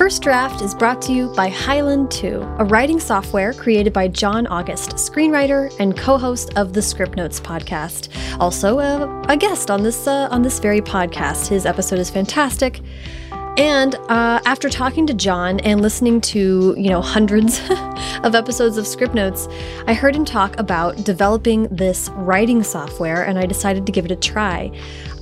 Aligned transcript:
First 0.00 0.22
Draft 0.22 0.62
is 0.62 0.74
brought 0.74 1.02
to 1.02 1.12
you 1.12 1.28
by 1.34 1.50
Highland 1.50 2.10
2, 2.10 2.40
a 2.58 2.64
writing 2.64 2.98
software 2.98 3.52
created 3.52 3.92
by 3.92 4.08
John 4.08 4.46
August, 4.46 4.92
screenwriter 4.92 5.70
and 5.78 5.94
co-host 5.94 6.56
of 6.56 6.72
the 6.72 6.80
Scriptnotes 6.80 7.38
podcast. 7.38 8.08
Also, 8.40 8.78
uh, 8.78 9.22
a 9.28 9.36
guest 9.36 9.70
on 9.70 9.82
this 9.82 10.06
uh, 10.06 10.26
on 10.30 10.40
this 10.40 10.58
very 10.58 10.80
podcast. 10.80 11.48
His 11.48 11.66
episode 11.66 11.98
is 11.98 12.08
fantastic. 12.08 12.80
And 13.56 13.94
uh, 14.08 14.40
after 14.46 14.68
talking 14.68 15.06
to 15.06 15.14
John 15.14 15.60
and 15.60 15.80
listening 15.80 16.20
to, 16.22 16.74
you 16.78 16.88
know, 16.88 17.02
hundreds 17.02 17.60
of 18.22 18.34
episodes 18.34 18.76
of 18.78 18.84
Scriptnotes, 18.84 19.52
I 19.86 19.94
heard 19.94 20.14
him 20.14 20.24
talk 20.24 20.58
about 20.58 20.96
developing 21.04 21.64
this 21.64 22.08
writing 22.10 22.62
software 22.62 23.24
and 23.24 23.38
I 23.38 23.46
decided 23.46 23.86
to 23.86 23.92
give 23.92 24.04
it 24.04 24.10
a 24.10 24.16
try. 24.16 24.70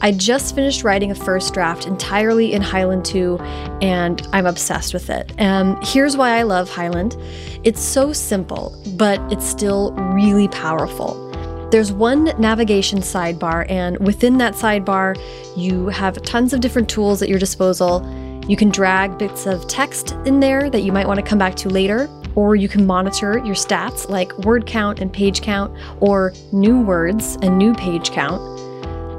I 0.01 0.13
just 0.13 0.55
finished 0.55 0.85
writing 0.85 1.11
a 1.11 1.15
first 1.15 1.55
draft 1.55 1.87
entirely 1.87 2.53
in 2.53 2.63
Highland 2.63 3.05
2 3.05 3.39
and 3.83 4.27
I'm 4.33 4.47
obsessed 4.47 4.95
with 4.95 5.11
it. 5.11 5.33
And 5.39 5.77
um, 5.77 5.83
here's 5.83 6.17
why 6.17 6.39
I 6.39 6.43
love 6.43 6.71
Highland 6.71 7.17
it's 7.65 7.83
so 7.83 8.13
simple, 8.13 8.81
but 8.97 9.21
it's 9.33 9.45
still 9.45 9.93
really 9.93 10.49
powerful. 10.49 11.25
There's 11.71 11.93
one 11.93 12.25
navigation 12.39 13.01
sidebar, 13.01 13.69
and 13.69 13.99
within 13.99 14.39
that 14.39 14.55
sidebar, 14.55 15.21
you 15.55 15.89
have 15.89 16.23
tons 16.23 16.55
of 16.55 16.61
different 16.61 16.89
tools 16.89 17.21
at 17.21 17.29
your 17.29 17.39
disposal 17.39 18.01
you 18.49 18.57
can 18.57 18.71
drag 18.71 19.19
bits 19.19 19.47
of 19.47 19.69
text 19.69 20.13
in 20.25 20.41
there 20.41 20.71
that 20.71 20.81
you 20.81 20.91
might 20.91 21.07
want 21.07 21.21
to 21.21 21.25
come 21.25 21.39
back 21.39 21.55
to 21.57 21.69
later, 21.69 22.09
or 22.35 22.57
you 22.57 22.69
can 22.69 22.87
monitor 22.87 23.39
your 23.39 23.55
stats 23.55 24.09
like 24.09 24.37
word 24.39 24.67
count 24.67 25.01
and 25.01 25.13
page 25.13 25.43
count, 25.43 25.77
or 26.01 26.33
new 26.53 26.81
words 26.81 27.37
and 27.43 27.59
new 27.59 27.75
page 27.75 28.11
count. 28.11 28.41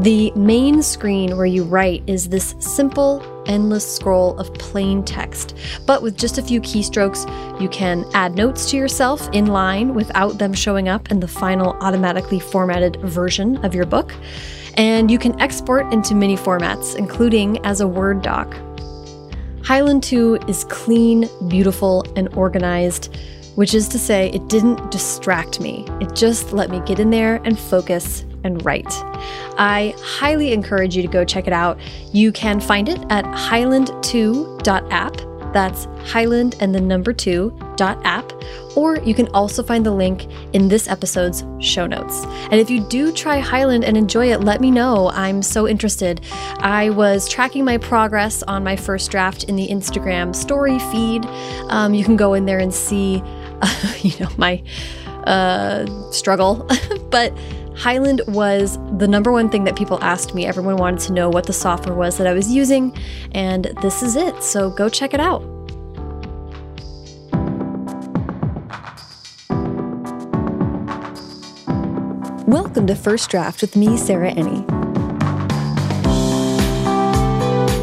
The 0.01 0.31
main 0.31 0.81
screen 0.81 1.35
where 1.35 1.45
you 1.45 1.65
write 1.65 2.03
is 2.07 2.29
this 2.29 2.55
simple, 2.59 3.21
endless 3.47 3.95
scroll 3.95 4.39
of 4.39 4.53
plain 4.53 5.03
text. 5.03 5.57
But 5.85 6.01
with 6.01 6.17
just 6.17 6.37
a 6.37 6.41
few 6.41 6.61
keystrokes, 6.61 7.29
you 7.61 7.67
can 7.67 8.05
add 8.13 8.35
notes 8.35 8.71
to 8.71 8.77
yourself 8.77 9.27
in 9.33 9.47
line 9.47 9.93
without 9.93 10.37
them 10.37 10.53
showing 10.53 10.87
up 10.87 11.11
in 11.11 11.19
the 11.19 11.27
final 11.27 11.75
automatically 11.81 12.39
formatted 12.39 12.95
version 13.01 13.57
of 13.65 13.75
your 13.75 13.85
book. 13.85 14.15
And 14.75 15.11
you 15.11 15.19
can 15.19 15.37
export 15.41 15.91
into 15.91 16.15
many 16.15 16.37
formats, 16.37 16.95
including 16.95 17.63
as 17.65 17.81
a 17.81 17.87
Word 17.87 18.21
doc. 18.21 18.55
Highland 19.69 20.01
2 20.01 20.39
is 20.47 20.63
clean, 20.63 21.29
beautiful, 21.47 22.03
and 22.15 22.27
organized, 22.33 23.15
which 23.53 23.75
is 23.75 23.87
to 23.89 23.99
say, 23.99 24.31
it 24.31 24.47
didn't 24.47 24.89
distract 24.89 25.61
me. 25.61 25.85
It 26.01 26.15
just 26.15 26.53
let 26.53 26.71
me 26.71 26.81
get 26.87 26.99
in 26.99 27.11
there 27.11 27.35
and 27.45 27.59
focus 27.59 28.25
and 28.43 28.65
write. 28.65 28.91
I 29.59 29.93
highly 29.99 30.53
encourage 30.53 30.95
you 30.95 31.03
to 31.03 31.07
go 31.07 31.23
check 31.23 31.45
it 31.45 31.53
out. 31.53 31.77
You 32.11 32.31
can 32.31 32.59
find 32.59 32.89
it 32.89 32.99
at 33.11 33.25
highland2.app 33.25 35.28
that's 35.53 35.87
Highland 36.05 36.55
and 36.59 36.73
the 36.73 36.81
number 36.81 37.13
two 37.13 37.57
dot 37.75 37.99
app, 38.03 38.31
or 38.75 38.97
you 38.97 39.13
can 39.13 39.27
also 39.29 39.63
find 39.63 39.85
the 39.85 39.91
link 39.91 40.27
in 40.53 40.67
this 40.67 40.87
episode's 40.87 41.43
show 41.59 41.87
notes. 41.87 42.23
And 42.51 42.55
if 42.55 42.69
you 42.69 42.81
do 42.87 43.11
try 43.11 43.39
Highland 43.39 43.83
and 43.83 43.97
enjoy 43.97 44.31
it, 44.31 44.41
let 44.41 44.61
me 44.61 44.71
know. 44.71 45.09
I'm 45.11 45.41
so 45.41 45.67
interested. 45.67 46.21
I 46.59 46.89
was 46.89 47.27
tracking 47.29 47.65
my 47.65 47.77
progress 47.77 48.43
on 48.43 48.63
my 48.63 48.75
first 48.75 49.11
draft 49.11 49.45
in 49.45 49.55
the 49.55 49.67
Instagram 49.67 50.35
story 50.35 50.79
feed. 50.79 51.25
Um, 51.69 51.93
you 51.93 52.03
can 52.03 52.15
go 52.15 52.33
in 52.33 52.45
there 52.45 52.59
and 52.59 52.73
see, 52.73 53.21
uh, 53.61 53.93
you 54.01 54.17
know, 54.19 54.29
my 54.37 54.61
uh, 55.25 55.85
struggle, 56.11 56.67
but 57.09 57.33
Highland 57.79 58.21
was 58.27 58.77
the 58.97 59.07
number 59.07 59.31
one 59.31 59.49
thing 59.49 59.63
that 59.63 59.77
people 59.77 60.03
asked 60.03 60.35
me. 60.35 60.45
Everyone 60.45 60.75
wanted 60.75 60.99
to 61.07 61.13
know 61.13 61.29
what 61.29 61.45
the 61.45 61.53
software 61.53 61.95
was 61.95 62.17
that 62.17 62.27
I 62.27 62.33
was 62.33 62.51
using, 62.51 62.93
and 63.31 63.71
this 63.81 64.03
is 64.03 64.17
it. 64.17 64.43
So 64.43 64.69
go 64.69 64.89
check 64.89 65.13
it 65.13 65.21
out. 65.21 65.41
Welcome 72.45 72.85
to 72.87 72.95
First 72.95 73.29
Draft 73.29 73.61
with 73.61 73.77
me, 73.77 73.95
Sarah 73.95 74.33
Enni. 74.33 74.67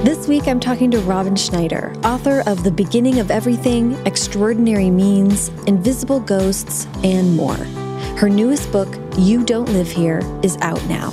This 0.04 0.28
week 0.28 0.46
I'm 0.46 0.60
talking 0.60 0.90
to 0.90 0.98
Robyn 1.00 1.36
Schneider, 1.36 1.94
author 2.04 2.42
of 2.46 2.64
The 2.64 2.70
Beginning 2.70 3.18
of 3.18 3.30
Everything, 3.30 3.94
Extraordinary 4.04 4.90
Means, 4.90 5.48
Invisible 5.66 6.20
Ghosts, 6.20 6.86
and 7.02 7.34
more. 7.34 7.56
Her 8.16 8.30
newest 8.30 8.72
book, 8.72 8.88
You 9.18 9.44
Don't 9.44 9.68
Live 9.68 9.90
Here, 9.90 10.22
is 10.42 10.56
out 10.62 10.82
now. 10.86 11.12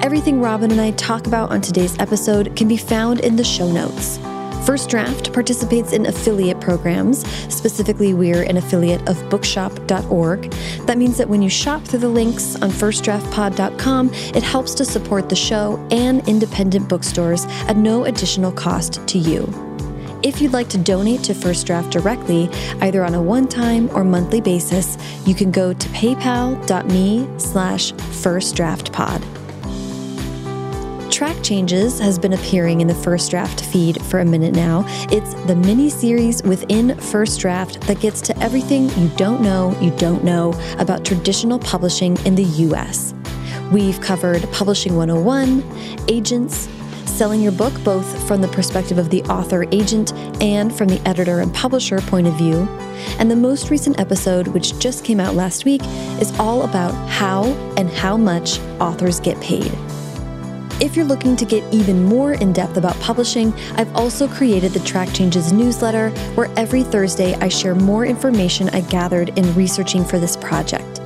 Everything 0.00 0.40
Robyn 0.40 0.72
and 0.72 0.80
I 0.80 0.92
talk 0.92 1.26
about 1.26 1.50
on 1.50 1.60
today's 1.60 1.98
episode 1.98 2.56
can 2.56 2.66
be 2.66 2.78
found 2.78 3.20
in 3.20 3.36
the 3.36 3.44
show 3.44 3.70
notes. 3.70 4.16
First 4.64 4.88
Draft 4.88 5.34
participates 5.34 5.92
in 5.92 6.06
affiliate 6.06 6.62
programs. 6.62 7.26
Specifically, 7.54 8.14
we're 8.14 8.42
an 8.42 8.56
affiliate 8.56 9.06
of 9.06 9.28
bookshop.org. 9.28 10.50
That 10.86 10.96
means 10.96 11.18
that 11.18 11.28
when 11.28 11.42
you 11.42 11.50
shop 11.50 11.84
through 11.84 11.98
the 11.98 12.08
links 12.08 12.56
on 12.56 12.70
firstdraftpod.com, 12.70 14.14
it 14.14 14.42
helps 14.42 14.74
to 14.76 14.86
support 14.86 15.28
the 15.28 15.36
show 15.36 15.76
and 15.90 16.26
independent 16.26 16.88
bookstores 16.88 17.44
at 17.68 17.76
no 17.76 18.04
additional 18.06 18.50
cost 18.50 19.06
to 19.08 19.18
you. 19.18 19.71
If 20.22 20.40
you'd 20.40 20.52
like 20.52 20.68
to 20.68 20.78
donate 20.78 21.24
to 21.24 21.34
First 21.34 21.66
Draft 21.66 21.90
directly, 21.90 22.48
either 22.80 23.04
on 23.04 23.14
a 23.14 23.22
one-time 23.22 23.90
or 23.92 24.04
monthly 24.04 24.40
basis, 24.40 24.96
you 25.26 25.34
can 25.34 25.50
go 25.50 25.72
to 25.72 25.88
paypal.me 25.88 27.28
slash 27.38 27.92
firstdraftpod. 27.92 29.20
Track 31.10 31.42
Changes 31.42 31.98
has 31.98 32.20
been 32.20 32.34
appearing 32.34 32.80
in 32.80 32.86
the 32.86 32.94
First 32.94 33.32
Draft 33.32 33.64
feed 33.64 34.00
for 34.04 34.20
a 34.20 34.24
minute 34.24 34.54
now. 34.54 34.84
It's 35.10 35.34
the 35.44 35.56
mini 35.56 35.90
series 35.90 36.40
within 36.44 36.96
First 36.98 37.40
Draft 37.40 37.80
that 37.82 37.98
gets 38.00 38.20
to 38.22 38.38
everything 38.38 38.90
you 38.90 39.08
don't 39.16 39.42
know 39.42 39.76
you 39.80 39.90
don't 39.98 40.22
know 40.24 40.54
about 40.78 41.04
traditional 41.04 41.58
publishing 41.58 42.16
in 42.24 42.36
the 42.36 42.44
US. 42.44 43.12
We've 43.72 44.00
covered 44.00 44.42
Publishing 44.52 44.96
101, 44.96 45.64
agents, 46.08 46.68
selling 47.22 47.40
your 47.40 47.52
book 47.52 47.72
both 47.84 48.26
from 48.26 48.42
the 48.42 48.48
perspective 48.48 48.98
of 48.98 49.08
the 49.08 49.22
author 49.26 49.64
agent 49.70 50.12
and 50.42 50.74
from 50.74 50.88
the 50.88 51.00
editor 51.08 51.38
and 51.38 51.54
publisher 51.54 52.00
point 52.00 52.26
of 52.26 52.34
view. 52.34 52.66
And 53.20 53.30
the 53.30 53.36
most 53.36 53.70
recent 53.70 54.00
episode, 54.00 54.48
which 54.48 54.76
just 54.80 55.04
came 55.04 55.20
out 55.20 55.36
last 55.36 55.64
week, 55.64 55.82
is 56.20 56.36
all 56.40 56.62
about 56.62 56.90
how 57.08 57.44
and 57.76 57.88
how 57.88 58.16
much 58.16 58.58
authors 58.80 59.20
get 59.20 59.40
paid. 59.40 59.70
If 60.80 60.96
you're 60.96 61.04
looking 61.04 61.36
to 61.36 61.44
get 61.44 61.62
even 61.72 62.02
more 62.02 62.32
in 62.32 62.52
depth 62.52 62.76
about 62.76 62.98
publishing, 62.98 63.54
I've 63.76 63.94
also 63.94 64.26
created 64.26 64.72
the 64.72 64.80
Track 64.80 65.12
Changes 65.12 65.52
newsletter, 65.52 66.10
where 66.34 66.50
every 66.56 66.82
Thursday 66.82 67.34
I 67.34 67.46
share 67.46 67.76
more 67.76 68.04
information 68.04 68.68
I 68.70 68.80
gathered 68.80 69.38
in 69.38 69.54
researching 69.54 70.04
for 70.04 70.18
this 70.18 70.36
project. 70.36 71.01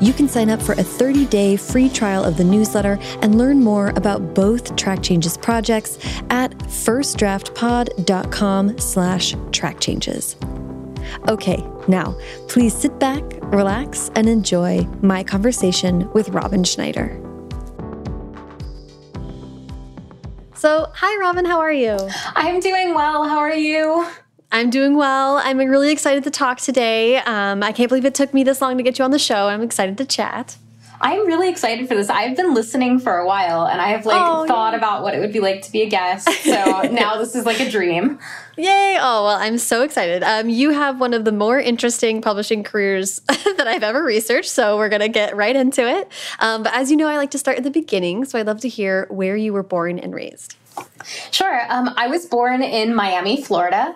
You 0.00 0.12
can 0.12 0.28
sign 0.28 0.50
up 0.50 0.60
for 0.60 0.72
a 0.72 0.84
30-day 0.84 1.56
free 1.56 1.88
trial 1.88 2.22
of 2.22 2.36
the 2.36 2.44
newsletter 2.44 2.98
and 3.22 3.38
learn 3.38 3.62
more 3.62 3.94
about 3.96 4.34
both 4.34 4.76
Track 4.76 5.02
Changes 5.02 5.38
projects 5.38 5.98
at 6.28 6.50
firstdraftpod.com 6.58 8.78
slash 8.78 9.32
trackchanges. 9.34 10.36
Okay, 11.28 11.64
now 11.88 12.14
please 12.48 12.74
sit 12.74 12.98
back, 12.98 13.22
relax, 13.44 14.10
and 14.14 14.28
enjoy 14.28 14.82
my 15.00 15.22
conversation 15.22 16.10
with 16.12 16.28
Robyn 16.30 16.64
Schneider. 16.64 17.18
So, 20.54 20.90
hi, 20.94 21.18
Robyn, 21.20 21.46
how 21.46 21.60
are 21.60 21.72
you? 21.72 21.96
I'm 22.34 22.58
doing 22.60 22.92
well. 22.92 23.26
How 23.28 23.38
are 23.38 23.54
you? 23.54 24.04
I'm 24.56 24.70
doing 24.70 24.96
well. 24.96 25.36
I'm 25.36 25.58
really 25.58 25.92
excited 25.92 26.24
to 26.24 26.30
talk 26.30 26.60
today. 26.62 27.18
Um, 27.18 27.62
I 27.62 27.72
can't 27.72 27.90
believe 27.90 28.06
it 28.06 28.14
took 28.14 28.32
me 28.32 28.42
this 28.42 28.62
long 28.62 28.78
to 28.78 28.82
get 28.82 28.98
you 28.98 29.04
on 29.04 29.10
the 29.10 29.18
show. 29.18 29.48
I'm 29.48 29.60
excited 29.60 29.98
to 29.98 30.06
chat. 30.06 30.56
I'm 30.98 31.26
really 31.26 31.50
excited 31.50 31.86
for 31.88 31.94
this. 31.94 32.08
I've 32.08 32.38
been 32.38 32.54
listening 32.54 32.98
for 32.98 33.18
a 33.18 33.26
while 33.26 33.66
and 33.66 33.82
I 33.82 33.88
have 33.88 34.06
like 34.06 34.18
oh, 34.18 34.46
thought 34.46 34.72
yeah. 34.72 34.78
about 34.78 35.02
what 35.02 35.14
it 35.14 35.18
would 35.18 35.34
be 35.34 35.40
like 35.40 35.60
to 35.60 35.70
be 35.70 35.82
a 35.82 35.88
guest. 35.90 36.30
So 36.42 36.82
now 36.90 37.18
this 37.18 37.34
is 37.34 37.44
like 37.44 37.60
a 37.60 37.70
dream. 37.70 38.18
Yay. 38.56 38.96
Oh, 38.98 39.24
well, 39.24 39.36
I'm 39.36 39.58
so 39.58 39.82
excited. 39.82 40.22
Um, 40.22 40.48
you 40.48 40.70
have 40.70 41.00
one 41.00 41.12
of 41.12 41.26
the 41.26 41.32
more 41.32 41.60
interesting 41.60 42.22
publishing 42.22 42.64
careers 42.64 43.20
that 43.28 43.66
I've 43.66 43.82
ever 43.82 44.02
researched. 44.02 44.48
So 44.48 44.78
we're 44.78 44.88
going 44.88 45.00
to 45.00 45.08
get 45.08 45.36
right 45.36 45.54
into 45.54 45.86
it. 45.86 46.10
Um, 46.38 46.62
but 46.62 46.72
as 46.72 46.90
you 46.90 46.96
know, 46.96 47.08
I 47.08 47.18
like 47.18 47.32
to 47.32 47.38
start 47.38 47.58
at 47.58 47.62
the 47.62 47.70
beginning. 47.70 48.24
So 48.24 48.38
I'd 48.38 48.46
love 48.46 48.60
to 48.60 48.70
hear 48.70 49.06
where 49.10 49.36
you 49.36 49.52
were 49.52 49.62
born 49.62 49.98
and 49.98 50.14
raised. 50.14 50.56
Sure. 51.30 51.60
Um, 51.68 51.92
I 51.96 52.06
was 52.08 52.24
born 52.24 52.62
in 52.62 52.94
Miami, 52.94 53.42
Florida. 53.42 53.94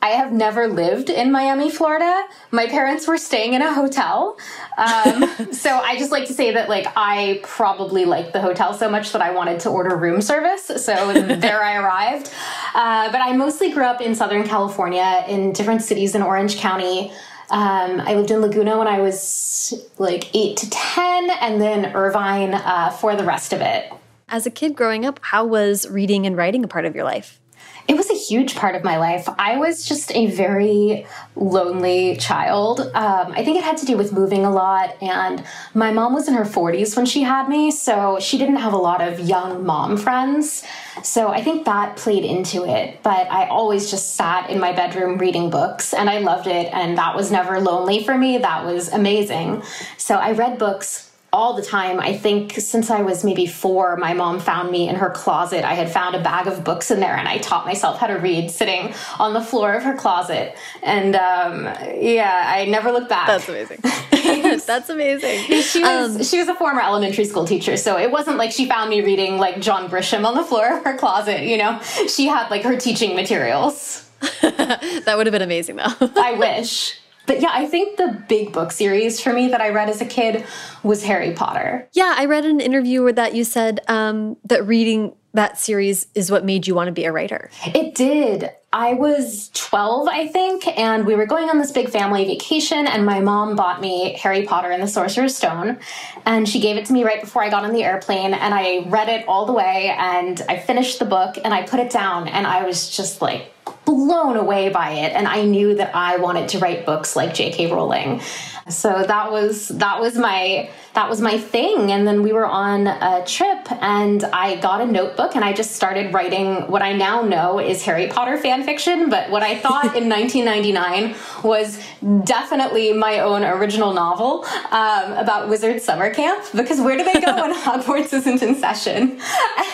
I 0.00 0.08
have 0.10 0.32
never 0.32 0.68
lived 0.68 1.10
in 1.10 1.32
Miami, 1.32 1.70
Florida. 1.70 2.24
My 2.50 2.66
parents 2.66 3.06
were 3.06 3.18
staying 3.18 3.54
in 3.54 3.62
a 3.62 3.72
hotel. 3.72 4.38
Um, 4.76 5.52
so 5.52 5.70
I 5.78 5.96
just 5.98 6.12
like 6.12 6.26
to 6.28 6.32
say 6.32 6.52
that 6.52 6.68
like 6.68 6.86
I 6.96 7.40
probably 7.42 8.04
liked 8.04 8.32
the 8.32 8.40
hotel 8.40 8.74
so 8.74 8.88
much 8.88 9.12
that 9.12 9.22
I 9.22 9.30
wanted 9.32 9.60
to 9.60 9.70
order 9.70 9.96
room 9.96 10.20
service. 10.22 10.66
So 10.66 11.12
there 11.12 11.62
I 11.62 11.76
arrived. 11.76 12.32
Uh, 12.74 13.10
but 13.10 13.20
I 13.20 13.32
mostly 13.36 13.72
grew 13.72 13.84
up 13.84 14.00
in 14.00 14.14
Southern 14.14 14.44
California 14.44 15.24
in 15.28 15.52
different 15.52 15.82
cities 15.82 16.14
in 16.14 16.22
Orange 16.22 16.58
County. 16.58 17.12
Um, 17.50 18.00
I 18.00 18.14
lived 18.14 18.30
in 18.30 18.40
Laguna 18.40 18.78
when 18.78 18.88
I 18.88 19.00
was 19.00 19.72
like 19.98 20.34
8 20.34 20.56
to 20.58 20.70
10 20.70 21.30
and 21.40 21.60
then 21.60 21.94
Irvine 21.94 22.54
uh, 22.54 22.90
for 22.90 23.16
the 23.16 23.24
rest 23.24 23.52
of 23.52 23.60
it. 23.60 23.90
As 24.28 24.44
a 24.44 24.50
kid 24.50 24.76
growing 24.76 25.06
up, 25.06 25.18
how 25.22 25.46
was 25.46 25.88
reading 25.88 26.26
and 26.26 26.36
writing 26.36 26.62
a 26.62 26.68
part 26.68 26.84
of 26.84 26.94
your 26.94 27.04
life? 27.04 27.40
It 27.88 27.96
was 27.96 28.10
a 28.10 28.14
huge 28.14 28.54
part 28.54 28.74
of 28.74 28.84
my 28.84 28.98
life. 28.98 29.26
I 29.38 29.56
was 29.56 29.88
just 29.88 30.14
a 30.14 30.26
very 30.26 31.06
lonely 31.34 32.18
child. 32.18 32.80
Um, 32.80 33.32
I 33.32 33.42
think 33.42 33.56
it 33.56 33.64
had 33.64 33.78
to 33.78 33.86
do 33.86 33.96
with 33.96 34.12
moving 34.12 34.44
a 34.44 34.50
lot, 34.50 35.02
and 35.02 35.42
my 35.72 35.90
mom 35.90 36.12
was 36.12 36.28
in 36.28 36.34
her 36.34 36.44
40s 36.44 36.94
when 36.98 37.06
she 37.06 37.22
had 37.22 37.48
me, 37.48 37.70
so 37.70 38.18
she 38.20 38.36
didn't 38.36 38.56
have 38.56 38.74
a 38.74 38.78
lot 38.78 39.00
of 39.00 39.20
young 39.20 39.64
mom 39.64 39.96
friends. 39.96 40.64
So 41.02 41.28
I 41.28 41.42
think 41.42 41.64
that 41.64 41.96
played 41.96 42.26
into 42.26 42.64
it. 42.68 43.02
But 43.02 43.30
I 43.30 43.46
always 43.46 43.90
just 43.90 44.16
sat 44.16 44.50
in 44.50 44.60
my 44.60 44.72
bedroom 44.72 45.16
reading 45.16 45.48
books, 45.48 45.94
and 45.94 46.10
I 46.10 46.18
loved 46.18 46.46
it, 46.46 46.70
and 46.74 46.98
that 46.98 47.16
was 47.16 47.30
never 47.30 47.58
lonely 47.58 48.04
for 48.04 48.18
me. 48.18 48.36
That 48.36 48.66
was 48.66 48.90
amazing. 48.90 49.62
So 49.96 50.16
I 50.16 50.32
read 50.32 50.58
books 50.58 51.07
all 51.32 51.54
the 51.54 51.62
time. 51.62 52.00
I 52.00 52.16
think 52.16 52.52
since 52.52 52.90
I 52.90 53.02
was 53.02 53.22
maybe 53.22 53.46
four, 53.46 53.96
my 53.96 54.14
mom 54.14 54.40
found 54.40 54.70
me 54.70 54.88
in 54.88 54.96
her 54.96 55.10
closet. 55.10 55.64
I 55.64 55.74
had 55.74 55.90
found 55.90 56.14
a 56.14 56.22
bag 56.22 56.46
of 56.46 56.64
books 56.64 56.90
in 56.90 57.00
there, 57.00 57.16
and 57.16 57.28
I 57.28 57.38
taught 57.38 57.66
myself 57.66 57.98
how 57.98 58.06
to 58.06 58.14
read 58.14 58.50
sitting 58.50 58.94
on 59.18 59.34
the 59.34 59.40
floor 59.40 59.74
of 59.74 59.82
her 59.82 59.94
closet. 59.94 60.56
And 60.82 61.14
um, 61.14 61.64
yeah, 62.00 62.44
I 62.46 62.64
never 62.64 62.90
looked 62.90 63.08
back. 63.08 63.26
That's 63.26 63.48
amazing. 63.48 63.80
That's 64.66 64.88
amazing. 64.88 65.46
She 65.68 65.82
was, 65.82 66.16
um, 66.16 66.22
she 66.22 66.38
was 66.38 66.48
a 66.48 66.54
former 66.54 66.80
elementary 66.80 67.24
school 67.24 67.44
teacher, 67.44 67.76
so 67.76 67.98
it 67.98 68.10
wasn't 68.10 68.38
like 68.38 68.52
she 68.52 68.66
found 68.66 68.88
me 68.88 69.02
reading 69.02 69.38
like 69.38 69.60
John 69.60 69.88
Grisham 69.88 70.24
on 70.24 70.34
the 70.34 70.44
floor 70.44 70.78
of 70.78 70.84
her 70.84 70.96
closet. 70.96 71.42
You 71.42 71.58
know, 71.58 71.80
she 72.08 72.26
had 72.26 72.48
like 72.48 72.62
her 72.62 72.76
teaching 72.76 73.14
materials. 73.14 74.08
that 74.40 75.14
would 75.16 75.26
have 75.26 75.32
been 75.32 75.42
amazing, 75.42 75.76
though. 75.76 75.92
I 76.16 76.34
wish. 76.38 76.98
But 77.28 77.42
yeah, 77.42 77.50
I 77.52 77.66
think 77.66 77.98
the 77.98 78.24
big 78.26 78.52
book 78.52 78.72
series 78.72 79.20
for 79.20 79.34
me 79.34 79.48
that 79.48 79.60
I 79.60 79.68
read 79.68 79.90
as 79.90 80.00
a 80.00 80.06
kid 80.06 80.44
was 80.82 81.04
Harry 81.04 81.34
Potter. 81.34 81.86
Yeah, 81.92 82.14
I 82.16 82.24
read 82.24 82.46
an 82.46 82.58
interview 82.58 83.02
where 83.02 83.12
that 83.12 83.34
you 83.34 83.44
said 83.44 83.80
um, 83.86 84.38
that 84.44 84.66
reading 84.66 85.14
that 85.34 85.58
series 85.58 86.06
is 86.14 86.30
what 86.30 86.44
made 86.44 86.66
you 86.66 86.74
want 86.74 86.88
to 86.88 86.92
be 86.92 87.04
a 87.04 87.12
writer. 87.12 87.50
It 87.66 87.94
did. 87.94 88.50
I 88.72 88.94
was 88.94 89.50
12, 89.54 90.08
I 90.08 90.26
think, 90.26 90.66
and 90.66 91.06
we 91.06 91.14
were 91.14 91.26
going 91.26 91.48
on 91.50 91.58
this 91.58 91.70
big 91.70 91.90
family 91.90 92.24
vacation, 92.24 92.86
and 92.86 93.04
my 93.04 93.20
mom 93.20 93.54
bought 93.54 93.80
me 93.80 94.14
Harry 94.14 94.44
Potter 94.44 94.70
and 94.70 94.82
the 94.82 94.88
Sorcerer's 94.88 95.36
Stone, 95.36 95.78
and 96.26 96.48
she 96.48 96.60
gave 96.60 96.76
it 96.76 96.86
to 96.86 96.92
me 96.92 97.04
right 97.04 97.20
before 97.20 97.42
I 97.42 97.50
got 97.50 97.64
on 97.64 97.72
the 97.72 97.84
airplane, 97.84 98.34
and 98.34 98.54
I 98.54 98.84
read 98.88 99.08
it 99.08 99.26
all 99.28 99.46
the 99.46 99.52
way, 99.52 99.94
and 99.98 100.42
I 100.48 100.58
finished 100.58 100.98
the 100.98 101.04
book, 101.04 101.36
and 101.44 101.54
I 101.54 101.62
put 101.62 101.78
it 101.80 101.90
down, 101.90 102.26
and 102.28 102.46
I 102.46 102.64
was 102.64 102.94
just 102.94 103.22
like, 103.22 103.52
blown 103.88 104.36
away 104.36 104.68
by 104.68 104.90
it 104.90 105.14
and 105.14 105.26
I 105.26 105.44
knew 105.44 105.74
that 105.76 105.96
I 105.96 106.18
wanted 106.18 106.50
to 106.50 106.58
write 106.58 106.84
books 106.84 107.16
like 107.16 107.32
J.K. 107.32 107.72
Rowling. 107.72 108.20
So 108.68 109.02
that 109.06 109.32
was 109.32 109.68
that 109.68 109.98
was 109.98 110.18
my 110.18 110.68
that 110.98 111.08
was 111.08 111.20
my 111.20 111.38
thing. 111.38 111.92
And 111.92 112.08
then 112.08 112.24
we 112.24 112.32
were 112.32 112.44
on 112.44 112.88
a 112.88 113.24
trip 113.24 113.70
and 113.80 114.24
I 114.24 114.56
got 114.56 114.80
a 114.80 114.86
notebook 114.86 115.36
and 115.36 115.44
I 115.44 115.52
just 115.52 115.76
started 115.76 116.12
writing 116.12 116.68
what 116.68 116.82
I 116.82 116.92
now 116.92 117.22
know 117.22 117.60
is 117.60 117.84
Harry 117.84 118.08
Potter 118.08 118.36
fan 118.36 118.64
fiction. 118.64 119.08
But 119.08 119.30
what 119.30 119.44
I 119.44 119.56
thought 119.56 119.94
in 119.96 120.08
1999 120.18 121.14
was 121.44 121.80
definitely 122.24 122.92
my 122.94 123.20
own 123.20 123.44
original 123.44 123.92
novel 123.92 124.44
um, 124.72 125.12
about 125.12 125.48
wizard 125.48 125.80
summer 125.80 126.12
camp 126.12 126.44
because 126.52 126.80
where 126.80 126.96
do 126.96 127.04
they 127.04 127.20
go 127.20 127.42
when 127.42 127.54
Hogwarts 127.64 128.12
isn't 128.12 128.42
in 128.42 128.56
session? 128.56 129.20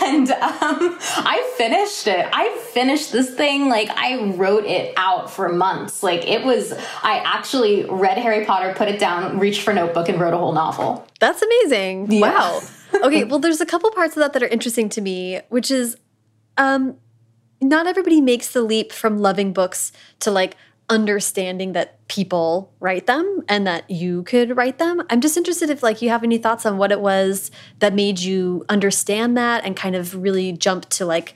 And 0.02 0.30
um, 0.30 0.98
I 1.00 1.54
finished 1.56 2.06
it. 2.06 2.28
I 2.34 2.54
finished 2.74 3.12
this 3.12 3.30
thing 3.34 3.70
like 3.70 3.88
I 3.88 4.22
wrote 4.34 4.66
it 4.66 4.92
out 4.98 5.30
for 5.30 5.48
months. 5.48 6.02
Like 6.02 6.28
it 6.28 6.44
was, 6.44 6.74
I 7.02 7.22
actually 7.24 7.86
read 7.86 8.18
Harry 8.18 8.44
Potter, 8.44 8.74
put 8.76 8.88
it 8.88 9.00
down, 9.00 9.38
reached 9.38 9.62
for 9.62 9.72
notebook, 9.72 10.10
and 10.10 10.20
wrote 10.20 10.34
a 10.34 10.36
whole 10.36 10.52
novel. 10.52 11.06
That's 11.20 11.42
amazing. 11.42 12.10
Yeah. 12.10 12.20
Wow. 12.20 12.60
okay, 12.94 13.24
well, 13.24 13.38
there's 13.38 13.60
a 13.60 13.66
couple 13.66 13.90
parts 13.90 14.16
of 14.16 14.20
that 14.20 14.32
that 14.32 14.42
are 14.42 14.48
interesting 14.48 14.88
to 14.90 15.00
me, 15.00 15.40
which 15.48 15.70
is 15.70 15.96
um, 16.56 16.96
not 17.60 17.86
everybody 17.86 18.20
makes 18.20 18.52
the 18.52 18.62
leap 18.62 18.92
from 18.92 19.18
loving 19.18 19.52
books 19.52 19.92
to 20.20 20.30
like 20.30 20.56
understanding 20.90 21.72
that 21.72 22.06
people 22.08 22.72
write 22.78 23.06
them 23.06 23.42
and 23.48 23.66
that 23.66 23.88
you 23.90 24.22
could 24.24 24.56
write 24.56 24.78
them. 24.78 25.02
I'm 25.08 25.20
just 25.20 25.36
interested 25.36 25.70
if 25.70 25.82
like 25.82 26.02
you 26.02 26.10
have 26.10 26.22
any 26.22 26.36
thoughts 26.36 26.66
on 26.66 26.76
what 26.76 26.92
it 26.92 27.00
was 27.00 27.50
that 27.78 27.94
made 27.94 28.18
you 28.18 28.64
understand 28.68 29.36
that 29.36 29.64
and 29.64 29.74
kind 29.74 29.96
of 29.96 30.14
really 30.14 30.52
jump 30.52 30.88
to 30.90 31.06
like 31.06 31.34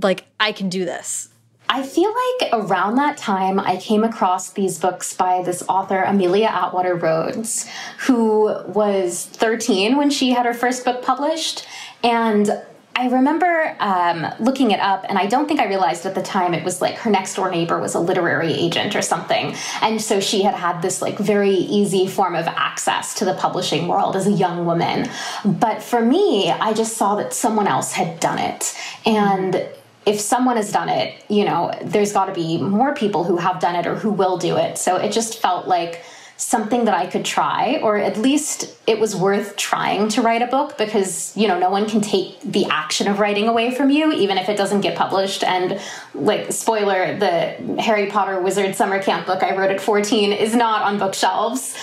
like 0.00 0.26
I 0.40 0.52
can 0.52 0.70
do 0.70 0.84
this. 0.84 1.28
I 1.74 1.82
feel 1.82 2.12
like 2.12 2.52
around 2.52 2.96
that 2.96 3.16
time, 3.16 3.58
I 3.58 3.78
came 3.78 4.04
across 4.04 4.50
these 4.50 4.78
books 4.78 5.14
by 5.14 5.42
this 5.42 5.62
author, 5.70 6.02
Amelia 6.02 6.48
Atwater 6.48 6.96
Rhodes, 6.96 7.66
who 8.00 8.54
was 8.66 9.24
13 9.24 9.96
when 9.96 10.10
she 10.10 10.32
had 10.32 10.44
her 10.44 10.52
first 10.52 10.84
book 10.84 11.02
published. 11.02 11.66
And 12.04 12.62
I 12.94 13.08
remember 13.08 13.74
um, 13.80 14.26
looking 14.38 14.72
it 14.72 14.80
up, 14.80 15.06
and 15.08 15.16
I 15.16 15.24
don't 15.24 15.48
think 15.48 15.60
I 15.60 15.66
realized 15.66 16.04
at 16.04 16.14
the 16.14 16.20
time 16.20 16.52
it 16.52 16.62
was 16.62 16.82
like 16.82 16.96
her 16.96 17.10
next 17.10 17.36
door 17.36 17.50
neighbor 17.50 17.80
was 17.80 17.94
a 17.94 18.00
literary 18.00 18.52
agent 18.52 18.94
or 18.94 19.00
something. 19.00 19.54
And 19.80 19.98
so 19.98 20.20
she 20.20 20.42
had 20.42 20.52
had 20.52 20.82
this 20.82 21.00
like 21.00 21.16
very 21.16 21.54
easy 21.54 22.06
form 22.06 22.34
of 22.34 22.46
access 22.48 23.14
to 23.14 23.24
the 23.24 23.32
publishing 23.32 23.88
world 23.88 24.14
as 24.14 24.26
a 24.26 24.32
young 24.32 24.66
woman. 24.66 25.08
But 25.42 25.82
for 25.82 26.04
me, 26.04 26.50
I 26.50 26.74
just 26.74 26.98
saw 26.98 27.14
that 27.14 27.32
someone 27.32 27.66
else 27.66 27.92
had 27.92 28.20
done 28.20 28.38
it. 28.38 28.76
And 29.06 29.66
if 30.04 30.20
someone 30.20 30.56
has 30.56 30.72
done 30.72 30.88
it, 30.88 31.24
you 31.28 31.44
know, 31.44 31.72
there's 31.82 32.12
got 32.12 32.26
to 32.26 32.32
be 32.32 32.60
more 32.60 32.94
people 32.94 33.24
who 33.24 33.36
have 33.36 33.60
done 33.60 33.76
it 33.76 33.86
or 33.86 33.94
who 33.94 34.10
will 34.10 34.36
do 34.36 34.56
it. 34.56 34.78
So 34.78 34.96
it 34.96 35.12
just 35.12 35.40
felt 35.40 35.68
like 35.68 36.02
something 36.36 36.86
that 36.86 36.94
I 36.94 37.06
could 37.06 37.24
try, 37.24 37.78
or 37.82 37.96
at 37.96 38.16
least 38.16 38.76
it 38.88 38.98
was 38.98 39.14
worth 39.14 39.56
trying 39.56 40.08
to 40.08 40.22
write 40.22 40.42
a 40.42 40.48
book 40.48 40.76
because, 40.76 41.36
you 41.36 41.46
know, 41.46 41.56
no 41.58 41.70
one 41.70 41.88
can 41.88 42.00
take 42.00 42.40
the 42.42 42.64
action 42.66 43.06
of 43.06 43.20
writing 43.20 43.46
away 43.46 43.72
from 43.72 43.90
you, 43.90 44.12
even 44.12 44.38
if 44.38 44.48
it 44.48 44.56
doesn't 44.56 44.80
get 44.80 44.96
published. 44.96 45.44
And, 45.44 45.80
like, 46.14 46.52
spoiler, 46.52 47.16
the 47.16 47.80
Harry 47.80 48.06
Potter 48.10 48.40
Wizard 48.40 48.74
Summer 48.74 49.00
Camp 49.00 49.26
book 49.26 49.42
I 49.42 49.56
wrote 49.56 49.70
at 49.70 49.80
14 49.80 50.32
is 50.32 50.56
not 50.56 50.82
on 50.82 50.98
bookshelves. 50.98 51.76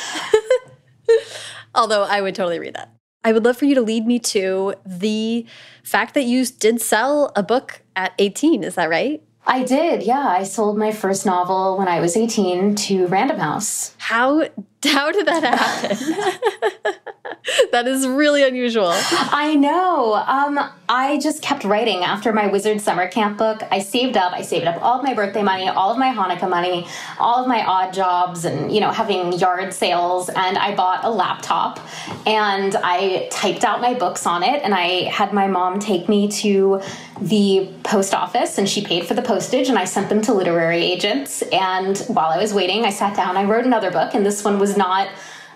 Although 1.76 2.04
I 2.04 2.20
would 2.20 2.36
totally 2.36 2.60
read 2.60 2.76
that. 2.76 2.94
I 3.24 3.32
would 3.32 3.46
love 3.46 3.58
for 3.58 3.66
you 3.66 3.76
to 3.76 3.82
lead 3.82 4.06
me 4.06 4.20
to 4.20 4.76
the 4.86 5.46
fact 5.84 6.14
that 6.14 6.24
you 6.24 6.46
did 6.46 6.82
sell 6.82 7.32
a 7.36 7.44
book 7.44 7.82
at 8.00 8.14
18. 8.18 8.64
Is 8.64 8.76
that 8.76 8.90
right? 8.90 9.22
I 9.46 9.64
did, 9.64 10.04
yeah. 10.04 10.28
I 10.28 10.44
sold 10.44 10.78
my 10.78 10.92
first 10.92 11.26
novel 11.26 11.78
when 11.78 11.88
I 11.88 12.00
was 12.00 12.16
18 12.16 12.76
to 12.76 13.08
Random 13.08 13.40
House. 13.40 13.94
How 13.98 14.48
how 14.84 15.12
did 15.12 15.28
that 15.28 15.44
happen? 15.44 16.94
that 17.72 17.88
is 17.88 18.08
really 18.08 18.44
unusual. 18.44 18.92
I 18.92 19.56
know. 19.56 20.14
Um, 20.16 20.60
I 20.88 21.20
just 21.20 21.42
kept 21.42 21.64
writing 21.64 22.04
after 22.04 22.34
my 22.34 22.48
Wizard 22.48 22.82
Summer 22.82 23.08
Camp 23.08 23.38
book. 23.38 23.62
I 23.72 23.80
saved 23.80 24.18
up. 24.18 24.34
I 24.34 24.42
saved 24.42 24.66
up 24.66 24.82
all 24.82 25.00
of 25.00 25.04
my 25.04 25.14
birthday 25.14 25.44
money, 25.44 25.68
all 25.68 25.92
of 25.92 25.98
my 25.98 26.14
Hanukkah 26.14 26.50
money, 26.50 26.88
all 27.20 27.42
of 27.42 27.48
my 27.48 27.64
odd 27.64 27.94
jobs, 27.94 28.46
and 28.46 28.72
you 28.74 28.80
know 28.82 28.92
having 28.92 29.34
yard 29.34 29.74
sales. 29.74 30.30
And 30.30 30.58
I 30.58 30.76
bought 30.76 31.04
a 31.04 31.10
laptop, 31.10 31.80
and 32.26 32.76
I 32.78 33.28
typed 33.32 33.64
out 33.64 33.82
my 33.82 33.94
books 33.94 34.26
on 34.26 34.44
it. 34.44 34.64
And 34.64 34.74
I 34.74 35.04
had 35.10 35.34
my 35.34 35.48
mom 35.48 35.80
take 35.80 36.10
me 36.10 36.28
to 36.30 36.82
the 37.22 37.70
post 37.84 38.14
office, 38.14 38.58
and 38.58 38.68
she 38.68 38.84
paid 38.84 39.06
for 39.06 39.14
the 39.14 39.22
postage. 39.22 39.70
And 39.70 39.78
I 39.78 39.86
sent 39.86 40.10
them 40.10 40.22
to 40.24 40.34
literary 40.34 40.82
agents. 40.82 41.42
And 41.52 41.98
while 42.08 42.32
I 42.32 42.38
was 42.38 42.54
waiting, 42.54 42.86
I 42.86 42.90
sat 42.90 43.16
down. 43.16 43.38
I 43.38 43.44
wrote 43.44 43.66
another 43.66 43.92
book, 43.92 44.14
and 44.14 44.26
this 44.26 44.44
one 44.44 44.58
was 44.58 44.69
was 44.70 44.78
not 44.78 45.10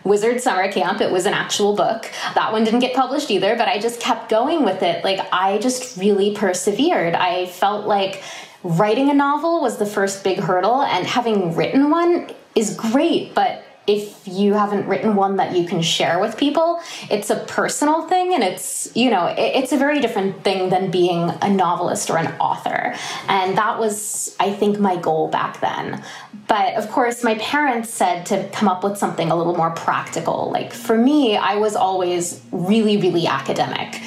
Wizard 0.04 0.42
Summer 0.42 0.72
Camp. 0.72 1.00
It 1.00 1.12
was 1.12 1.26
an 1.26 1.34
actual 1.34 1.76
book. 1.76 2.12
That 2.34 2.52
one 2.52 2.64
didn't 2.64 2.80
get 2.80 2.96
published 2.96 3.30
either, 3.30 3.56
but 3.56 3.68
I 3.68 3.80
just 3.80 4.00
kept 4.00 4.28
going 4.30 4.66
with 4.66 4.82
it. 4.82 5.04
Like, 5.04 5.20
I 5.32 5.60
just 5.60 5.98
really 5.98 6.36
persevered. 6.36 7.14
I 7.14 7.46
felt 7.46 7.86
like 7.86 8.24
writing 8.64 9.10
a 9.12 9.14
novel 9.14 9.62
was 9.62 9.78
the 9.78 9.86
first 9.86 10.24
big 10.24 10.40
hurdle, 10.40 10.82
and 10.82 11.06
having 11.06 11.56
written 11.56 11.92
one 11.92 12.32
is 12.56 12.76
great, 12.76 13.36
but 13.36 13.64
if 13.86 14.26
you 14.26 14.54
haven't 14.54 14.88
written 14.88 15.16
one 15.16 15.36
that 15.36 15.56
you 15.56 15.68
can 15.68 15.82
share 15.82 16.20
with 16.20 16.38
people 16.38 16.80
it's 17.10 17.30
a 17.30 17.36
personal 17.48 18.08
thing 18.08 18.34
and 18.34 18.44
it's 18.44 18.90
you 18.96 19.10
know 19.10 19.28
it, 19.28 19.40
it's 19.40 19.72
a 19.72 19.78
very 19.78 20.00
different 20.00 20.44
thing 20.44 20.70
than 20.70 20.90
being 20.90 21.30
a 21.42 21.50
novelist 21.50 22.10
or 22.10 22.18
an 22.18 22.28
author. 22.40 22.96
And 23.28 23.58
that 23.58 23.80
was 23.80 24.36
i 24.40 24.52
think 24.52 24.80
my 24.80 24.96
goal 24.98 25.28
back 25.28 25.60
then. 25.62 26.04
But 26.48 26.76
of 26.76 26.90
course 26.90 27.24
my 27.24 27.36
parents 27.36 27.90
said 27.90 28.26
to 28.28 28.48
come 28.50 28.68
up 28.68 28.84
with 28.84 28.98
something 28.98 29.32
a 29.32 29.36
little 29.36 29.56
more 29.56 29.72
practical. 29.72 30.52
Like 30.52 30.74
for 30.74 30.98
me 30.98 31.36
i 31.36 31.56
was 31.56 31.76
always 31.76 32.42
really 32.52 32.98
really 32.98 33.28
academic. 33.28 34.00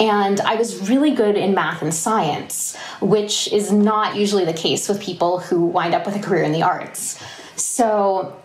And 0.00 0.40
I 0.40 0.56
was 0.56 0.88
really 0.88 1.14
good 1.14 1.36
in 1.36 1.54
math 1.54 1.80
and 1.80 1.94
science, 1.94 2.76
which 3.00 3.52
is 3.52 3.70
not 3.70 4.16
usually 4.16 4.44
the 4.44 4.52
case 4.52 4.88
with 4.88 5.00
people 5.00 5.38
who 5.38 5.64
wind 5.64 5.94
up 5.94 6.06
with 6.06 6.16
a 6.16 6.18
career 6.18 6.42
in 6.42 6.50
the 6.50 6.62
arts. 6.62 7.22
So 7.54 8.41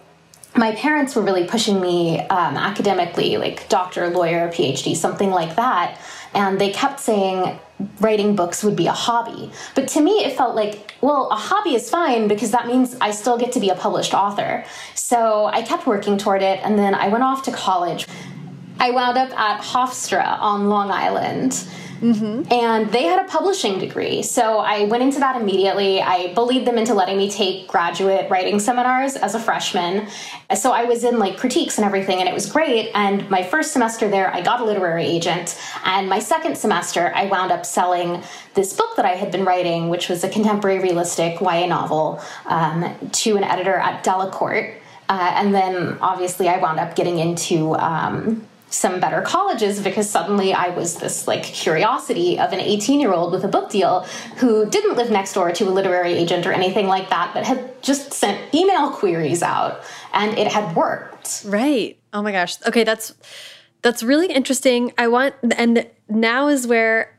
my 0.57 0.73
parents 0.73 1.15
were 1.15 1.21
really 1.21 1.45
pushing 1.45 1.79
me 1.79 2.19
um, 2.19 2.57
academically, 2.57 3.37
like 3.37 3.69
doctor, 3.69 4.09
lawyer, 4.09 4.49
PhD, 4.49 4.95
something 4.95 5.29
like 5.29 5.55
that. 5.55 5.99
And 6.33 6.59
they 6.59 6.71
kept 6.71 6.99
saying 6.99 7.59
writing 7.99 8.35
books 8.35 8.63
would 8.63 8.75
be 8.75 8.87
a 8.87 8.91
hobby. 8.91 9.51
But 9.75 9.87
to 9.89 10.01
me, 10.01 10.25
it 10.25 10.35
felt 10.35 10.55
like, 10.55 10.95
well, 11.01 11.29
a 11.29 11.35
hobby 11.35 11.75
is 11.75 11.89
fine 11.89 12.27
because 12.27 12.51
that 12.51 12.65
means 12.65 12.95
I 12.99 13.11
still 13.11 13.37
get 13.37 13.51
to 13.51 13.59
be 13.59 13.69
a 13.69 13.75
published 13.75 14.15
author. 14.15 14.65
So 14.95 15.45
I 15.45 15.61
kept 15.61 15.85
working 15.85 16.17
toward 16.17 16.41
it. 16.41 16.59
And 16.63 16.77
then 16.77 16.95
I 16.95 17.07
went 17.07 17.23
off 17.23 17.43
to 17.43 17.51
college. 17.51 18.07
I 18.79 18.91
wound 18.91 19.17
up 19.17 19.31
at 19.37 19.61
Hofstra 19.61 20.39
on 20.39 20.69
Long 20.69 20.91
Island 20.91 21.67
Mm-hmm. 21.99 22.51
And 22.51 22.91
they 22.91 23.03
had 23.03 23.25
a 23.25 23.27
publishing 23.29 23.79
degree. 23.79 24.21
So 24.23 24.59
I 24.59 24.85
went 24.85 25.03
into 25.03 25.19
that 25.19 25.39
immediately. 25.39 26.01
I 26.01 26.33
bullied 26.33 26.65
them 26.65 26.77
into 26.77 26.93
letting 26.93 27.17
me 27.17 27.29
take 27.29 27.67
graduate 27.67 28.29
writing 28.29 28.59
seminars 28.59 29.15
as 29.15 29.35
a 29.35 29.39
freshman. 29.39 30.07
So 30.55 30.71
I 30.71 30.83
was 30.83 31.03
in 31.03 31.19
like 31.19 31.37
critiques 31.37 31.77
and 31.77 31.85
everything, 31.85 32.19
and 32.19 32.29
it 32.29 32.33
was 32.33 32.51
great. 32.51 32.91
And 32.93 33.29
my 33.29 33.43
first 33.43 33.73
semester 33.73 34.09
there, 34.09 34.33
I 34.33 34.41
got 34.41 34.61
a 34.61 34.63
literary 34.63 35.05
agent. 35.05 35.59
And 35.83 36.07
my 36.07 36.19
second 36.19 36.57
semester, 36.57 37.11
I 37.15 37.25
wound 37.25 37.51
up 37.51 37.65
selling 37.65 38.23
this 38.53 38.73
book 38.73 38.95
that 38.95 39.05
I 39.05 39.15
had 39.15 39.31
been 39.31 39.45
writing, 39.45 39.89
which 39.89 40.09
was 40.09 40.23
a 40.23 40.29
contemporary 40.29 40.79
realistic 40.79 41.41
YA 41.41 41.65
novel, 41.65 42.21
um, 42.45 42.95
to 43.11 43.37
an 43.37 43.43
editor 43.43 43.75
at 43.75 44.03
Delacorte. 44.03 44.75
Uh, 45.09 45.31
and 45.35 45.53
then 45.53 45.97
obviously 46.01 46.49
I 46.49 46.57
wound 46.57 46.79
up 46.79 46.95
getting 46.95 47.19
into 47.19 47.75
um, 47.75 48.45
some 48.69 48.99
better 48.99 49.21
colleges 49.21 49.81
because 49.81 50.09
suddenly 50.09 50.53
I 50.53 50.69
was 50.69 50.97
this 50.97 51.27
like 51.27 51.43
curiosity 51.43 52.37
of 52.37 52.51
an 52.51 52.59
18 52.59 52.99
year 52.99 53.13
old 53.13 53.31
with 53.31 53.43
a 53.43 53.47
book 53.47 53.69
deal 53.69 54.01
who 54.37 54.69
didn't 54.69 54.97
live 54.97 55.09
next 55.09 55.33
door 55.33 55.51
to 55.51 55.63
a 55.65 55.71
literary 55.71 56.13
agent 56.13 56.45
or 56.45 56.51
anything 56.51 56.87
like 56.87 57.09
that, 57.09 57.33
but 57.33 57.45
had 57.45 57.81
just 57.81 58.13
sent 58.13 58.53
email 58.53 58.91
queries 58.91 59.41
out 59.41 59.81
and 60.13 60.37
it 60.37 60.47
had 60.51 60.75
worked. 60.75 61.43
Right. 61.45 61.97
Oh 62.13 62.21
my 62.21 62.31
gosh. 62.31 62.61
Okay, 62.67 62.83
that's 62.83 63.13
that's 63.81 64.03
really 64.03 64.27
interesting. 64.27 64.91
I 64.97 65.07
want 65.07 65.35
and 65.55 65.87
now 66.09 66.47
is 66.47 66.67
where 66.67 67.17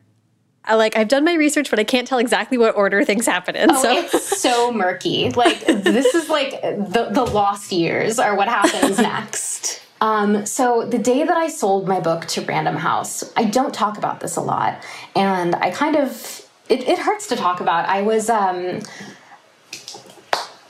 I 0.64 0.74
like 0.74 0.96
I've 0.96 1.08
done 1.08 1.24
my 1.24 1.34
research, 1.34 1.70
but 1.70 1.78
I 1.78 1.84
can't 1.84 2.06
tell 2.06 2.18
exactly 2.18 2.58
what 2.58 2.76
order 2.76 3.04
things 3.04 3.26
happen 3.26 3.56
in. 3.56 3.70
Oh, 3.70 3.82
so 3.82 3.92
it's 3.92 4.40
so 4.40 4.70
murky. 4.74 5.30
Like 5.30 5.64
this 5.64 6.14
is 6.14 6.28
like 6.28 6.60
the 6.60 7.08
the 7.10 7.24
lost 7.24 7.72
years 7.72 8.18
are 8.18 8.36
what 8.36 8.48
happens 8.48 8.98
next. 8.98 9.82
Um, 10.00 10.46
so 10.46 10.86
the 10.86 10.98
day 10.98 11.24
that 11.24 11.36
I 11.36 11.48
sold 11.48 11.88
my 11.88 12.00
book 12.00 12.26
to 12.26 12.42
Random 12.42 12.76
House, 12.76 13.32
I 13.36 13.44
don't 13.44 13.74
talk 13.74 13.98
about 13.98 14.20
this 14.20 14.36
a 14.36 14.40
lot, 14.40 14.82
and 15.16 15.54
I 15.56 15.70
kind 15.70 15.96
of 15.96 16.44
it, 16.68 16.86
it 16.86 16.98
hurts 16.98 17.26
to 17.28 17.36
talk 17.36 17.60
about. 17.60 17.88
I 17.88 18.02
was 18.02 18.30
um, 18.30 18.80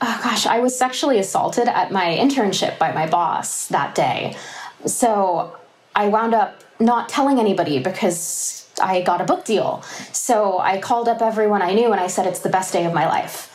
oh 0.01 0.19
gosh, 0.23 0.45
I 0.45 0.59
was 0.59 0.77
sexually 0.77 1.19
assaulted 1.19 1.67
at 1.67 1.91
my 1.91 2.05
internship 2.17 2.77
by 2.79 2.91
my 2.91 3.07
boss 3.07 3.67
that 3.67 3.95
day. 3.95 4.35
So 4.85 5.55
I 5.95 6.07
wound 6.07 6.33
up 6.33 6.63
not 6.79 7.09
telling 7.09 7.39
anybody 7.39 7.79
because 7.79 8.69
I 8.81 9.01
got 9.01 9.21
a 9.21 9.25
book 9.25 9.45
deal. 9.45 9.83
So 10.13 10.59
I 10.59 10.79
called 10.79 11.07
up 11.09 11.21
everyone 11.21 11.61
I 11.61 11.73
knew 11.73 11.91
and 11.91 11.99
I 11.99 12.07
said 12.07 12.25
it's 12.25 12.39
the 12.39 12.49
best 12.49 12.71
day 12.73 12.85
of 12.85 12.93
my 12.93 13.07
life. 13.07 13.48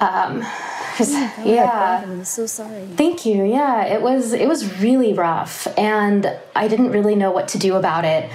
Um, 0.00 0.42
oh 0.44 1.32
yeah, 1.44 2.04
I'm 2.04 2.24
so 2.24 2.46
sorry. 2.46 2.86
Thank 2.96 3.26
you. 3.26 3.44
Yeah, 3.44 3.84
it 3.84 4.00
was 4.00 4.32
it 4.32 4.48
was 4.48 4.80
really 4.80 5.12
rough, 5.12 5.66
and 5.76 6.38
I 6.54 6.68
didn't 6.68 6.90
really 6.90 7.16
know 7.16 7.30
what 7.30 7.48
to 7.48 7.58
do 7.58 7.76
about 7.76 8.04
it. 8.04 8.30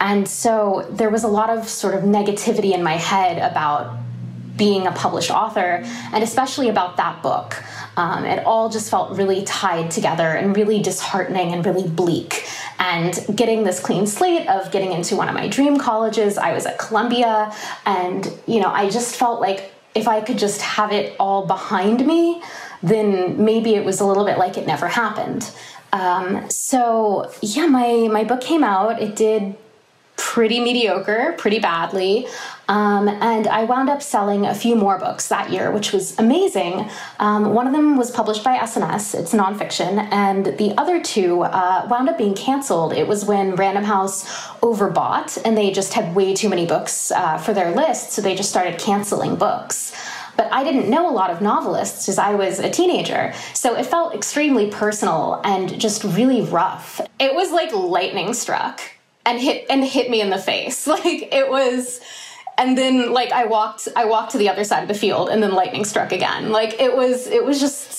And 0.00 0.26
so 0.26 0.86
there 0.90 1.10
was 1.10 1.22
a 1.22 1.28
lot 1.28 1.48
of 1.50 1.68
sort 1.68 1.94
of 1.94 2.02
negativity 2.02 2.74
in 2.74 2.82
my 2.82 2.94
head 2.94 3.38
about 3.38 3.98
being 4.56 4.86
a 4.86 4.92
published 4.92 5.30
author, 5.30 5.82
and 6.12 6.22
especially 6.22 6.68
about 6.68 6.96
that 6.96 7.22
book. 7.22 7.62
Um, 7.96 8.24
it 8.24 8.44
all 8.46 8.70
just 8.70 8.90
felt 8.90 9.16
really 9.16 9.44
tied 9.44 9.90
together 9.90 10.28
and 10.28 10.56
really 10.56 10.80
disheartening 10.82 11.52
and 11.52 11.64
really 11.64 11.88
bleak. 11.88 12.46
And 12.78 13.18
getting 13.34 13.64
this 13.64 13.80
clean 13.80 14.06
slate 14.06 14.48
of 14.48 14.72
getting 14.72 14.92
into 14.92 15.14
one 15.14 15.28
of 15.28 15.34
my 15.34 15.46
dream 15.46 15.78
colleges, 15.78 16.38
I 16.38 16.52
was 16.52 16.66
at 16.66 16.78
Columbia, 16.78 17.54
and 17.86 18.32
you 18.46 18.60
know, 18.60 18.68
I 18.68 18.88
just 18.88 19.16
felt 19.16 19.40
like 19.40 19.71
if 19.94 20.08
I 20.08 20.20
could 20.20 20.38
just 20.38 20.62
have 20.62 20.92
it 20.92 21.14
all 21.18 21.46
behind 21.46 22.06
me, 22.06 22.42
then 22.82 23.42
maybe 23.44 23.74
it 23.74 23.84
was 23.84 24.00
a 24.00 24.06
little 24.06 24.24
bit 24.24 24.38
like 24.38 24.56
it 24.56 24.66
never 24.66 24.88
happened. 24.88 25.50
Um, 25.92 26.48
so 26.50 27.30
yeah, 27.42 27.66
my 27.66 28.08
my 28.10 28.24
book 28.24 28.40
came 28.40 28.64
out. 28.64 29.00
It 29.00 29.14
did 29.14 29.54
pretty 30.16 30.60
mediocre, 30.60 31.34
pretty 31.38 31.58
badly. 31.58 32.26
Um, 32.68 33.08
and 33.08 33.46
I 33.46 33.64
wound 33.64 33.90
up 33.90 34.02
selling 34.02 34.46
a 34.46 34.54
few 34.54 34.76
more 34.76 34.98
books 34.98 35.28
that 35.28 35.50
year, 35.50 35.70
which 35.70 35.92
was 35.92 36.18
amazing. 36.18 36.88
Um, 37.18 37.52
one 37.52 37.66
of 37.66 37.72
them 37.72 37.96
was 37.96 38.10
published 38.10 38.42
by 38.42 38.56
S&S, 38.56 39.14
it's 39.14 39.34
nonfiction, 39.34 40.08
and 40.10 40.46
the 40.46 40.72
other 40.78 41.02
two 41.02 41.42
uh, 41.42 41.86
wound 41.90 42.08
up 42.08 42.16
being 42.16 42.34
canceled. 42.34 42.92
It 42.92 43.06
was 43.06 43.24
when 43.24 43.56
Random 43.56 43.84
House 43.84 44.24
overbought 44.60 45.38
and 45.44 45.56
they 45.56 45.70
just 45.70 45.92
had 45.92 46.14
way 46.14 46.34
too 46.34 46.48
many 46.48 46.64
books 46.64 47.10
uh, 47.10 47.36
for 47.36 47.52
their 47.52 47.72
list, 47.74 48.12
so 48.12 48.22
they 48.22 48.34
just 48.34 48.48
started 48.48 48.78
canceling 48.78 49.36
books 49.36 49.92
but 50.34 50.50
I 50.50 50.64
didn't 50.64 50.88
know 50.88 51.10
a 51.10 51.12
lot 51.12 51.28
of 51.28 51.42
novelists 51.42 52.08
as 52.08 52.18
I 52.18 52.34
was 52.34 52.58
a 52.58 52.70
teenager. 52.70 53.34
So 53.52 53.76
it 53.76 53.84
felt 53.84 54.14
extremely 54.14 54.70
personal 54.70 55.42
and 55.44 55.78
just 55.78 56.04
really 56.04 56.40
rough. 56.40 57.02
It 57.20 57.34
was 57.34 57.52
like 57.52 57.70
lightning 57.74 58.32
struck 58.32 58.80
and 59.24 59.40
hit 59.40 59.66
and 59.70 59.84
hit 59.84 60.10
me 60.10 60.20
in 60.20 60.30
the 60.30 60.38
face. 60.38 60.86
Like 60.92 61.32
it 61.32 61.48
was 61.48 62.00
and 62.58 62.76
then 62.76 63.12
like 63.12 63.32
I 63.32 63.46
walked 63.46 63.88
I 63.96 64.04
walked 64.04 64.32
to 64.32 64.38
the 64.38 64.48
other 64.48 64.64
side 64.64 64.82
of 64.82 64.88
the 64.88 64.94
field 64.94 65.30
and 65.30 65.42
then 65.42 65.52
lightning 65.52 65.84
struck 65.84 66.12
again. 66.12 66.50
Like 66.50 66.80
it 66.80 66.94
was 66.94 67.26
it 67.26 67.44
was 67.44 67.60
just 67.60 67.92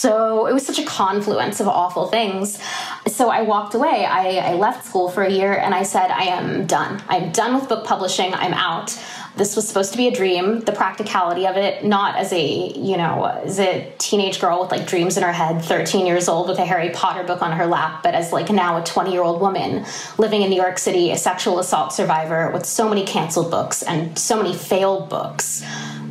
so 0.00 0.46
it 0.46 0.54
was 0.54 0.66
such 0.66 0.78
a 0.78 0.84
confluence 0.84 1.60
of 1.60 1.68
awful 1.68 2.06
things. 2.08 2.58
So 3.06 3.28
I 3.28 3.42
walked 3.42 3.74
away. 3.74 4.06
I, 4.06 4.52
I 4.52 4.54
left 4.54 4.86
school 4.86 5.10
for 5.10 5.22
a 5.22 5.30
year 5.30 5.52
and 5.52 5.74
I 5.74 5.82
said, 5.82 6.10
I 6.10 6.24
am 6.24 6.66
done. 6.66 7.02
I'm 7.08 7.32
done 7.32 7.54
with 7.54 7.68
book 7.68 7.84
publishing. 7.84 8.32
I'm 8.32 8.54
out 8.54 8.98
this 9.36 9.56
was 9.56 9.66
supposed 9.66 9.92
to 9.92 9.96
be 9.96 10.08
a 10.08 10.10
dream. 10.10 10.60
The 10.60 10.72
practicality 10.72 11.46
of 11.46 11.56
it 11.56 11.84
not 11.84 12.16
as 12.16 12.32
a 12.32 12.72
you 12.72 12.96
know 12.96 13.24
as 13.24 13.58
a 13.58 13.92
teenage 13.98 14.40
girl 14.40 14.62
with 14.62 14.70
like 14.70 14.86
dreams 14.86 15.16
in 15.16 15.22
her 15.22 15.32
head 15.32 15.62
13 15.62 16.06
years 16.06 16.28
old 16.28 16.48
with 16.48 16.58
a 16.58 16.64
harry 16.64 16.90
potter 16.90 17.22
book 17.22 17.42
on 17.42 17.52
her 17.52 17.66
lap 17.66 18.02
but 18.02 18.14
as 18.14 18.32
like 18.32 18.50
now 18.50 18.80
a 18.80 18.84
20 18.84 19.10
year 19.10 19.22
old 19.22 19.40
woman 19.40 19.84
living 20.18 20.42
in 20.42 20.50
new 20.50 20.56
york 20.56 20.78
city 20.78 21.10
a 21.10 21.16
sexual 21.16 21.58
assault 21.58 21.92
survivor 21.92 22.50
with 22.52 22.64
so 22.64 22.88
many 22.88 23.04
canceled 23.04 23.50
books 23.50 23.82
and 23.82 24.18
so 24.18 24.36
many 24.36 24.54
failed 24.54 25.08
books 25.08 25.62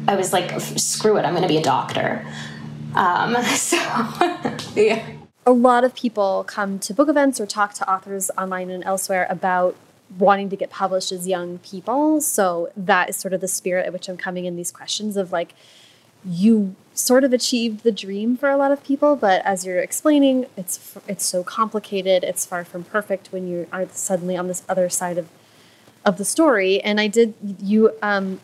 i 0.08 0.16
was 0.16 0.34
like 0.34 0.60
screw 0.62 1.18
it 1.18 1.26
i'm 1.26 1.34
going 1.34 1.44
to 1.44 1.48
be 1.48 1.58
a 1.58 1.64
doctor. 1.64 2.26
Um, 2.96 3.36
so 3.44 3.78
yeah. 4.76 5.06
A 5.46 5.52
lot 5.52 5.84
of 5.84 5.96
people 5.96 6.44
come 6.48 6.80
to 6.80 6.94
book 6.94 7.10
events 7.10 7.40
or 7.40 7.46
talk 7.46 7.74
to 7.76 7.92
authors 7.92 8.30
online 8.38 8.70
and 8.70 8.84
elsewhere 8.84 9.26
about 9.30 9.76
wanting 10.18 10.50
to 10.50 10.56
get 10.56 10.70
published 10.70 11.12
as 11.12 11.28
young 11.28 11.60
people. 11.60 12.22
So 12.22 12.72
that 12.76 13.10
is 13.10 13.16
sort 13.16 13.34
of 13.34 13.42
the 13.42 13.48
spirit 13.48 13.86
at 13.86 13.94
which 13.94 14.10
I'm 14.10 14.18
coming 14.18 14.46
in 14.46 14.56
these 14.56 14.72
questions 14.72 15.18
of 15.18 15.32
like, 15.32 15.54
you 16.26 16.76
sort 16.94 17.24
of 17.24 17.32
achieved 17.32 17.84
the 17.84 17.92
dream 17.92 18.36
for 18.36 18.50
a 18.50 18.58
lot 18.58 18.72
of 18.72 18.84
people, 18.84 19.16
but 19.16 19.42
as 19.46 19.66
you're 19.66 19.80
explaining, 19.80 20.48
it's 20.58 20.98
it's 21.08 21.26
so 21.26 21.44
complicated. 21.44 22.24
It's 22.24 22.46
far 22.46 22.66
from 22.66 22.84
perfect 22.84 23.32
when 23.32 23.48
you 23.48 23.68
are 23.72 23.88
suddenly 23.92 24.36
on 24.36 24.48
this 24.48 24.64
other 24.68 24.90
side 24.90 25.18
of 25.18 25.30
of 26.06 26.18
the 26.18 26.26
story. 26.26 26.82
And 26.82 27.00
I 27.00 27.08
did 27.08 27.36
you 27.62 27.92
um, 28.02 28.42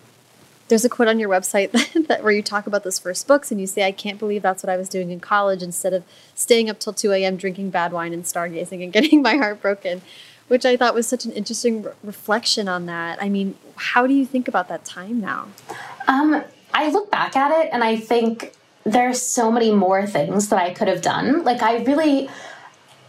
there's 0.67 0.85
a 0.85 0.89
quote 0.89 1.07
on 1.07 1.19
your 1.19 1.29
website 1.29 1.71
that, 1.71 2.07
that, 2.07 2.23
where 2.23 2.31
you 2.31 2.41
talk 2.41 2.65
about 2.65 2.83
those 2.83 2.97
first 2.97 3.27
books 3.27 3.51
and 3.51 3.59
you 3.59 3.67
say, 3.67 3.85
I 3.85 3.91
can't 3.91 4.17
believe 4.17 4.41
that's 4.41 4.63
what 4.63 4.69
I 4.69 4.77
was 4.77 4.89
doing 4.89 5.11
in 5.11 5.19
college 5.19 5.61
instead 5.61 5.93
of 5.93 6.03
staying 6.33 6.69
up 6.69 6.79
till 6.79 6.93
2 6.93 7.11
a.m. 7.11 7.37
drinking 7.37 7.69
bad 7.69 7.91
wine 7.91 8.13
and 8.13 8.23
stargazing 8.23 8.83
and 8.83 8.91
getting 8.93 9.21
my 9.21 9.35
heart 9.35 9.61
broken 9.61 10.01
which 10.47 10.65
I 10.65 10.77
thought 10.77 10.93
was 10.93 11.07
such 11.07 11.25
an 11.25 11.31
interesting 11.31 11.83
re 11.83 11.91
reflection 12.03 12.67
on 12.67 12.85
that. 12.85 13.21
I 13.21 13.29
mean, 13.29 13.55
how 13.75 14.07
do 14.07 14.13
you 14.13 14.25
think 14.25 14.47
about 14.47 14.67
that 14.69 14.85
time 14.85 15.19
now? 15.19 15.47
Um, 16.07 16.43
I 16.73 16.89
look 16.89 17.09
back 17.11 17.35
at 17.35 17.51
it 17.51 17.69
and 17.71 17.83
I 17.83 17.95
think 17.95 18.53
there 18.83 19.09
are 19.09 19.13
so 19.13 19.51
many 19.51 19.71
more 19.71 20.05
things 20.05 20.49
that 20.49 20.59
I 20.59 20.73
could 20.73 20.87
have 20.87 21.01
done. 21.01 21.43
Like, 21.43 21.63
I 21.63 21.83
really 21.83 22.29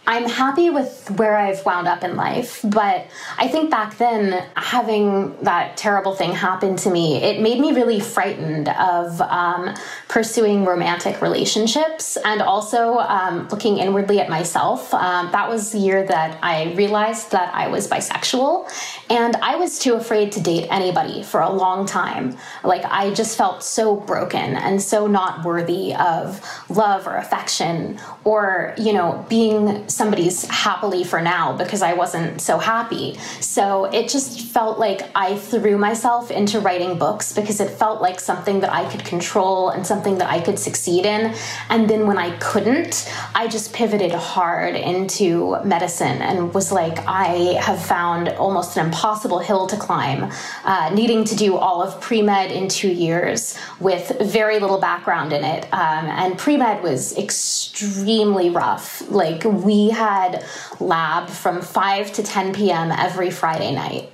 I'm 0.09 0.29
happy 0.29 0.71
with 0.71 1.11
where 1.17 1.37
I've 1.37 1.65
wound 1.67 1.89
up 1.89 2.05
in 2.05 2.15
life, 2.15 2.61
but 2.63 3.09
I 3.39 3.49
think 3.49 3.71
back 3.71 3.99
then, 3.99 4.47
having 4.55 5.37
that 5.43 5.77
terrible 5.77 6.15
thing 6.15 6.33
happen 6.33 6.77
to 6.77 6.91
me, 6.91 7.17
it 7.17 7.41
made 7.41 7.59
me 7.59 7.73
really 7.73 7.99
frightened 7.99 8.69
of 8.69 9.21
um, 9.21 9.75
pursuing 10.07 10.65
romantic 10.65 11.21
relationships 11.21 12.17
and 12.25 12.41
also 12.41 12.99
um, 12.99 13.49
looking 13.49 13.79
inwardly 13.79 14.21
at 14.21 14.29
myself. 14.29 14.95
Um, 14.95 15.33
that 15.33 15.49
was 15.49 15.73
the 15.73 15.79
year 15.79 16.07
that 16.07 16.39
I 16.41 16.73
realized 16.75 17.33
that 17.33 17.53
I 17.53 17.67
was 17.67 17.89
bisexual, 17.89 18.71
and 19.11 19.35
I 19.37 19.57
was 19.57 19.77
too 19.77 19.95
afraid 19.95 20.31
to 20.33 20.41
date 20.41 20.69
anybody 20.71 21.25
for 21.25 21.41
a 21.41 21.51
long 21.51 21.85
time. 21.85 22.37
Like, 22.63 22.85
I 22.85 23.13
just 23.13 23.37
felt 23.37 23.65
so 23.65 23.97
broken 23.97 24.55
and 24.55 24.81
so 24.81 25.09
not 25.09 25.45
worthy 25.45 25.95
of 25.97 26.41
love 26.69 27.09
or 27.09 27.17
affection 27.17 27.99
or, 28.23 28.73
you 28.79 28.93
know, 28.93 29.27
being 29.29 29.89
somebody's 29.97 30.45
happily 30.49 31.03
for 31.05 31.23
now 31.23 31.57
because 31.57 31.81
I 31.81 31.95
wasn't 31.95 32.41
so 32.41 32.59
happy. 32.59 33.17
So 33.41 33.87
it 33.87 34.09
just 34.09 34.43
felt 34.43 34.79
like 34.79 35.01
I 35.15 35.37
threw 35.37 35.79
myself 35.79 36.31
into 36.31 36.61
writing 36.61 36.99
books 36.99 37.33
because 37.33 37.61
it 37.61 37.71
felt 37.71 38.03
like 38.03 38.21
something 38.21 38.61
that 38.61 38.73
I 38.73 38.89
could 38.91 39.05
control 39.05 39.71
and 39.71 39.87
something 39.87 40.19
that 40.19 40.29
I 40.29 40.41
could 40.41 40.59
succeed 40.59 41.07
in. 41.07 41.35
And 41.71 41.89
then 41.89 42.07
when 42.07 42.19
I 42.19 42.37
couldn't, 42.39 43.11
I 43.35 43.49
just 43.49 43.73
pivoted 43.73 44.13
hard 44.13 44.75
into 44.77 45.57
medicine 45.65 46.21
and 46.21 46.53
was 46.53 46.71
like, 46.71 46.99
I 47.07 47.59
have 47.61 47.83
found 47.83 48.29
almost 48.31 48.77
an 48.77 48.85
impossible 48.87 49.39
hill 49.39 49.67
to 49.69 49.77
climb, 49.77 50.31
uh, 50.65 50.91
needing 50.95 51.25
to 51.25 51.35
do 51.37 51.57
all 51.57 51.83
of 51.83 52.01
pre 52.01 52.21
med 52.21 52.51
in 52.51 52.69
two 52.69 52.91
years 52.91 53.57
with 53.81 54.13
very 54.21 54.59
little 54.59 54.79
background 54.79 55.33
in 55.33 55.43
it. 55.43 55.65
Um, 55.73 56.07
and 56.07 56.39
pre 56.39 56.57
med 56.59 56.83
was 56.83 57.17
extremely 57.17 58.51
rough. 58.51 59.03
Like, 59.09 59.45
we 59.45 59.86
had 59.91 60.45
lab 60.81 61.29
from 61.29 61.61
5 61.63 62.13
to 62.15 62.23
10 62.23 62.55
p.m. 62.55 62.91
every 62.93 63.31
Friday 63.31 63.75
night. 63.75 64.11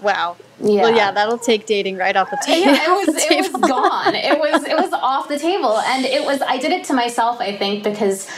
Wow. 0.00 0.36
Yeah. 0.60 0.82
Well, 0.82 0.94
yeah, 0.94 1.12
that'll 1.12 1.38
take 1.38 1.66
dating 1.66 1.96
right 1.96 2.16
off 2.16 2.30
the 2.30 2.42
table. 2.44 2.72
Yeah, 2.72 3.00
it 3.00 3.06
was 3.06 3.16
it 3.16 3.52
was 3.52 3.62
gone. 3.70 4.14
It 4.14 4.38
was 4.38 4.64
it 4.64 4.76
was 4.76 4.92
off 4.92 5.28
the 5.28 5.38
table, 5.38 5.78
and 5.78 6.04
it 6.04 6.24
was. 6.24 6.42
I 6.42 6.58
did 6.58 6.72
it 6.72 6.84
to 6.86 6.92
myself, 6.92 7.40
I 7.40 7.56
think, 7.56 7.84
because 7.84 8.28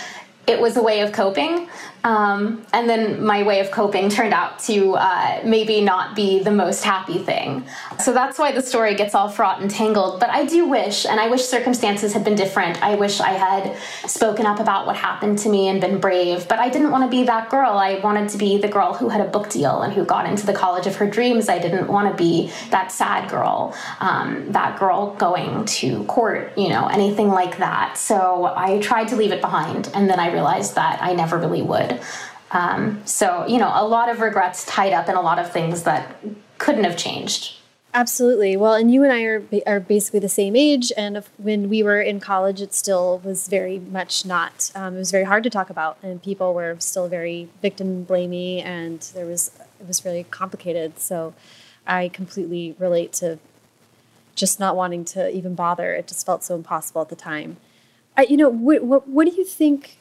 it 0.47 0.61
was 0.61 0.77
a 0.77 0.83
way 0.83 1.01
of 1.01 1.13
coping. 1.13 1.69
Um, 2.05 2.65
and 2.75 2.89
then 2.89 3.25
my 3.25 3.43
way 3.43 3.61
of 3.61 3.71
coping 3.71 4.11
turned 4.11 4.35
out 4.35 4.59
to 4.61 4.95
uh, 4.95 5.41
maybe 5.43 5.81
not 5.81 6.15
be 6.15 6.43
the 6.43 6.51
most 6.51 6.85
happy 6.85 7.19
thing. 7.19 7.65
So 7.99 8.13
that's 8.13 8.39
why 8.39 8.53
the 8.53 8.61
story 8.61 8.95
gets 8.95 9.15
all 9.15 9.31
fraught 9.31 9.63
and 9.63 9.71
tangled. 9.71 10.21
But 10.21 10.29
I 10.29 10.45
do 10.45 10.69
wish, 10.69 11.07
and 11.07 11.19
I 11.19 11.29
wish 11.29 11.43
circumstances 11.43 12.13
had 12.13 12.23
been 12.23 12.35
different. 12.35 12.83
I 12.83 12.95
wish 12.95 13.21
I 13.21 13.33
had 13.33 13.77
spoken 14.07 14.45
up 14.45 14.61
about 14.61 14.87
what 14.87 14.97
happened 14.97 15.39
to 15.39 15.49
me 15.49 15.69
and 15.69 15.81
been 15.81 15.99
brave. 15.99 16.47
But 16.47 16.59
I 16.59 16.69
didn't 16.69 16.91
want 16.91 17.05
to 17.05 17.11
be 17.11 17.25
that 17.25 17.49
girl. 17.49 17.79
I 17.79 18.01
wanted 18.01 18.29
to 18.31 18.39
be 18.39 18.59
the 18.59 18.69
girl 18.69 18.93
who 18.93 19.09
had 19.09 19.23
a 19.23 19.29
book 19.29 19.49
deal 19.49 19.81
and 19.81 19.93
who 19.93 20.05
got 20.05 20.27
into 20.27 20.45
the 20.45 20.53
college 20.53 20.87
of 20.87 20.97
her 20.97 21.07
dreams. 21.07 21.49
I 21.49 21.59
didn't 21.59 21.89
want 21.89 22.11
to 22.11 22.23
be 22.23 22.53
that 22.69 22.93
sad 22.93 23.31
girl, 23.31 23.75
um, 24.01 24.53
that 24.53 24.79
girl 24.79 25.15
going 25.15 25.65
to 25.65 26.05
court, 26.05 26.53
you 26.59 26.69
know, 26.69 26.87
anything 26.89 27.29
like 27.29 27.57
that. 27.59 27.97
So 27.97 28.53
I 28.55 28.79
tried 28.81 29.09
to 29.09 29.17
leave 29.17 29.33
it 29.33 29.41
behind. 29.41 29.91
And 29.95 30.11
then 30.11 30.21
I 30.21 30.31
realized 30.31 30.75
that 30.75 31.03
I 31.03 31.15
never 31.15 31.39
really 31.39 31.63
would. 31.63 31.94
Um, 32.51 33.03
so, 33.05 33.47
you 33.47 33.59
know, 33.59 33.71
a 33.75 33.87
lot 33.87 34.09
of 34.09 34.21
regrets 34.21 34.65
tied 34.65 34.93
up 34.93 35.09
in 35.09 35.17
a 35.17 35.21
lot 35.21 35.39
of 35.39 35.53
things 35.53 35.83
that 35.83 36.17
couldn't 36.59 36.85
have 36.85 36.97
changed. 36.97 37.57
Absolutely. 37.93 38.57
Well, 38.57 38.75
and 38.75 38.93
you 38.93 39.05
and 39.05 39.13
I 39.13 39.23
are, 39.23 39.43
are 39.67 39.79
basically 39.79 40.19
the 40.19 40.29
same 40.29 40.57
age. 40.57 40.91
And 40.97 41.17
if, 41.17 41.31
when 41.39 41.69
we 41.69 41.83
were 41.83 42.01
in 42.01 42.19
college, 42.19 42.61
it 42.61 42.75
still 42.75 43.21
was 43.25 43.47
very 43.47 43.79
much 43.79 44.27
not. 44.27 44.73
Um, 44.75 44.97
it 44.97 44.99
was 44.99 45.13
very 45.13 45.25
hard 45.25 45.45
to 45.45 45.51
talk 45.51 45.71
about, 45.71 45.97
and 46.03 46.21
people 46.21 46.55
were 46.55 46.77
still 46.81 47.09
very 47.09 47.49
victim 47.63 48.05
blamey, 48.05 48.65
and 48.65 49.01
there 49.15 49.27
was 49.27 49.53
it 49.79 49.87
was 49.87 50.05
really 50.05 50.25
complicated. 50.25 50.99
So, 50.99 51.35
I 51.87 52.09
completely 52.09 52.75
relate 52.81 53.13
to 53.15 53.39
just 54.35 54.59
not 54.59 54.75
wanting 54.75 55.05
to 55.07 55.31
even 55.31 55.55
bother. 55.55 55.95
It 55.95 56.09
just 56.09 56.27
felt 56.27 56.43
so 56.43 56.57
impossible 56.57 57.03
at 57.03 57.11
the 57.11 57.17
time. 57.17 57.59
I, 58.17 58.23
you 58.23 58.37
know, 58.37 58.49
what, 58.49 58.83
what 58.83 59.09
what 59.09 59.29
do 59.29 59.37
you 59.37 59.45
think 59.45 59.99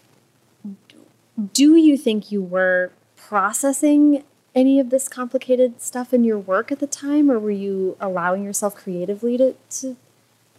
do 1.54 1.76
you 1.76 1.98
think 1.98 2.32
you 2.32 2.42
were 2.42 2.92
processing 3.16 4.24
any 4.56 4.80
of 4.80 4.90
this 4.90 5.08
complicated 5.08 5.82
stuff 5.82 6.14
in 6.14 6.24
your 6.24 6.38
work 6.38 6.72
at 6.72 6.80
the 6.80 6.88
time, 6.88 7.32
or 7.32 7.40
were 7.40 7.52
you 7.52 7.98
allowing 8.00 8.44
yourself 8.44 8.76
creatively 8.76 9.38
to, 9.38 9.56
to 9.70 9.98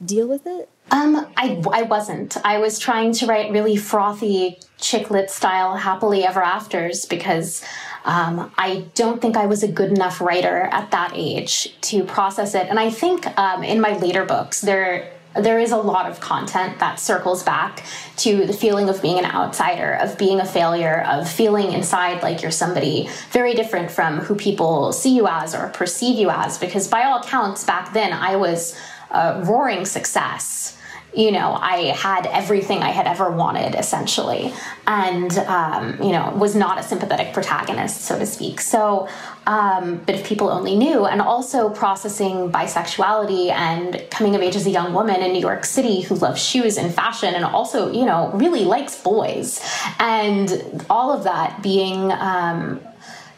deal 0.05 0.27
with 0.27 0.47
it? 0.47 0.69
Um, 0.91 1.27
I, 1.37 1.63
I 1.73 1.83
wasn't. 1.83 2.37
I 2.45 2.59
was 2.59 2.79
trying 2.79 3.13
to 3.15 3.27
write 3.27 3.51
really 3.53 3.77
frothy 3.77 4.59
chick 4.79 5.11
lit 5.11 5.31
style 5.31 5.77
happily 5.77 6.25
ever 6.25 6.43
afters 6.43 7.07
because 7.07 7.65
um, 8.05 8.53
I 8.59 8.85
don't 8.95 9.23
think 9.23 9.37
I 9.37 9.47
was 9.47 9.63
a 9.63 9.69
good 9.69 9.91
enough 9.91 10.21
writer 10.21 10.69
at 10.73 10.91
that 10.91 11.13
age 11.15 11.75
to 11.83 12.05
process 12.05 12.55
it. 12.55 12.69
And 12.69 12.79
I 12.79 12.91
think 12.91 13.27
um, 13.39 13.63
in 13.63 13.81
my 13.81 13.97
later 13.97 14.27
books, 14.27 14.61
there 14.61 15.11
there 15.37 15.59
is 15.59 15.73
a 15.73 15.77
lot 15.77 16.09
of 16.11 16.21
content 16.21 16.79
that 16.79 17.01
circles 17.01 17.43
back 17.43 17.85
to 18.19 18.47
the 18.47 18.53
feeling 18.53 18.89
of 18.89 19.03
being 19.03 19.19
an 19.19 19.25
outsider, 19.25 19.95
of 19.95 20.17
being 20.17 20.41
a 20.41 20.47
failure, 20.47 21.03
of 21.09 21.31
feeling 21.31 21.73
inside 21.73 22.23
like 22.23 22.43
you're 22.43 22.51
somebody 22.51 23.09
very 23.31 23.55
different 23.55 23.91
from 23.91 24.21
who 24.21 24.35
people 24.35 24.93
see 24.93 25.15
you 25.15 25.27
as 25.27 25.55
or 25.55 25.69
perceive 25.71 26.19
you 26.19 26.31
as. 26.31 26.59
Because 26.59 26.87
by 26.89 27.05
all 27.05 27.21
accounts, 27.21 27.65
back 27.65 27.93
then 27.93 28.13
I 28.13 28.37
was 28.37 28.77
a 29.11 29.43
roaring 29.45 29.85
success 29.85 30.77
you 31.17 31.31
know, 31.31 31.55
I 31.61 31.93
had 31.93 32.27
everything 32.27 32.83
I 32.83 32.91
had 32.91 33.07
ever 33.07 33.31
wanted, 33.31 33.75
essentially, 33.75 34.53
and, 34.87 35.37
um, 35.39 36.03
you 36.03 36.13
know, 36.13 36.33
was 36.37 36.55
not 36.55 36.79
a 36.79 36.83
sympathetic 36.83 37.33
protagonist, 37.33 38.03
so 38.03 38.19
to 38.19 38.27
speak. 38.27 38.61
So, 38.61 39.09
um, 39.47 40.03
but 40.07 40.15
if 40.15 40.27
people 40.27 40.49
only 40.49 40.77
knew, 40.77 41.05
and 41.07 41.21
also 41.21 41.71
processing 41.71 42.51
bisexuality 42.51 43.51
and 43.51 44.05
coming 44.11 44.35
of 44.35 44.43
age 44.43 44.57
as 44.57 44.67
a 44.67 44.71
young 44.71 44.93
woman 44.93 45.23
in 45.23 45.33
New 45.33 45.41
York 45.41 45.65
City 45.65 46.01
who 46.01 46.15
loves 46.17 46.43
shoes 46.43 46.77
and 46.77 46.93
fashion 46.93 47.35
and 47.35 47.45
also, 47.45 47.93
you 47.93 48.05
know, 48.05 48.31
really 48.35 48.65
likes 48.65 49.01
boys, 49.01 49.61
and 49.99 50.85
all 50.91 51.13
of 51.13 51.25
that 51.25 51.63
being, 51.63 52.11
um, 52.13 52.81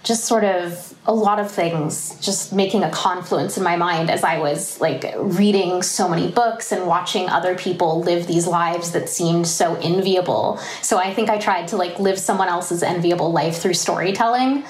just 0.07 0.25
sort 0.25 0.45
of 0.45 0.95
a 1.07 1.13
lot 1.13 1.41
of 1.41 1.51
things 1.51 2.17
just 2.21 2.53
making 2.53 2.85
a 2.85 2.91
confluence 2.91 3.57
in 3.57 3.65
my 3.65 3.75
mind 3.75 4.09
as 4.09 4.23
I 4.23 4.39
was 4.39 4.81
like 4.81 5.05
reading 5.17 5.83
so 5.83 6.09
many 6.09 6.31
books 6.31 6.71
and 6.71 6.87
watching 6.87 7.29
other 7.29 7.57
people 7.57 8.03
live 8.03 8.29
these 8.29 8.47
lives 8.47 8.93
that 8.93 9.09
seemed 9.09 9.49
so 9.49 9.75
enviable. 9.77 10.59
So 10.81 10.99
I 10.99 11.13
think 11.13 11.29
I 11.29 11.39
tried 11.39 11.67
to 11.69 11.77
like 11.77 11.99
live 11.99 12.21
someone 12.21 12.47
else's 12.47 12.85
enviable 12.85 13.33
life 13.33 13.57
through 13.57 13.75
storytelling 13.75 14.63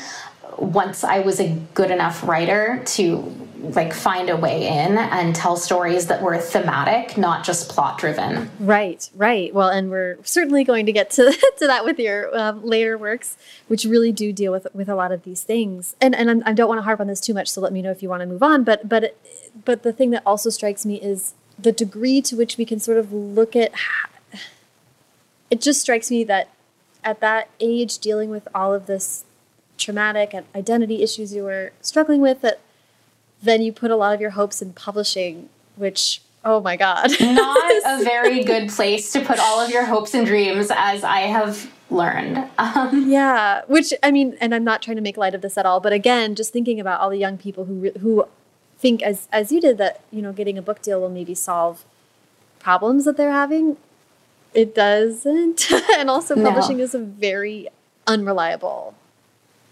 once 0.57 1.05
I 1.05 1.19
was 1.19 1.39
a 1.39 1.51
good 1.75 1.91
enough 1.91 2.27
writer 2.27 2.83
to 2.87 3.46
like 3.75 3.93
find 3.93 4.31
a 4.31 4.37
way 4.37 4.67
in 4.67 4.99
and 4.99 5.35
tell 5.35 5.57
stories 5.57 6.07
that 6.07 6.23
were 6.23 6.39
thematic, 6.39 7.17
not 7.17 7.45
just 7.45 7.69
plot 7.69 7.99
driven. 7.99 8.51
Right, 8.61 9.09
right. 9.15 9.53
Well, 9.53 9.69
and 9.69 9.91
we're 9.91 10.19
certainly 10.23 10.65
going 10.65 10.87
to 10.87 10.93
get 10.93 11.11
to, 11.13 11.33
to 11.59 11.67
that 11.67 11.85
with 11.85 11.99
your 11.99 12.37
um, 12.37 12.65
later 12.65 12.97
works, 12.97 13.37
which 13.69 13.85
really 13.85 14.13
do 14.13 14.33
deal 14.33 14.53
with 14.53 14.67
with 14.75 14.89
a 14.89 14.95
lot 14.95 15.13
of 15.13 15.25
these 15.25 15.43
things. 15.43 15.97
And 16.01 16.15
and 16.15 16.43
I 16.45 16.53
don't 16.53 16.69
want 16.69 16.79
to 16.79 16.83
harp 16.83 17.01
on 17.01 17.07
this 17.07 17.21
too 17.21 17.35
much, 17.35 17.49
so 17.49 17.61
let 17.61 17.73
me 17.73 17.83
know 17.83 17.91
if 17.91 18.03
you 18.03 18.09
want 18.09 18.21
to 18.21 18.27
move 18.27 18.43
on. 18.43 18.65
But 18.65 18.89
but 18.89 19.17
but 19.65 19.83
the 19.83 19.93
thing 19.93 20.11
that 20.11 20.23
also 20.25 20.51
strikes 20.51 20.87
me 20.87 20.97
is 21.01 21.35
the 21.59 21.73
degree 21.73 22.21
to 22.23 22.37
which 22.37 22.57
we 22.57 22.65
can 22.65 22.79
sort 22.79 22.99
of 22.99 23.13
look 23.13 23.57
at. 23.57 23.73
It 25.51 25.61
just 25.61 25.81
strikes 25.81 26.11
me 26.11 26.25
that 26.25 26.51
at 27.05 27.21
that 27.21 27.49
age, 27.61 27.99
dealing 27.99 28.31
with 28.31 28.49
all 28.55 28.75
of 28.75 28.87
this 28.87 29.25
traumatic 29.79 30.35
and 30.35 30.45
identity 30.55 31.03
issues 31.03 31.33
you 31.33 31.45
were 31.45 31.73
struggling 31.81 32.21
with, 32.21 32.41
that 32.41 32.61
then 33.47 33.63
you 33.63 33.73
put 33.73 33.91
a 33.91 33.97
lot 33.97 34.15
of 34.15 34.21
your 34.21 34.31
hopes 34.31 34.61
in 34.61 34.73
publishing, 34.73 35.49
which 35.77 36.21
oh 36.45 36.61
my 36.61 36.77
god, 36.77 37.11
not 37.21 37.73
a 37.85 38.05
very 38.05 38.45
good 38.45 38.69
place 38.69 39.13
to 39.13 39.21
put 39.21 39.39
all 39.39 39.61
of 39.61 39.71
your 39.71 39.85
hopes 39.85 40.15
and 40.15 40.27
dreams, 40.27 40.71
as 40.75 41.03
I 41.03 41.21
have 41.21 41.71
learned. 41.91 42.39
Um, 42.59 43.11
yeah, 43.11 43.63
which 43.67 43.93
I 44.03 44.11
mean, 44.11 44.37
and 44.41 44.55
I'm 44.55 44.65
not 44.65 44.83
trying 44.83 44.97
to 44.97 45.03
make 45.03 45.17
light 45.17 45.35
of 45.35 45.43
this 45.43 45.59
at 45.59 45.67
all, 45.67 45.81
but 45.81 45.93
again, 45.93 46.35
just 46.35 46.53
thinking 46.53 46.81
about 46.81 47.01
all 47.01 47.11
the 47.11 47.19
young 47.19 47.39
people 47.39 47.65
who 47.65 47.91
who 48.01 48.27
think 48.79 49.03
as 49.03 49.29
as 49.33 49.51
you 49.51 49.61
did 49.61 49.79
that 49.79 50.03
you 50.11 50.23
know 50.23 50.33
getting 50.33 50.59
a 50.59 50.63
book 50.63 50.83
deal 50.83 51.01
will 51.01 51.09
maybe 51.09 51.35
solve 51.35 51.85
problems 52.59 53.05
that 53.05 53.17
they're 53.17 53.33
having. 53.33 53.77
It 54.55 54.75
doesn't, 54.75 55.71
and 55.99 56.09
also 56.09 56.35
publishing 56.35 56.79
no. 56.79 56.85
is 56.85 56.95
a 56.95 56.99
very 56.99 57.69
unreliable 58.07 58.95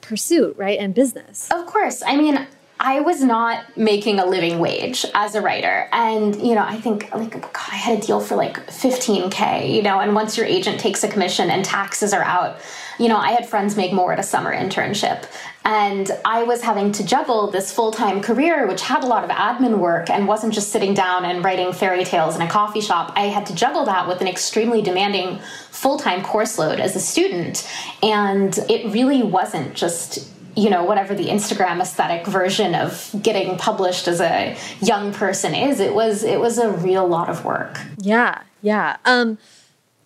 pursuit, 0.00 0.56
right? 0.58 0.78
And 0.78 0.94
business. 0.94 1.50
Of 1.50 1.66
course. 1.66 2.02
I 2.06 2.16
mean, 2.16 2.46
I 2.80 3.00
was 3.00 3.22
not 3.22 3.76
making 3.76 4.18
a 4.18 4.26
living 4.26 4.58
wage 4.58 5.06
as 5.14 5.36
a 5.36 5.40
writer. 5.40 5.88
And, 5.92 6.34
you 6.44 6.54
know, 6.56 6.64
I 6.64 6.80
think, 6.80 7.14
like, 7.14 7.40
God, 7.40 7.68
I 7.70 7.76
had 7.76 7.98
a 7.98 8.06
deal 8.06 8.20
for 8.20 8.34
like 8.34 8.66
15K, 8.66 9.72
you 9.72 9.82
know, 9.82 10.00
and 10.00 10.14
once 10.14 10.36
your 10.36 10.44
agent 10.44 10.80
takes 10.80 11.04
a 11.04 11.08
commission 11.08 11.50
and 11.50 11.64
taxes 11.64 12.12
are 12.12 12.24
out, 12.24 12.58
you 12.98 13.08
know, 13.08 13.16
I 13.16 13.30
had 13.30 13.48
friends 13.48 13.76
make 13.76 13.92
more 13.92 14.12
at 14.12 14.18
a 14.18 14.24
summer 14.24 14.54
internship. 14.54 15.26
And 15.64 16.10
I 16.24 16.42
was 16.42 16.62
having 16.62 16.92
to 16.92 17.06
juggle 17.06 17.50
this 17.50 17.72
full 17.72 17.90
time 17.90 18.20
career, 18.20 18.66
which 18.66 18.82
had 18.82 19.02
a 19.02 19.06
lot 19.06 19.24
of 19.24 19.30
admin 19.30 19.78
work 19.78 20.10
and 20.10 20.28
wasn't 20.28 20.52
just 20.52 20.70
sitting 20.70 20.94
down 20.94 21.24
and 21.24 21.44
writing 21.44 21.72
fairy 21.72 22.04
tales 22.04 22.36
in 22.36 22.42
a 22.42 22.48
coffee 22.48 22.80
shop. 22.80 23.12
I 23.16 23.26
had 23.26 23.46
to 23.46 23.54
juggle 23.54 23.84
that 23.86 24.06
with 24.06 24.20
an 24.20 24.28
extremely 24.28 24.82
demanding 24.82 25.38
full 25.70 25.98
time 25.98 26.22
course 26.22 26.58
load 26.58 26.80
as 26.80 26.94
a 26.96 27.00
student. 27.00 27.68
And 28.02 28.58
it 28.68 28.92
really 28.92 29.22
wasn't 29.22 29.74
just 29.74 30.33
you 30.56 30.70
know 30.70 30.84
whatever 30.84 31.14
the 31.14 31.28
instagram 31.28 31.80
aesthetic 31.80 32.26
version 32.26 32.74
of 32.74 33.14
getting 33.22 33.56
published 33.56 34.08
as 34.08 34.20
a 34.20 34.56
young 34.80 35.12
person 35.12 35.54
is 35.54 35.80
it 35.80 35.94
was 35.94 36.22
it 36.22 36.40
was 36.40 36.58
a 36.58 36.70
real 36.70 37.06
lot 37.06 37.28
of 37.28 37.44
work. 37.44 37.80
Yeah 37.98 38.42
yeah. 38.62 38.96
Um 39.04 39.38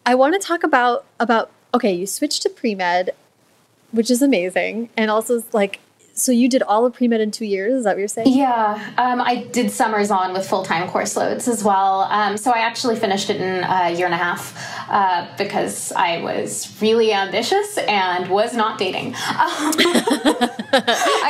i 0.07 0.15
want 0.15 0.41
to 0.41 0.47
talk 0.47 0.65
about 0.65 1.05
about 1.21 1.51
okay 1.75 1.93
you 1.93 2.07
switched 2.07 2.43
to 2.43 2.49
pre-med 2.49 3.11
which 3.91 4.11
is 4.11 4.23
amazing 4.23 4.89
and 4.97 5.11
also 5.11 5.43
like 5.53 5.81
so 6.19 6.33
you 6.33 6.49
did 6.49 6.63
all 6.63 6.85
of 6.85 6.93
pre-med 6.93 7.21
in 7.21 7.31
two 7.31 7.45
years 7.45 7.73
is 7.73 7.85
that 7.85 7.91
what 7.91 7.99
you're 7.99 8.09
saying 8.09 8.29
yeah 8.29 8.93
um, 8.99 9.21
i 9.21 9.45
did 9.53 9.71
summers 9.71 10.11
on 10.11 10.33
with 10.33 10.47
full-time 10.47 10.89
course 10.89 11.17
loads 11.17 11.49
as 11.49 11.65
well 11.65 12.03
um, 12.11 12.37
so 12.37 12.51
i 12.51 12.59
actually 12.59 12.97
finished 12.97 13.31
it 13.31 13.41
in 13.41 13.65
a 13.65 13.91
year 13.91 14.07
and 14.07 14.15
a 14.15 14.19
half 14.19 14.55
uh, 14.91 15.27
because 15.37 15.93
I 15.93 16.23
was 16.23 16.75
really 16.81 17.13
ambitious 17.13 17.77
and 17.79 18.31
was 18.31 18.55
not 18.55 18.79
dating. 18.79 19.15
I, 19.19 20.15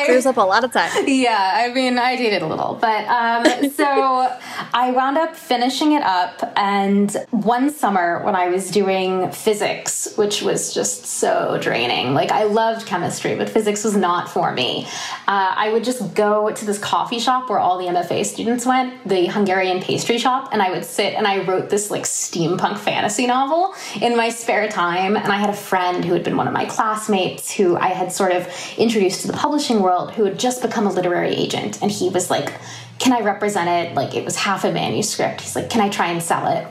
Clears 0.07 0.27
up 0.27 0.37
a 0.37 0.42
lot 0.42 0.62
of 0.62 0.70
time. 0.72 0.90
Yeah, 1.07 1.53
I 1.55 1.72
mean, 1.72 1.98
I 1.98 2.16
dated 2.16 2.42
a 2.42 2.46
little, 2.46 2.79
but 2.81 3.05
um, 3.07 3.70
so 3.70 4.37
I 4.74 4.92
wound 4.92 5.18
up 5.18 5.35
finishing 5.35 5.92
it 5.92 6.03
up. 6.03 6.53
And 6.57 7.16
one 7.31 7.70
summer 7.70 8.22
when 8.24 8.37
I 8.37 8.48
was 8.48 8.70
doing 8.70 9.31
physics, 9.33 10.14
which 10.16 10.42
was 10.42 10.72
just 10.72 11.07
so 11.07 11.59
draining, 11.61 12.14
like 12.14 12.31
I 12.31 12.44
loved 12.44 12.87
chemistry, 12.87 13.35
but 13.35 13.48
physics 13.48 13.83
was 13.85 13.96
not 13.96 14.29
for 14.29 14.53
me 14.53 14.77
Uh, 14.86 15.54
I 15.56 15.72
would 15.72 15.84
just 15.84 16.14
go 16.14 16.50
to 16.50 16.64
this 16.64 16.78
coffee 16.78 17.18
shop 17.18 17.48
where 17.48 17.58
all 17.58 17.78
the 17.78 17.86
MFA 17.86 18.24
students 18.24 18.66
went, 18.66 19.06
the 19.08 19.26
Hungarian 19.26 19.80
pastry 19.80 20.18
shop, 20.18 20.50
and 20.52 20.62
I 20.62 20.70
would 20.70 20.84
sit 20.84 21.14
and 21.14 21.26
I 21.26 21.44
wrote 21.44 21.70
this 21.70 21.90
like 21.90 22.04
steampunk 22.04 22.78
fantasy 22.78 23.26
novel 23.26 23.74
in 24.00 24.16
my 24.16 24.28
spare 24.28 24.68
time. 24.68 25.16
And 25.16 25.32
I 25.32 25.36
had 25.36 25.50
a 25.50 25.54
friend 25.54 26.04
who 26.04 26.12
had 26.12 26.24
been 26.24 26.36
one 26.36 26.46
of 26.46 26.52
my 26.52 26.64
classmates 26.64 27.52
who 27.52 27.76
I 27.76 27.88
had 27.88 28.12
sort 28.12 28.32
of 28.32 28.48
introduced 28.76 29.22
to 29.22 29.26
the 29.26 29.32
publishing 29.32 29.80
world 29.80 30.12
who 30.12 30.24
had 30.24 30.38
just 30.38 30.62
become 30.62 30.86
a 30.86 30.92
literary 30.92 31.34
agent. 31.34 31.80
And 31.82 31.90
he 31.90 32.08
was 32.08 32.30
like, 32.30 32.52
Can 32.98 33.12
I 33.12 33.20
represent 33.20 33.68
it? 33.68 33.94
Like 33.94 34.14
it 34.14 34.24
was 34.24 34.36
half 34.36 34.64
a 34.64 34.72
manuscript. 34.72 35.40
He's 35.40 35.56
like, 35.56 35.70
Can 35.70 35.80
I 35.80 35.88
try 35.88 36.08
and 36.08 36.22
sell 36.22 36.46
it? 36.48 36.66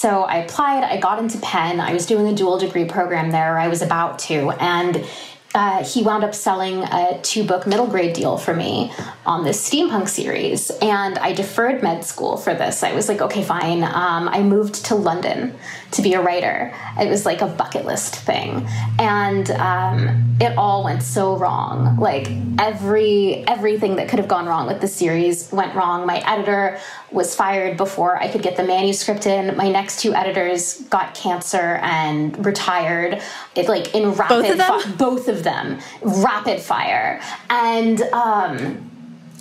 So 0.00 0.22
I 0.22 0.36
applied, 0.36 0.82
I 0.82 0.98
got 0.98 1.18
into 1.18 1.38
Penn, 1.40 1.78
I 1.78 1.92
was 1.92 2.06
doing 2.06 2.26
a 2.26 2.34
dual 2.34 2.58
degree 2.58 2.86
program 2.86 3.32
there, 3.32 3.58
I 3.58 3.68
was 3.68 3.82
about 3.82 4.18
to, 4.20 4.48
and 4.52 5.04
uh, 5.54 5.84
he 5.84 6.02
wound 6.02 6.22
up 6.22 6.34
selling 6.34 6.82
a 6.82 7.20
two 7.22 7.44
book 7.44 7.66
middle 7.66 7.86
grade 7.86 8.14
deal 8.14 8.36
for 8.36 8.54
me 8.54 8.92
on 9.26 9.44
this 9.44 9.68
steampunk 9.68 10.08
series. 10.08 10.70
And 10.82 11.18
I 11.18 11.32
deferred 11.32 11.82
med 11.82 12.04
school 12.04 12.36
for 12.36 12.54
this. 12.54 12.82
I 12.82 12.92
was 12.92 13.08
like, 13.08 13.20
okay, 13.20 13.42
fine. 13.42 13.82
Um, 13.82 14.28
I 14.28 14.42
moved 14.42 14.84
to 14.86 14.94
London 14.94 15.56
to 15.92 16.02
be 16.02 16.14
a 16.14 16.20
writer. 16.20 16.74
It 17.00 17.08
was 17.08 17.26
like 17.26 17.40
a 17.40 17.46
bucket 17.46 17.84
list 17.84 18.16
thing. 18.16 18.66
And 18.98 19.50
um, 19.52 20.36
it 20.40 20.56
all 20.56 20.84
went 20.84 21.02
so 21.02 21.36
wrong. 21.36 21.96
Like 21.98 22.28
every 22.58 23.44
everything 23.46 23.96
that 23.96 24.08
could 24.08 24.18
have 24.18 24.28
gone 24.28 24.46
wrong 24.46 24.66
with 24.66 24.80
the 24.80 24.88
series 24.88 25.50
went 25.52 25.74
wrong. 25.74 26.06
My 26.06 26.18
editor 26.30 26.78
was 27.10 27.34
fired 27.34 27.76
before 27.76 28.16
I 28.16 28.28
could 28.28 28.42
get 28.42 28.56
the 28.56 28.64
manuscript 28.64 29.26
in. 29.26 29.56
My 29.56 29.68
next 29.68 30.00
two 30.00 30.14
editors 30.14 30.82
got 30.82 31.14
cancer 31.14 31.78
and 31.82 32.44
retired. 32.44 33.20
It 33.54 33.68
like 33.68 33.94
in 33.94 34.12
rapid 34.12 34.28
both 34.28 34.50
of 34.50 34.58
them, 34.58 34.96
both 34.96 35.28
of 35.28 35.44
them 35.44 35.80
rapid 36.02 36.60
fire. 36.60 37.20
And 37.48 38.00
um 38.12 38.89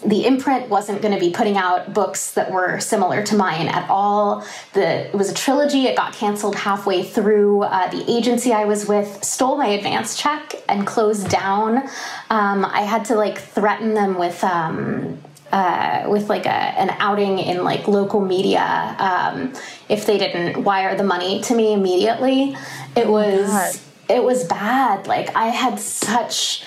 the 0.06 0.26
imprint 0.26 0.70
wasn't 0.70 1.02
going 1.02 1.14
to 1.14 1.20
be 1.20 1.32
putting 1.32 1.58
out 1.58 1.94
books 1.94 2.34
that 2.34 2.52
were 2.52 2.80
similar 2.80 3.24
to 3.24 3.36
mine 3.36 3.68
at 3.68 3.90
all. 3.90 4.46
The, 4.74 5.08
it 5.08 5.14
was 5.14 5.30
a 5.30 5.34
trilogy. 5.34 5.86
It 5.86 5.98
got 5.98 6.14
canceled 6.14 6.56
halfway 6.56 7.04
through. 7.04 7.64
Uh, 7.64 7.90
the 7.90 8.10
agency 8.10 8.54
I 8.54 8.66
was 8.66 8.88
with 8.88 9.24
stole 9.24 9.58
my 9.58 9.68
advance 9.68 10.18
check 10.18 10.56
and 10.68 10.88
closed 10.88 11.30
down. 11.30 11.90
Um, 12.30 12.66
I 12.66 12.82
had 12.82 13.06
to 13.06 13.16
like 13.16 13.38
threaten 13.38 13.94
them 13.94 14.18
with. 14.18 14.44
Um, 14.44 15.20
uh, 15.52 16.06
with 16.08 16.30
like 16.30 16.46
a, 16.46 16.50
an 16.50 16.96
outing 17.00 17.40
in 17.40 17.64
like 17.64 17.88
local 17.88 18.22
media 18.22 18.96
um, 19.00 19.52
if 19.90 20.06
they 20.06 20.20
didn't 20.20 20.64
wire 20.64 20.96
the 20.96 21.04
money 21.04 21.42
to 21.42 21.56
me 21.56 21.74
immediately 21.74 22.56
it 22.96 23.08
was 23.08 23.84
it 24.08 24.24
was 24.24 24.44
bad 24.44 25.08
like 25.08 25.36
i 25.36 25.48
had 25.48 25.80
such 25.80 26.64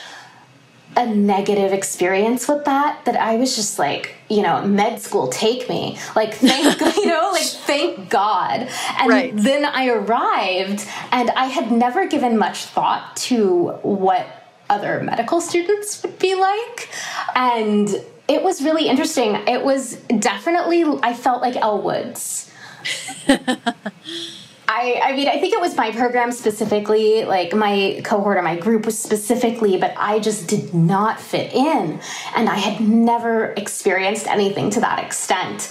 a 0.96 1.06
negative 1.06 1.72
experience 1.72 2.46
with 2.48 2.64
that 2.64 3.04
that 3.04 3.16
I 3.16 3.36
was 3.36 3.56
just 3.56 3.78
like, 3.78 4.14
you 4.28 4.42
know, 4.42 4.66
med 4.66 5.00
school, 5.00 5.28
take 5.28 5.68
me. 5.68 5.98
Like, 6.14 6.34
thank, 6.34 6.80
you 6.96 7.06
know, 7.06 7.30
like, 7.32 7.42
thank 7.42 8.10
God. 8.10 8.68
And 8.98 9.08
right. 9.08 9.32
then 9.34 9.64
I 9.64 9.88
arrived 9.88 10.86
and 11.10 11.30
I 11.30 11.46
had 11.46 11.72
never 11.72 12.06
given 12.06 12.36
much 12.36 12.64
thought 12.64 13.16
to 13.16 13.70
what 13.82 14.26
other 14.68 15.00
medical 15.02 15.40
students 15.40 16.02
would 16.02 16.18
be 16.18 16.34
like. 16.34 16.90
And 17.34 17.88
it 18.28 18.42
was 18.42 18.62
really 18.62 18.88
interesting. 18.88 19.36
It 19.46 19.64
was 19.64 19.96
definitely, 20.18 20.84
I 21.02 21.14
felt 21.14 21.42
like 21.42 21.56
Elle 21.56 21.82
Woods. 21.82 22.50
I, 24.74 25.00
I 25.02 25.12
mean, 25.14 25.28
I 25.28 25.38
think 25.38 25.52
it 25.52 25.60
was 25.60 25.76
my 25.76 25.92
program 25.92 26.32
specifically, 26.32 27.26
like 27.26 27.54
my 27.54 28.00
cohort 28.04 28.38
or 28.38 28.42
my 28.42 28.56
group 28.56 28.86
was 28.86 28.98
specifically, 28.98 29.76
but 29.76 29.92
I 29.98 30.18
just 30.18 30.48
did 30.48 30.72
not 30.72 31.20
fit 31.20 31.52
in. 31.52 32.00
And 32.34 32.48
I 32.48 32.56
had 32.56 32.80
never 32.80 33.52
experienced 33.58 34.26
anything 34.26 34.70
to 34.70 34.80
that 34.80 34.98
extent. 35.04 35.70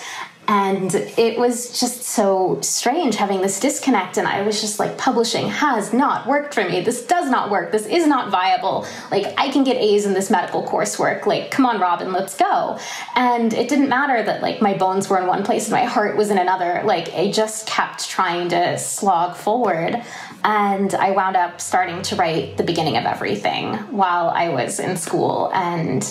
And 0.51 0.93
it 0.93 1.39
was 1.39 1.79
just 1.79 2.03
so 2.03 2.59
strange 2.59 3.15
having 3.15 3.39
this 3.39 3.57
disconnect. 3.57 4.17
And 4.17 4.27
I 4.27 4.41
was 4.41 4.59
just 4.59 4.79
like, 4.79 4.97
publishing 4.97 5.47
has 5.47 5.93
not 5.93 6.27
worked 6.27 6.53
for 6.53 6.67
me. 6.67 6.81
This 6.81 7.03
does 7.03 7.29
not 7.29 7.49
work. 7.49 7.71
This 7.71 7.85
is 7.85 8.05
not 8.05 8.31
viable. 8.31 8.85
Like, 9.11 9.33
I 9.37 9.49
can 9.49 9.63
get 9.63 9.77
A's 9.77 10.05
in 10.05 10.13
this 10.13 10.29
medical 10.29 10.61
coursework. 10.67 11.25
Like, 11.25 11.51
come 11.51 11.65
on, 11.65 11.79
Robyn, 11.79 12.11
let's 12.11 12.35
go. 12.35 12.77
And 13.15 13.53
it 13.53 13.69
didn't 13.69 13.87
matter 13.87 14.21
that 14.23 14.41
like 14.41 14.61
my 14.61 14.73
bones 14.77 15.09
were 15.09 15.19
in 15.19 15.25
one 15.25 15.45
place 15.45 15.67
and 15.67 15.71
my 15.71 15.85
heart 15.85 16.17
was 16.17 16.29
in 16.29 16.37
another. 16.37 16.81
Like, 16.83 17.13
I 17.13 17.31
just 17.31 17.65
kept 17.65 18.09
trying 18.09 18.49
to 18.49 18.77
slog 18.77 19.37
forward. 19.37 20.03
And 20.43 20.93
I 20.95 21.11
wound 21.11 21.37
up 21.37 21.61
starting 21.61 22.01
to 22.01 22.17
write 22.17 22.57
the 22.57 22.63
beginning 22.63 22.97
of 22.97 23.05
everything 23.05 23.75
while 23.89 24.27
I 24.31 24.49
was 24.49 24.81
in 24.81 24.97
school. 24.97 25.49
And 25.53 26.03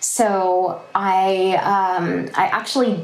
so 0.00 0.82
I, 0.94 1.54
um, 1.62 2.28
I 2.34 2.48
actually 2.48 3.02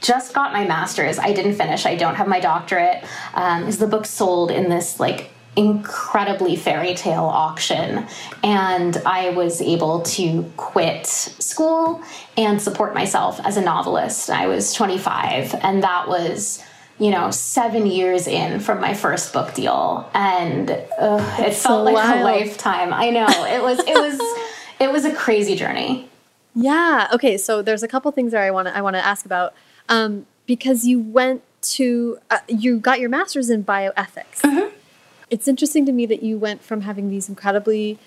just 0.00 0.34
got 0.34 0.52
my 0.52 0.64
master's. 0.66 1.18
I 1.18 1.32
didn't 1.32 1.54
finish. 1.54 1.86
I 1.86 1.96
don't 1.96 2.14
have 2.14 2.28
my 2.28 2.40
doctorate. 2.40 3.04
Um, 3.34 3.64
is 3.64 3.78
the 3.78 3.86
book 3.86 4.06
sold 4.06 4.50
in 4.50 4.68
this 4.68 5.00
like 5.00 5.30
incredibly 5.58 6.54
fairy 6.54 6.94
tale 6.94 7.24
auction 7.24 8.06
and 8.44 8.96
i 9.04 9.30
was 9.30 9.60
able 9.60 10.02
to 10.02 10.44
quit 10.56 11.04
school 11.04 12.00
and 12.36 12.62
support 12.62 12.94
myself 12.94 13.40
as 13.44 13.56
a 13.56 13.60
novelist 13.60 14.30
i 14.30 14.46
was 14.46 14.72
25 14.72 15.56
and 15.56 15.82
that 15.82 16.06
was 16.06 16.62
you 17.00 17.10
know 17.10 17.32
seven 17.32 17.86
years 17.86 18.28
in 18.28 18.60
from 18.60 18.80
my 18.80 18.94
first 18.94 19.32
book 19.32 19.52
deal 19.54 20.08
and 20.14 20.70
uh, 20.70 21.36
it 21.40 21.54
felt 21.54 21.56
so 21.56 21.82
like 21.82 21.94
wild. 21.94 22.20
a 22.20 22.22
lifetime 22.22 22.92
i 22.92 23.10
know 23.10 23.26
it 23.26 23.60
was 23.60 23.80
it 23.80 23.96
was 23.96 24.20
it 24.80 24.92
was 24.92 25.04
a 25.04 25.12
crazy 25.12 25.56
journey 25.56 26.08
yeah 26.54 27.08
okay 27.12 27.36
so 27.36 27.62
there's 27.62 27.82
a 27.82 27.88
couple 27.88 28.12
things 28.12 28.30
that 28.30 28.42
i 28.42 28.50
want 28.52 28.68
to 28.68 28.76
i 28.76 28.80
want 28.80 28.94
to 28.94 29.04
ask 29.04 29.26
about 29.26 29.54
um, 29.88 30.26
because 30.46 30.86
you 30.86 31.00
went 31.00 31.42
to 31.60 32.18
uh, 32.30 32.38
you 32.48 32.78
got 32.78 33.00
your 33.00 33.08
master's 33.08 33.50
in 33.50 33.64
bioethics. 33.64 34.42
Mm 34.42 34.50
-hmm. 34.56 34.68
It's 35.30 35.48
interesting 35.48 35.86
to 35.86 35.92
me 35.92 36.06
that 36.06 36.22
you 36.22 36.38
went 36.38 36.62
from 36.62 36.80
having 36.80 37.10
these 37.10 37.28
incredibly 37.28 37.98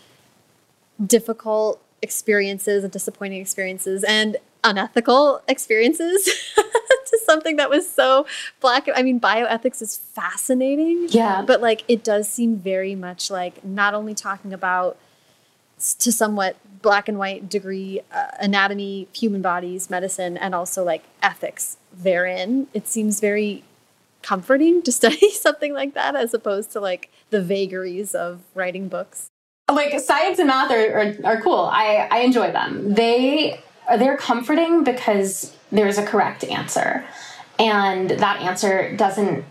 difficult 1.06 1.80
experiences 2.02 2.84
and 2.84 2.92
disappointing 2.92 3.42
experiences 3.42 4.04
and 4.04 4.38
unethical 4.64 5.42
experiences 5.48 6.24
to 6.56 7.20
something 7.26 7.58
that 7.58 7.70
was 7.70 7.90
so 7.90 8.26
black. 8.60 8.88
I 8.94 9.02
mean, 9.04 9.20
bioethics 9.20 9.82
is 9.82 9.98
fascinating. 9.98 11.08
Yeah. 11.10 11.44
But 11.46 11.62
like, 11.62 11.84
it 11.88 12.04
does 12.04 12.28
seem 12.28 12.58
very 12.58 12.96
much 12.96 13.30
like 13.30 13.64
not 13.64 13.94
only 13.94 14.14
talking 14.14 14.54
about 14.54 14.98
to 16.00 16.12
somewhat 16.12 16.58
black 16.82 17.08
and 17.08 17.18
white 17.18 17.50
degree 17.50 18.02
uh, 18.12 18.28
anatomy, 18.40 19.08
human 19.14 19.42
bodies, 19.42 19.90
medicine, 19.90 20.38
and 20.38 20.56
also 20.56 20.84
like 20.84 21.04
ethics 21.22 21.78
therein. 21.94 22.68
It 22.74 22.88
seems 22.88 23.20
very 23.20 23.64
comforting 24.22 24.82
to 24.84 24.92
study 25.00 25.32
something 25.32 25.74
like 25.74 25.94
that 25.94 26.16
as 26.16 26.34
opposed 26.34 26.72
to 26.72 26.80
like 26.80 27.12
the 27.30 27.42
vagaries 27.42 28.16
of 28.16 28.42
writing 28.56 28.88
books. 28.88 29.28
Like 29.72 29.98
science 30.00 30.40
and 30.40 30.48
math 30.48 30.72
are, 30.72 31.00
are, 31.00 31.16
are 31.24 31.42
cool. 31.42 31.70
I, 31.72 32.08
I 32.12 32.20
enjoy 32.20 32.52
them. 32.52 32.94
They 32.94 33.62
they're 33.98 34.18
comforting 34.18 34.84
because 34.84 35.56
there's 35.72 35.98
a 35.98 36.06
correct 36.06 36.44
answer. 36.44 37.06
And 37.60 38.12
that 38.12 38.42
answer 38.42 38.96
doesn't 38.96 39.46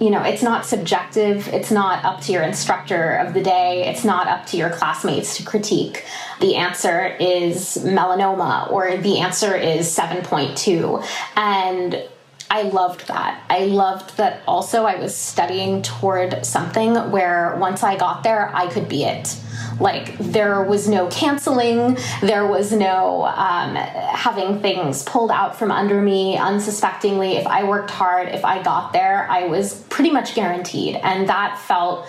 you 0.00 0.10
know, 0.10 0.22
it's 0.22 0.42
not 0.42 0.66
subjective. 0.66 1.46
It's 1.48 1.70
not 1.70 2.04
up 2.04 2.20
to 2.22 2.32
your 2.32 2.42
instructor 2.42 3.14
of 3.16 3.32
the 3.32 3.42
day. 3.42 3.86
It's 3.88 4.04
not 4.04 4.26
up 4.26 4.44
to 4.46 4.56
your 4.56 4.70
classmates 4.70 5.36
to 5.36 5.44
critique. 5.44 6.04
The 6.40 6.56
answer 6.56 7.06
is 7.20 7.78
melanoma 7.82 8.70
or 8.72 8.96
the 8.96 9.20
answer 9.20 9.54
is 9.54 9.86
7.2. 9.96 11.06
And 11.36 12.08
I 12.50 12.62
loved 12.62 13.08
that. 13.08 13.42
I 13.48 13.66
loved 13.66 14.16
that 14.16 14.42
also 14.46 14.84
I 14.84 14.96
was 14.96 15.16
studying 15.16 15.82
toward 15.82 16.44
something 16.44 16.94
where 17.10 17.56
once 17.58 17.82
I 17.82 17.96
got 17.96 18.22
there, 18.22 18.54
I 18.54 18.68
could 18.68 18.88
be 18.88 19.04
it. 19.04 19.36
Like 19.80 20.16
there 20.18 20.62
was 20.62 20.88
no 20.88 21.08
canceling, 21.08 21.98
there 22.20 22.46
was 22.46 22.72
no 22.72 23.24
um, 23.24 23.74
having 23.74 24.60
things 24.60 25.02
pulled 25.02 25.30
out 25.30 25.56
from 25.58 25.72
under 25.72 26.00
me 26.00 26.36
unsuspectingly. 26.36 27.36
If 27.36 27.46
I 27.46 27.64
worked 27.64 27.90
hard, 27.90 28.28
if 28.28 28.44
I 28.44 28.62
got 28.62 28.92
there, 28.92 29.28
I 29.30 29.46
was 29.46 29.82
pretty 29.88 30.10
much 30.10 30.34
guaranteed. 30.34 30.96
And 30.96 31.28
that 31.28 31.58
felt 31.58 32.06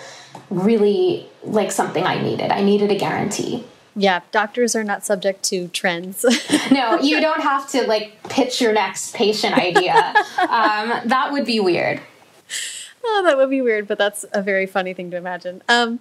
really 0.50 1.28
like 1.42 1.72
something 1.72 2.04
I 2.04 2.20
needed. 2.22 2.50
I 2.50 2.62
needed 2.62 2.90
a 2.90 2.96
guarantee. 2.96 3.64
Yeah, 3.98 4.20
doctors 4.30 4.76
are 4.76 4.84
not 4.84 5.06
subject 5.06 5.42
to 5.44 5.68
trends. 5.68 6.24
no, 6.70 7.00
you 7.00 7.18
don't 7.18 7.40
have 7.40 7.68
to 7.70 7.86
like 7.86 8.22
pitch 8.28 8.60
your 8.60 8.74
next 8.74 9.14
patient 9.14 9.56
idea. 9.56 9.94
um, 10.38 11.00
that 11.06 11.30
would 11.32 11.46
be 11.46 11.60
weird. 11.60 12.00
Oh, 13.02 13.22
that 13.24 13.38
would 13.38 13.48
be 13.48 13.62
weird, 13.62 13.88
but 13.88 13.96
that's 13.96 14.24
a 14.32 14.42
very 14.42 14.66
funny 14.66 14.92
thing 14.92 15.10
to 15.12 15.16
imagine. 15.16 15.62
Um, 15.68 16.00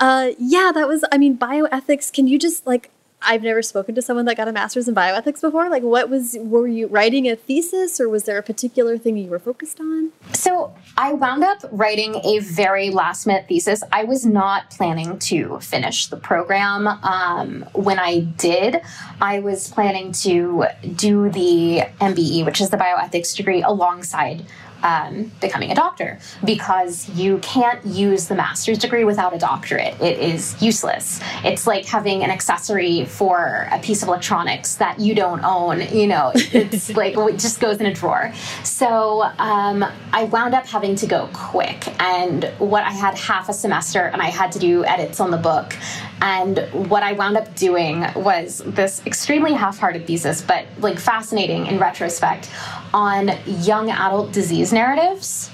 uh, 0.00 0.30
yeah, 0.38 0.72
that 0.74 0.88
was, 0.88 1.04
I 1.12 1.18
mean, 1.18 1.36
bioethics, 1.36 2.12
can 2.12 2.26
you 2.26 2.38
just 2.38 2.66
like, 2.66 2.90
I've 3.26 3.42
never 3.42 3.60
spoken 3.60 3.94
to 3.96 4.02
someone 4.02 4.24
that 4.26 4.36
got 4.36 4.46
a 4.46 4.52
master's 4.52 4.86
in 4.86 4.94
bioethics 4.94 5.40
before. 5.40 5.68
Like, 5.68 5.82
what 5.82 6.08
was, 6.08 6.36
were 6.40 6.68
you 6.68 6.86
writing 6.86 7.28
a 7.28 7.34
thesis 7.34 8.00
or 8.00 8.08
was 8.08 8.22
there 8.22 8.38
a 8.38 8.42
particular 8.42 8.96
thing 8.96 9.16
you 9.16 9.28
were 9.28 9.40
focused 9.40 9.80
on? 9.80 10.12
So, 10.32 10.72
I 10.96 11.12
wound 11.12 11.42
up 11.42 11.58
writing 11.72 12.14
a 12.24 12.38
very 12.38 12.90
last 12.90 13.26
minute 13.26 13.46
thesis. 13.48 13.82
I 13.90 14.04
was 14.04 14.24
not 14.24 14.70
planning 14.70 15.18
to 15.18 15.58
finish 15.58 16.06
the 16.06 16.16
program. 16.16 16.86
Um, 16.86 17.64
when 17.72 17.98
I 17.98 18.20
did, 18.20 18.80
I 19.20 19.40
was 19.40 19.70
planning 19.70 20.12
to 20.12 20.66
do 20.94 21.28
the 21.30 21.82
MBE, 22.00 22.44
which 22.46 22.60
is 22.60 22.70
the 22.70 22.76
bioethics 22.76 23.36
degree, 23.36 23.62
alongside 23.62 24.46
um, 24.86 25.32
becoming 25.40 25.72
a 25.72 25.74
doctor 25.74 26.18
because 26.44 27.08
you 27.10 27.38
can't 27.38 27.84
use 27.84 28.28
the 28.28 28.36
master's 28.36 28.78
degree 28.78 29.04
without 29.04 29.34
a 29.34 29.38
doctorate. 29.38 30.00
It 30.00 30.20
is 30.20 30.60
useless. 30.62 31.20
It's 31.44 31.66
like 31.66 31.84
having 31.84 32.22
an 32.22 32.30
accessory 32.30 33.04
for 33.04 33.66
a 33.72 33.80
piece 33.80 34.02
of 34.02 34.08
electronics 34.08 34.76
that 34.76 35.00
you 35.00 35.14
don't 35.14 35.42
own. 35.44 35.80
You 35.92 36.06
know, 36.06 36.30
it's 36.34 36.90
like 36.96 37.16
it 37.16 37.38
just 37.38 37.60
goes 37.60 37.78
in 37.80 37.86
a 37.86 37.94
drawer. 37.94 38.32
So 38.62 39.22
um, 39.38 39.84
I 40.12 40.24
wound 40.24 40.54
up 40.54 40.66
having 40.66 40.94
to 40.96 41.06
go 41.06 41.28
quick, 41.32 41.88
and 42.00 42.44
what 42.58 42.84
I 42.84 42.92
had 42.92 43.18
half 43.18 43.48
a 43.48 43.52
semester, 43.52 44.06
and 44.12 44.22
I 44.22 44.30
had 44.30 44.52
to 44.52 44.58
do 44.60 44.84
edits 44.84 45.18
on 45.18 45.32
the 45.32 45.36
book. 45.36 45.74
And 46.20 46.58
what 46.88 47.02
I 47.02 47.12
wound 47.12 47.36
up 47.36 47.54
doing 47.56 48.06
was 48.14 48.62
this 48.64 49.04
extremely 49.04 49.52
half 49.52 49.78
hearted 49.78 50.06
thesis, 50.06 50.40
but 50.40 50.64
like 50.78 50.98
fascinating 50.98 51.66
in 51.66 51.78
retrospect, 51.78 52.50
on 52.94 53.32
young 53.46 53.90
adult 53.90 54.32
disease 54.32 54.72
narratives. 54.76 55.50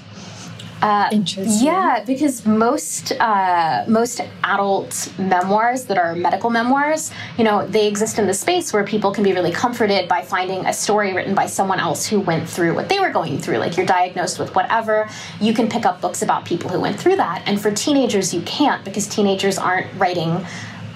Uh, 0.83 1.07
Interesting. 1.13 1.65
Yeah, 1.65 2.03
because 2.05 2.45
most 2.45 3.13
uh, 3.13 3.85
most 3.87 4.19
adult 4.43 5.13
memoirs 5.17 5.85
that 5.85 5.97
are 5.97 6.13
medical 6.13 6.49
memoirs, 6.49 7.09
you 7.37 7.45
know, 7.45 7.65
they 7.65 7.87
exist 7.87 8.19
in 8.19 8.27
the 8.27 8.33
space 8.33 8.73
where 8.73 8.83
people 8.83 9.13
can 9.13 9.23
be 9.23 9.31
really 9.31 9.53
comforted 9.53 10.09
by 10.09 10.21
finding 10.21 10.65
a 10.65 10.73
story 10.73 11.13
written 11.13 11.33
by 11.33 11.45
someone 11.45 11.79
else 11.79 12.05
who 12.05 12.19
went 12.19 12.49
through 12.49 12.73
what 12.75 12.89
they 12.89 12.99
were 12.99 13.11
going 13.11 13.37
through. 13.39 13.59
Like 13.59 13.77
you're 13.77 13.85
diagnosed 13.85 14.39
with 14.39 14.53
whatever, 14.55 15.07
you 15.39 15.53
can 15.53 15.69
pick 15.69 15.85
up 15.85 16.01
books 16.01 16.21
about 16.21 16.43
people 16.43 16.69
who 16.69 16.81
went 16.81 16.99
through 16.99 17.15
that. 17.15 17.43
And 17.45 17.61
for 17.61 17.71
teenagers, 17.71 18.33
you 18.33 18.41
can't 18.41 18.83
because 18.83 19.07
teenagers 19.07 19.57
aren't 19.57 19.87
writing 19.97 20.45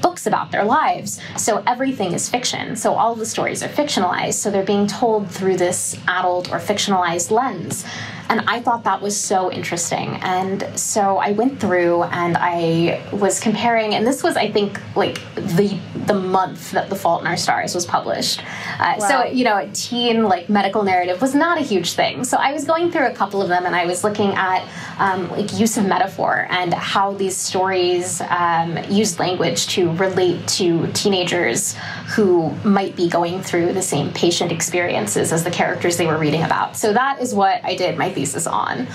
books 0.01 0.27
about 0.27 0.51
their 0.51 0.65
lives. 0.65 1.19
So 1.37 1.63
everything 1.65 2.13
is 2.13 2.29
fiction. 2.29 2.75
So 2.75 2.93
all 2.93 3.15
the 3.15 3.25
stories 3.25 3.63
are 3.63 3.69
fictionalized. 3.69 4.35
So 4.35 4.51
they're 4.51 4.63
being 4.63 4.87
told 4.87 5.31
through 5.31 5.57
this 5.57 5.97
adult 6.07 6.51
or 6.51 6.59
fictionalized 6.59 7.31
lens. 7.31 7.85
And 8.29 8.41
I 8.47 8.61
thought 8.61 8.83
that 8.83 9.01
was 9.01 9.19
so 9.19 9.51
interesting. 9.51 10.15
And 10.21 10.67
so 10.77 11.17
I 11.17 11.31
went 11.31 11.59
through 11.59 12.03
and 12.03 12.37
I 12.37 13.01
was 13.11 13.39
comparing, 13.39 13.95
and 13.95 14.05
this 14.05 14.23
was, 14.23 14.35
I 14.35 14.51
think, 14.51 14.79
like 14.95 15.19
the 15.35 15.79
the 16.07 16.13
month 16.13 16.71
that 16.71 16.89
The 16.89 16.95
Fault 16.95 17.21
in 17.21 17.27
Our 17.27 17.37
Stars 17.37 17.75
was 17.75 17.85
published. 17.85 18.41
Uh, 18.79 18.95
wow. 18.97 19.07
So 19.07 19.23
you 19.25 19.43
know, 19.43 19.57
a 19.57 19.67
teen 19.69 20.23
like 20.23 20.49
medical 20.49 20.83
narrative 20.83 21.21
was 21.21 21.35
not 21.35 21.57
a 21.57 21.61
huge 21.61 21.93
thing. 21.93 22.23
So 22.23 22.37
I 22.37 22.53
was 22.53 22.65
going 22.65 22.91
through 22.91 23.07
a 23.07 23.13
couple 23.13 23.41
of 23.41 23.49
them, 23.49 23.65
and 23.65 23.75
I 23.75 23.85
was 23.85 24.03
looking 24.03 24.31
at 24.33 24.67
um, 24.99 25.29
like 25.31 25.57
use 25.57 25.77
of 25.77 25.85
metaphor 25.85 26.47
and 26.49 26.73
how 26.73 27.13
these 27.13 27.35
stories 27.35 28.21
um, 28.29 28.77
use 28.89 29.19
language 29.19 29.67
to 29.67 29.91
relate 29.93 30.47
to 30.47 30.87
teenagers 30.93 31.75
who 32.15 32.51
might 32.63 32.95
be 32.95 33.09
going 33.09 33.41
through 33.41 33.73
the 33.73 33.81
same 33.81 34.11
patient 34.13 34.51
experiences 34.51 35.31
as 35.31 35.43
the 35.43 35.51
characters 35.51 35.97
they 35.97 36.07
were 36.07 36.17
reading 36.17 36.43
about. 36.43 36.75
So 36.77 36.93
that 36.93 37.21
is 37.21 37.33
what 37.33 37.63
I 37.63 37.75
did 37.75 37.97
my 37.97 38.11
thesis 38.17 38.47
on. 38.47 38.87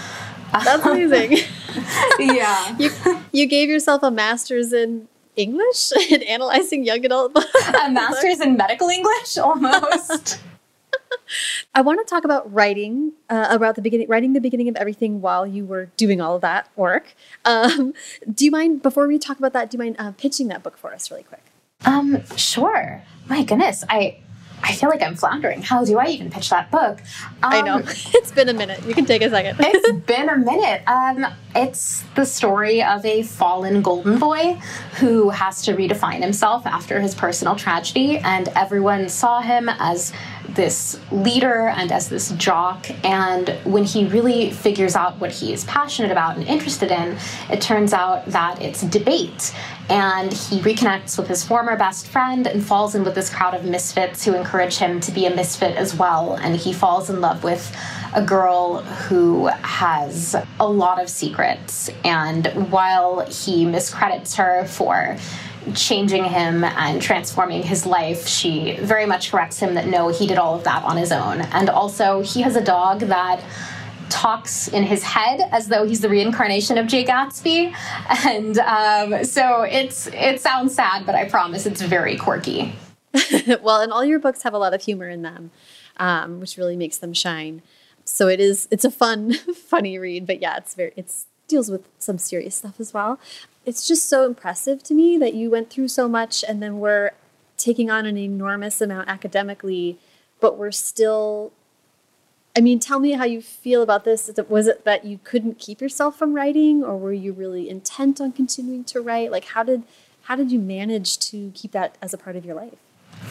That's 0.52 0.84
amazing. 0.84 1.38
yeah. 2.18 2.76
You, 2.76 2.90
you 3.30 3.46
gave 3.46 3.68
yourself 3.68 4.02
a 4.02 4.10
master's 4.10 4.72
in 4.72 5.08
English 5.36 5.92
in 6.10 6.22
analyzing 6.22 6.84
young 6.84 7.04
adult 7.04 7.32
books. 7.34 7.68
A 7.68 7.90
master's 7.90 8.40
in 8.40 8.56
medical 8.56 8.88
English, 8.88 9.38
almost. 9.38 10.40
I 11.74 11.80
want 11.80 12.06
to 12.06 12.10
talk 12.10 12.24
about 12.24 12.52
writing, 12.52 13.12
uh, 13.30 13.46
about 13.50 13.76
the 13.76 13.82
beginning, 13.82 14.08
writing 14.08 14.32
the 14.32 14.40
beginning 14.40 14.68
of 14.68 14.76
everything 14.76 15.20
while 15.20 15.46
you 15.46 15.64
were 15.64 15.86
doing 15.96 16.20
all 16.20 16.34
of 16.34 16.42
that 16.42 16.68
work. 16.76 17.14
Um, 17.44 17.94
do 18.32 18.44
you 18.44 18.50
mind, 18.50 18.82
before 18.82 19.06
we 19.06 19.18
talk 19.18 19.38
about 19.38 19.52
that, 19.52 19.70
do 19.70 19.76
you 19.76 19.78
mind 19.78 19.96
uh, 19.98 20.12
pitching 20.12 20.48
that 20.48 20.62
book 20.62 20.76
for 20.76 20.92
us 20.92 21.10
really 21.10 21.22
quick? 21.22 21.44
Um, 21.84 22.26
sure. 22.36 23.02
My 23.28 23.44
goodness, 23.44 23.84
I 23.88 24.18
I 24.62 24.74
feel 24.74 24.88
like 24.88 25.02
I'm 25.02 25.16
floundering. 25.16 25.62
How 25.62 25.84
do 25.84 25.98
I 25.98 26.06
even 26.06 26.30
pitch 26.30 26.50
that 26.50 26.70
book? 26.70 27.00
Um, 27.42 27.52
I 27.52 27.60
know. 27.62 27.76
Um, 27.76 27.82
it's 27.88 28.30
been 28.30 28.48
a 28.48 28.54
minute. 28.54 28.84
You 28.86 28.94
can 28.94 29.04
take 29.04 29.22
a 29.22 29.30
second. 29.30 29.56
it's 29.60 29.92
been 30.06 30.28
a 30.28 30.36
minute. 30.36 30.82
Um, 30.86 31.26
it's 31.54 32.04
the 32.14 32.24
story 32.24 32.82
of 32.82 33.04
a 33.04 33.22
fallen 33.24 33.82
golden 33.82 34.18
boy 34.18 34.54
who 34.98 35.30
has 35.30 35.62
to 35.62 35.74
redefine 35.74 36.20
himself 36.20 36.64
after 36.66 37.00
his 37.00 37.14
personal 37.14 37.56
tragedy, 37.56 38.18
and 38.18 38.48
everyone 38.48 39.08
saw 39.08 39.40
him 39.40 39.68
as 39.68 40.12
this 40.50 41.00
leader 41.10 41.68
and 41.68 41.90
as 41.90 42.08
this 42.08 42.30
jock. 42.32 42.86
And 43.04 43.48
when 43.64 43.84
he 43.84 44.06
really 44.06 44.50
figures 44.50 44.94
out 44.94 45.18
what 45.18 45.32
he 45.32 45.52
is 45.52 45.64
passionate 45.64 46.10
about 46.10 46.36
and 46.36 46.46
interested 46.46 46.90
in, 46.90 47.16
it 47.50 47.60
turns 47.60 47.92
out 47.92 48.26
that 48.26 48.60
it's 48.60 48.82
debate. 48.82 49.54
And 49.88 50.32
he 50.32 50.60
reconnects 50.60 51.18
with 51.18 51.28
his 51.28 51.44
former 51.44 51.76
best 51.76 52.08
friend 52.08 52.46
and 52.46 52.64
falls 52.64 52.94
in 52.94 53.04
with 53.04 53.14
this 53.14 53.30
crowd 53.30 53.54
of 53.54 53.64
misfits 53.64 54.24
who 54.24 54.34
encourage 54.34 54.76
him 54.76 55.00
to 55.00 55.12
be 55.12 55.26
a 55.26 55.34
misfit 55.34 55.76
as 55.76 55.94
well. 55.94 56.34
And 56.34 56.56
he 56.56 56.72
falls 56.72 57.10
in 57.10 57.20
love 57.20 57.44
with 57.44 57.74
a 58.14 58.22
girl 58.22 58.82
who 58.82 59.46
has 59.46 60.36
a 60.60 60.68
lot 60.68 61.00
of 61.00 61.08
secrets. 61.08 61.90
And 62.04 62.46
while 62.70 63.20
he 63.26 63.64
miscredits 63.64 64.34
her 64.36 64.66
for 64.66 65.16
changing 65.74 66.24
him 66.24 66.64
and 66.64 67.00
transforming 67.00 67.62
his 67.62 67.86
life, 67.86 68.26
she 68.26 68.76
very 68.80 69.06
much 69.06 69.30
corrects 69.30 69.58
him 69.58 69.74
that 69.74 69.86
no, 69.86 70.08
he 70.08 70.26
did 70.26 70.38
all 70.38 70.54
of 70.54 70.64
that 70.64 70.82
on 70.84 70.96
his 70.96 71.12
own. 71.12 71.40
And 71.40 71.68
also, 71.68 72.22
he 72.22 72.42
has 72.42 72.56
a 72.56 72.64
dog 72.64 73.00
that 73.00 73.42
talks 74.12 74.68
in 74.68 74.82
his 74.82 75.02
head 75.02 75.40
as 75.52 75.68
though 75.68 75.86
he's 75.86 76.00
the 76.00 76.08
reincarnation 76.08 76.76
of 76.76 76.86
Jay 76.86 77.04
Gatsby, 77.04 77.74
and 78.26 78.58
um, 78.58 79.24
so 79.24 79.62
it's 79.62 80.06
it 80.08 80.40
sounds 80.40 80.74
sad, 80.74 81.06
but 81.06 81.14
I 81.14 81.28
promise 81.28 81.66
it's 81.66 81.80
very 81.80 82.16
quirky. 82.16 82.74
well, 83.62 83.80
and 83.80 83.92
all 83.92 84.04
your 84.04 84.18
books 84.18 84.42
have 84.42 84.54
a 84.54 84.58
lot 84.58 84.74
of 84.74 84.82
humor 84.82 85.08
in 85.08 85.22
them, 85.22 85.50
um, 85.96 86.40
which 86.40 86.56
really 86.56 86.76
makes 86.76 86.98
them 86.98 87.12
shine. 87.14 87.62
So 88.04 88.28
it 88.28 88.40
is 88.40 88.68
it's 88.70 88.84
a 88.84 88.90
fun, 88.90 89.32
funny 89.54 89.98
read, 89.98 90.26
but 90.26 90.40
yeah, 90.40 90.58
it's 90.58 90.74
very 90.74 90.92
it's 90.96 91.26
deals 91.48 91.70
with 91.70 91.86
some 91.98 92.16
serious 92.16 92.54
stuff 92.54 92.80
as 92.80 92.94
well 92.94 93.18
it's 93.64 93.86
just 93.86 94.08
so 94.08 94.26
impressive 94.26 94.82
to 94.84 94.94
me 94.94 95.16
that 95.18 95.34
you 95.34 95.50
went 95.50 95.70
through 95.70 95.88
so 95.88 96.08
much 96.08 96.44
and 96.46 96.62
then 96.62 96.78
we're 96.80 97.12
taking 97.56 97.90
on 97.90 98.06
an 98.06 98.16
enormous 98.16 98.80
amount 98.80 99.08
academically, 99.08 99.98
but 100.40 100.58
we're 100.58 100.72
still. 100.72 101.52
I 102.54 102.60
mean, 102.60 102.80
tell 102.80 102.98
me 102.98 103.12
how 103.12 103.24
you 103.24 103.40
feel 103.40 103.80
about 103.80 104.04
this. 104.04 104.30
Was 104.48 104.66
it 104.66 104.84
that 104.84 105.06
you 105.06 105.18
couldn't 105.24 105.58
keep 105.58 105.80
yourself 105.80 106.18
from 106.18 106.34
writing, 106.34 106.84
or 106.84 106.98
were 106.98 107.12
you 107.12 107.32
really 107.32 107.70
intent 107.70 108.20
on 108.20 108.32
continuing 108.32 108.84
to 108.84 109.00
write? 109.00 109.30
Like, 109.30 109.46
how 109.46 109.62
did 109.62 109.84
how 110.22 110.36
did 110.36 110.52
you 110.52 110.58
manage 110.58 111.18
to 111.30 111.50
keep 111.54 111.72
that 111.72 111.96
as 112.02 112.12
a 112.12 112.18
part 112.18 112.36
of 112.36 112.44
your 112.44 112.54
life? 112.54 112.74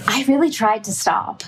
I 0.08 0.24
really 0.28 0.50
tried 0.50 0.84
to 0.86 0.92
stop. 0.92 1.44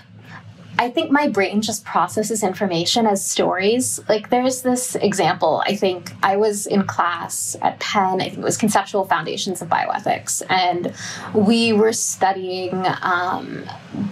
I 0.79 0.89
think 0.89 1.11
my 1.11 1.27
brain 1.27 1.61
just 1.61 1.85
processes 1.85 2.43
information 2.43 3.05
as 3.05 3.25
stories. 3.25 3.99
Like 4.09 4.29
there's 4.29 4.63
this 4.63 4.95
example. 4.95 5.63
I 5.65 5.75
think 5.75 6.11
I 6.23 6.35
was 6.35 6.65
in 6.65 6.83
class 6.85 7.55
at 7.61 7.79
Penn. 7.79 8.21
I 8.21 8.25
think 8.29 8.39
it 8.39 8.43
was 8.43 8.57
Conceptual 8.57 9.05
Foundations 9.05 9.61
of 9.61 9.69
Bioethics, 9.69 10.41
and 10.49 10.93
we 11.33 11.73
were 11.73 11.93
studying 11.93 12.73
um, 13.01 13.63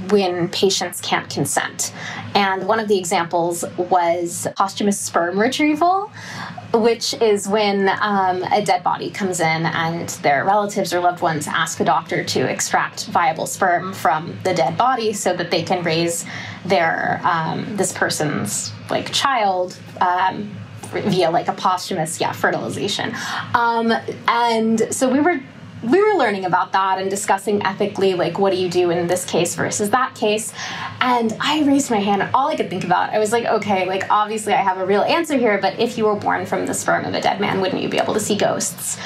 when 0.10 0.50
patients 0.50 1.02
can't 1.02 1.30
consent. 1.30 1.94
And 2.36 2.68
one 2.68 2.80
of 2.80 2.88
the 2.88 2.98
examples 2.98 3.66
was 3.78 4.48
posthumous 4.56 5.00
sperm 5.00 5.40
retrieval 5.40 6.12
which 6.74 7.14
is 7.16 7.48
when 7.48 7.90
um, 7.90 8.44
a 8.44 8.64
dead 8.64 8.84
body 8.84 9.10
comes 9.10 9.40
in 9.40 9.66
and 9.66 10.10
their 10.22 10.46
relatives 10.46 10.94
or 10.94 11.00
loved 11.00 11.22
ones 11.22 11.48
ask 11.48 11.80
a 11.80 11.86
doctor 11.86 12.24
to 12.24 12.40
extract 12.50 13.08
viable 13.08 13.46
sperm 13.46 13.94
from 13.94 14.38
the 14.44 14.54
dead 14.54 14.78
body 14.78 15.14
so 15.14 15.36
that 15.36 15.52
they 15.52 15.64
can 15.64 15.84
raise 15.84 16.26
their 16.66 17.20
um, 17.24 17.76
this 17.76 17.92
person's 17.92 18.72
like 18.90 19.12
child 19.12 19.78
um, 20.00 20.50
via 20.92 21.30
like 21.30 21.48
a 21.48 21.54
posthumous 21.54 22.20
yeah 22.20 22.32
fertilization. 22.32 23.14
Um, 23.54 23.94
and 24.28 24.94
so 24.94 25.12
we 25.12 25.20
were 25.20 25.42
we 25.84 26.02
were 26.02 26.18
learning 26.18 26.46
about 26.46 26.72
that 26.74 27.00
and 27.00 27.10
discussing 27.10 27.64
ethically, 27.64 28.14
like, 28.14 28.38
what 28.38 28.52
do 28.52 28.58
you 28.58 28.70
do 28.70 28.92
in 28.92 29.08
this 29.08 29.26
case 29.26 29.56
versus 29.56 29.90
that 29.90 30.14
case? 30.16 30.54
And 31.00 31.36
I 31.40 31.64
raised 31.64 31.90
my 31.90 31.98
hand, 31.98 32.22
and 32.22 32.34
all 32.36 32.48
I 32.48 32.56
could 32.56 32.70
think 32.70 32.84
about, 32.84 33.14
I 33.14 33.20
was 33.20 33.32
like, 33.32 33.46
okay, 33.46 33.86
like, 33.88 34.06
obviously 34.10 34.54
I 34.54 34.62
have 34.62 34.78
a 34.78 34.86
real 34.86 35.02
answer 35.02 35.38
here, 35.38 35.58
but 35.60 35.80
if 35.80 35.98
you 35.98 36.06
were 36.06 36.16
born 36.16 36.46
from 36.46 36.66
the 36.66 36.74
sperm 36.74 37.06
of 37.06 37.14
a 37.14 37.22
dead 37.22 37.42
man, 37.42 37.62
wouldn't 37.62 37.82
you 37.82 37.90
be 37.90 37.98
able 37.98 38.14
to 38.14 38.20
see 38.20 38.36
ghosts? 38.36 39.00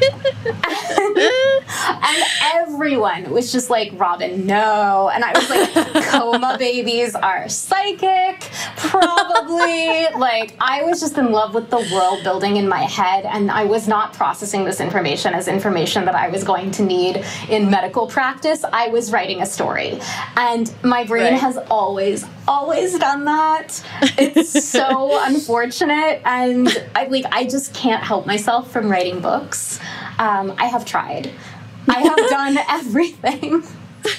and 1.20 2.22
everyone 2.54 3.30
was 3.30 3.52
just 3.52 3.70
like, 3.70 3.92
Robyn, 3.98 4.46
no. 4.46 5.10
And 5.12 5.24
I 5.24 5.32
was 5.32 5.50
like, 5.50 6.06
coma 6.06 6.56
babies 6.58 7.14
are 7.14 7.48
psychic, 7.48 8.48
probably. 8.76 10.06
like, 10.18 10.54
I 10.60 10.82
was 10.82 11.00
just 11.00 11.18
in 11.18 11.32
love 11.32 11.54
with 11.54 11.70
the 11.70 11.88
world 11.92 12.22
building 12.24 12.56
in 12.56 12.68
my 12.68 12.82
head, 12.82 13.26
and 13.26 13.50
I 13.50 13.64
was 13.64 13.88
not 13.88 14.12
processing 14.12 14.64
this 14.64 14.80
information 14.80 15.34
as 15.34 15.48
information 15.48 16.04
that 16.06 16.14
I 16.14 16.28
was 16.28 16.44
going 16.44 16.70
to 16.72 16.82
need 16.82 17.24
in 17.48 17.70
medical 17.70 18.06
practice. 18.06 18.64
I 18.64 18.88
was 18.88 19.12
writing 19.12 19.42
a 19.42 19.46
story. 19.46 20.00
And 20.36 20.72
my 20.82 21.04
brain 21.04 21.32
right. 21.32 21.40
has 21.40 21.58
always, 21.70 22.26
always 22.48 22.98
done 22.98 23.24
that. 23.24 23.82
It's 24.18 24.64
so 24.64 25.18
unfortunate. 25.24 26.22
And 26.24 26.68
I 26.94 27.06
like 27.06 27.24
I 27.32 27.44
just 27.44 27.74
can't 27.74 28.02
help 28.02 28.26
myself 28.26 28.70
from 28.70 28.90
writing 28.90 29.20
books. 29.20 29.80
Um, 30.20 30.54
I 30.58 30.66
have 30.66 30.84
tried. 30.84 31.30
I 31.88 32.00
have 32.00 32.16
done 32.30 32.58
everything. 32.68 33.62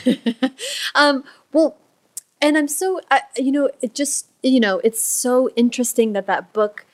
um, 0.96 1.24
well, 1.54 1.78
and 2.42 2.58
I'm 2.58 2.68
so, 2.68 3.02
uh, 3.12 3.20
you 3.38 3.52
know, 3.52 3.70
it 3.84 3.94
just, 3.94 4.28
you 4.42 4.60
know, 4.60 4.82
it's 4.84 5.00
so 5.00 5.50
interesting 5.56 6.14
that 6.14 6.26
that 6.26 6.54
book, 6.54 6.86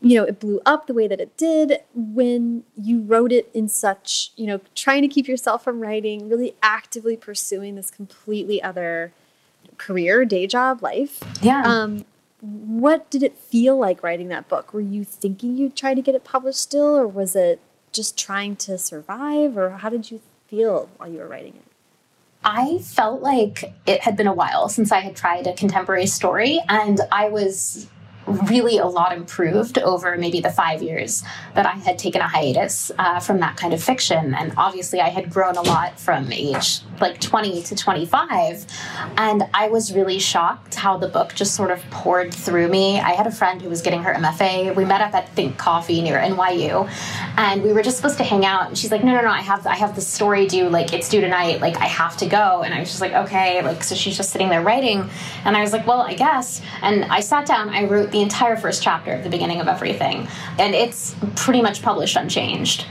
you 0.00 0.14
know, 0.14 0.22
it 0.22 0.38
blew 0.38 0.60
up 0.64 0.86
the 0.86 0.94
way 0.94 1.08
that 1.08 1.20
it 1.20 1.36
did 1.36 1.80
when 1.94 2.62
you 2.76 3.00
wrote 3.00 3.32
it 3.32 3.50
in 3.52 3.66
such, 3.66 4.30
you 4.36 4.46
know, 4.46 4.60
trying 4.76 5.02
to 5.02 5.08
keep 5.08 5.26
yourself 5.26 5.64
from 5.64 5.80
writing, 5.80 6.28
really 6.28 6.54
actively 6.62 7.16
pursuing 7.16 7.74
this 7.74 7.90
completely 7.90 8.62
other 8.62 9.12
career, 9.78 10.24
day 10.24 10.46
job, 10.46 10.80
life. 10.80 11.24
Yeah. 11.42 11.62
Um, 11.64 12.04
what 12.40 13.10
did 13.10 13.24
it 13.24 13.36
feel 13.36 13.76
like 13.76 14.04
writing 14.04 14.28
that 14.28 14.48
book? 14.48 14.72
Were 14.72 14.80
you 14.80 15.02
thinking 15.02 15.56
you'd 15.56 15.74
try 15.74 15.94
to 15.94 16.02
get 16.02 16.14
it 16.14 16.22
published 16.22 16.60
still, 16.60 16.96
or 16.96 17.08
was 17.08 17.34
it 17.34 17.60
just 17.96 18.18
trying 18.18 18.54
to 18.56 18.78
survive, 18.78 19.56
or 19.56 19.70
how 19.70 19.88
did 19.88 20.10
you 20.10 20.20
feel 20.46 20.88
while 20.98 21.10
you 21.10 21.18
were 21.18 21.26
writing 21.26 21.54
it? 21.56 21.62
I 22.44 22.78
felt 22.78 23.22
like 23.22 23.74
it 23.86 24.02
had 24.02 24.16
been 24.16 24.28
a 24.28 24.32
while 24.32 24.68
since 24.68 24.92
I 24.92 25.00
had 25.00 25.16
tried 25.16 25.48
a 25.48 25.54
contemporary 25.54 26.06
story, 26.06 26.60
and 26.68 27.00
I 27.10 27.28
was 27.28 27.88
really 28.26 28.78
a 28.78 28.86
lot 28.86 29.12
improved 29.12 29.78
over 29.78 30.16
maybe 30.16 30.40
the 30.40 30.50
five 30.50 30.82
years 30.82 31.22
that 31.54 31.66
I 31.66 31.72
had 31.72 31.98
taken 31.98 32.20
a 32.20 32.28
hiatus 32.28 32.90
uh, 32.98 33.20
from 33.20 33.40
that 33.40 33.56
kind 33.56 33.72
of 33.72 33.82
fiction. 33.82 34.34
And 34.34 34.52
obviously, 34.56 35.00
I 35.00 35.08
had 35.08 35.30
grown 35.30 35.56
a 35.56 35.62
lot 35.62 35.98
from 35.98 36.32
age 36.32 36.80
like 37.00 37.20
20 37.20 37.62
to 37.62 37.76
25. 37.76 38.66
And 39.16 39.44
I 39.54 39.68
was 39.68 39.94
really 39.94 40.18
shocked 40.18 40.74
how 40.74 40.96
the 40.96 41.08
book 41.08 41.34
just 41.34 41.54
sort 41.54 41.70
of 41.70 41.82
poured 41.90 42.32
through 42.32 42.68
me. 42.68 43.00
I 43.00 43.10
had 43.10 43.26
a 43.26 43.30
friend 43.30 43.60
who 43.60 43.68
was 43.68 43.82
getting 43.82 44.02
her 44.02 44.14
MFA. 44.14 44.74
We 44.74 44.84
met 44.84 45.00
up 45.00 45.14
at 45.14 45.28
Think 45.30 45.58
Coffee 45.58 46.02
near 46.02 46.18
NYU, 46.18 46.88
and 47.36 47.62
we 47.62 47.72
were 47.72 47.82
just 47.82 47.96
supposed 47.96 48.18
to 48.18 48.24
hang 48.24 48.44
out. 48.44 48.68
And 48.68 48.78
she's 48.78 48.90
like, 48.90 49.04
"No, 49.04 49.14
no, 49.14 49.22
no! 49.22 49.28
I 49.28 49.40
have 49.40 49.66
I 49.66 49.76
have 49.76 49.94
the 49.94 50.00
story 50.00 50.46
due. 50.46 50.68
Like 50.68 50.92
it's 50.92 51.08
due 51.08 51.20
tonight. 51.20 51.60
Like 51.60 51.76
I 51.76 51.86
have 51.86 52.16
to 52.18 52.26
go." 52.26 52.62
And 52.62 52.74
I 52.74 52.80
was 52.80 52.88
just 52.88 53.00
like, 53.00 53.12
"Okay." 53.12 53.62
Like 53.62 53.82
so, 53.82 53.94
she's 53.94 54.16
just 54.16 54.30
sitting 54.30 54.48
there 54.48 54.62
writing, 54.62 55.08
and 55.44 55.56
I 55.56 55.60
was 55.60 55.72
like, 55.72 55.86
"Well, 55.86 56.00
I 56.00 56.14
guess." 56.14 56.62
And 56.82 57.04
I 57.06 57.20
sat 57.20 57.46
down. 57.46 57.70
I 57.70 57.84
wrote 57.84 58.10
the 58.16 58.22
entire 58.22 58.56
first 58.56 58.82
chapter 58.82 59.12
of 59.12 59.22
the 59.24 59.28
beginning 59.28 59.60
of 59.60 59.68
everything, 59.68 60.26
and 60.58 60.74
it's 60.74 61.14
pretty 61.34 61.60
much 61.60 61.82
published 61.82 62.16
unchanged. 62.16 62.86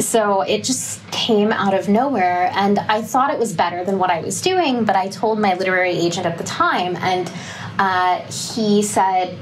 So 0.00 0.42
it 0.42 0.64
just 0.64 1.08
came 1.12 1.52
out 1.52 1.72
of 1.72 1.88
nowhere, 1.88 2.50
and 2.54 2.80
I 2.80 3.00
thought 3.00 3.32
it 3.32 3.38
was 3.38 3.52
better 3.52 3.84
than 3.84 3.98
what 3.98 4.10
I 4.10 4.20
was 4.20 4.40
doing. 4.40 4.84
But 4.84 4.96
I 4.96 5.06
told 5.08 5.38
my 5.38 5.54
literary 5.54 5.92
agent 5.92 6.26
at 6.26 6.36
the 6.36 6.42
time, 6.42 6.96
and 6.96 7.30
uh, 7.78 8.22
he 8.32 8.82
said, 8.82 9.38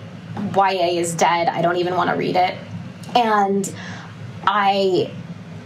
"YA 0.54 1.00
is 1.00 1.14
dead. 1.14 1.48
I 1.48 1.62
don't 1.62 1.76
even 1.76 1.94
want 1.94 2.10
to 2.10 2.16
read 2.16 2.36
it." 2.36 2.58
And 3.16 3.72
I 4.46 5.10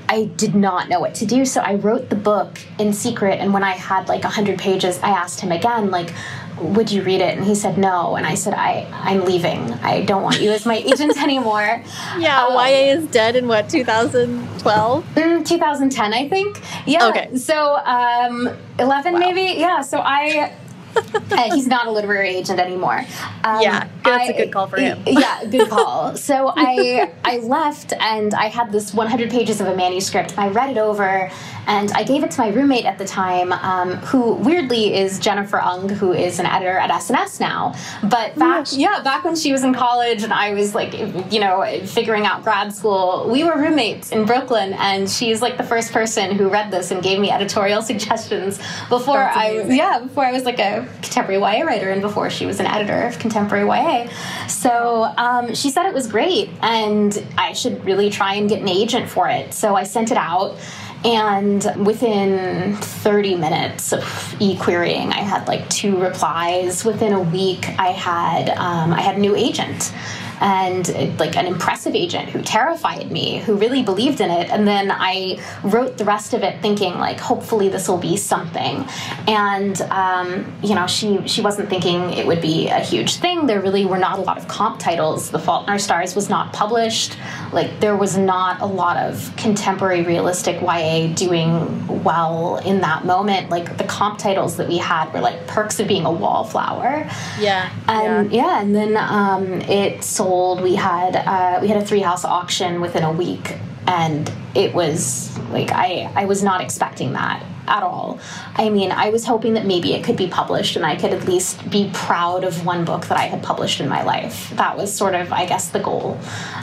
I 0.08 0.26
did 0.36 0.54
not 0.54 0.88
know 0.90 1.00
what 1.00 1.14
to 1.16 1.26
do. 1.26 1.44
So 1.46 1.62
I 1.62 1.76
wrote 1.76 2.10
the 2.10 2.16
book 2.16 2.60
in 2.78 2.92
secret. 2.92 3.40
And 3.40 3.54
when 3.54 3.64
I 3.64 3.72
had 3.72 4.08
like 4.08 4.24
100 4.24 4.58
pages, 4.58 4.98
I 4.98 5.08
asked 5.08 5.40
him 5.40 5.50
again, 5.52 5.90
like, 5.90 6.12
would 6.60 6.90
you 6.90 7.02
read 7.02 7.20
it? 7.20 7.36
And 7.36 7.46
he 7.46 7.54
said 7.54 7.78
no. 7.78 8.16
And 8.16 8.26
I 8.26 8.34
said, 8.34 8.54
I, 8.54 8.86
I'm 8.92 9.24
leaving. 9.24 9.72
I 9.74 10.02
don't 10.02 10.22
want 10.22 10.40
you 10.40 10.50
as 10.50 10.66
my 10.66 10.76
agent 10.76 11.16
anymore. 11.22 11.82
Yeah, 12.18 12.46
um, 12.46 12.54
YA 12.54 12.94
is 12.96 13.06
dead 13.08 13.36
in 13.36 13.48
what, 13.48 13.68
2012? 13.68 15.04
Mm, 15.14 15.46
2010, 15.46 16.12
I 16.14 16.28
think. 16.28 16.62
Yeah. 16.86 17.08
Okay. 17.08 17.36
So 17.36 17.76
um, 17.84 18.48
11 18.78 19.12
wow. 19.12 19.18
maybe? 19.18 19.58
Yeah. 19.58 19.80
So 19.82 19.98
I 19.98 20.54
uh, 21.32 21.54
he's 21.54 21.66
not 21.66 21.86
a 21.86 21.90
literary 21.90 22.28
agent 22.30 22.58
anymore. 22.58 23.04
Um, 23.44 23.62
yeah, 23.62 23.88
that's 24.04 24.28
I, 24.28 24.32
a 24.32 24.36
good 24.36 24.52
call 24.52 24.66
for 24.66 24.78
him. 24.78 25.02
yeah, 25.06 25.44
good 25.44 25.68
call. 25.68 26.16
So 26.16 26.52
I 26.56 27.12
I 27.24 27.38
left 27.38 27.92
and 27.98 28.34
I 28.34 28.46
had 28.46 28.72
this 28.72 28.92
100 28.94 29.30
pages 29.30 29.60
of 29.60 29.68
a 29.68 29.76
manuscript. 29.76 30.38
I 30.38 30.48
read 30.48 30.70
it 30.70 30.78
over 30.78 31.30
and 31.66 31.92
I 31.92 32.02
gave 32.02 32.24
it 32.24 32.30
to 32.32 32.40
my 32.40 32.48
roommate 32.48 32.84
at 32.84 32.98
the 32.98 33.04
time, 33.04 33.52
um, 33.52 33.92
who 33.98 34.34
weirdly 34.34 34.94
is 34.94 35.18
Jennifer 35.18 35.60
Ung, 35.60 35.88
who 35.88 36.12
is 36.12 36.40
an 36.40 36.46
editor 36.46 36.76
at 36.76 36.90
S&S 36.90 37.38
now. 37.38 37.74
But 38.02 38.36
back, 38.36 38.66
yes. 38.66 38.76
yeah, 38.76 39.02
back 39.02 39.24
when 39.24 39.36
she 39.36 39.52
was 39.52 39.62
in 39.62 39.72
college 39.72 40.24
and 40.24 40.32
I 40.32 40.54
was 40.54 40.74
like, 40.74 40.92
you 41.32 41.40
know, 41.40 41.64
figuring 41.86 42.26
out 42.26 42.42
grad 42.42 42.74
school, 42.74 43.28
we 43.30 43.44
were 43.44 43.56
roommates 43.56 44.10
in 44.10 44.24
Brooklyn, 44.24 44.72
and 44.74 45.08
she's 45.08 45.40
like 45.40 45.56
the 45.56 45.62
first 45.62 45.92
person 45.92 46.32
who 46.32 46.48
read 46.48 46.70
this 46.70 46.90
and 46.90 47.02
gave 47.02 47.20
me 47.20 47.30
editorial 47.30 47.82
suggestions 47.82 48.58
before 48.88 49.22
I, 49.22 49.62
yeah, 49.68 50.00
before 50.00 50.24
I 50.24 50.32
was 50.32 50.44
like 50.44 50.58
a 50.58 50.81
contemporary 51.02 51.40
YA 51.40 51.64
writer 51.64 51.90
and 51.90 52.00
before 52.00 52.30
she 52.30 52.46
was 52.46 52.60
an 52.60 52.66
editor 52.66 53.02
of 53.02 53.18
contemporary 53.18 53.66
YA. 53.66 54.08
So 54.48 55.12
um, 55.16 55.54
she 55.54 55.70
said 55.70 55.86
it 55.86 55.94
was 55.94 56.06
great 56.06 56.50
and 56.62 57.24
I 57.36 57.52
should 57.52 57.84
really 57.84 58.10
try 58.10 58.34
and 58.34 58.48
get 58.48 58.60
an 58.60 58.68
agent 58.68 59.08
for 59.08 59.28
it. 59.28 59.52
So 59.54 59.74
I 59.74 59.84
sent 59.84 60.10
it 60.10 60.16
out. 60.16 60.56
And 61.04 61.64
within 61.84 62.76
30 62.76 63.34
minutes 63.34 63.92
of 63.92 64.36
e-querying, 64.38 65.12
I 65.12 65.18
had 65.18 65.48
like 65.48 65.68
two 65.68 66.00
replies. 66.00 66.84
Within 66.84 67.12
a 67.12 67.20
week, 67.20 67.68
I 67.70 67.88
had 67.88 68.50
um, 68.50 68.92
I 68.92 69.00
had 69.00 69.16
a 69.16 69.18
new 69.18 69.34
agent 69.34 69.92
and 70.40 70.88
like 71.18 71.36
an 71.36 71.46
impressive 71.46 71.94
agent 71.94 72.28
who 72.28 72.42
terrified 72.42 73.10
me, 73.10 73.38
who 73.40 73.54
really 73.56 73.82
believed 73.82 74.20
in 74.20 74.30
it. 74.30 74.50
And 74.50 74.66
then 74.66 74.90
I 74.90 75.40
wrote 75.62 75.98
the 75.98 76.04
rest 76.04 76.34
of 76.34 76.42
it 76.42 76.60
thinking 76.62 76.94
like, 76.94 77.20
hopefully 77.20 77.68
this 77.68 77.88
will 77.88 77.98
be 77.98 78.16
something. 78.16 78.84
And 79.28 79.80
um, 79.82 80.52
you 80.62 80.74
know, 80.74 80.86
she 80.86 81.26
she 81.26 81.40
wasn't 81.40 81.68
thinking 81.68 82.12
it 82.12 82.26
would 82.26 82.40
be 82.40 82.68
a 82.68 82.80
huge 82.80 83.16
thing. 83.16 83.46
There 83.46 83.60
really 83.60 83.84
were 83.84 83.98
not 83.98 84.18
a 84.18 84.22
lot 84.22 84.38
of 84.38 84.48
comp 84.48 84.80
titles. 84.80 85.30
The 85.30 85.38
Fault 85.38 85.64
in 85.64 85.70
Our 85.70 85.78
Stars 85.78 86.14
was 86.14 86.28
not 86.28 86.52
published. 86.52 87.16
Like 87.52 87.80
there 87.80 87.96
was 87.96 88.16
not 88.16 88.60
a 88.60 88.66
lot 88.66 88.96
of 88.96 89.34
contemporary 89.36 90.02
realistic 90.02 90.60
YA 90.60 91.12
doing 91.14 92.02
well 92.02 92.56
in 92.58 92.80
that 92.80 93.04
moment. 93.04 93.50
Like 93.50 93.76
the 93.78 93.84
comp 93.84 94.18
titles 94.18 94.56
that 94.56 94.68
we 94.68 94.78
had 94.78 95.12
were 95.12 95.20
like 95.20 95.46
Perks 95.46 95.78
of 95.80 95.88
Being 95.88 96.04
a 96.04 96.10
Wallflower. 96.10 97.08
Yeah. 97.38 97.70
And 97.88 98.32
yeah, 98.32 98.46
yeah 98.46 98.60
and 98.62 98.74
then 98.74 98.96
um, 98.96 99.60
it 99.62 100.02
sold 100.02 100.21
sold. 100.22 100.62
We 100.62 100.74
had 100.74 101.16
uh, 101.16 101.58
we 101.60 101.68
had 101.68 101.82
a 101.82 101.84
three 101.84 102.00
house 102.00 102.24
auction 102.24 102.80
within 102.80 103.02
a 103.02 103.12
week, 103.12 103.56
and 103.86 104.30
it 104.54 104.74
was 104.74 105.36
like 105.50 105.70
I 105.72 106.10
I 106.14 106.24
was 106.26 106.42
not 106.42 106.60
expecting 106.60 107.12
that 107.12 107.44
at 107.68 107.82
all. 107.82 108.18
I 108.56 108.70
mean, 108.70 108.90
I 108.90 109.10
was 109.10 109.24
hoping 109.24 109.54
that 109.54 109.66
maybe 109.66 109.94
it 109.94 110.02
could 110.04 110.16
be 110.16 110.26
published 110.26 110.74
and 110.74 110.84
I 110.84 110.96
could 110.96 111.12
at 111.12 111.28
least 111.28 111.70
be 111.70 111.90
proud 111.94 112.42
of 112.42 112.66
one 112.66 112.84
book 112.84 113.06
that 113.06 113.16
I 113.16 113.22
had 113.22 113.40
published 113.42 113.80
in 113.80 113.88
my 113.88 114.02
life. 114.02 114.50
That 114.56 114.76
was 114.76 114.92
sort 114.92 115.14
of, 115.14 115.32
I 115.32 115.46
guess, 115.46 115.68
the 115.68 115.78
goal. 115.78 116.18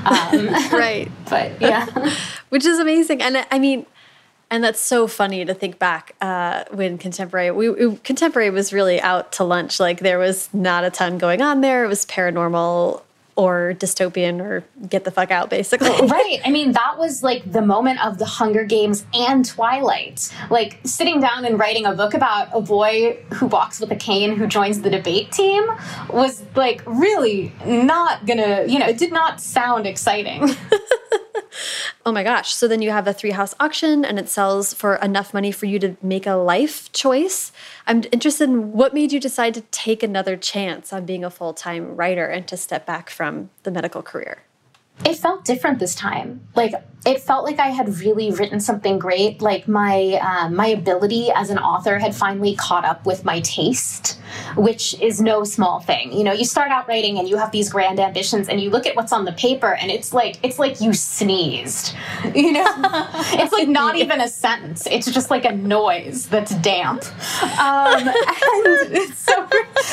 Um, 0.06 0.48
right. 0.74 1.10
but 1.30 1.60
yeah. 1.62 2.14
Which 2.50 2.66
is 2.66 2.80
amazing. 2.80 3.22
And 3.22 3.46
I 3.50 3.60
mean, 3.60 3.86
and 4.52 4.64
that's 4.64 4.82
so 4.82 5.08
funny 5.08 5.46
to 5.46 5.54
think 5.54 5.80
back 5.80 6.16
uh, 6.22 6.66
when 6.72 6.98
contemporary 6.98 7.52
we, 7.52 7.70
we, 7.70 7.96
contemporary 7.98 8.50
was 8.50 8.74
really 8.74 9.00
out 9.00 9.32
to 9.34 9.44
lunch 9.44 9.80
like 9.80 10.00
there 10.00 10.18
was 10.18 10.50
not 10.54 10.84
a 10.84 10.90
ton 10.90 11.18
going 11.18 11.42
on 11.42 11.62
there 11.62 11.86
it 11.86 11.88
was 11.88 12.06
paranormal 12.08 13.02
or 13.40 13.74
dystopian 13.80 14.42
or 14.42 14.66
get 14.90 15.06
the 15.06 15.12
fuck 15.12 15.32
out 15.32 15.50
basically. 15.50 15.90
Right. 16.08 16.42
I 16.46 16.52
mean 16.52 16.74
that 16.74 16.98
was 16.98 17.24
like 17.24 17.50
the 17.50 17.62
moment 17.62 18.06
of 18.06 18.18
the 18.18 18.26
hunger 18.26 18.66
games 18.66 19.06
and 19.14 19.46
twilight. 19.46 20.30
Like 20.50 20.80
sitting 20.84 21.22
down 21.22 21.46
and 21.46 21.58
writing 21.58 21.86
a 21.86 21.94
book 21.94 22.14
about 22.14 22.50
a 22.52 22.60
boy 22.60 23.18
who 23.36 23.48
walks 23.48 23.80
with 23.80 23.92
a 23.92 23.96
cane 23.96 24.36
who 24.36 24.46
joins 24.46 24.82
the 24.82 24.90
debate 24.90 25.32
team 25.32 25.66
was 26.10 26.44
like 26.56 26.84
really 26.86 27.54
not 27.66 28.26
gonna 28.26 28.66
you 28.68 28.78
know 28.78 28.88
it 28.88 28.98
did 28.98 29.14
not 29.14 29.40
sound 29.40 29.88
exciting 29.88 30.50
oh 32.06 32.12
my 32.12 32.24
gosh. 32.24 32.54
So 32.54 32.68
then 32.68 32.82
you 32.82 32.92
have 32.92 33.08
a 33.08 33.14
three 33.14 33.32
house 33.32 33.56
auction 33.60 34.04
and 34.06 34.20
it 34.20 34.30
sells 34.30 34.74
for 34.74 34.96
enough 34.96 35.34
money 35.34 35.52
for 35.52 35.66
you 35.66 35.80
to 35.80 35.96
make 36.02 36.26
a 36.26 36.34
life 36.34 36.92
choice. 36.92 37.52
I'm 37.88 38.04
interested 38.12 38.50
in 38.50 38.74
what 38.74 38.94
made 38.94 39.12
you 39.12 39.20
decide 39.20 39.54
to 39.56 39.62
take 39.72 40.04
another 40.04 40.38
chance 40.38 40.92
on 40.94 41.06
being 41.06 41.24
a 41.24 41.30
full 41.30 41.54
time 41.54 41.96
writer 41.96 42.26
and 42.26 42.48
to 42.48 42.58
step 42.58 42.86
back 42.86 43.10
from 43.10 43.50
the 43.64 43.72
medical 43.72 44.02
career? 44.02 44.44
It 45.06 45.16
felt 45.16 45.46
different 45.46 45.80
this 45.80 45.96
time. 45.96 46.42
Like, 46.56 46.74
it 47.06 47.22
felt 47.22 47.46
like 47.46 47.60
I 47.60 47.68
had 47.68 47.98
really 48.00 48.32
written 48.32 48.60
something 48.60 49.00
great. 49.00 49.42
Like 49.42 49.68
my 49.68 50.20
um, 50.22 50.56
my 50.56 50.68
ability 50.68 51.30
as 51.34 51.50
an 51.50 51.58
author 51.58 51.98
had 51.98 52.14
finally 52.14 52.56
caught 52.56 52.84
up 52.84 53.06
with 53.06 53.24
my 53.24 53.40
taste, 53.40 54.20
which 54.58 55.00
is 55.00 55.22
no 55.22 55.46
small 55.46 55.80
thing. 55.80 56.12
You 56.12 56.26
know, 56.26 56.34
you 56.34 56.44
start 56.44 56.72
out 56.72 56.88
writing 56.90 57.18
and 57.18 57.30
you 57.30 57.38
have 57.38 57.52
these 57.52 57.70
grand 57.70 58.00
ambitions, 58.00 58.50
and 58.50 58.60
you 58.60 58.70
look 58.70 58.86
at 58.86 58.96
what's 58.98 59.14
on 59.14 59.24
the 59.24 59.32
paper, 59.32 59.74
and 59.76 59.90
it's 59.90 60.14
like 60.14 60.40
it's 60.44 60.60
like 60.60 60.82
you 60.82 60.94
sneezed. 60.94 61.96
You 62.40 62.54
know, 62.54 62.66
it's 63.34 63.52
like 63.52 63.68
not 63.68 63.96
even 63.96 64.22
a 64.22 64.28
sentence. 64.28 64.86
It's 64.86 65.12
just 65.12 65.30
like 65.30 65.46
a 65.46 65.52
noise 65.52 66.28
that's 66.28 66.54
damp. 66.56 67.04
Um, 67.60 68.08
and 68.08 69.14
so, 69.14 69.48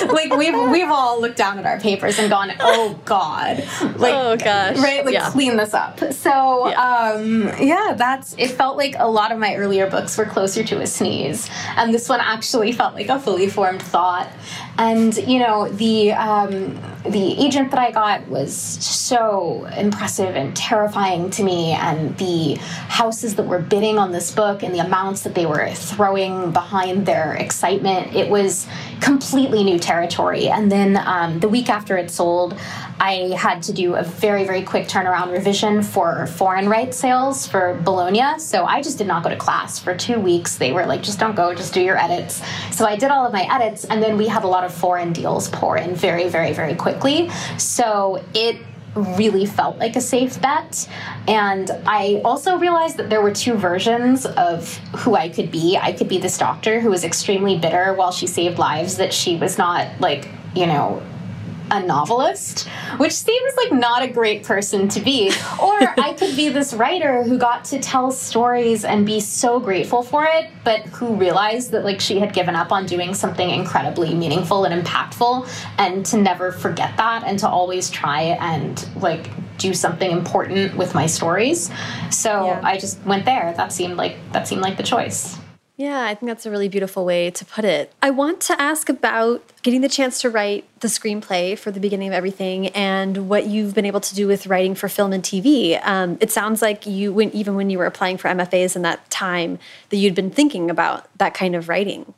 like 0.06 0.34
we've 0.36 0.70
we've 0.70 0.88
all 0.88 1.20
looked 1.20 1.36
down 1.36 1.58
at 1.58 1.66
our 1.66 1.80
papers 1.80 2.18
and 2.18 2.28
gone, 2.28 2.52
oh 2.60 3.00
god, 3.04 3.58
like 3.96 4.14
oh 4.14 4.36
gosh, 4.36 4.76
right, 4.78 4.95
like 5.04 5.14
yeah. 5.14 5.30
clean 5.30 5.56
this 5.56 5.74
up. 5.74 6.00
So. 6.12 6.68
Yeah. 6.68 7.12
Um, 7.16 7.50
yeah, 7.60 7.94
that's 7.96 8.34
it 8.38 8.50
felt 8.50 8.76
like 8.76 8.94
a 8.98 9.08
lot 9.08 9.32
of 9.32 9.38
my 9.38 9.54
earlier 9.56 9.88
books 9.88 10.16
were 10.16 10.24
closer 10.24 10.64
to 10.64 10.80
a 10.80 10.86
sneeze. 10.86 11.48
And 11.76 11.92
this 11.92 12.08
one 12.08 12.20
actually 12.20 12.72
felt 12.72 12.94
like 12.94 13.08
a 13.08 13.20
fully 13.20 13.48
formed 13.48 13.82
thought. 13.82 14.28
And, 14.78 15.16
you 15.16 15.38
know, 15.38 15.68
the 15.68 16.12
um, 16.12 16.78
the 17.04 17.44
agent 17.44 17.70
that 17.70 17.78
I 17.78 17.92
got 17.92 18.26
was 18.28 18.54
so 18.54 19.64
impressive 19.76 20.34
and 20.34 20.54
terrifying 20.56 21.30
to 21.30 21.44
me, 21.44 21.72
and 21.72 22.16
the 22.18 22.56
houses 22.88 23.36
that 23.36 23.46
were 23.46 23.60
bidding 23.60 23.98
on 23.98 24.12
this 24.12 24.34
book 24.34 24.62
and 24.62 24.74
the 24.74 24.80
amounts 24.80 25.22
that 25.22 25.34
they 25.34 25.46
were 25.46 25.70
throwing 25.70 26.50
behind 26.50 27.06
their 27.06 27.34
excitement, 27.34 28.14
it 28.14 28.28
was 28.28 28.66
completely 29.00 29.64
new 29.64 29.78
territory. 29.78 30.48
And 30.48 30.70
then 30.70 30.96
um, 30.96 31.40
the 31.40 31.48
week 31.48 31.70
after 31.70 31.96
it 31.96 32.10
sold, 32.10 32.58
I 32.98 33.34
had 33.38 33.62
to 33.64 33.72
do 33.72 33.94
a 33.94 34.02
very, 34.02 34.44
very 34.44 34.62
quick 34.62 34.88
turnaround 34.88 35.32
revision 35.32 35.82
for 35.82 36.26
foreign 36.26 36.68
rights 36.68 36.96
sales 36.96 37.46
for 37.46 37.74
Bologna. 37.84 38.38
So 38.38 38.64
I 38.64 38.82
just 38.82 38.98
did 38.98 39.06
not 39.06 39.22
go 39.22 39.28
to 39.28 39.36
class 39.36 39.78
for 39.78 39.94
two 39.94 40.18
weeks. 40.18 40.56
They 40.56 40.72
were 40.72 40.86
like, 40.86 41.02
just 41.02 41.20
don't 41.20 41.36
go, 41.36 41.54
just 41.54 41.72
do 41.72 41.80
your 41.80 41.98
edits. 41.98 42.42
So 42.72 42.84
I 42.84 42.96
did 42.96 43.10
all 43.10 43.26
of 43.26 43.32
my 43.32 43.46
edits, 43.54 43.84
and 43.84 44.02
then 44.02 44.16
we 44.16 44.26
had 44.26 44.44
a 44.44 44.48
lot 44.48 44.64
of 44.64 44.65
foreign 44.68 45.12
deals 45.12 45.48
pour 45.48 45.76
in 45.76 45.94
very, 45.94 46.28
very, 46.28 46.52
very 46.52 46.74
quickly. 46.74 47.30
So 47.58 48.24
it 48.34 48.58
really 48.94 49.44
felt 49.44 49.76
like 49.78 49.94
a 49.94 50.00
safe 50.00 50.40
bet. 50.40 50.88
And 51.28 51.70
I 51.86 52.22
also 52.24 52.56
realized 52.58 52.96
that 52.96 53.10
there 53.10 53.20
were 53.20 53.32
two 53.32 53.54
versions 53.54 54.24
of 54.24 54.74
who 54.96 55.14
I 55.14 55.28
could 55.28 55.50
be. 55.50 55.76
I 55.76 55.92
could 55.92 56.08
be 56.08 56.18
this 56.18 56.38
doctor 56.38 56.80
who 56.80 56.90
was 56.90 57.04
extremely 57.04 57.58
bitter 57.58 57.92
while 57.92 58.10
she 58.10 58.26
saved 58.26 58.58
lives, 58.58 58.96
that 58.96 59.12
she 59.12 59.36
was 59.36 59.58
not 59.58 60.00
like, 60.00 60.28
you 60.54 60.66
know, 60.66 61.02
a 61.70 61.84
novelist, 61.84 62.68
which 62.98 63.12
seems 63.12 63.54
like 63.56 63.72
not 63.72 64.02
a 64.02 64.08
great 64.08 64.44
person 64.44 64.88
to 64.88 65.00
be. 65.00 65.30
Or 65.60 65.72
I 65.98 66.14
could 66.18 66.36
be 66.36 66.48
this 66.48 66.74
writer 66.74 67.22
who 67.22 67.38
got 67.38 67.64
to 67.66 67.78
tell 67.78 68.10
stories 68.10 68.84
and 68.84 69.04
be 69.04 69.20
so 69.20 69.58
grateful 69.58 70.02
for 70.02 70.24
it, 70.24 70.50
but 70.64 70.80
who 70.86 71.14
realized 71.14 71.70
that 71.72 71.84
like 71.84 72.00
she 72.00 72.18
had 72.18 72.32
given 72.32 72.54
up 72.54 72.72
on 72.72 72.86
doing 72.86 73.14
something 73.14 73.48
incredibly 73.50 74.14
meaningful 74.14 74.64
and 74.64 74.84
impactful 74.84 75.48
and 75.78 76.06
to 76.06 76.16
never 76.16 76.52
forget 76.52 76.96
that 76.96 77.24
and 77.24 77.38
to 77.40 77.48
always 77.48 77.90
try 77.90 78.22
and 78.40 78.88
like 78.96 79.30
do 79.58 79.72
something 79.72 80.10
important 80.10 80.76
with 80.76 80.94
my 80.94 81.06
stories. 81.06 81.70
So 82.10 82.46
yeah. 82.46 82.60
I 82.62 82.78
just 82.78 83.02
went 83.04 83.24
there. 83.24 83.54
That 83.56 83.72
seemed 83.72 83.96
like 83.96 84.16
that 84.32 84.46
seemed 84.46 84.62
like 84.62 84.76
the 84.76 84.82
choice. 84.82 85.38
Yeah, 85.78 86.04
I 86.04 86.14
think 86.14 86.30
that's 86.30 86.46
a 86.46 86.50
really 86.50 86.70
beautiful 86.70 87.04
way 87.04 87.30
to 87.30 87.44
put 87.44 87.64
it. 87.64 87.92
I 88.00 88.08
want 88.08 88.40
to 88.42 88.58
ask 88.58 88.88
about 88.88 89.42
getting 89.62 89.82
the 89.82 89.90
chance 89.90 90.22
to 90.22 90.30
write 90.30 90.64
the 90.80 90.88
screenplay 90.88 91.58
for 91.58 91.70
the 91.70 91.80
beginning 91.80 92.08
of 92.08 92.14
everything 92.14 92.68
and 92.68 93.28
what 93.28 93.46
you've 93.46 93.74
been 93.74 93.84
able 93.84 94.00
to 94.00 94.14
do 94.14 94.26
with 94.26 94.46
writing 94.46 94.74
for 94.74 94.88
film 94.88 95.12
and 95.12 95.22
TV. 95.22 95.78
Um, 95.86 96.16
it 96.20 96.30
sounds 96.30 96.62
like 96.62 96.86
you, 96.86 97.12
when, 97.12 97.30
even 97.32 97.56
when 97.56 97.68
you 97.68 97.76
were 97.76 97.84
applying 97.84 98.16
for 98.16 98.28
MFAs 98.28 98.74
in 98.74 98.82
that 98.82 99.08
time, 99.10 99.58
that 99.90 99.98
you'd 99.98 100.14
been 100.14 100.30
thinking 100.30 100.70
about 100.70 101.10
that 101.18 101.34
kind 101.34 101.54
of 101.54 101.68
writing. 101.68 102.14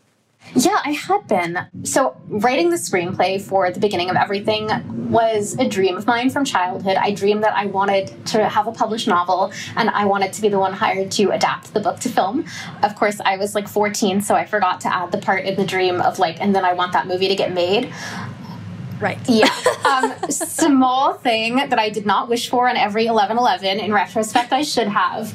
Yeah, 0.54 0.80
I 0.84 0.92
had 0.92 1.26
been. 1.26 1.58
So, 1.84 2.16
writing 2.28 2.70
the 2.70 2.76
screenplay 2.76 3.40
for 3.40 3.70
the 3.70 3.80
beginning 3.80 4.10
of 4.10 4.16
everything 4.16 4.68
was 5.10 5.56
a 5.58 5.68
dream 5.68 5.96
of 5.96 6.06
mine 6.06 6.30
from 6.30 6.44
childhood. 6.44 6.96
I 6.96 7.12
dreamed 7.12 7.42
that 7.44 7.54
I 7.54 7.66
wanted 7.66 8.26
to 8.26 8.48
have 8.48 8.66
a 8.66 8.72
published 8.72 9.08
novel 9.08 9.52
and 9.76 9.90
I 9.90 10.04
wanted 10.04 10.32
to 10.34 10.42
be 10.42 10.48
the 10.48 10.58
one 10.58 10.72
hired 10.72 11.10
to 11.12 11.30
adapt 11.30 11.72
the 11.74 11.80
book 11.80 12.00
to 12.00 12.08
film. 12.08 12.44
Of 12.82 12.94
course, 12.94 13.20
I 13.24 13.36
was 13.36 13.54
like 13.54 13.68
14, 13.68 14.20
so 14.20 14.34
I 14.34 14.44
forgot 14.44 14.80
to 14.82 14.94
add 14.94 15.12
the 15.12 15.18
part 15.18 15.44
in 15.44 15.56
the 15.56 15.64
dream 15.64 16.00
of 16.00 16.18
like, 16.18 16.40
and 16.40 16.54
then 16.54 16.64
I 16.64 16.72
want 16.72 16.92
that 16.92 17.06
movie 17.06 17.28
to 17.28 17.36
get 17.36 17.52
made. 17.52 17.92
Right. 19.00 19.18
Yeah. 19.28 19.48
Um, 19.88 20.12
small 20.28 21.14
thing 21.14 21.56
that 21.56 21.78
I 21.78 21.88
did 21.88 22.04
not 22.04 22.28
wish 22.28 22.50
for 22.50 22.68
on 22.68 22.76
every 22.76 23.06
1111. 23.06 23.80
In 23.80 23.90
retrospect, 23.90 24.52
I 24.52 24.60
should 24.60 24.88
have. 24.88 25.32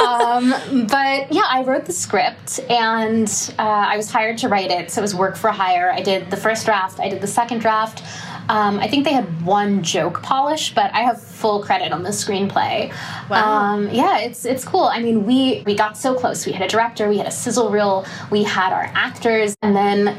Um, 0.00 0.50
but 0.86 1.32
yeah, 1.32 1.42
I 1.48 1.64
wrote 1.66 1.86
the 1.86 1.92
script 1.92 2.60
and 2.70 3.28
uh, 3.58 3.62
I 3.62 3.96
was 3.96 4.08
hired 4.08 4.38
to 4.38 4.48
write 4.48 4.70
it. 4.70 4.92
So 4.92 5.00
it 5.00 5.02
was 5.02 5.14
work 5.16 5.36
for 5.36 5.50
hire. 5.50 5.90
I 5.90 6.02
did 6.02 6.30
the 6.30 6.36
first 6.36 6.66
draft, 6.66 7.00
I 7.00 7.08
did 7.08 7.20
the 7.20 7.26
second 7.26 7.58
draft. 7.58 8.04
Um, 8.48 8.78
I 8.78 8.86
think 8.86 9.04
they 9.04 9.12
had 9.12 9.44
one 9.44 9.82
joke 9.82 10.22
polish, 10.22 10.72
but 10.74 10.92
I 10.94 11.00
have 11.00 11.20
full 11.20 11.62
credit 11.62 11.92
on 11.92 12.02
the 12.02 12.10
screenplay. 12.10 12.92
Wow. 13.28 13.44
Um, 13.44 13.90
yeah, 13.90 14.18
it's 14.18 14.44
it's 14.44 14.64
cool. 14.64 14.84
I 14.84 15.00
mean, 15.00 15.26
we 15.26 15.64
we 15.66 15.74
got 15.74 15.96
so 15.96 16.14
close. 16.14 16.46
We 16.46 16.52
had 16.52 16.62
a 16.62 16.68
director, 16.68 17.08
we 17.08 17.18
had 17.18 17.26
a 17.26 17.32
sizzle 17.32 17.70
reel, 17.70 18.06
we 18.30 18.44
had 18.44 18.72
our 18.72 18.88
actors, 18.94 19.56
and 19.62 19.74
then 19.74 20.16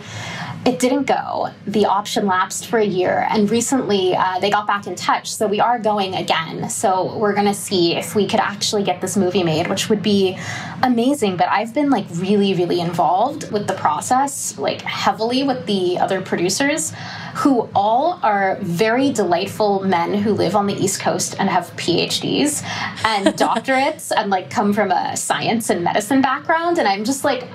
it 0.67 0.79
didn't 0.79 1.05
go. 1.05 1.49
The 1.65 1.85
option 1.85 2.25
lapsed 2.25 2.67
for 2.67 2.77
a 2.77 2.85
year, 2.85 3.25
and 3.29 3.49
recently 3.49 4.13
uh, 4.13 4.37
they 4.39 4.49
got 4.49 4.67
back 4.67 4.85
in 4.85 4.95
touch. 4.95 5.33
So 5.33 5.47
we 5.47 5.61
are 5.61 5.79
going 5.79 6.15
again. 6.15 6.69
So 6.69 7.17
we're 7.17 7.33
gonna 7.33 7.53
see 7.53 7.95
if 7.95 8.15
we 8.15 8.27
could 8.27 8.41
actually 8.41 8.83
get 8.83 8.99
this 8.99 9.15
movie 9.15 9.43
made, 9.43 9.67
which 9.67 9.87
would 9.87 10.03
be 10.03 10.37
amazing. 10.83 11.37
But 11.37 11.47
I've 11.47 11.73
been 11.73 11.89
like 11.89 12.05
really, 12.11 12.53
really 12.53 12.81
involved 12.81 13.49
with 13.49 13.65
the 13.67 13.75
process, 13.75 14.57
like 14.57 14.81
heavily 14.81 15.43
with 15.43 15.65
the 15.67 15.99
other 15.99 16.19
producers, 16.19 16.91
who 17.35 17.69
all 17.73 18.19
are 18.21 18.57
very 18.61 19.09
delightful 19.13 19.85
men 19.85 20.15
who 20.15 20.33
live 20.33 20.53
on 20.53 20.67
the 20.67 20.75
East 20.75 20.99
Coast 20.99 21.37
and 21.39 21.47
have 21.47 21.67
PhDs 21.77 22.61
and 23.05 23.27
doctorates 23.37 24.11
and 24.13 24.29
like 24.29 24.49
come 24.49 24.73
from 24.73 24.91
a 24.91 25.15
science 25.15 25.69
and 25.69 25.81
medicine 25.81 26.21
background. 26.21 26.77
And 26.77 26.89
I'm 26.89 27.05
just 27.05 27.23
like, 27.23 27.47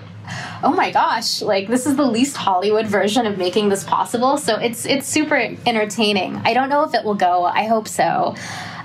oh 0.62 0.72
my 0.72 0.90
gosh, 0.90 1.42
like 1.42 1.68
this 1.68 1.86
is 1.86 1.96
the 1.96 2.06
least 2.06 2.36
Hollywood 2.36 2.86
version 2.86 3.26
of 3.26 3.38
making 3.38 3.68
this 3.68 3.84
possible. 3.84 4.36
So 4.38 4.56
it's 4.56 4.86
it's 4.86 5.06
super 5.06 5.36
entertaining. 5.66 6.36
I 6.44 6.54
don't 6.54 6.68
know 6.68 6.84
if 6.84 6.94
it 6.94 7.04
will 7.04 7.14
go. 7.14 7.44
I 7.44 7.64
hope 7.64 7.88
so. 7.88 8.34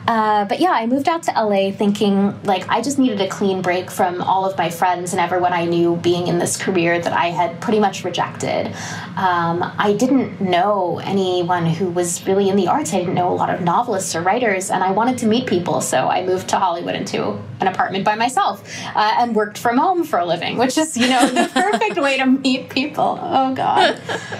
Uh, 0.08 0.45
but 0.45 0.62
yeah, 0.62 0.72
I 0.72 0.88
moved 0.88 1.10
out 1.10 1.24
to 1.24 1.32
LA 1.32 1.72
thinking 1.72 2.41
like 2.43 2.68
I 2.70 2.82
just 2.82 2.97
needed 2.97 3.20
a 3.20 3.28
clean 3.28 3.62
break 3.62 3.91
from 3.91 4.22
all 4.22 4.45
of 4.45 4.58
my 4.58 4.70
friends 4.70 5.12
and 5.12 5.20
everyone 5.20 5.51
I 5.51 5.66
knew 5.66 5.97
being 5.97 6.28
in 6.28 6.39
this 6.39 6.55
career 6.55 6.97
that 6.99 7.12
I 7.12 7.26
had 7.26 7.60
pretty 7.60 7.82
much 7.82 8.05
rejected. 8.05 8.68
Um, 9.18 9.70
I 9.78 9.95
didn't 9.97 10.39
know 10.39 10.99
anyone 11.03 11.66
who 11.66 11.89
was 11.89 12.26
really 12.26 12.47
in 12.47 12.55
the 12.55 12.68
arts. 12.68 12.93
I 12.93 12.99
didn't 12.99 13.16
know 13.16 13.30
a 13.30 13.36
lot 13.36 13.49
of 13.49 13.62
novelists 13.62 14.16
or 14.16 14.22
writers, 14.22 14.72
and 14.72 14.82
I 14.82 14.91
wanted 14.91 15.18
to 15.20 15.28
meet 15.28 15.45
people. 15.45 15.82
So 15.82 16.08
I 16.08 16.26
moved 16.26 16.47
to 16.49 16.60
Hollywood 16.60 16.95
into 16.95 17.32
an 17.60 17.68
apartment 17.68 18.05
by 18.05 18.16
myself 18.16 18.64
uh, 18.95 19.16
and 19.18 19.36
worked 19.36 19.58
from 19.58 19.78
home 19.78 20.05
for 20.05 20.20
a 20.20 20.26
living, 20.26 20.58
which 20.58 20.78
is, 20.78 20.95
you 20.95 21.10
know, 21.10 21.28
the 21.28 21.49
perfect 21.53 21.97
way 21.97 22.18
to 22.18 22.26
meet 22.26 22.70
people. 22.70 23.20
Oh, 23.22 23.53
God. 23.53 23.99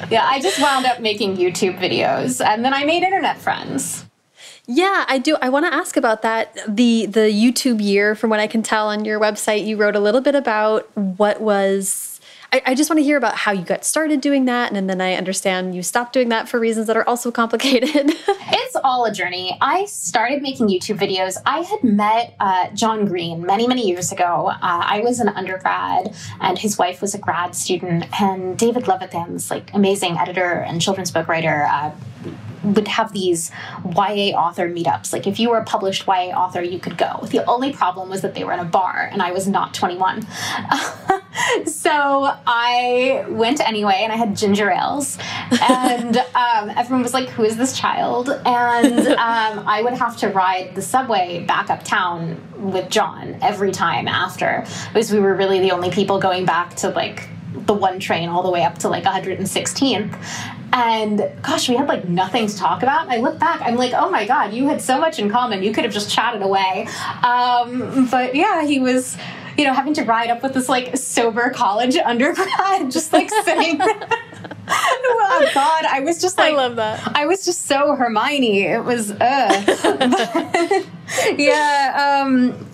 Yeah, 0.10 0.26
I 0.26 0.40
just 0.40 0.62
wound 0.62 0.86
up 0.86 1.02
making 1.02 1.36
YouTube 1.36 1.78
videos, 1.80 2.46
and 2.46 2.64
then 2.64 2.74
I 2.74 2.86
made 2.86 3.04
internet 3.04 3.38
friends. 3.38 4.06
Yeah, 4.70 5.06
I 5.08 5.18
do. 5.18 5.38
I 5.42 5.48
want 5.48 5.66
to 5.66 5.74
ask 5.74 5.96
about 5.96 6.24
that. 6.24 6.58
The 6.68 7.06
the 7.06 7.32
YouTube 7.32 7.82
year, 7.82 8.16
from 8.16 8.30
what 8.30 8.42
I 8.42 8.48
can 8.48 8.62
tell 8.62 8.90
on 8.90 9.06
your 9.06 9.18
website, 9.18 9.66
you 9.66 9.78
wrote 9.78 9.96
a 9.96 10.00
little 10.02 10.22
bit 10.22 10.36
about 10.36 10.90
what 10.96 11.40
was. 11.40 12.20
I, 12.52 12.62
I 12.66 12.76
just 12.76 12.90
want 12.90 13.00
to 13.00 13.04
hear 13.04 13.18
about 13.18 13.36
how 13.36 13.52
you 13.52 13.64
got 13.64 13.86
started 13.86 14.20
doing 14.20 14.44
that, 14.46 14.74
and 14.74 14.90
then 14.90 15.00
I 15.00 15.14
understand 15.14 15.74
you 15.74 15.84
stopped 15.84 16.12
doing 16.12 16.30
that 16.30 16.50
for 16.50 16.60
reasons 16.60 16.88
that 16.88 16.98
are 16.98 17.08
also 17.08 17.32
complicated. 17.32 17.92
it's 17.96 18.76
all 18.84 19.06
a 19.06 19.12
journey. 19.12 19.58
I 19.62 19.86
started 19.86 20.42
making 20.42 20.68
YouTube 20.68 20.98
videos. 20.98 21.38
I 21.46 21.60
had 21.60 21.84
met 21.84 22.36
uh, 22.40 22.70
John 22.72 23.06
Green 23.06 23.46
many, 23.46 23.68
many 23.68 23.88
years 23.88 24.12
ago. 24.12 24.50
Uh, 24.50 24.58
I 24.62 25.00
was 25.00 25.22
an 25.22 25.30
undergrad, 25.30 26.14
and 26.42 26.58
his 26.58 26.78
wife 26.78 27.02
was 27.02 27.16
a 27.16 27.20
grad 27.20 27.56
student. 27.56 28.06
And 28.22 28.58
David 28.58 28.84
Levithan's 28.84 29.50
like 29.50 29.74
amazing 29.74 30.18
editor 30.18 30.60
and 30.60 30.82
children's 30.82 31.12
book 31.12 31.30
writer. 31.30 31.68
Uh, 31.70 31.92
would 32.64 32.88
have 32.88 33.14
these 33.14 33.52
YA 33.86 34.36
author 34.36 34.70
meetups. 34.70 35.14
Like 35.14 35.28
if 35.28 35.40
you 35.40 35.50
were 35.50 35.58
a 35.58 35.64
published 35.64 36.08
YA 36.08 36.32
author, 36.36 36.62
you 36.62 36.80
could 36.80 36.98
go. 36.98 37.20
The 37.30 37.46
only 37.46 37.72
problem 37.74 38.10
was 38.10 38.22
that 38.22 38.34
they 38.34 38.44
were 38.44 38.54
in 38.54 38.60
a 38.60 38.66
bar 38.66 39.10
and 39.12 39.22
I 39.22 39.32
was 39.32 39.48
not 39.48 39.74
21. 39.74 40.26
so 41.66 42.34
I 42.46 43.26
went 43.30 43.60
anyway 43.62 44.00
and 44.02 44.12
I 44.12 44.16
had 44.16 44.36
ginger 44.36 44.72
ales. 44.72 45.18
And 45.62 46.18
um, 46.36 46.70
everyone 46.72 47.04
was 47.04 47.14
like, 47.14 47.30
who 47.30 47.44
is 47.44 47.58
this 47.58 47.78
child? 47.78 48.30
And 48.46 49.08
um, 49.08 49.64
I 49.68 49.82
would 49.84 49.94
have 49.94 50.18
to 50.18 50.30
ride 50.30 50.76
the 50.76 50.82
subway 50.82 51.46
back 51.46 51.70
uptown 51.70 52.42
with 52.58 52.90
John 52.90 53.38
every 53.42 53.72
time 53.72 54.08
after 54.08 54.66
because 54.88 55.12
we 55.12 55.20
were 55.20 55.36
really 55.36 55.60
the 55.60 55.72
only 55.72 55.92
people 55.92 56.20
going 56.20 56.46
back 56.46 56.76
to 56.78 56.90
like 56.90 57.30
the 57.66 57.74
one 57.74 58.00
train 58.00 58.30
all 58.30 58.44
the 58.44 58.50
way 58.50 58.64
up 58.64 58.78
to 58.80 58.90
like 58.90 59.04
116th 59.04 60.16
And 60.78 61.32
gosh, 61.42 61.68
we 61.68 61.76
had 61.76 61.88
like 61.88 62.08
nothing 62.08 62.46
to 62.46 62.56
talk 62.56 62.84
about. 62.84 63.02
And 63.02 63.12
I 63.12 63.18
look 63.18 63.40
back, 63.40 63.62
I'm 63.64 63.78
like, 63.78 63.94
oh 63.94 64.12
my 64.12 64.28
God, 64.28 64.54
you 64.54 64.68
had 64.70 64.80
so 64.80 65.00
much 65.00 65.18
in 65.18 65.28
common. 65.28 65.64
You 65.64 65.74
could 65.74 65.84
have 65.84 65.94
just 65.94 66.12
chatted 66.12 66.44
away. 66.44 66.88
Um, 67.24 68.08
but 68.12 68.36
yeah, 68.36 68.64
he 68.64 68.80
was, 68.80 69.18
you 69.58 69.66
know, 69.66 69.74
having 69.74 69.96
to 69.96 70.04
ride 70.04 70.30
up 70.30 70.44
with 70.44 70.54
this 70.54 70.70
like 70.70 70.96
sober 70.96 71.50
college 71.50 71.98
undergrad, 72.06 72.92
just 72.92 73.12
like 73.12 73.32
sitting. 73.32 73.80
oh 73.82 75.50
God, 75.56 75.86
I 75.86 76.02
was 76.02 76.22
just 76.22 76.38
like, 76.38 76.54
I 76.54 76.58
love 76.58 76.76
that. 76.76 77.12
I 77.16 77.26
was 77.26 77.44
just 77.44 77.66
so 77.66 77.96
Hermione. 77.96 78.62
It 78.62 78.84
was, 78.84 79.10
uh. 79.10 80.84
yeah. 81.38 82.22
Um, 82.24 82.67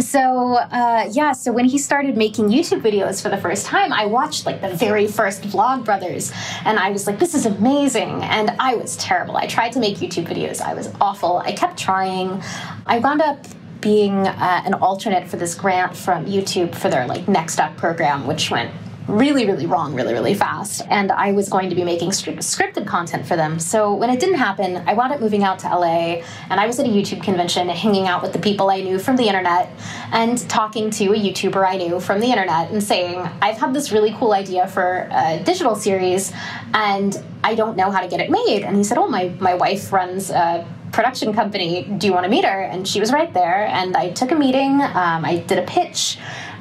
so 0.00 0.54
uh, 0.54 1.08
yeah 1.12 1.32
so 1.32 1.52
when 1.52 1.64
he 1.64 1.78
started 1.78 2.16
making 2.16 2.48
youtube 2.48 2.80
videos 2.80 3.22
for 3.22 3.28
the 3.28 3.36
first 3.36 3.66
time 3.66 3.92
i 3.92 4.04
watched 4.04 4.46
like 4.46 4.60
the 4.60 4.74
very 4.74 5.06
first 5.06 5.42
vlogbrothers 5.42 6.32
and 6.64 6.78
i 6.78 6.90
was 6.90 7.06
like 7.06 7.18
this 7.18 7.34
is 7.34 7.46
amazing 7.46 8.22
and 8.24 8.50
i 8.58 8.74
was 8.74 8.96
terrible. 8.96 9.36
I 9.36 9.46
tried 9.46 9.72
to 9.72 9.80
make 9.80 9.96
youtube 9.98 10.26
videos. 10.26 10.60
I 10.60 10.74
was 10.74 10.92
awful. 11.00 11.38
I 11.38 11.52
kept 11.52 11.78
trying. 11.78 12.42
I 12.86 12.98
wound 12.98 13.22
up 13.22 13.46
being 13.80 14.26
uh, 14.26 14.62
an 14.64 14.74
alternate 14.74 15.28
for 15.28 15.36
this 15.36 15.54
grant 15.54 15.96
from 15.96 16.24
youtube 16.24 16.74
for 16.74 16.88
their 16.88 17.06
like 17.06 17.28
next 17.28 17.60
up 17.60 17.76
program 17.76 18.26
which 18.26 18.50
went 18.50 18.72
really, 19.08 19.46
really 19.46 19.66
wrong 19.66 19.94
really, 19.94 20.12
really 20.12 20.34
fast. 20.34 20.82
And 20.88 21.12
I 21.12 21.32
was 21.32 21.48
going 21.48 21.70
to 21.70 21.76
be 21.76 21.84
making 21.84 22.10
scripted 22.10 22.86
content 22.86 23.26
for 23.26 23.36
them. 23.36 23.58
So 23.58 23.94
when 23.94 24.10
it 24.10 24.18
didn't 24.18 24.36
happen, 24.36 24.82
I 24.86 24.94
wound 24.94 25.12
up 25.12 25.20
moving 25.20 25.44
out 25.44 25.58
to 25.60 25.68
LA 25.68 26.22
and 26.50 26.60
I 26.60 26.66
was 26.66 26.78
at 26.80 26.86
a 26.86 26.88
YouTube 26.88 27.22
convention 27.22 27.68
hanging 27.68 28.06
out 28.08 28.22
with 28.22 28.32
the 28.32 28.38
people 28.38 28.70
I 28.70 28.80
knew 28.82 28.98
from 28.98 29.16
the 29.16 29.24
internet 29.24 29.70
and 30.12 30.38
talking 30.48 30.90
to 30.90 31.04
a 31.12 31.16
YouTuber 31.16 31.66
I 31.66 31.76
knew 31.76 32.00
from 32.00 32.20
the 32.20 32.26
internet 32.26 32.70
and 32.70 32.82
saying, 32.82 33.18
I've 33.40 33.58
had 33.58 33.72
this 33.72 33.92
really 33.92 34.12
cool 34.18 34.32
idea 34.32 34.66
for 34.68 35.08
a 35.12 35.42
digital 35.44 35.76
series 35.76 36.32
and 36.74 37.22
I 37.44 37.54
don't 37.54 37.76
know 37.76 37.90
how 37.90 38.00
to 38.00 38.08
get 38.08 38.20
it 38.20 38.30
made. 38.30 38.64
And 38.64 38.76
he 38.76 38.84
said, 38.84 38.98
Oh, 38.98 39.08
my, 39.08 39.28
my 39.38 39.54
wife 39.54 39.92
runs 39.92 40.30
a 40.30 40.66
production 40.92 41.32
company. 41.32 41.84
Do 41.84 42.06
you 42.06 42.12
want 42.12 42.24
to 42.24 42.30
meet 42.30 42.44
her? 42.44 42.62
And 42.62 42.88
she 42.88 43.00
was 43.00 43.12
right 43.12 43.32
there. 43.34 43.66
And 43.66 43.96
I 43.96 44.10
took 44.10 44.30
a 44.30 44.34
meeting, 44.34 44.80
um, 44.80 45.24
I 45.24 45.44
did 45.46 45.58
a 45.58 45.62
pitch 45.62 46.18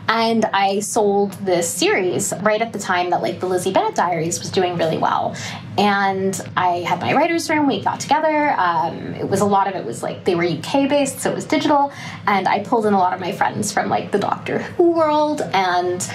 and 0.08 0.46
I 0.46 0.80
sold 0.80 1.34
this 1.46 1.70
series 1.70 2.34
right 2.42 2.62
at 2.62 2.74
the 2.74 2.80
time 2.80 3.10
that 3.10 3.22
like 3.22 3.40
the 3.40 3.48
Lizzie 3.48 3.72
Bennet 3.72 3.96
Diaries 3.96 4.40
was 4.40 4.52
doing 4.52 4.78
really 4.78 4.98
well. 4.98 5.36
And 5.78 6.40
I 6.56 6.80
had 6.80 7.02
my 7.02 7.14
writer's 7.14 7.50
room, 7.50 7.68
we 7.68 7.82
got 7.82 8.00
together. 8.00 8.56
Um, 8.58 9.16
it 9.16 9.28
was 9.28 9.42
a 9.42 9.46
lot 9.46 9.68
of 9.68 9.76
it 9.76 9.84
was 9.86 10.04
like 10.04 10.24
they 10.24 10.36
were 10.36 10.44
UK 10.44 10.88
based, 10.88 11.20
so 11.20 11.32
it 11.32 11.36
was 11.36 11.46
digital. 11.46 11.92
And 12.28 12.48
I 12.48 12.64
pulled 12.64 12.86
in 12.86 12.94
a 12.94 13.00
lot 13.00 13.14
of 13.14 13.20
my 13.20 13.32
friends 13.32 13.72
from 13.72 13.90
like 13.90 14.12
the 14.12 14.20
Doctor 14.20 14.60
Who 14.60 14.92
world 14.92 15.42
and 15.54 16.08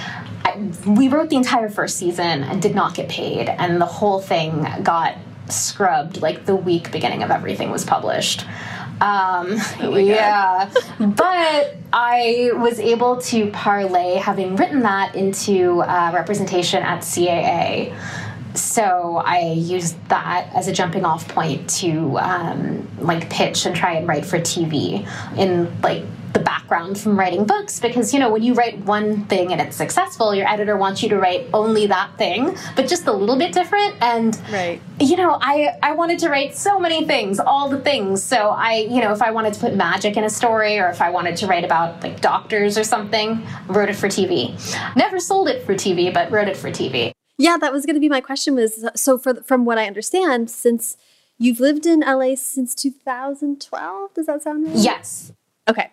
I, 0.45 0.71
we 0.87 1.09
wrote 1.09 1.29
the 1.29 1.37
entire 1.37 1.69
first 1.69 1.97
season 1.97 2.45
and 2.45 2.63
did 2.63 2.75
not 2.75 2.95
get 2.95 3.09
paid. 3.09 3.49
And 3.49 3.81
the 3.81 3.87
whole 3.87 4.21
thing 4.21 4.67
got 4.83 5.17
scrubbed 5.49 6.23
like 6.23 6.47
the 6.47 6.55
week 6.55 6.93
beginning 6.93 7.23
of 7.23 7.31
everything 7.31 7.71
was 7.71 7.85
published. 7.85 8.45
Um, 9.01 9.57
oh 9.81 9.97
yeah, 9.97 10.71
but 10.99 11.77
I 11.93 12.51
was 12.55 12.79
able 12.79 13.21
to 13.23 13.51
parlay 13.51 14.15
having 14.15 14.57
written 14.57 14.81
that 14.81 15.15
into 15.15 15.81
uh, 15.83 16.11
representation 16.15 16.83
at 16.83 17.01
CAA. 17.01 17.97
So 18.55 19.23
I 19.25 19.53
used 19.53 19.97
that 20.09 20.51
as 20.55 20.67
a 20.69 20.73
jumping 20.73 21.05
off 21.05 21.29
point 21.29 21.71
to 21.79 22.19
um, 22.19 22.89
like 22.99 23.31
pitch 23.31 23.65
and 23.65 23.75
try 23.75 23.95
and 23.95 24.09
write 24.09 24.27
for 24.27 24.39
TV 24.39 25.07
in 25.39 25.81
like 25.83 26.05
the 26.41 26.45
background 26.45 26.99
from 26.99 27.19
writing 27.19 27.45
books 27.45 27.79
because 27.81 28.13
you 28.15 28.19
know 28.19 28.31
when 28.31 28.43
you 28.43 28.55
write 28.55 28.79
one 28.79 29.25
thing 29.27 29.53
and 29.53 29.61
it's 29.61 29.77
successful 29.77 30.35
your 30.35 30.49
editor 30.49 30.77
wants 30.77 31.03
you 31.03 31.09
to 31.09 31.19
write 31.19 31.47
only 31.53 31.87
that 31.87 32.17
thing 32.17 32.57
but 32.77 32.89
just 32.89 33.07
a 33.07 33.13
little 33.13 33.37
bit 33.37 33.53
different. 33.53 33.95
And 34.01 34.41
right. 34.51 34.81
you 34.99 35.17
know 35.17 35.39
i 35.41 35.77
i 35.83 35.93
wanted 35.93 36.19
to 36.21 36.29
write 36.29 36.57
so 36.57 36.79
many 36.81 37.05
things 37.05 37.39
all 37.39 37.69
the 37.69 37.81
things. 37.81 38.23
So 38.23 38.51
i 38.51 38.87
you 38.95 39.01
know 39.01 39.13
if 39.13 39.23
i 39.23 39.31
wanted 39.31 39.55
to 39.55 39.61
put 39.61 39.75
magic 39.75 40.17
in 40.17 40.25
a 40.25 40.31
story 40.31 40.79
or 40.79 40.89
if 40.89 41.01
i 41.03 41.11
wanted 41.11 41.37
to 41.37 41.47
write 41.47 41.65
about 41.65 42.03
like 42.03 42.21
doctors 42.21 42.79
or 42.79 42.85
something 42.85 43.47
wrote 43.69 43.89
it 43.89 43.97
for 43.97 44.09
tv 44.09 44.35
never 44.97 45.19
sold 45.21 45.49
it 45.49 45.65
for 45.65 45.75
tv 45.75 46.13
but 46.13 46.31
wrote 46.31 46.49
it 46.49 46.57
for 46.57 46.71
tv 46.71 47.13
yeah 47.37 47.57
that 47.57 47.73
was 47.73 47.85
going 47.85 47.95
to 47.95 48.01
be 48.01 48.09
my 48.09 48.21
question 48.21 48.55
was 48.55 48.87
so 48.95 49.19
for 49.19 49.35
from 49.43 49.65
what 49.65 49.79
i 49.79 49.87
understand 49.87 50.51
since 50.51 50.97
you've 51.39 51.61
lived 51.61 51.87
in 51.87 52.01
la 52.01 52.35
since 52.35 52.75
2012 52.75 54.15
does 54.15 54.27
that 54.27 54.43
sound 54.43 54.67
right? 54.67 54.77
Yes. 54.77 55.33
Okay 55.69 55.91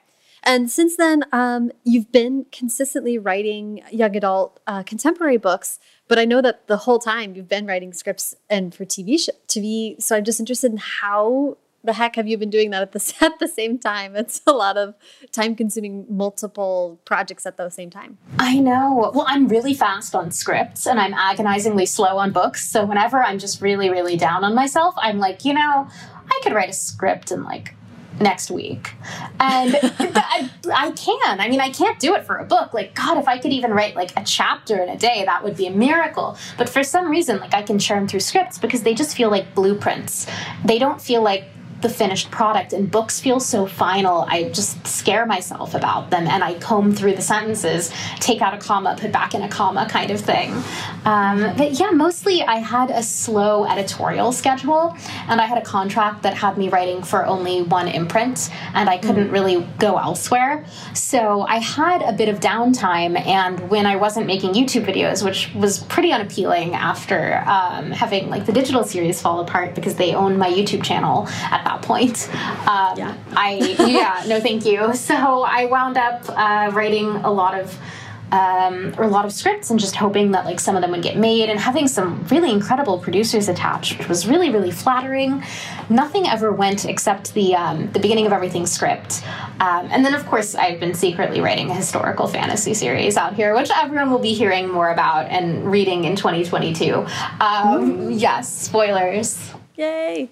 and 0.47 0.71
since 0.71 0.95
then, 0.95 1.25
um, 1.33 1.71
you've 1.83 2.09
been 2.09 2.45
consistently 2.53 3.19
writing 3.19 3.83
young 3.91 4.15
adult 4.15 4.61
uh, 4.65 4.81
contemporary 4.81 5.35
books. 5.35 5.77
But 6.07 6.17
I 6.17 6.23
know 6.23 6.41
that 6.41 6.67
the 6.67 6.77
whole 6.77 6.99
time 6.99 7.35
you've 7.35 7.49
been 7.49 7.65
writing 7.67 7.91
scripts 7.91 8.33
and 8.49 8.73
for 8.73 8.85
TV 8.85 9.19
TV. 9.49 10.01
So 10.01 10.15
I'm 10.15 10.23
just 10.23 10.39
interested 10.39 10.71
in 10.71 10.77
how 10.77 11.57
the 11.83 11.93
heck 11.93 12.15
have 12.15 12.27
you 12.27 12.37
been 12.37 12.49
doing 12.49 12.69
that 12.69 12.81
at 12.81 12.91
the 12.93 13.13
at 13.21 13.39
the 13.39 13.47
same 13.49 13.77
time? 13.77 14.15
It's 14.15 14.41
a 14.47 14.53
lot 14.53 14.77
of 14.77 14.95
time 15.33 15.53
consuming 15.53 16.05
multiple 16.09 17.01
projects 17.03 17.45
at 17.45 17.57
the 17.57 17.69
same 17.69 17.89
time. 17.89 18.17
I 18.39 18.59
know. 18.59 19.11
Well, 19.13 19.25
I'm 19.27 19.49
really 19.49 19.73
fast 19.73 20.15
on 20.15 20.31
scripts 20.31 20.87
and 20.87 20.97
I'm 20.97 21.13
agonizingly 21.13 21.85
slow 21.85 22.17
on 22.17 22.31
books. 22.31 22.69
So 22.69 22.85
whenever 22.85 23.21
I'm 23.21 23.37
just 23.37 23.61
really 23.61 23.89
really 23.89 24.15
down 24.15 24.45
on 24.45 24.55
myself, 24.55 24.95
I'm 24.97 25.19
like, 25.19 25.43
you 25.43 25.53
know, 25.53 25.89
I 26.29 26.39
could 26.41 26.53
write 26.53 26.69
a 26.69 26.73
script 26.73 27.31
in 27.31 27.43
like 27.43 27.73
next 28.19 28.51
week. 28.51 28.93
And 29.39 29.75
I, 29.83 30.49
I 30.73 30.91
can. 30.91 31.39
I 31.39 31.47
mean, 31.49 31.59
I 31.59 31.69
can't 31.69 31.99
do 31.99 32.15
it 32.15 32.25
for 32.25 32.37
a 32.37 32.45
book. 32.45 32.73
Like, 32.73 32.95
God, 32.95 33.17
if 33.17 33.27
I 33.27 33.37
could 33.37 33.51
even 33.51 33.71
write 33.71 33.95
like 33.95 34.11
a 34.17 34.23
chapter 34.23 34.81
in 34.81 34.89
a 34.89 34.97
day, 34.97 35.23
that 35.25 35.43
would 35.43 35.55
be 35.55 35.67
a 35.67 35.71
miracle. 35.71 36.37
But 36.57 36.69
for 36.69 36.83
some 36.83 37.09
reason, 37.09 37.39
like, 37.39 37.53
I 37.53 37.61
can 37.61 37.79
churn 37.79 38.07
through 38.07 38.21
scripts 38.21 38.57
because 38.57 38.83
they 38.83 38.93
just 38.93 39.15
feel 39.15 39.29
like 39.29 39.53
blueprints. 39.53 40.27
They 40.65 40.79
don't 40.79 41.01
feel 41.01 41.21
like 41.21 41.45
the 41.81 41.89
finished 41.89 42.31
product 42.31 42.73
and 42.73 42.89
books 42.89 43.19
feel 43.19 43.39
so 43.39 43.65
final 43.65 44.25
i 44.29 44.43
just 44.49 44.85
scare 44.87 45.25
myself 45.25 45.75
about 45.75 46.09
them 46.09 46.25
and 46.27 46.43
i 46.43 46.53
comb 46.55 46.93
through 46.93 47.13
the 47.13 47.21
sentences 47.21 47.91
take 48.19 48.41
out 48.41 48.53
a 48.53 48.57
comma 48.57 48.95
put 48.99 49.11
back 49.11 49.33
in 49.33 49.43
a 49.43 49.49
comma 49.49 49.87
kind 49.89 50.09
of 50.09 50.19
thing 50.19 50.51
um, 51.05 51.55
but 51.55 51.71
yeah 51.73 51.91
mostly 51.91 52.41
i 52.43 52.55
had 52.55 52.89
a 52.89 53.03
slow 53.03 53.65
editorial 53.65 54.31
schedule 54.31 54.95
and 55.27 55.39
i 55.39 55.45
had 55.45 55.57
a 55.57 55.61
contract 55.61 56.23
that 56.23 56.33
had 56.33 56.57
me 56.57 56.67
writing 56.69 57.03
for 57.03 57.25
only 57.25 57.61
one 57.61 57.87
imprint 57.87 58.49
and 58.73 58.89
i 58.89 58.97
couldn't 58.97 59.29
mm. 59.29 59.31
really 59.31 59.67
go 59.77 59.97
elsewhere 59.97 60.65
so 60.93 61.41
i 61.41 61.57
had 61.57 62.01
a 62.01 62.13
bit 62.13 62.29
of 62.29 62.39
downtime 62.39 63.19
and 63.27 63.69
when 63.69 63.85
i 63.85 63.95
wasn't 63.95 64.25
making 64.25 64.53
youtube 64.53 64.85
videos 64.85 65.23
which 65.23 65.53
was 65.53 65.83
pretty 65.83 66.11
unappealing 66.11 66.73
after 66.73 67.43
um, 67.45 67.91
having 67.91 68.29
like 68.29 68.45
the 68.45 68.51
digital 68.51 68.83
series 68.83 69.21
fall 69.21 69.41
apart 69.41 69.75
because 69.75 69.95
they 69.95 70.15
owned 70.15 70.39
my 70.39 70.49
youtube 70.49 70.83
channel 70.83 71.27
at 71.51 71.66
that 71.67 71.81
point. 71.81 72.29
Um, 72.67 72.97
yeah. 72.97 73.15
I 73.35 73.75
yeah 73.87 74.23
no 74.27 74.39
thank 74.39 74.65
you. 74.65 74.93
So 75.07 75.43
I 75.43 75.65
wound 75.65 75.95
up 75.97 76.27
uh, 76.27 76.71
writing 76.73 77.07
a 77.07 77.31
lot 77.31 77.57
of 77.57 77.77
um, 78.31 78.93
or 78.97 79.05
a 79.05 79.07
lot 79.07 79.23
of 79.23 79.31
scripts 79.31 79.69
and 79.69 79.79
just 79.79 79.95
hoping 79.95 80.31
that 80.31 80.43
like 80.43 80.59
some 80.59 80.75
of 80.75 80.81
them 80.81 80.91
would 80.91 81.01
get 81.01 81.17
made 81.17 81.49
and 81.49 81.57
having 81.59 81.87
some 81.87 82.25
really 82.25 82.51
incredible 82.51 82.99
producers 82.99 83.47
attached, 83.47 83.97
which 83.97 84.09
was 84.09 84.27
really 84.27 84.49
really 84.49 84.71
flattering. 84.71 85.43
Nothing 85.89 86.27
ever 86.27 86.51
went 86.51 86.85
except 86.85 87.33
the 87.33 87.55
um, 87.55 87.89
the 87.91 87.99
beginning 87.99 88.25
of 88.25 88.33
everything 88.33 88.65
script, 88.65 89.23
um, 89.59 89.87
and 89.91 90.03
then 90.03 90.13
of 90.13 90.25
course 90.25 90.55
I've 90.55 90.79
been 90.79 90.93
secretly 90.93 91.39
writing 91.39 91.69
a 91.69 91.73
historical 91.75 92.27
fantasy 92.27 92.73
series 92.73 93.15
out 93.15 93.33
here, 93.33 93.55
which 93.55 93.71
everyone 93.73 94.11
will 94.11 94.19
be 94.19 94.33
hearing 94.33 94.69
more 94.69 94.89
about 94.89 95.27
and 95.27 95.71
reading 95.71 96.03
in 96.03 96.15
2022. 96.15 97.05
Um, 97.39 98.11
yes, 98.11 98.51
spoilers. 98.51 99.53
Yay! 99.77 100.29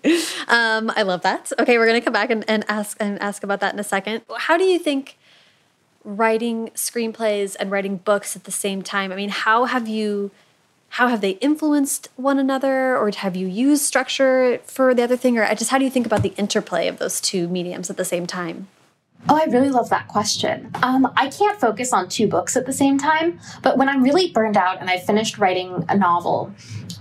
Um, 0.48 0.91
I 0.96 1.04
love 1.04 1.22
that. 1.22 1.52
Okay, 1.60 1.78
we're 1.78 1.86
gonna 1.86 2.02
come 2.02 2.14
back 2.14 2.32
and, 2.32 2.43
and 2.48 2.66
ask 2.68 2.98
and 3.00 3.22
ask 3.22 3.43
about 3.43 3.60
that 3.62 3.74
in 3.74 3.80
a 3.80 3.84
second. 3.84 4.24
How 4.38 4.58
do 4.58 4.64
you 4.64 4.80
think 4.80 5.18
writing 6.04 6.70
screenplays 6.76 7.56
and 7.60 7.72
writing 7.72 7.98
books 7.98 8.36
at 8.36 8.43
the 8.43 8.52
same 8.52 8.82
time? 8.82 9.12
I 9.12 9.16
mean, 9.16 9.30
how 9.30 9.66
have 9.66 9.88
you 9.88 10.32
how 10.89 11.10
have 11.10 11.22
they 11.22 11.32
influenced 11.32 12.08
one 12.16 12.39
another, 12.39 12.98
or 12.98 13.12
have 13.12 13.36
you 13.36 13.48
used 13.48 13.84
structure 13.84 14.60
for 14.64 14.93
the 14.93 15.04
other 15.04 15.18
thing, 15.18 15.38
or 15.38 15.46
just 15.54 15.70
how 15.70 15.78
do 15.78 15.84
you 15.84 15.91
think 15.91 16.06
about 16.06 16.24
the 16.24 16.34
interplay 16.38 16.88
of 16.88 17.00
those 17.00 17.20
two 17.20 17.48
mediums 17.48 17.89
at 17.89 17.98
the 17.98 18.06
same 18.06 18.26
time? 18.26 18.68
Oh, 19.28 19.36
I 19.36 19.46
really 19.52 19.70
love 19.70 19.89
that 19.89 20.08
question. 20.08 20.70
Um, 20.84 21.12
I 21.18 21.30
can't 21.30 21.60
focus 21.60 21.91
on 21.91 22.08
two 22.08 22.28
books 22.28 22.56
at 22.56 22.66
the 22.66 22.74
same 22.74 22.98
time, 22.98 23.39
but 23.64 23.78
when 23.78 23.89
I'm 23.89 24.04
really 24.04 24.32
burned 24.32 24.56
out 24.56 24.80
and 24.80 24.89
I've 24.89 25.04
finished 25.04 25.38
writing 25.38 25.84
a 25.89 25.98
novel, 25.98 26.54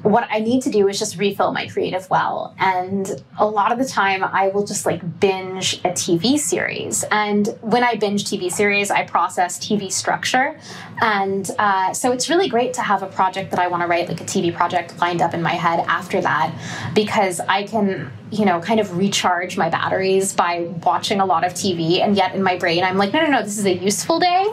what 0.05 0.29
I 0.31 0.39
need 0.39 0.63
to 0.63 0.71
do 0.71 0.87
is 0.89 0.99
just 0.99 1.17
refill 1.17 1.51
my 1.51 1.67
creative 1.67 2.09
well. 2.11 2.55
And 2.59 3.25
a 3.39 3.47
lot 3.47 3.73
of 3.73 3.79
the 3.79 3.87
time, 3.87 4.23
I 4.23 4.49
will 4.49 4.67
just 4.67 4.85
like 4.85 5.19
binge 5.19 5.79
a 5.79 5.91
TV 5.91 6.39
series. 6.39 7.05
And 7.11 7.49
when 7.63 7.83
I 7.83 7.97
binge 7.97 8.25
TV 8.25 8.53
series, 8.53 8.91
I 8.91 9.05
process 9.05 9.59
TV 9.59 9.91
structure. 9.91 10.61
And 11.01 11.51
uh, 11.59 11.95
so 11.95 12.13
it's 12.13 12.29
really 12.29 12.51
great 12.51 12.75
to 12.75 12.83
have 12.83 13.03
a 13.03 13.07
project 13.07 13.51
that 13.53 13.59
I 13.59 13.67
want 13.67 13.83
to 13.83 13.87
write, 13.87 14.09
like 14.09 14.21
a 14.21 14.25
TV 14.25 14.55
project 14.55 14.99
lined 15.01 15.23
up 15.23 15.33
in 15.33 15.41
my 15.41 15.55
head 15.55 15.83
after 15.89 16.21
that, 16.21 16.55
because 16.95 17.41
I 17.41 17.63
can, 17.63 18.13
you 18.31 18.45
know, 18.45 18.61
kind 18.61 18.81
of 18.81 18.97
recharge 18.97 19.57
my 19.57 19.71
batteries 19.71 20.33
by 20.33 20.63
watching 20.85 21.21
a 21.21 21.27
lot 21.27 21.45
of 21.45 21.55
TV. 21.55 22.01
And 22.01 22.17
yet 22.17 22.35
in 22.35 22.43
my 22.43 22.57
brain, 22.57 22.85
I'm 22.85 22.99
like, 22.99 23.13
no, 23.13 23.21
no, 23.23 23.31
no, 23.31 23.43
this 23.43 23.59
is 23.59 23.65
a 23.65 23.75
useful 23.75 24.19
day. 24.19 24.45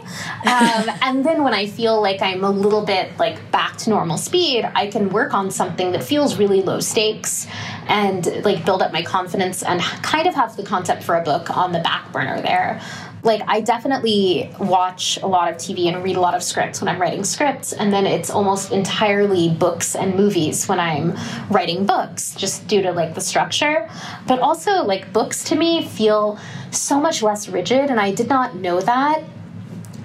Um, 0.46 0.90
and 1.02 1.26
then 1.26 1.44
when 1.44 1.54
I 1.54 1.66
feel 1.66 2.02
like 2.02 2.22
I'm 2.22 2.44
a 2.44 2.52
little 2.52 2.86
bit 2.86 3.18
like 3.18 3.52
back 3.52 3.78
to 3.78 3.90
normal 3.90 4.18
speed, 4.18 4.70
I 4.76 4.88
can 4.88 5.10
work 5.10 5.34
on 5.34 5.42
on 5.42 5.50
something 5.50 5.92
that 5.92 6.04
feels 6.04 6.38
really 6.38 6.62
low 6.62 6.80
stakes 6.80 7.48
and 7.88 8.46
like 8.46 8.64
build 8.64 8.84
up 8.84 8.94
my 8.94 9.02
confidence 9.02 9.64
and 9.64 9.82
kind 9.82 10.28
of 10.28 10.36
have 10.36 10.56
the 10.56 10.62
concept 10.62 11.02
for 11.02 11.16
a 11.16 11.24
book 11.24 11.50
on 11.58 11.72
the 11.72 11.80
back 11.80 12.12
burner 12.12 12.40
there 12.44 12.80
like 13.24 13.42
I 13.48 13.62
definitely 13.62 14.50
watch 14.60 15.20
a 15.22 15.28
lot 15.28 15.50
of 15.52 15.58
TV 15.58 15.88
and 15.94 16.04
read 16.04 16.16
a 16.16 16.20
lot 16.20 16.34
of 16.34 16.44
scripts 16.44 16.82
when 16.82 16.88
I'm 16.88 17.00
writing 17.00 17.24
scripts, 17.24 17.74
and 17.74 17.92
then 17.94 18.06
it's 18.06 18.30
almost 18.30 18.72
entirely 18.72 19.50
books 19.50 19.96
and 19.96 20.16
movies 20.16 20.68
when 20.68 20.80
I'm 20.80 21.18
writing 21.50 21.86
books, 21.86 22.34
just 22.36 22.68
due 22.68 22.82
to 22.82 22.92
like 22.92 23.14
the 23.14 23.22
structure. 23.22 23.90
But 24.28 24.40
also, 24.40 24.84
like 24.84 25.14
books 25.14 25.44
to 25.46 25.56
me 25.56 25.86
feel 25.86 26.40
so 26.72 27.00
much 27.00 27.22
less 27.22 27.48
rigid, 27.48 27.90
and 27.90 28.00
I 28.00 28.12
did 28.12 28.28
not 28.28 28.56
know 28.56 28.82
that 28.82 29.24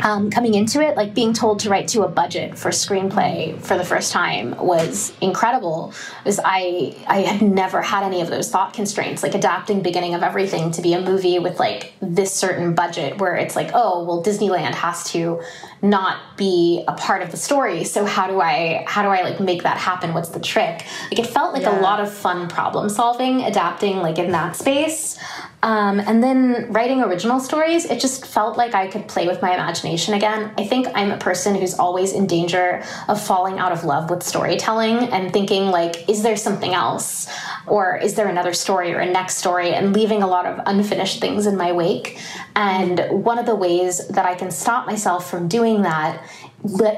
um, 0.01 0.30
coming 0.30 0.55
into 0.55 0.80
it, 0.80 0.97
like 0.97 1.14
being 1.14 1.32
told 1.32 1.61
to 1.61 1.70
write 1.70 1.88
to 1.88 2.03
a 2.03 2.09
budget 2.09 2.59
for 2.59 2.70
screenplay 2.70 3.59
for 3.61 3.76
the 3.76 3.84
first 3.84 4.12
time 4.12 4.57
was 4.59 5.12
incredible. 5.20 5.92
Because 6.18 6.40
I 6.44 6.94
I 7.07 7.20
had 7.20 7.42
never 7.42 7.82
had 7.82 8.05
any 8.05 8.20
of 8.20 8.28
those 8.28 8.51
thought 8.51 8.72
constraints, 8.72 9.22
like 9.22 9.34
adapting 9.34 9.82
beginning 9.82 10.14
of 10.14 10.22
everything 10.22 10.70
to 10.72 10.82
be 10.82 10.92
a 10.94 11.01
movie 11.01 11.38
with 11.38 11.59
like 11.59 11.92
this 12.01 12.32
certain 12.32 12.74
budget, 12.74 13.18
where 13.18 13.36
it's 13.36 13.57
like, 13.57 13.70
oh 13.74 14.05
well, 14.05 14.22
Disneyland 14.22 14.74
has 14.74 15.05
to 15.12 15.40
not 15.82 16.36
be 16.36 16.84
a 16.88 16.94
part 16.94 17.22
of 17.22 17.30
the 17.30 17.36
story. 17.36 17.84
So 17.84 18.04
how 18.04 18.26
do 18.26 18.40
I 18.40 18.84
how 18.86 19.02
do 19.02 19.08
I 19.08 19.22
like 19.22 19.40
make 19.40 19.62
that 19.62 19.76
happen? 19.76 20.14
What's 20.14 20.30
the 20.30 20.40
trick? 20.40 20.84
Like 21.10 21.18
it 21.18 21.26
felt 21.26 21.52
like 21.52 21.62
yeah. 21.62 21.78
a 21.78 21.82
lot 21.82 22.00
of 22.00 22.12
fun 22.12 22.48
problem 22.48 22.88
solving, 22.88 23.42
adapting 23.42 23.98
like 23.98 24.18
in 24.18 24.32
that 24.32 24.56
space. 24.56 25.18
Um, 25.62 25.98
and 25.98 26.22
then 26.22 26.70
writing 26.70 27.02
original 27.02 27.40
stories, 27.40 27.86
it 27.86 27.98
just 27.98 28.24
felt 28.24 28.56
like 28.56 28.74
I 28.74 28.86
could 28.86 29.08
play 29.08 29.26
with 29.26 29.42
my 29.42 29.52
imagination 29.52 30.14
again. 30.14 30.52
I 30.56 30.64
think 30.64 30.86
I'm 30.94 31.10
a 31.10 31.16
person 31.16 31.56
who's 31.56 31.74
always 31.74 32.12
in 32.12 32.28
danger 32.28 32.84
of 33.08 33.20
falling 33.20 33.58
out 33.58 33.72
of 33.72 33.82
love 33.82 34.08
with 34.08 34.22
storytelling 34.22 35.08
and 35.08 35.32
thinking, 35.32 35.66
like, 35.66 36.08
is 36.08 36.22
there 36.22 36.36
something 36.36 36.72
else? 36.72 37.26
Or 37.66 37.96
is 37.96 38.14
there 38.14 38.28
another 38.28 38.52
story 38.52 38.94
or 38.94 39.00
a 39.00 39.10
next 39.10 39.38
story? 39.38 39.72
And 39.72 39.92
leaving 39.92 40.22
a 40.22 40.28
lot 40.28 40.46
of 40.46 40.60
unfinished 40.66 41.20
things 41.20 41.46
in 41.46 41.56
my 41.56 41.72
wake. 41.72 42.20
And 42.54 43.00
one 43.10 43.38
of 43.38 43.46
the 43.46 43.56
ways 43.56 44.06
that 44.06 44.24
I 44.24 44.36
can 44.36 44.52
stop 44.52 44.86
myself 44.86 45.28
from 45.28 45.48
doing 45.48 45.65
that 45.74 46.22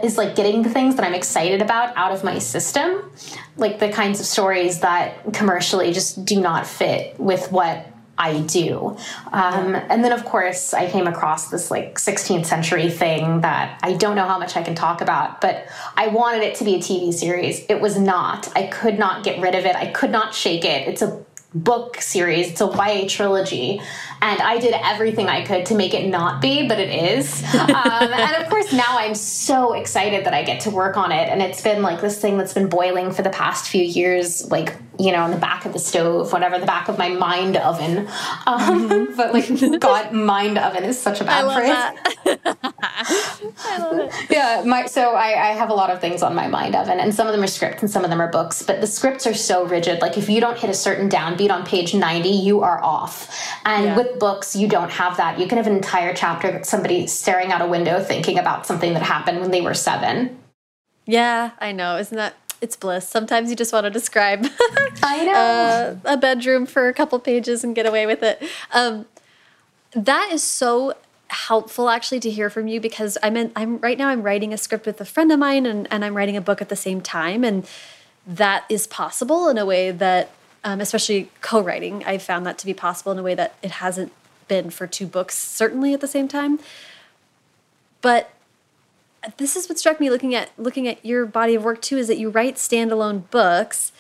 is 0.02 0.16
like 0.16 0.34
getting 0.36 0.62
the 0.62 0.70
things 0.70 0.96
that 0.96 1.04
I'm 1.04 1.14
excited 1.14 1.60
about 1.60 1.96
out 1.96 2.12
of 2.12 2.24
my 2.24 2.38
system, 2.38 3.10
like 3.56 3.78
the 3.78 3.90
kinds 3.90 4.20
of 4.20 4.26
stories 4.26 4.80
that 4.80 5.32
commercially 5.32 5.92
just 5.92 6.24
do 6.24 6.40
not 6.40 6.66
fit 6.66 7.18
with 7.18 7.50
what 7.52 7.86
I 8.18 8.40
do. 8.40 8.96
Um, 9.32 9.76
and 9.76 10.02
then, 10.04 10.12
of 10.12 10.24
course, 10.24 10.74
I 10.74 10.90
came 10.90 11.06
across 11.06 11.50
this 11.50 11.70
like 11.70 11.98
16th 11.98 12.46
century 12.46 12.90
thing 12.90 13.42
that 13.42 13.78
I 13.82 13.92
don't 13.92 14.16
know 14.16 14.26
how 14.26 14.38
much 14.38 14.56
I 14.56 14.62
can 14.62 14.74
talk 14.74 15.00
about, 15.00 15.40
but 15.40 15.68
I 15.96 16.08
wanted 16.08 16.42
it 16.42 16.56
to 16.56 16.64
be 16.64 16.74
a 16.74 16.78
TV 16.78 17.12
series. 17.14 17.64
It 17.68 17.80
was 17.80 17.96
not. 17.96 18.50
I 18.56 18.66
could 18.66 18.98
not 18.98 19.22
get 19.22 19.40
rid 19.40 19.54
of 19.54 19.64
it, 19.64 19.76
I 19.76 19.86
could 19.86 20.10
not 20.10 20.34
shake 20.34 20.64
it. 20.64 20.88
It's 20.88 21.00
a 21.00 21.24
book 21.54 22.00
series, 22.00 22.50
it's 22.50 22.60
a 22.60 22.66
YA 22.66 23.08
trilogy 23.08 23.80
and 24.20 24.40
I 24.40 24.58
did 24.58 24.74
everything 24.74 25.28
I 25.28 25.44
could 25.44 25.66
to 25.66 25.74
make 25.74 25.94
it 25.94 26.08
not 26.08 26.40
be, 26.40 26.66
but 26.66 26.78
it 26.78 26.90
is. 26.90 27.42
Um, 27.54 28.12
and 28.12 28.42
of 28.42 28.48
course, 28.50 28.72
now 28.72 28.98
I'm 28.98 29.14
so 29.14 29.74
excited 29.74 30.24
that 30.26 30.34
I 30.34 30.42
get 30.42 30.60
to 30.62 30.70
work 30.70 30.96
on 30.96 31.12
it, 31.12 31.28
and 31.28 31.40
it's 31.40 31.60
been 31.60 31.82
like 31.82 32.00
this 32.00 32.20
thing 32.20 32.38
that's 32.38 32.54
been 32.54 32.68
boiling 32.68 33.12
for 33.12 33.22
the 33.22 33.30
past 33.30 33.68
few 33.68 33.82
years, 33.82 34.50
like 34.50 34.76
you 34.98 35.12
know, 35.12 35.22
on 35.22 35.30
the 35.30 35.36
back 35.36 35.64
of 35.64 35.72
the 35.72 35.78
stove, 35.78 36.32
whatever, 36.32 36.58
the 36.58 36.66
back 36.66 36.88
of 36.88 36.98
my 36.98 37.08
mind 37.08 37.56
oven. 37.56 38.08
Um, 38.46 38.88
mm-hmm. 38.88 39.04
But 39.16 39.32
like, 39.32 39.80
God, 39.80 40.12
mind 40.12 40.58
oven 40.58 40.84
is 40.84 41.00
such 41.00 41.20
a 41.20 41.24
bad 41.24 41.94
phrase. 42.24 42.37
I 42.62 43.78
love 43.78 43.98
it. 43.98 44.30
Yeah, 44.30 44.62
my, 44.66 44.86
so 44.86 45.14
I, 45.14 45.50
I 45.50 45.52
have 45.52 45.70
a 45.70 45.74
lot 45.74 45.90
of 45.90 46.00
things 46.00 46.22
on 46.22 46.34
my 46.34 46.48
mind 46.48 46.74
oven, 46.74 46.98
and 46.98 47.14
some 47.14 47.26
of 47.26 47.32
them 47.32 47.42
are 47.42 47.48
scripts 47.48 47.82
and 47.82 47.90
some 47.90 48.04
of 48.04 48.10
them 48.10 48.20
are 48.20 48.30
books. 48.30 48.62
But 48.62 48.80
the 48.80 48.86
scripts 48.86 49.26
are 49.26 49.34
so 49.34 49.64
rigid. 49.64 50.00
Like, 50.00 50.18
if 50.18 50.28
you 50.28 50.40
don't 50.40 50.58
hit 50.58 50.70
a 50.70 50.74
certain 50.74 51.08
downbeat 51.08 51.50
on 51.50 51.64
page 51.64 51.94
90, 51.94 52.28
you 52.28 52.62
are 52.62 52.82
off. 52.82 53.48
And 53.64 53.84
yeah. 53.84 53.96
with 53.96 54.18
books, 54.18 54.56
you 54.56 54.68
don't 54.68 54.90
have 54.90 55.16
that. 55.18 55.38
You 55.38 55.46
can 55.46 55.58
have 55.58 55.66
an 55.66 55.76
entire 55.76 56.14
chapter 56.14 56.48
of 56.48 56.66
somebody 56.66 57.06
staring 57.06 57.52
out 57.52 57.62
a 57.62 57.66
window 57.66 58.02
thinking 58.02 58.38
about 58.38 58.66
something 58.66 58.94
that 58.94 59.02
happened 59.02 59.40
when 59.40 59.50
they 59.50 59.60
were 59.60 59.74
seven. 59.74 60.38
Yeah, 61.06 61.52
I 61.58 61.72
know. 61.72 61.96
Isn't 61.96 62.16
that 62.16 62.34
it's 62.60 62.76
bliss. 62.76 63.08
Sometimes 63.08 63.50
you 63.50 63.56
just 63.56 63.72
want 63.72 63.84
to 63.84 63.90
describe 63.90 64.44
I 65.02 65.24
know 65.24 65.32
uh, 65.32 65.96
a 66.04 66.16
bedroom 66.16 66.66
for 66.66 66.88
a 66.88 66.92
couple 66.92 67.18
pages 67.20 67.62
and 67.62 67.74
get 67.74 67.86
away 67.86 68.04
with 68.06 68.22
it. 68.22 68.42
Um, 68.72 69.06
that 69.92 70.30
is 70.32 70.42
so 70.42 70.94
helpful 71.30 71.88
actually 71.88 72.20
to 72.20 72.30
hear 72.30 72.50
from 72.50 72.68
you 72.68 72.80
because 72.80 73.18
I'm 73.22 73.36
in, 73.36 73.52
I'm 73.54 73.78
right 73.78 73.98
now 73.98 74.08
I'm 74.08 74.22
writing 74.22 74.52
a 74.52 74.58
script 74.58 74.86
with 74.86 75.00
a 75.00 75.04
friend 75.04 75.30
of 75.30 75.38
mine 75.38 75.66
and, 75.66 75.86
and 75.90 76.04
I'm 76.04 76.16
writing 76.16 76.36
a 76.36 76.40
book 76.40 76.62
at 76.62 76.68
the 76.68 76.76
same 76.76 77.00
time 77.00 77.44
and 77.44 77.66
that 78.26 78.64
is 78.68 78.86
possible 78.86 79.48
in 79.48 79.58
a 79.58 79.66
way 79.66 79.90
that 79.90 80.30
um, 80.64 80.80
especially 80.80 81.30
co-writing. 81.40 82.04
I've 82.04 82.22
found 82.22 82.44
that 82.46 82.58
to 82.58 82.66
be 82.66 82.74
possible 82.74 83.12
in 83.12 83.18
a 83.18 83.22
way 83.22 83.34
that 83.34 83.54
it 83.62 83.72
hasn't 83.72 84.12
been 84.48 84.70
for 84.70 84.86
two 84.86 85.06
books, 85.06 85.36
certainly 85.36 85.94
at 85.94 86.00
the 86.00 86.08
same 86.08 86.28
time. 86.28 86.58
But 88.00 88.30
this 89.36 89.56
is 89.56 89.68
what 89.68 89.78
struck 89.78 90.00
me 90.00 90.10
looking 90.10 90.34
at 90.34 90.50
looking 90.58 90.86
at 90.86 91.04
your 91.04 91.26
body 91.26 91.54
of 91.54 91.64
work 91.64 91.82
too 91.82 91.98
is 91.98 92.06
that 92.08 92.18
you 92.18 92.28
write 92.28 92.56
standalone 92.56 93.28
books. 93.30 93.92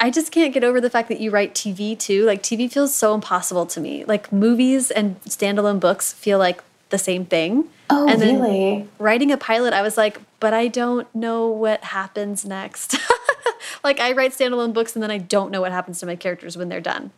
I 0.00 0.10
just 0.10 0.32
can't 0.32 0.52
get 0.52 0.64
over 0.64 0.80
the 0.80 0.90
fact 0.90 1.08
that 1.08 1.20
you 1.20 1.30
write 1.30 1.54
TV 1.54 1.96
too. 1.96 2.24
Like 2.24 2.42
TV 2.42 2.70
feels 2.70 2.94
so 2.94 3.14
impossible 3.14 3.66
to 3.66 3.80
me. 3.80 4.04
Like 4.04 4.32
movies 4.32 4.90
and 4.90 5.20
standalone 5.22 5.78
books 5.78 6.12
feel 6.12 6.38
like 6.38 6.62
the 6.92 6.98
same 6.98 7.24
thing. 7.24 7.64
Oh, 7.90 8.08
and 8.08 8.20
really? 8.20 8.88
writing 9.00 9.32
a 9.32 9.36
pilot, 9.36 9.74
I 9.74 9.82
was 9.82 9.96
like, 9.96 10.20
but 10.38 10.54
I 10.54 10.68
don't 10.68 11.12
know 11.12 11.48
what 11.48 11.82
happens 11.82 12.44
next. 12.44 12.96
like 13.84 13.98
I 13.98 14.12
write 14.12 14.30
standalone 14.30 14.72
books 14.72 14.94
and 14.94 15.02
then 15.02 15.10
I 15.10 15.18
don't 15.18 15.50
know 15.50 15.60
what 15.60 15.72
happens 15.72 15.98
to 16.00 16.06
my 16.06 16.14
characters 16.14 16.56
when 16.56 16.68
they're 16.68 16.80
done. 16.80 17.10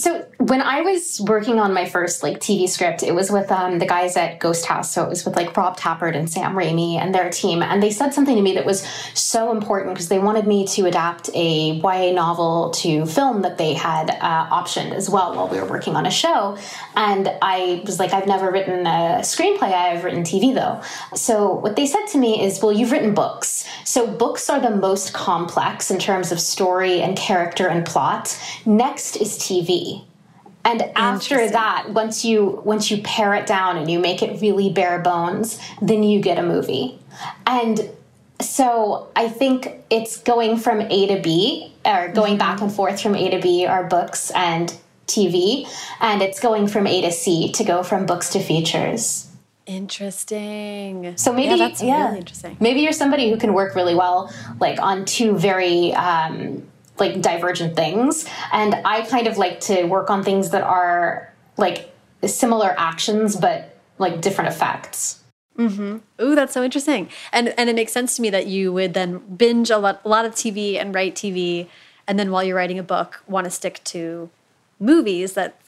So 0.00 0.24
when 0.38 0.62
I 0.62 0.80
was 0.80 1.20
working 1.20 1.58
on 1.58 1.74
my 1.74 1.84
first 1.84 2.22
like 2.22 2.40
TV 2.40 2.66
script, 2.66 3.02
it 3.02 3.14
was 3.14 3.30
with 3.30 3.52
um, 3.52 3.78
the 3.78 3.84
guys 3.84 4.16
at 4.16 4.40
Ghost 4.40 4.64
House. 4.64 4.94
So 4.94 5.04
it 5.04 5.10
was 5.10 5.26
with 5.26 5.36
like 5.36 5.54
Rob 5.54 5.76
Tapert 5.76 6.16
and 6.16 6.30
Sam 6.30 6.54
Raimi 6.54 6.94
and 6.94 7.14
their 7.14 7.28
team, 7.28 7.62
and 7.62 7.82
they 7.82 7.90
said 7.90 8.14
something 8.14 8.34
to 8.34 8.40
me 8.40 8.54
that 8.54 8.64
was 8.64 8.80
so 9.12 9.52
important 9.52 9.92
because 9.92 10.08
they 10.08 10.18
wanted 10.18 10.46
me 10.46 10.66
to 10.68 10.86
adapt 10.86 11.28
a 11.34 11.72
YA 11.72 12.12
novel 12.12 12.70
to 12.76 13.04
film 13.04 13.42
that 13.42 13.58
they 13.58 13.74
had 13.74 14.08
uh, 14.08 14.48
optioned 14.48 14.92
as 14.92 15.10
well 15.10 15.36
while 15.36 15.48
we 15.48 15.60
were 15.60 15.66
working 15.66 15.96
on 15.96 16.06
a 16.06 16.10
show. 16.10 16.56
And 16.96 17.30
I 17.42 17.82
was 17.84 17.98
like, 17.98 18.14
I've 18.14 18.26
never 18.26 18.50
written 18.50 18.86
a 18.86 19.20
screenplay. 19.20 19.74
I've 19.74 20.02
written 20.02 20.22
TV 20.22 20.54
though. 20.54 20.80
So 21.14 21.52
what 21.52 21.76
they 21.76 21.84
said 21.84 22.06
to 22.12 22.18
me 22.18 22.42
is, 22.42 22.62
well, 22.62 22.72
you've 22.72 22.90
written 22.90 23.12
books. 23.12 23.66
So 23.84 24.06
books 24.06 24.48
are 24.48 24.60
the 24.60 24.70
most 24.70 25.12
complex 25.12 25.90
in 25.90 25.98
terms 25.98 26.32
of 26.32 26.40
story 26.40 27.02
and 27.02 27.18
character 27.18 27.68
and 27.68 27.84
plot. 27.84 28.40
Next 28.64 29.16
is 29.16 29.36
TV 29.36 29.89
and 30.64 30.82
after 30.96 31.48
that 31.48 31.90
once 31.90 32.24
you 32.24 32.60
once 32.64 32.90
you 32.90 33.00
pare 33.02 33.34
it 33.34 33.46
down 33.46 33.76
and 33.76 33.90
you 33.90 33.98
make 33.98 34.22
it 34.22 34.40
really 34.40 34.70
bare 34.70 34.98
bones 34.98 35.60
then 35.80 36.02
you 36.02 36.20
get 36.20 36.38
a 36.38 36.42
movie 36.42 36.98
and 37.46 37.90
so 38.40 39.08
i 39.16 39.28
think 39.28 39.82
it's 39.90 40.18
going 40.18 40.56
from 40.56 40.80
a 40.80 41.06
to 41.06 41.20
b 41.22 41.72
or 41.84 42.08
going 42.08 42.32
mm-hmm. 42.32 42.38
back 42.38 42.60
and 42.60 42.72
forth 42.72 43.00
from 43.00 43.14
a 43.14 43.30
to 43.30 43.40
b 43.40 43.66
are 43.66 43.84
books 43.84 44.30
and 44.32 44.76
tv 45.06 45.68
and 46.00 46.22
it's 46.22 46.40
going 46.40 46.66
from 46.66 46.86
a 46.86 47.00
to 47.00 47.10
c 47.10 47.50
to 47.52 47.64
go 47.64 47.82
from 47.82 48.06
books 48.06 48.30
to 48.30 48.40
features 48.40 49.26
Interesting. 49.70 51.16
So 51.16 51.32
maybe 51.32 51.50
yeah, 51.50 51.68
that's 51.68 51.80
yeah, 51.80 52.06
really 52.06 52.18
interesting. 52.18 52.56
Maybe 52.58 52.80
you're 52.80 52.92
somebody 52.92 53.30
who 53.30 53.36
can 53.36 53.52
work 53.52 53.76
really 53.76 53.94
well, 53.94 54.32
like 54.58 54.80
on 54.80 55.04
two 55.04 55.38
very 55.38 55.94
um, 55.94 56.66
like 57.00 57.20
divergent 57.20 57.74
things. 57.74 58.26
And 58.52 58.74
I 58.84 59.02
kind 59.02 59.26
of 59.26 59.38
like 59.38 59.60
to 59.60 59.84
work 59.84 60.10
on 60.10 60.22
things 60.22 60.50
that 60.50 60.62
are 60.62 61.32
like 61.56 61.92
similar 62.26 62.74
actions 62.78 63.36
but 63.36 63.76
like 63.98 64.20
different 64.20 64.50
effects. 64.50 65.20
Mm-hmm. 65.58 66.22
Ooh, 66.22 66.34
that's 66.34 66.54
so 66.54 66.62
interesting. 66.62 67.08
And 67.32 67.54
and 67.58 67.68
it 67.68 67.76
makes 67.76 67.92
sense 67.92 68.16
to 68.16 68.22
me 68.22 68.30
that 68.30 68.46
you 68.46 68.72
would 68.72 68.94
then 68.94 69.18
binge 69.18 69.70
a 69.70 69.78
lot 69.78 70.00
a 70.04 70.08
lot 70.08 70.24
of 70.24 70.32
TV 70.32 70.80
and 70.80 70.94
write 70.94 71.14
TV, 71.14 71.66
and 72.06 72.18
then 72.18 72.30
while 72.30 72.42
you're 72.42 72.56
writing 72.56 72.78
a 72.78 72.82
book, 72.82 73.22
want 73.26 73.44
to 73.44 73.50
stick 73.50 73.82
to 73.84 74.30
movies 74.78 75.34
that 75.34 75.60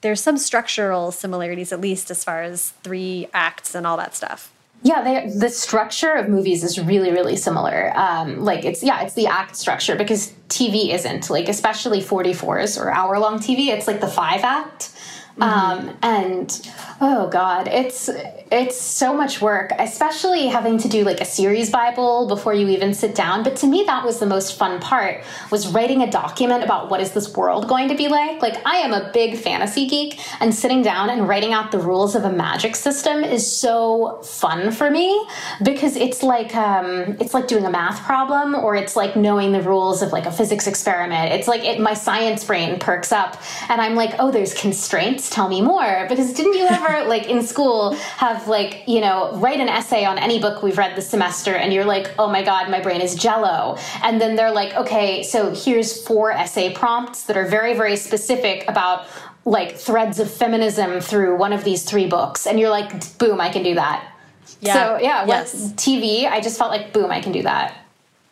there's 0.00 0.20
some 0.20 0.36
structural 0.36 1.12
similarities 1.12 1.72
at 1.72 1.80
least 1.80 2.10
as 2.10 2.24
far 2.24 2.42
as 2.42 2.70
three 2.82 3.28
acts 3.32 3.74
and 3.74 3.86
all 3.86 3.96
that 3.96 4.16
stuff. 4.16 4.52
Yeah, 4.82 5.02
they, 5.02 5.30
the 5.30 5.48
structure 5.48 6.12
of 6.12 6.28
movies 6.28 6.62
is 6.62 6.78
really, 6.78 7.10
really 7.10 7.36
similar. 7.36 7.92
Um, 7.96 8.44
like 8.44 8.64
it's 8.64 8.82
yeah, 8.82 9.02
it's 9.02 9.14
the 9.14 9.26
act 9.26 9.56
structure 9.56 9.96
because 9.96 10.32
TV 10.48 10.94
isn't 10.94 11.28
like 11.28 11.48
especially 11.48 12.00
44s 12.00 12.80
or 12.80 12.90
hour 12.90 13.18
long 13.18 13.38
TV. 13.38 13.68
It's 13.68 13.86
like 13.86 14.00
the 14.00 14.08
five 14.08 14.44
act. 14.44 14.92
Mm 15.36 15.48
-hmm. 15.48 15.78
um, 15.78 15.96
and 16.00 16.70
oh 17.00 17.28
god, 17.28 17.68
it's 17.68 18.10
it's 18.50 18.80
so 18.80 19.12
much 19.12 19.40
work, 19.40 19.72
especially 19.78 20.46
having 20.46 20.78
to 20.78 20.88
do 20.88 21.04
like 21.04 21.20
a 21.20 21.24
series 21.24 21.70
Bible 21.70 22.26
before 22.28 22.54
you 22.54 22.68
even 22.68 22.94
sit 22.94 23.14
down. 23.14 23.42
But 23.42 23.56
to 23.56 23.66
me, 23.66 23.82
that 23.86 24.04
was 24.04 24.18
the 24.18 24.26
most 24.26 24.56
fun 24.56 24.78
part 24.80 25.24
was 25.50 25.66
writing 25.74 26.02
a 26.02 26.10
document 26.10 26.62
about 26.62 26.90
what 26.90 27.00
is 27.00 27.10
this 27.10 27.36
world 27.36 27.68
going 27.68 27.88
to 27.88 27.96
be 27.96 28.08
like. 28.08 28.40
Like 28.40 28.56
I 28.64 28.76
am 28.86 28.92
a 28.92 29.10
big 29.12 29.36
fantasy 29.36 29.86
geek, 29.88 30.18
and 30.40 30.54
sitting 30.54 30.82
down 30.82 31.10
and 31.10 31.28
writing 31.28 31.52
out 31.52 31.70
the 31.70 31.82
rules 31.90 32.14
of 32.14 32.24
a 32.24 32.30
magic 32.30 32.76
system 32.76 33.24
is 33.24 33.44
so 33.60 34.22
fun 34.22 34.70
for 34.70 34.90
me 34.90 35.08
because 35.62 35.96
it's 35.96 36.22
like 36.22 36.54
um, 36.54 37.16
it's 37.20 37.34
like 37.34 37.46
doing 37.48 37.66
a 37.66 37.70
math 37.70 37.98
problem 38.06 38.54
or 38.54 38.76
it's 38.76 38.96
like 38.96 39.16
knowing 39.16 39.52
the 39.52 39.62
rules 39.62 40.02
of 40.02 40.12
like 40.12 40.26
a 40.26 40.32
physics 40.32 40.66
experiment. 40.66 41.32
It's 41.32 41.48
like 41.48 41.64
it, 41.64 41.80
my 41.80 41.94
science 41.94 42.44
brain 42.44 42.78
perks 42.78 43.12
up, 43.12 43.36
and 43.68 43.80
I'm 43.80 43.96
like, 44.02 44.14
oh, 44.18 44.30
there's 44.30 44.54
constraints. 44.54 45.25
Tell 45.30 45.48
me 45.48 45.60
more. 45.60 46.06
Because 46.08 46.32
didn't 46.32 46.54
you 46.54 46.66
ever 46.66 47.04
like 47.08 47.26
in 47.28 47.42
school 47.42 47.92
have 47.92 48.48
like, 48.48 48.84
you 48.86 49.00
know, 49.00 49.32
write 49.36 49.60
an 49.60 49.68
essay 49.68 50.04
on 50.04 50.18
any 50.18 50.38
book 50.38 50.62
we've 50.62 50.78
read 50.78 50.96
this 50.96 51.08
semester 51.08 51.54
and 51.54 51.72
you're 51.72 51.84
like, 51.84 52.12
oh 52.18 52.28
my 52.28 52.42
God, 52.42 52.70
my 52.70 52.80
brain 52.80 53.00
is 53.00 53.14
jello. 53.14 53.76
And 54.02 54.20
then 54.20 54.36
they're 54.36 54.52
like, 54.52 54.74
okay, 54.74 55.22
so 55.22 55.54
here's 55.54 56.04
four 56.06 56.30
essay 56.32 56.72
prompts 56.72 57.24
that 57.24 57.36
are 57.36 57.46
very, 57.46 57.74
very 57.74 57.96
specific 57.96 58.68
about 58.68 59.06
like 59.44 59.76
threads 59.76 60.18
of 60.18 60.30
feminism 60.30 61.00
through 61.00 61.36
one 61.36 61.52
of 61.52 61.64
these 61.64 61.84
three 61.84 62.06
books. 62.06 62.46
And 62.46 62.58
you're 62.58 62.70
like, 62.70 63.18
boom, 63.18 63.40
I 63.40 63.48
can 63.50 63.62
do 63.62 63.74
that. 63.76 64.12
Yeah. 64.60 64.74
So 64.74 64.98
yeah, 64.98 65.24
yes. 65.26 65.54
with 65.54 65.76
TV, 65.76 66.26
I 66.26 66.40
just 66.40 66.58
felt 66.58 66.70
like, 66.70 66.92
boom, 66.92 67.10
I 67.10 67.20
can 67.20 67.32
do 67.32 67.42
that. 67.42 67.76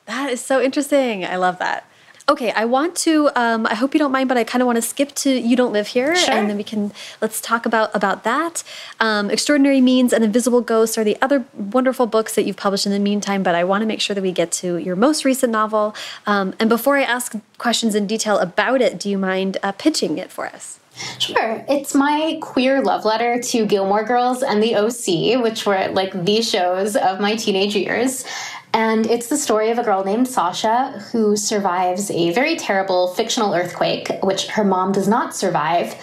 That 0.07 0.31
is 0.31 0.41
so 0.41 0.61
interesting. 0.61 1.25
I 1.25 1.37
love 1.37 1.59
that. 1.59 1.89
Okay, 2.27 2.53
I 2.53 2.65
want 2.65 2.97
to. 2.97 3.31
Um, 3.37 3.67
I 3.67 3.75
hope 3.75 3.93
you 3.93 3.99
don't 3.99 4.11
mind, 4.11 4.29
but 4.31 4.39
I 4.39 4.45
kind 4.45 4.63
of 4.63 4.67
want 4.67 4.77
to 4.77 4.83
skip 4.83 5.15
to 5.17 5.31
"You 5.31 5.57
Don't 5.57 5.73
Live 5.75 5.89
Here," 5.89 6.17
sure. 6.17 6.33
and 6.33 6.49
then 6.49 6.57
we 6.57 6.65
can 6.65 6.91
let's 7.21 7.39
talk 7.39 7.67
about 7.67 7.95
about 7.95 8.25
that. 8.25 8.63
Um, 8.99 9.31
"Extraordinary 9.31 9.83
Means" 9.83 10.11
and 10.13 10.25
"Invisible 10.25 10.63
Ghosts" 10.63 10.97
are 10.97 11.05
the 11.05 11.19
other 11.21 11.45
wonderful 11.53 12.07
books 12.07 12.35
that 12.35 12.45
you've 12.47 12.57
published 12.57 12.87
in 12.87 12.93
the 12.93 12.99
meantime. 12.99 13.43
But 13.43 13.55
I 13.55 13.63
want 13.65 13.83
to 13.83 13.87
make 13.87 14.01
sure 14.01 14.15
that 14.15 14.23
we 14.23 14.33
get 14.33 14.53
to 14.53 14.79
your 14.79 14.97
most 14.97 15.27
recent 15.27 15.53
novel. 15.53 15.95
Um, 16.27 16.55
and 16.59 16.71
before 16.71 16.97
I 16.97 17.03
ask 17.03 17.35
questions 17.59 17.95
in 17.95 18.07
detail 18.07 18.39
about 18.39 18.81
it, 18.81 18.99
do 18.99 19.11
you 19.11 19.19
mind 19.19 19.59
uh, 19.63 19.73
pitching 19.73 20.17
it 20.17 20.33
for 20.33 20.47
us? 20.47 20.81
Sure. 21.19 21.65
It's 21.69 21.95
my 21.95 22.39
queer 22.41 22.81
love 22.81 23.05
letter 23.05 23.41
to 23.41 23.67
Gilmore 23.67 24.05
Girls 24.05 24.43
and 24.43 24.63
The 24.63 24.77
OC, 24.77 25.43
which 25.43 25.67
were 25.67 25.89
like 25.89 26.13
the 26.25 26.41
shows 26.41 26.97
of 26.97 27.21
my 27.21 27.35
teenage 27.35 27.75
years. 27.75 28.25
And 28.75 29.07
it's 29.07 29.29
the 29.29 29.37
story 29.37 29.71
of 29.71 29.79
a 29.79 29.85
girl 29.85 30.03
named 30.03 30.27
Sasha 30.27 31.01
who 31.13 31.37
survives 31.37 32.11
a 32.11 32.33
very 32.33 32.57
terrible 32.57 33.15
fictional 33.15 33.55
earthquake, 33.55 34.09
which 34.25 34.49
her 34.49 34.65
mom 34.65 34.91
does 34.91 35.07
not 35.07 35.35
survive. 35.35 35.95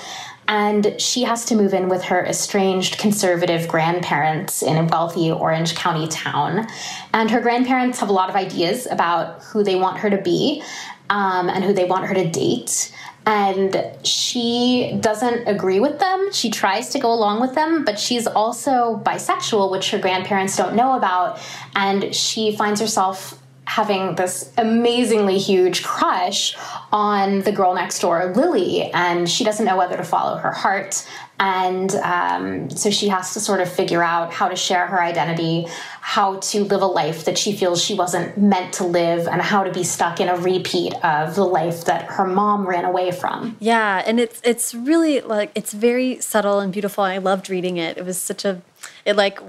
And 0.48 0.96
she 1.00 1.24
has 1.24 1.44
to 1.46 1.56
move 1.56 1.74
in 1.74 1.90
with 1.90 2.02
her 2.04 2.26
estranged 2.26 2.98
conservative 2.98 3.68
grandparents 3.68 4.64
in 4.64 4.78
a 4.78 4.86
wealthy 4.86 5.30
Orange 5.30 5.76
County 5.76 6.08
town. 6.08 6.66
And 7.14 7.30
her 7.30 7.42
grandparents 7.42 8.00
have 8.00 8.08
a 8.08 8.14
lot 8.14 8.30
of 8.30 8.38
ideas 8.38 8.88
about 8.90 9.44
who 9.44 9.64
they 9.64 9.76
want 9.76 10.00
her 10.00 10.10
to 10.10 10.22
be 10.22 10.64
um, 11.10 11.50
and 11.50 11.66
who 11.66 11.74
they 11.74 11.84
want 11.84 12.06
her 12.06 12.14
to 12.14 12.30
date 12.30 12.94
and 13.26 13.84
she 14.04 14.98
doesn't 15.00 15.48
agree 15.48 15.80
with 15.80 16.00
them. 16.00 16.32
She 16.32 16.50
tries 16.50 16.90
to 16.90 17.00
go 17.00 17.14
along 17.14 17.42
with 17.42 17.54
them, 17.54 17.86
but 17.86 18.00
she's 18.00 18.26
also 18.26 19.02
bisexual, 19.06 19.70
which 19.72 19.92
her 19.92 20.00
grandparents 20.00 20.58
don't 20.58 20.76
know 20.76 20.98
about. 20.98 21.40
And 21.76 22.16
she 22.16 22.56
finds 22.56 22.82
herself 22.82 23.38
having 23.66 24.16
this 24.16 24.52
amazingly 24.58 25.38
huge 25.38 25.84
crush 25.84 26.58
on 26.92 27.42
the 27.42 27.52
girl 27.52 27.74
next 27.74 28.00
door, 28.00 28.34
Lily, 28.36 28.92
and 28.92 29.30
she 29.30 29.44
doesn't 29.44 29.66
know 29.66 29.78
whether 29.78 29.96
to 29.96 30.04
follow 30.04 30.38
her 30.38 30.52
heart. 30.52 31.08
And 31.42 31.96
um, 31.96 32.70
so 32.70 32.92
she 32.92 33.08
has 33.08 33.34
to 33.34 33.40
sort 33.40 33.62
of 33.62 33.72
figure 33.72 34.04
out 34.04 34.32
how 34.32 34.48
to 34.48 34.56
share 34.56 34.86
her 34.86 35.02
identity, 35.02 35.66
how 36.02 36.36
to 36.36 36.64
live 36.64 36.84
a 36.84 36.86
life 36.86 37.26
that 37.26 37.36
she 37.36 37.52
feels 37.52 37.84
she 37.84 37.96
wasn't 37.96 38.38
meant 38.38 38.74
to 38.76 38.84
live, 38.84 39.28
and 39.28 39.42
how 39.42 39.64
to 39.64 39.72
be 39.72 39.84
stuck 39.84 40.20
in 40.20 40.30
a 40.30 40.36
repeat 40.38 40.94
of 41.04 41.34
the 41.34 41.44
life 41.44 41.86
that 41.86 42.04
her 42.04 42.28
mom 42.28 42.68
ran 42.68 42.86
away 42.86 43.12
from. 43.12 43.58
Yeah, 43.60 44.04
and 44.06 44.20
it's 44.20 44.40
it's 44.44 44.76
really 44.76 45.22
like 45.22 45.50
it's 45.56 45.74
very 45.74 46.22
subtle 46.22 46.60
and 46.60 46.72
beautiful. 46.72 47.04
I 47.04 47.18
loved 47.18 47.50
reading 47.50 47.78
it. 47.78 47.98
It 47.98 48.06
was 48.06 48.22
such 48.22 48.46
a 48.46 48.62
it 49.04 49.16
like 49.16 49.40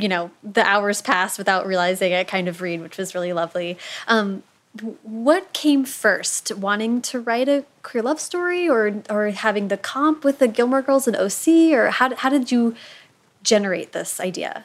you 0.00 0.08
know 0.08 0.32
the 0.42 0.66
hours 0.66 1.00
passed 1.00 1.38
without 1.38 1.64
realizing 1.64 2.10
it 2.10 2.26
kind 2.26 2.48
of 2.48 2.60
read, 2.60 2.80
which 2.80 2.98
was 2.98 3.14
really 3.14 3.32
lovely. 3.32 3.78
Um, 4.08 4.42
what 5.02 5.52
came 5.52 5.84
first 5.84 6.54
wanting 6.56 7.02
to 7.02 7.20
write 7.20 7.48
a 7.48 7.64
queer 7.82 8.02
love 8.02 8.20
story 8.20 8.68
or 8.68 9.02
or 9.08 9.30
having 9.30 9.68
the 9.68 9.76
comp 9.76 10.24
with 10.24 10.38
the 10.38 10.48
gilmore 10.48 10.82
girls 10.82 11.06
and 11.06 11.16
oc 11.16 11.46
or 11.46 11.90
how, 11.90 12.14
how 12.14 12.28
did 12.28 12.50
you 12.50 12.74
generate 13.42 13.92
this 13.92 14.20
idea? 14.20 14.64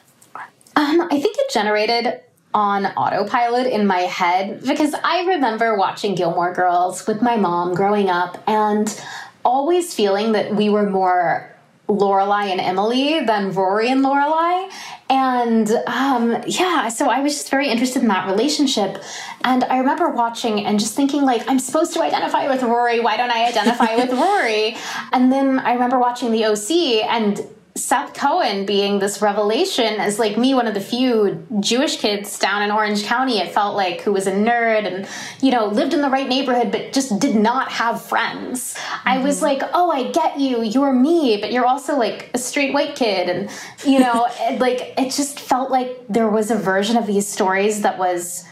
Um, 0.74 1.02
i 1.10 1.20
think 1.20 1.36
it 1.38 1.52
generated 1.52 2.20
on 2.54 2.86
autopilot 2.86 3.66
in 3.66 3.86
my 3.86 4.00
head 4.00 4.62
because 4.62 4.94
i 5.04 5.24
remember 5.26 5.76
watching 5.76 6.14
gilmore 6.14 6.52
girls 6.52 7.06
with 7.06 7.22
my 7.22 7.36
mom 7.36 7.74
growing 7.74 8.10
up 8.10 8.42
and 8.46 9.02
always 9.44 9.94
feeling 9.94 10.32
that 10.32 10.54
we 10.54 10.68
were 10.68 10.88
more 10.88 11.51
Lorelai 11.98 12.46
and 12.46 12.60
Emily 12.60 13.20
than 13.20 13.52
Rory 13.52 13.90
and 13.90 14.04
Lorelai. 14.04 14.70
And 15.10 15.70
um, 15.86 16.42
yeah, 16.46 16.88
so 16.88 17.10
I 17.10 17.20
was 17.20 17.34
just 17.34 17.50
very 17.50 17.68
interested 17.68 18.02
in 18.02 18.08
that 18.08 18.26
relationship. 18.26 19.02
And 19.44 19.64
I 19.64 19.78
remember 19.78 20.08
watching 20.08 20.64
and 20.64 20.80
just 20.80 20.94
thinking, 20.94 21.22
like, 21.22 21.48
I'm 21.48 21.58
supposed 21.58 21.92
to 21.94 22.02
identify 22.02 22.48
with 22.48 22.62
Rory. 22.62 23.00
Why 23.00 23.16
don't 23.16 23.30
I 23.30 23.46
identify 23.46 23.96
with 23.96 24.10
Rory? 24.18 24.76
And 25.12 25.30
then 25.30 25.58
I 25.58 25.74
remember 25.74 25.98
watching 25.98 26.32
the 26.32 26.46
OC 26.46 27.04
and 27.10 27.46
Seth 27.74 28.12
Cohen 28.12 28.66
being 28.66 28.98
this 28.98 29.22
revelation 29.22 29.94
as 29.94 30.18
like 30.18 30.36
me, 30.36 30.52
one 30.52 30.66
of 30.66 30.74
the 30.74 30.80
few 30.80 31.46
Jewish 31.60 31.96
kids 31.96 32.38
down 32.38 32.60
in 32.62 32.70
Orange 32.70 33.04
County, 33.04 33.38
it 33.38 33.52
felt 33.54 33.76
like 33.76 34.02
who 34.02 34.12
was 34.12 34.26
a 34.26 34.32
nerd 34.32 34.86
and, 34.86 35.08
you 35.40 35.50
know, 35.50 35.66
lived 35.66 35.94
in 35.94 36.02
the 36.02 36.10
right 36.10 36.28
neighborhood, 36.28 36.70
but 36.70 36.92
just 36.92 37.18
did 37.18 37.34
not 37.34 37.72
have 37.72 38.02
friends. 38.02 38.74
Mm-hmm. 38.74 39.08
I 39.08 39.18
was 39.18 39.36
mm-hmm. 39.36 39.44
like, 39.46 39.70
oh, 39.72 39.90
I 39.90 40.10
get 40.10 40.38
you. 40.38 40.62
You're 40.62 40.92
me, 40.92 41.38
but 41.38 41.50
you're 41.50 41.66
also 41.66 41.96
like 41.96 42.30
a 42.34 42.38
straight 42.38 42.74
white 42.74 42.94
kid. 42.94 43.30
And, 43.30 43.50
you 43.86 44.00
know, 44.00 44.26
it, 44.40 44.60
like 44.60 44.92
it 44.98 45.10
just 45.10 45.40
felt 45.40 45.70
like 45.70 45.96
there 46.10 46.28
was 46.28 46.50
a 46.50 46.56
version 46.56 46.98
of 46.98 47.06
these 47.06 47.26
stories 47.26 47.80
that 47.82 47.98
was 47.98 48.44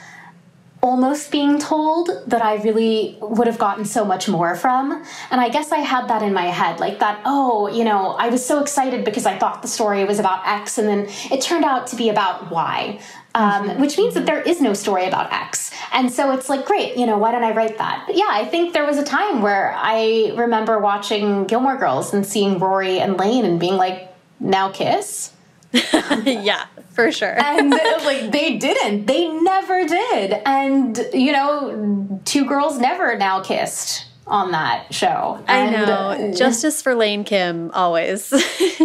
almost 0.83 1.31
being 1.31 1.59
told 1.59 2.09
that 2.27 2.43
I 2.43 2.57
really 2.57 3.19
would 3.21 3.47
have 3.47 3.59
gotten 3.59 3.85
so 3.85 4.05
much 4.05 4.29
more 4.29 4.57
from. 4.57 5.05
And 5.31 5.41
I 5.41 5.49
guess 5.49 5.73
I 5.73 5.79
had 5.79 6.09
that 6.09 6.23
in 6.23 6.33
my 6.33 6.47
head, 6.47 6.81
like 6.81 6.99
that, 7.01 7.21
oh, 7.25 7.69
you 7.69 7.85
know, 7.85 8.13
I 8.13 8.29
was 8.29 8.45
so 8.45 8.61
excited 8.61 9.05
because 9.05 9.27
I 9.27 9.39
thought 9.39 9.61
the 9.63 9.69
story 9.69 10.05
was 10.05 10.19
about 10.19 10.47
X, 10.47 10.79
and 10.79 10.89
then 10.89 11.07
it 11.31 11.43
turned 11.43 11.65
out 11.65 11.87
to 11.89 11.97
be 11.97 12.09
about 12.09 12.51
Y. 12.51 13.01
Um, 13.33 13.69
mm-hmm. 13.69 13.81
which 13.81 13.97
means 13.97 14.15
that 14.15 14.27
there 14.27 14.41
is 14.41 14.61
no 14.61 14.75
story 14.75 15.07
about 15.07 15.33
X. 15.33 15.71
And 15.93 16.11
so 16.11 16.33
it's 16.33 16.49
like, 16.49 16.67
great, 16.67 16.97
you 16.97 17.07
know, 17.07 17.17
why 17.17 17.31
don't 17.31 17.45
I 17.45 17.53
write 17.53 17.79
that? 17.79 18.03
But 18.09 18.17
yeah, 18.17 18.27
I 18.29 18.45
think 18.45 18.73
there 18.73 18.85
was 18.85 18.99
a 18.99 19.05
time 19.05 19.41
where 19.41 19.73
I 19.77 20.33
remember 20.35 20.81
watching 20.81 21.45
Gilmore 21.45 21.77
Girls 21.77 22.13
and 22.13 22.27
seeing 22.27 22.59
Rory 22.59 22.99
and 22.99 23.17
Lane 23.17 23.45
and 23.45 23.61
being 23.61 23.77
like, 23.77 24.13
now 24.41 24.73
kiss? 24.73 25.33
yeah, 26.25 26.67
for 26.91 27.13
sure. 27.13 27.39
and 27.39 27.73
uh, 27.73 28.01
like 28.05 28.33
they 28.33 28.57
didn't. 28.57 29.07
They 29.07 29.29
never 29.29 29.87
did. 29.87 30.41
And 30.45 30.99
you 31.13 31.33
know, 31.33 32.21
two 32.25 32.45
girls 32.45 32.79
never 32.79 33.17
now 33.17 33.41
kissed 33.41 34.07
on 34.27 34.53
that 34.53 34.93
show. 34.95 35.43
And 35.49 35.77
I 35.77 35.87
know. 35.87 35.93
Uh, 35.93 36.33
Justice 36.35 36.83
for 36.83 36.95
Lane 36.95 37.25
Kim 37.25 37.71
always. 37.73 38.33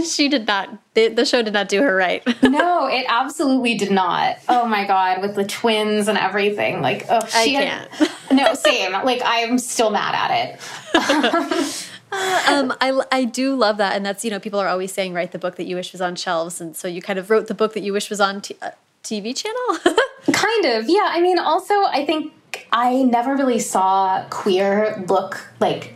she 0.06 0.28
did 0.28 0.48
not 0.48 0.70
the, 0.96 1.10
the, 1.10 1.26
show 1.26 1.42
did 1.42 1.54
not 1.54 1.70
do 1.70 1.82
her 1.82 1.96
right. 1.96 2.26
no, 2.44 2.88
it 2.88 3.06
absolutely 3.08 3.76
did 3.76 3.92
not. 3.92 4.38
Oh 4.48 4.66
my 4.66 4.86
god, 4.86 5.22
with 5.22 5.36
the 5.36 5.46
twins 5.46 6.08
and 6.08 6.18
everything. 6.18 6.82
Like, 6.82 7.06
oh, 7.10 7.26
she 7.28 7.58
I 7.58 7.64
can't. 7.64 7.92
Had, 7.92 8.12
no, 8.32 8.54
same. 8.54 8.92
Like 8.92 9.22
I'm 9.24 9.58
still 9.58 9.90
mad 9.90 10.16
at 10.16 10.60
it. 10.94 11.90
Um, 12.12 12.74
I, 12.82 13.01
I 13.12 13.26
do 13.26 13.56
love 13.56 13.78
that. 13.78 13.95
And 13.95 14.06
that's, 14.06 14.24
you 14.24 14.32
know, 14.32 14.39
people 14.39 14.60
are 14.60 14.68
always 14.68 14.93
saying, 14.93 15.14
write 15.14 15.32
the 15.32 15.39
book 15.39 15.56
that 15.56 15.66
you 15.66 15.76
wish 15.76 15.91
was 15.91 16.01
on 16.01 16.16
shelves. 16.16 16.62
And 16.62 16.76
so 16.76 16.88
you 16.88 17.01
kind 17.01 17.20
of 17.20 17.30
wrote 17.30 17.47
the 17.47 17.53
book 17.53 17.74
that 17.74 17.84
you 17.84 17.93
wish 17.93 18.10
was 18.10 18.22
on 18.22 18.38
uh, 18.62 18.72
TV 19.03 19.36
channel? 19.36 19.95
kind 20.32 20.66
of. 20.66 20.89
Yeah. 20.89 21.10
I 21.12 21.22
mean, 21.22 21.39
also, 21.39 21.74
I 21.74 22.06
think 22.06 22.34
I 22.72 23.03
never 23.03 23.36
really 23.36 23.60
saw 23.60 24.26
queer 24.30 25.03
look 25.08 25.45
like 25.60 25.95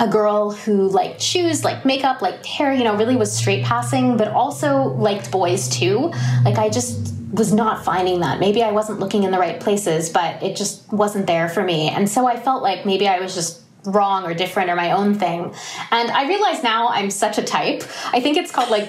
a 0.00 0.08
girl 0.08 0.52
who 0.52 0.88
liked 0.88 1.20
shoes, 1.20 1.64
like 1.64 1.84
makeup, 1.84 2.22
like 2.22 2.44
hair, 2.46 2.72
you 2.72 2.84
know, 2.84 2.96
really 2.96 3.16
was 3.16 3.36
straight 3.36 3.64
passing, 3.64 4.16
but 4.16 4.28
also 4.28 4.84
liked 4.94 5.30
boys 5.30 5.68
too. 5.68 6.12
Like 6.44 6.56
I 6.56 6.68
just 6.68 7.14
was 7.32 7.52
not 7.52 7.84
finding 7.84 8.20
that. 8.20 8.38
Maybe 8.38 8.62
I 8.62 8.70
wasn't 8.70 9.00
looking 9.00 9.24
in 9.24 9.32
the 9.32 9.38
right 9.38 9.60
places, 9.60 10.08
but 10.08 10.42
it 10.42 10.56
just 10.56 10.90
wasn't 10.92 11.26
there 11.26 11.48
for 11.48 11.64
me. 11.64 11.88
And 11.88 12.08
so 12.08 12.26
I 12.26 12.38
felt 12.38 12.62
like 12.62 12.86
maybe 12.86 13.08
I 13.08 13.18
was 13.18 13.34
just 13.34 13.62
wrong 13.84 14.24
or 14.24 14.34
different 14.34 14.70
or 14.70 14.76
my 14.76 14.92
own 14.92 15.14
thing. 15.14 15.54
And 15.90 16.10
I 16.10 16.26
realize 16.28 16.62
now 16.62 16.88
I'm 16.88 17.10
such 17.10 17.38
a 17.38 17.42
type. 17.42 17.82
I 18.06 18.20
think 18.20 18.36
it's 18.36 18.50
called 18.50 18.70
like 18.70 18.88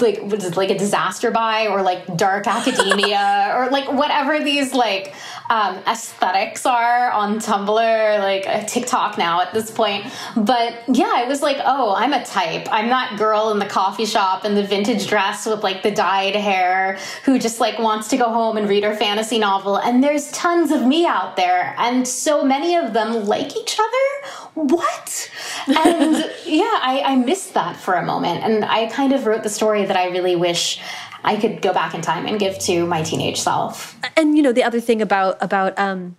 like 0.00 0.20
what 0.22 0.34
is 0.34 0.44
it, 0.44 0.56
like 0.56 0.70
a 0.70 0.78
disaster 0.78 1.30
bi 1.30 1.66
or 1.66 1.82
like 1.82 2.16
dark 2.16 2.46
academia 2.46 3.52
or 3.56 3.70
like 3.70 3.90
whatever 3.92 4.42
these 4.42 4.74
like 4.74 5.14
um, 5.50 5.76
aesthetics 5.86 6.66
are 6.66 7.10
on 7.10 7.38
Tumblr, 7.38 8.18
like 8.18 8.46
uh, 8.46 8.64
TikTok 8.66 9.18
now 9.18 9.40
at 9.40 9.52
this 9.52 9.70
point. 9.70 10.06
But 10.36 10.82
yeah, 10.88 11.12
I 11.14 11.24
was 11.26 11.42
like, 11.42 11.58
oh, 11.64 11.94
I'm 11.94 12.12
a 12.12 12.24
type. 12.24 12.66
I'm 12.70 12.88
that 12.88 13.18
girl 13.18 13.50
in 13.50 13.58
the 13.58 13.66
coffee 13.66 14.06
shop 14.06 14.44
in 14.44 14.54
the 14.54 14.64
vintage 14.64 15.06
dress 15.06 15.46
with 15.46 15.62
like 15.62 15.82
the 15.82 15.90
dyed 15.90 16.34
hair 16.34 16.98
who 17.24 17.38
just 17.38 17.60
like 17.60 17.78
wants 17.78 18.08
to 18.08 18.16
go 18.16 18.28
home 18.28 18.56
and 18.56 18.68
read 18.68 18.84
her 18.84 18.94
fantasy 18.94 19.38
novel. 19.38 19.76
And 19.76 20.02
there's 20.02 20.30
tons 20.32 20.70
of 20.70 20.84
me 20.84 21.06
out 21.06 21.36
there, 21.36 21.74
and 21.78 22.06
so 22.06 22.44
many 22.44 22.76
of 22.76 22.92
them 22.92 23.26
like 23.26 23.56
each 23.56 23.78
other. 23.78 24.30
What? 24.54 25.30
And 25.68 26.30
yeah, 26.44 26.78
I, 26.80 27.02
I 27.04 27.16
missed 27.16 27.54
that 27.54 27.76
for 27.76 27.94
a 27.94 28.04
moment. 28.04 28.44
And 28.44 28.64
I 28.64 28.86
kind 28.86 29.12
of 29.12 29.26
wrote 29.26 29.42
the 29.42 29.50
story 29.50 29.84
that 29.84 29.96
I 29.96 30.06
really 30.10 30.36
wish 30.36 30.80
I 31.26 31.36
could 31.36 31.60
go 31.60 31.74
back 31.74 31.92
in 31.94 32.00
time 32.00 32.24
and 32.24 32.38
give 32.38 32.58
to 32.60 32.86
my 32.86 33.02
teenage 33.02 33.38
self. 33.38 33.96
And 34.16 34.36
you 34.36 34.42
know, 34.42 34.52
the 34.52 34.62
other 34.62 34.80
thing 34.80 35.02
about 35.02 35.36
about 35.42 35.78
um, 35.78 36.16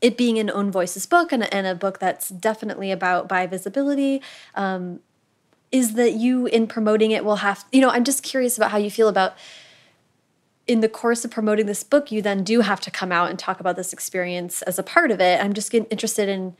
it 0.00 0.16
being 0.16 0.38
an 0.38 0.50
own 0.50 0.70
voices 0.70 1.06
book 1.06 1.32
and, 1.32 1.52
and 1.52 1.66
a 1.66 1.74
book 1.74 1.98
that's 1.98 2.28
definitely 2.28 2.90
about 2.92 3.28
bi 3.28 3.46
visibility 3.46 4.22
um, 4.54 5.00
is 5.70 5.94
that 5.94 6.12
you 6.12 6.46
in 6.46 6.66
promoting 6.66 7.10
it 7.10 7.24
will 7.24 7.36
have 7.36 7.64
you 7.72 7.80
know 7.80 7.90
i'm 7.90 8.04
just 8.04 8.22
curious 8.22 8.56
about 8.56 8.70
how 8.70 8.78
you 8.78 8.90
feel 8.90 9.08
about 9.08 9.34
in 10.66 10.80
the 10.80 10.88
course 10.88 11.24
of 11.24 11.30
promoting 11.30 11.66
this 11.66 11.82
book 11.82 12.12
you 12.12 12.22
then 12.22 12.44
do 12.44 12.60
have 12.60 12.80
to 12.80 12.90
come 12.90 13.12
out 13.12 13.30
and 13.30 13.38
talk 13.38 13.60
about 13.60 13.76
this 13.76 13.92
experience 13.92 14.62
as 14.62 14.78
a 14.78 14.82
part 14.82 15.10
of 15.10 15.20
it 15.20 15.42
i'm 15.42 15.52
just 15.52 15.74
interested 15.74 16.28
in 16.28 16.56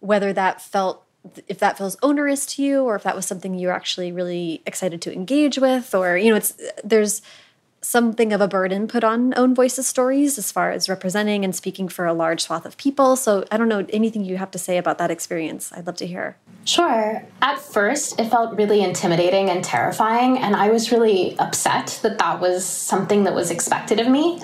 whether 0.00 0.32
that 0.32 0.60
felt 0.60 1.03
if 1.48 1.58
that 1.58 1.78
feels 1.78 1.96
onerous 2.02 2.46
to 2.46 2.62
you 2.62 2.82
or 2.82 2.96
if 2.96 3.02
that 3.02 3.16
was 3.16 3.26
something 3.26 3.54
you're 3.54 3.72
actually 3.72 4.12
really 4.12 4.62
excited 4.66 5.00
to 5.02 5.12
engage 5.12 5.58
with 5.58 5.94
or 5.94 6.16
you 6.16 6.30
know 6.30 6.36
it's 6.36 6.58
uh, 6.60 6.70
there's 6.82 7.22
something 7.80 8.32
of 8.32 8.40
a 8.40 8.48
burden 8.48 8.88
put 8.88 9.04
on 9.04 9.36
own 9.36 9.54
voices 9.54 9.86
stories 9.86 10.38
as 10.38 10.50
far 10.50 10.70
as 10.70 10.88
representing 10.88 11.44
and 11.44 11.54
speaking 11.54 11.86
for 11.86 12.06
a 12.06 12.14
large 12.14 12.40
swath 12.40 12.64
of 12.64 12.76
people. 12.78 13.14
So 13.14 13.44
i 13.50 13.56
don't 13.56 13.68
know 13.68 13.84
anything 13.90 14.24
you 14.24 14.38
have 14.38 14.50
to 14.52 14.58
say 14.58 14.78
about 14.78 14.98
that 14.98 15.10
experience? 15.10 15.72
I'd 15.72 15.86
love 15.86 15.96
to 15.96 16.06
hear. 16.06 16.36
Sure. 16.64 17.22
At 17.42 17.58
first 17.58 18.18
it 18.18 18.30
felt 18.30 18.56
really 18.56 18.82
intimidating 18.82 19.50
and 19.50 19.62
terrifying 19.62 20.38
and 20.38 20.56
i 20.56 20.70
was 20.70 20.90
really 20.90 21.38
upset 21.38 21.98
that 22.02 22.18
that 22.18 22.40
was 22.40 22.64
something 22.64 23.24
that 23.24 23.34
was 23.34 23.50
expected 23.50 24.00
of 24.00 24.08
me. 24.08 24.40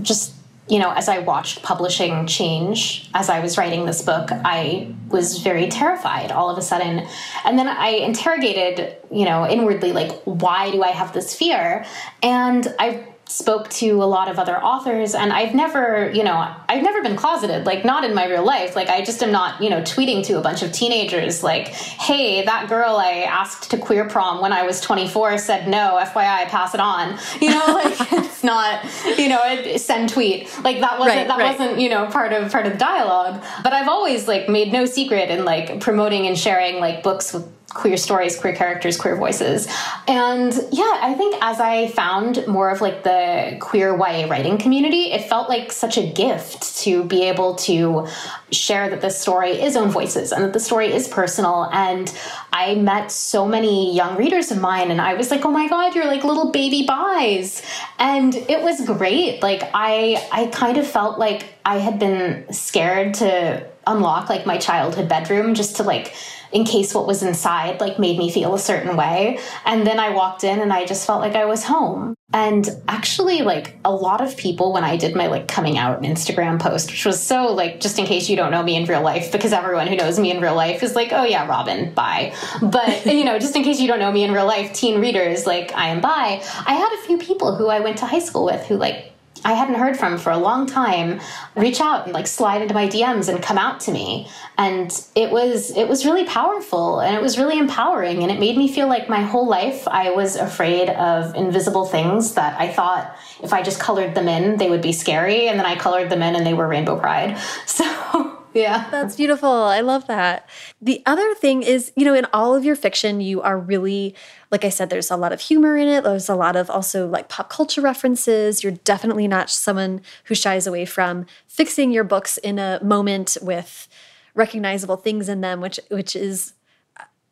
Just 0.00 0.37
you 0.68 0.78
know, 0.78 0.92
as 0.92 1.08
I 1.08 1.18
watched 1.20 1.62
publishing 1.62 2.12
mm. 2.12 2.28
change 2.28 3.08
as 3.14 3.30
I 3.30 3.40
was 3.40 3.56
writing 3.56 3.86
this 3.86 4.02
book, 4.02 4.30
I 4.30 4.94
was 5.08 5.38
very 5.38 5.68
terrified 5.68 6.30
all 6.30 6.50
of 6.50 6.58
a 6.58 6.62
sudden. 6.62 7.06
And 7.44 7.58
then 7.58 7.68
I 7.68 7.88
interrogated, 7.88 8.96
you 9.10 9.24
know, 9.24 9.48
inwardly, 9.48 9.92
like, 9.92 10.12
why 10.24 10.70
do 10.70 10.82
I 10.82 10.88
have 10.88 11.12
this 11.12 11.34
fear? 11.34 11.86
And 12.22 12.74
I 12.78 13.06
spoke 13.28 13.68
to 13.68 14.02
a 14.02 14.04
lot 14.04 14.28
of 14.28 14.38
other 14.38 14.56
authors 14.62 15.14
and 15.14 15.32
I've 15.32 15.54
never, 15.54 16.10
you 16.12 16.24
know, 16.24 16.54
I've 16.68 16.82
never 16.82 17.02
been 17.02 17.14
closeted, 17.14 17.66
like 17.66 17.84
not 17.84 18.02
in 18.02 18.14
my 18.14 18.26
real 18.26 18.44
life. 18.44 18.74
Like 18.74 18.88
I 18.88 19.04
just 19.04 19.22
am 19.22 19.30
not, 19.30 19.62
you 19.62 19.68
know, 19.68 19.82
tweeting 19.82 20.24
to 20.26 20.38
a 20.38 20.40
bunch 20.40 20.62
of 20.62 20.72
teenagers 20.72 21.42
like, 21.42 21.68
"Hey, 21.68 22.42
that 22.44 22.68
girl 22.68 22.96
I 22.96 23.26
asked 23.28 23.70
to 23.70 23.78
queer 23.78 24.08
prom 24.08 24.40
when 24.40 24.52
I 24.52 24.62
was 24.62 24.80
24 24.80 25.38
said 25.38 25.68
no, 25.68 25.98
FYI, 26.02 26.48
pass 26.48 26.74
it 26.74 26.80
on." 26.80 27.18
You 27.40 27.50
know, 27.50 27.66
like 27.66 28.12
it's 28.12 28.42
not, 28.42 28.84
you 29.16 29.28
know, 29.28 29.76
send 29.76 30.08
tweet. 30.08 30.50
Like 30.64 30.80
that 30.80 30.98
wasn't 30.98 31.18
right, 31.18 31.28
that 31.28 31.38
right. 31.38 31.58
wasn't, 31.58 31.80
you 31.80 31.88
know, 31.88 32.06
part 32.06 32.32
of 32.32 32.50
part 32.50 32.66
of 32.66 32.72
the 32.72 32.78
dialogue. 32.78 33.42
But 33.62 33.72
I've 33.72 33.88
always 33.88 34.26
like 34.26 34.48
made 34.48 34.72
no 34.72 34.86
secret 34.86 35.30
in 35.30 35.44
like 35.44 35.80
promoting 35.80 36.26
and 36.26 36.36
sharing 36.36 36.80
like 36.80 37.02
books 37.02 37.32
with 37.32 37.46
queer 37.74 37.98
stories, 37.98 38.38
queer 38.38 38.54
characters, 38.54 38.96
queer 38.96 39.14
voices. 39.14 39.68
And 40.06 40.54
yeah, 40.72 41.00
I 41.02 41.14
think 41.14 41.36
as 41.42 41.60
I 41.60 41.88
found 41.88 42.46
more 42.46 42.70
of 42.70 42.80
like 42.80 43.02
the 43.02 43.58
queer 43.60 43.94
YA 43.94 44.26
writing 44.26 44.56
community, 44.56 45.12
it 45.12 45.28
felt 45.28 45.50
like 45.50 45.70
such 45.70 45.98
a 45.98 46.10
gift 46.10 46.78
to 46.78 47.04
be 47.04 47.24
able 47.24 47.56
to 47.56 48.06
share 48.50 48.88
that 48.88 49.02
this 49.02 49.20
story 49.20 49.50
is 49.50 49.76
own 49.76 49.90
voices 49.90 50.32
and 50.32 50.42
that 50.44 50.54
the 50.54 50.60
story 50.60 50.92
is 50.92 51.08
personal. 51.08 51.68
And 51.70 52.12
I 52.52 52.74
met 52.76 53.12
so 53.12 53.46
many 53.46 53.94
young 53.94 54.16
readers 54.16 54.50
of 54.50 54.58
mine 54.58 54.90
and 54.90 55.00
I 55.00 55.12
was 55.14 55.30
like, 55.30 55.44
oh 55.44 55.50
my 55.50 55.68
God, 55.68 55.94
you're 55.94 56.06
like 56.06 56.24
little 56.24 56.50
baby 56.50 56.86
bis. 56.86 57.62
And 57.98 58.34
it 58.34 58.62
was 58.62 58.84
great. 58.86 59.42
Like 59.42 59.62
I 59.74 60.26
I 60.32 60.46
kind 60.46 60.78
of 60.78 60.86
felt 60.86 61.18
like 61.18 61.44
I 61.66 61.78
had 61.78 61.98
been 61.98 62.50
scared 62.50 63.14
to 63.14 63.68
unlock 63.86 64.30
like 64.30 64.46
my 64.46 64.56
childhood 64.56 65.08
bedroom 65.08 65.54
just 65.54 65.76
to 65.76 65.82
like 65.82 66.14
in 66.52 66.64
case 66.64 66.94
what 66.94 67.06
was 67.06 67.22
inside 67.22 67.80
like 67.80 67.98
made 67.98 68.18
me 68.18 68.30
feel 68.30 68.54
a 68.54 68.58
certain 68.58 68.96
way. 68.96 69.38
And 69.64 69.86
then 69.86 70.00
I 70.00 70.10
walked 70.10 70.44
in 70.44 70.60
and 70.60 70.72
I 70.72 70.86
just 70.86 71.06
felt 71.06 71.20
like 71.20 71.34
I 71.34 71.44
was 71.44 71.64
home. 71.64 72.14
And 72.32 72.68
actually, 72.88 73.40
like 73.40 73.78
a 73.86 73.90
lot 73.90 74.20
of 74.20 74.36
people, 74.36 74.74
when 74.74 74.84
I 74.84 74.98
did 74.98 75.16
my 75.16 75.28
like 75.28 75.48
coming 75.48 75.78
out 75.78 76.02
Instagram 76.02 76.60
post, 76.60 76.90
which 76.90 77.06
was 77.06 77.22
so 77.22 77.46
like 77.46 77.80
just 77.80 77.98
in 77.98 78.04
case 78.04 78.28
you 78.28 78.36
don't 78.36 78.50
know 78.50 78.62
me 78.62 78.76
in 78.76 78.84
real 78.84 79.00
life, 79.00 79.32
because 79.32 79.54
everyone 79.54 79.86
who 79.86 79.96
knows 79.96 80.18
me 80.18 80.30
in 80.30 80.40
real 80.40 80.54
life 80.54 80.82
is 80.82 80.94
like, 80.94 81.10
oh 81.12 81.24
yeah, 81.24 81.46
Robyn, 81.46 81.94
bye. 81.94 82.34
But 82.60 83.06
you 83.06 83.24
know, 83.24 83.38
just 83.38 83.56
in 83.56 83.64
case 83.64 83.80
you 83.80 83.88
don't 83.88 83.98
know 83.98 84.12
me 84.12 84.24
in 84.24 84.32
real 84.32 84.46
life, 84.46 84.74
teen 84.74 85.00
readers, 85.00 85.46
like 85.46 85.72
I 85.74 85.88
am 85.88 86.02
bi. 86.02 86.42
I 86.66 86.74
had 86.74 86.98
a 86.98 87.06
few 87.06 87.16
people 87.16 87.56
who 87.56 87.68
I 87.68 87.80
went 87.80 87.96
to 87.98 88.06
high 88.06 88.18
school 88.18 88.44
with 88.44 88.66
who 88.66 88.76
like 88.76 89.12
I 89.44 89.52
hadn't 89.52 89.76
heard 89.76 89.96
from 89.96 90.18
for 90.18 90.30
a 90.30 90.38
long 90.38 90.66
time 90.66 91.20
reach 91.56 91.80
out 91.80 92.04
and 92.04 92.14
like 92.14 92.26
slide 92.26 92.62
into 92.62 92.74
my 92.74 92.88
DMs 92.88 93.28
and 93.28 93.42
come 93.42 93.58
out 93.58 93.80
to 93.80 93.92
me. 93.92 94.28
And 94.56 94.90
it 95.14 95.30
was 95.30 95.76
it 95.76 95.88
was 95.88 96.04
really 96.04 96.24
powerful 96.24 97.00
and 97.00 97.14
it 97.14 97.22
was 97.22 97.38
really 97.38 97.58
empowering 97.58 98.22
and 98.22 98.32
it 98.32 98.40
made 98.40 98.56
me 98.56 98.72
feel 98.72 98.88
like 98.88 99.08
my 99.08 99.22
whole 99.22 99.46
life 99.46 99.86
I 99.88 100.10
was 100.10 100.36
afraid 100.36 100.90
of 100.90 101.34
invisible 101.34 101.84
things 101.84 102.34
that 102.34 102.58
I 102.60 102.68
thought 102.72 103.16
if 103.42 103.52
I 103.52 103.62
just 103.62 103.80
colored 103.80 104.14
them 104.14 104.28
in 104.28 104.56
they 104.56 104.70
would 104.70 104.82
be 104.82 104.92
scary 104.92 105.48
and 105.48 105.58
then 105.58 105.66
I 105.66 105.76
colored 105.76 106.10
them 106.10 106.22
in 106.22 106.36
and 106.36 106.46
they 106.46 106.54
were 106.54 106.68
rainbow 106.68 106.98
pride. 106.98 107.38
So 107.66 108.37
yeah. 108.58 108.88
That's 108.90 109.16
beautiful. 109.16 109.48
I 109.48 109.80
love 109.80 110.06
that. 110.06 110.48
The 110.80 111.02
other 111.06 111.34
thing 111.34 111.62
is, 111.62 111.92
you 111.96 112.04
know, 112.04 112.14
in 112.14 112.26
all 112.32 112.54
of 112.54 112.64
your 112.64 112.76
fiction, 112.76 113.20
you 113.20 113.40
are 113.40 113.58
really, 113.58 114.14
like 114.50 114.64
I 114.64 114.68
said, 114.68 114.90
there's 114.90 115.10
a 115.10 115.16
lot 115.16 115.32
of 115.32 115.40
humor 115.40 115.76
in 115.76 115.88
it. 115.88 116.04
There's 116.04 116.28
a 116.28 116.34
lot 116.34 116.56
of 116.56 116.68
also 116.68 117.06
like 117.06 117.28
pop 117.28 117.50
culture 117.50 117.80
references. 117.80 118.62
You're 118.62 118.72
definitely 118.72 119.28
not 119.28 119.50
someone 119.50 120.00
who 120.24 120.34
shies 120.34 120.66
away 120.66 120.84
from 120.84 121.26
fixing 121.46 121.92
your 121.92 122.04
books 122.04 122.38
in 122.38 122.58
a 122.58 122.80
moment 122.82 123.36
with 123.40 123.88
recognizable 124.34 124.96
things 124.96 125.28
in 125.28 125.40
them, 125.40 125.60
which 125.60 125.78
which 125.90 126.16
is 126.16 126.54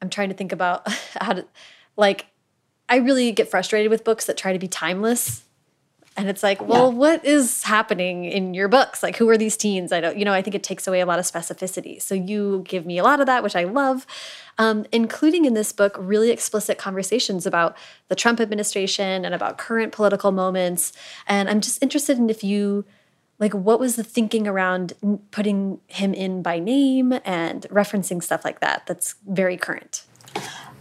I'm 0.01 0.11
trying 0.11 0.29
to 0.29 0.35
think 0.35 0.53
about 0.53 0.89
how 1.21 1.33
to 1.33 1.47
like 1.97 2.27
I 2.89 2.97
really 2.97 3.33
get 3.33 3.51
frustrated 3.51 3.91
with 3.91 4.05
books 4.05 4.27
that 4.27 4.37
try 4.37 4.53
to 4.53 4.59
be 4.59 4.69
timeless 4.69 5.46
and 6.17 6.29
it's 6.29 6.43
like, 6.43 6.63
well, 6.63 6.91
yeah. 6.91 6.99
what 6.99 7.25
is 7.25 7.63
happening 7.63 8.25
in 8.25 8.55
your 8.55 8.69
books? 8.69 9.03
Like, 9.03 9.17
who 9.17 9.29
are 9.29 9.37
these 9.37 9.57
teens? 9.57 9.93
I 9.93 10.01
don't, 10.01 10.17
you 10.17 10.25
know, 10.25 10.33
I 10.33 10.41
think 10.41 10.55
it 10.55 10.63
takes 10.63 10.87
away 10.87 11.01
a 11.01 11.07
lot 11.07 11.19
of 11.19 11.27
specificity. 11.27 12.01
So 12.01 12.15
you 12.15 12.65
give 12.67 12.87
me 12.87 12.99
a 12.99 13.03
lot 13.03 13.21
of 13.21 13.27
that, 13.27 13.43
which 13.43 13.55
I 13.55 13.65
love, 13.65 14.07
um, 14.57 14.87
including 14.93 15.45
in 15.45 15.55
this 15.55 15.73
book 15.73 15.95
really 15.99 16.31
explicit 16.31 16.79
conversations 16.79 17.45
about 17.45 17.77
the 18.09 18.15
Trump 18.15 18.41
administration 18.41 19.25
and 19.25 19.35
about 19.35 19.59
current 19.59 19.93
political 19.93 20.33
moments. 20.33 20.93
And 21.27 21.51
I'm 21.51 21.61
just 21.61 21.83
interested 21.83 22.17
in 22.17 22.31
if 22.31 22.43
you, 22.43 22.87
like, 23.39 23.53
what 23.53 23.79
was 23.79 23.97
the 23.97 24.05
thinking 24.05 24.49
around 24.49 24.95
putting 25.31 25.81
him 25.89 26.15
in 26.15 26.41
by 26.43 26.59
name 26.59 27.13
and 27.27 27.63
referencing 27.71 28.23
stuff 28.23 28.43
like 28.43 28.61
that 28.61 28.87
that's 28.87 29.17
very 29.27 29.59
current? 29.59 30.05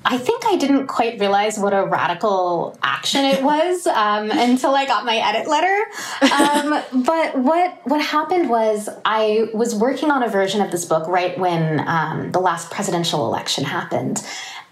I 0.08 0.20
think 0.20 0.44
I 0.46 0.56
didn't 0.56 0.86
quite 0.88 1.20
realize 1.20 1.58
what 1.58 1.74
a 1.74 1.84
radical 1.84 2.78
action 2.84 3.26
it 3.26 3.44
was 3.52 3.88
um, 3.88 4.30
until 4.32 4.76
I 4.76 4.86
got 4.86 5.04
my 5.04 5.18
edit 5.18 5.48
letter. 5.48 5.86
Um, 6.32 7.04
but 7.04 7.38
what 7.38 7.82
what 7.86 8.02
happened 8.02 8.50
was 8.50 8.88
I 9.04 9.50
was 9.54 9.76
working 9.76 10.12
on 10.12 10.22
a 10.22 10.30
version 10.30 10.62
of 10.62 10.72
this 10.72 10.86
book 10.86 11.08
right 11.08 11.38
when 11.38 11.86
um, 11.88 12.32
the 12.32 12.40
last 12.40 12.70
presidential 12.70 13.26
election 13.26 13.64
happened, 13.64 14.24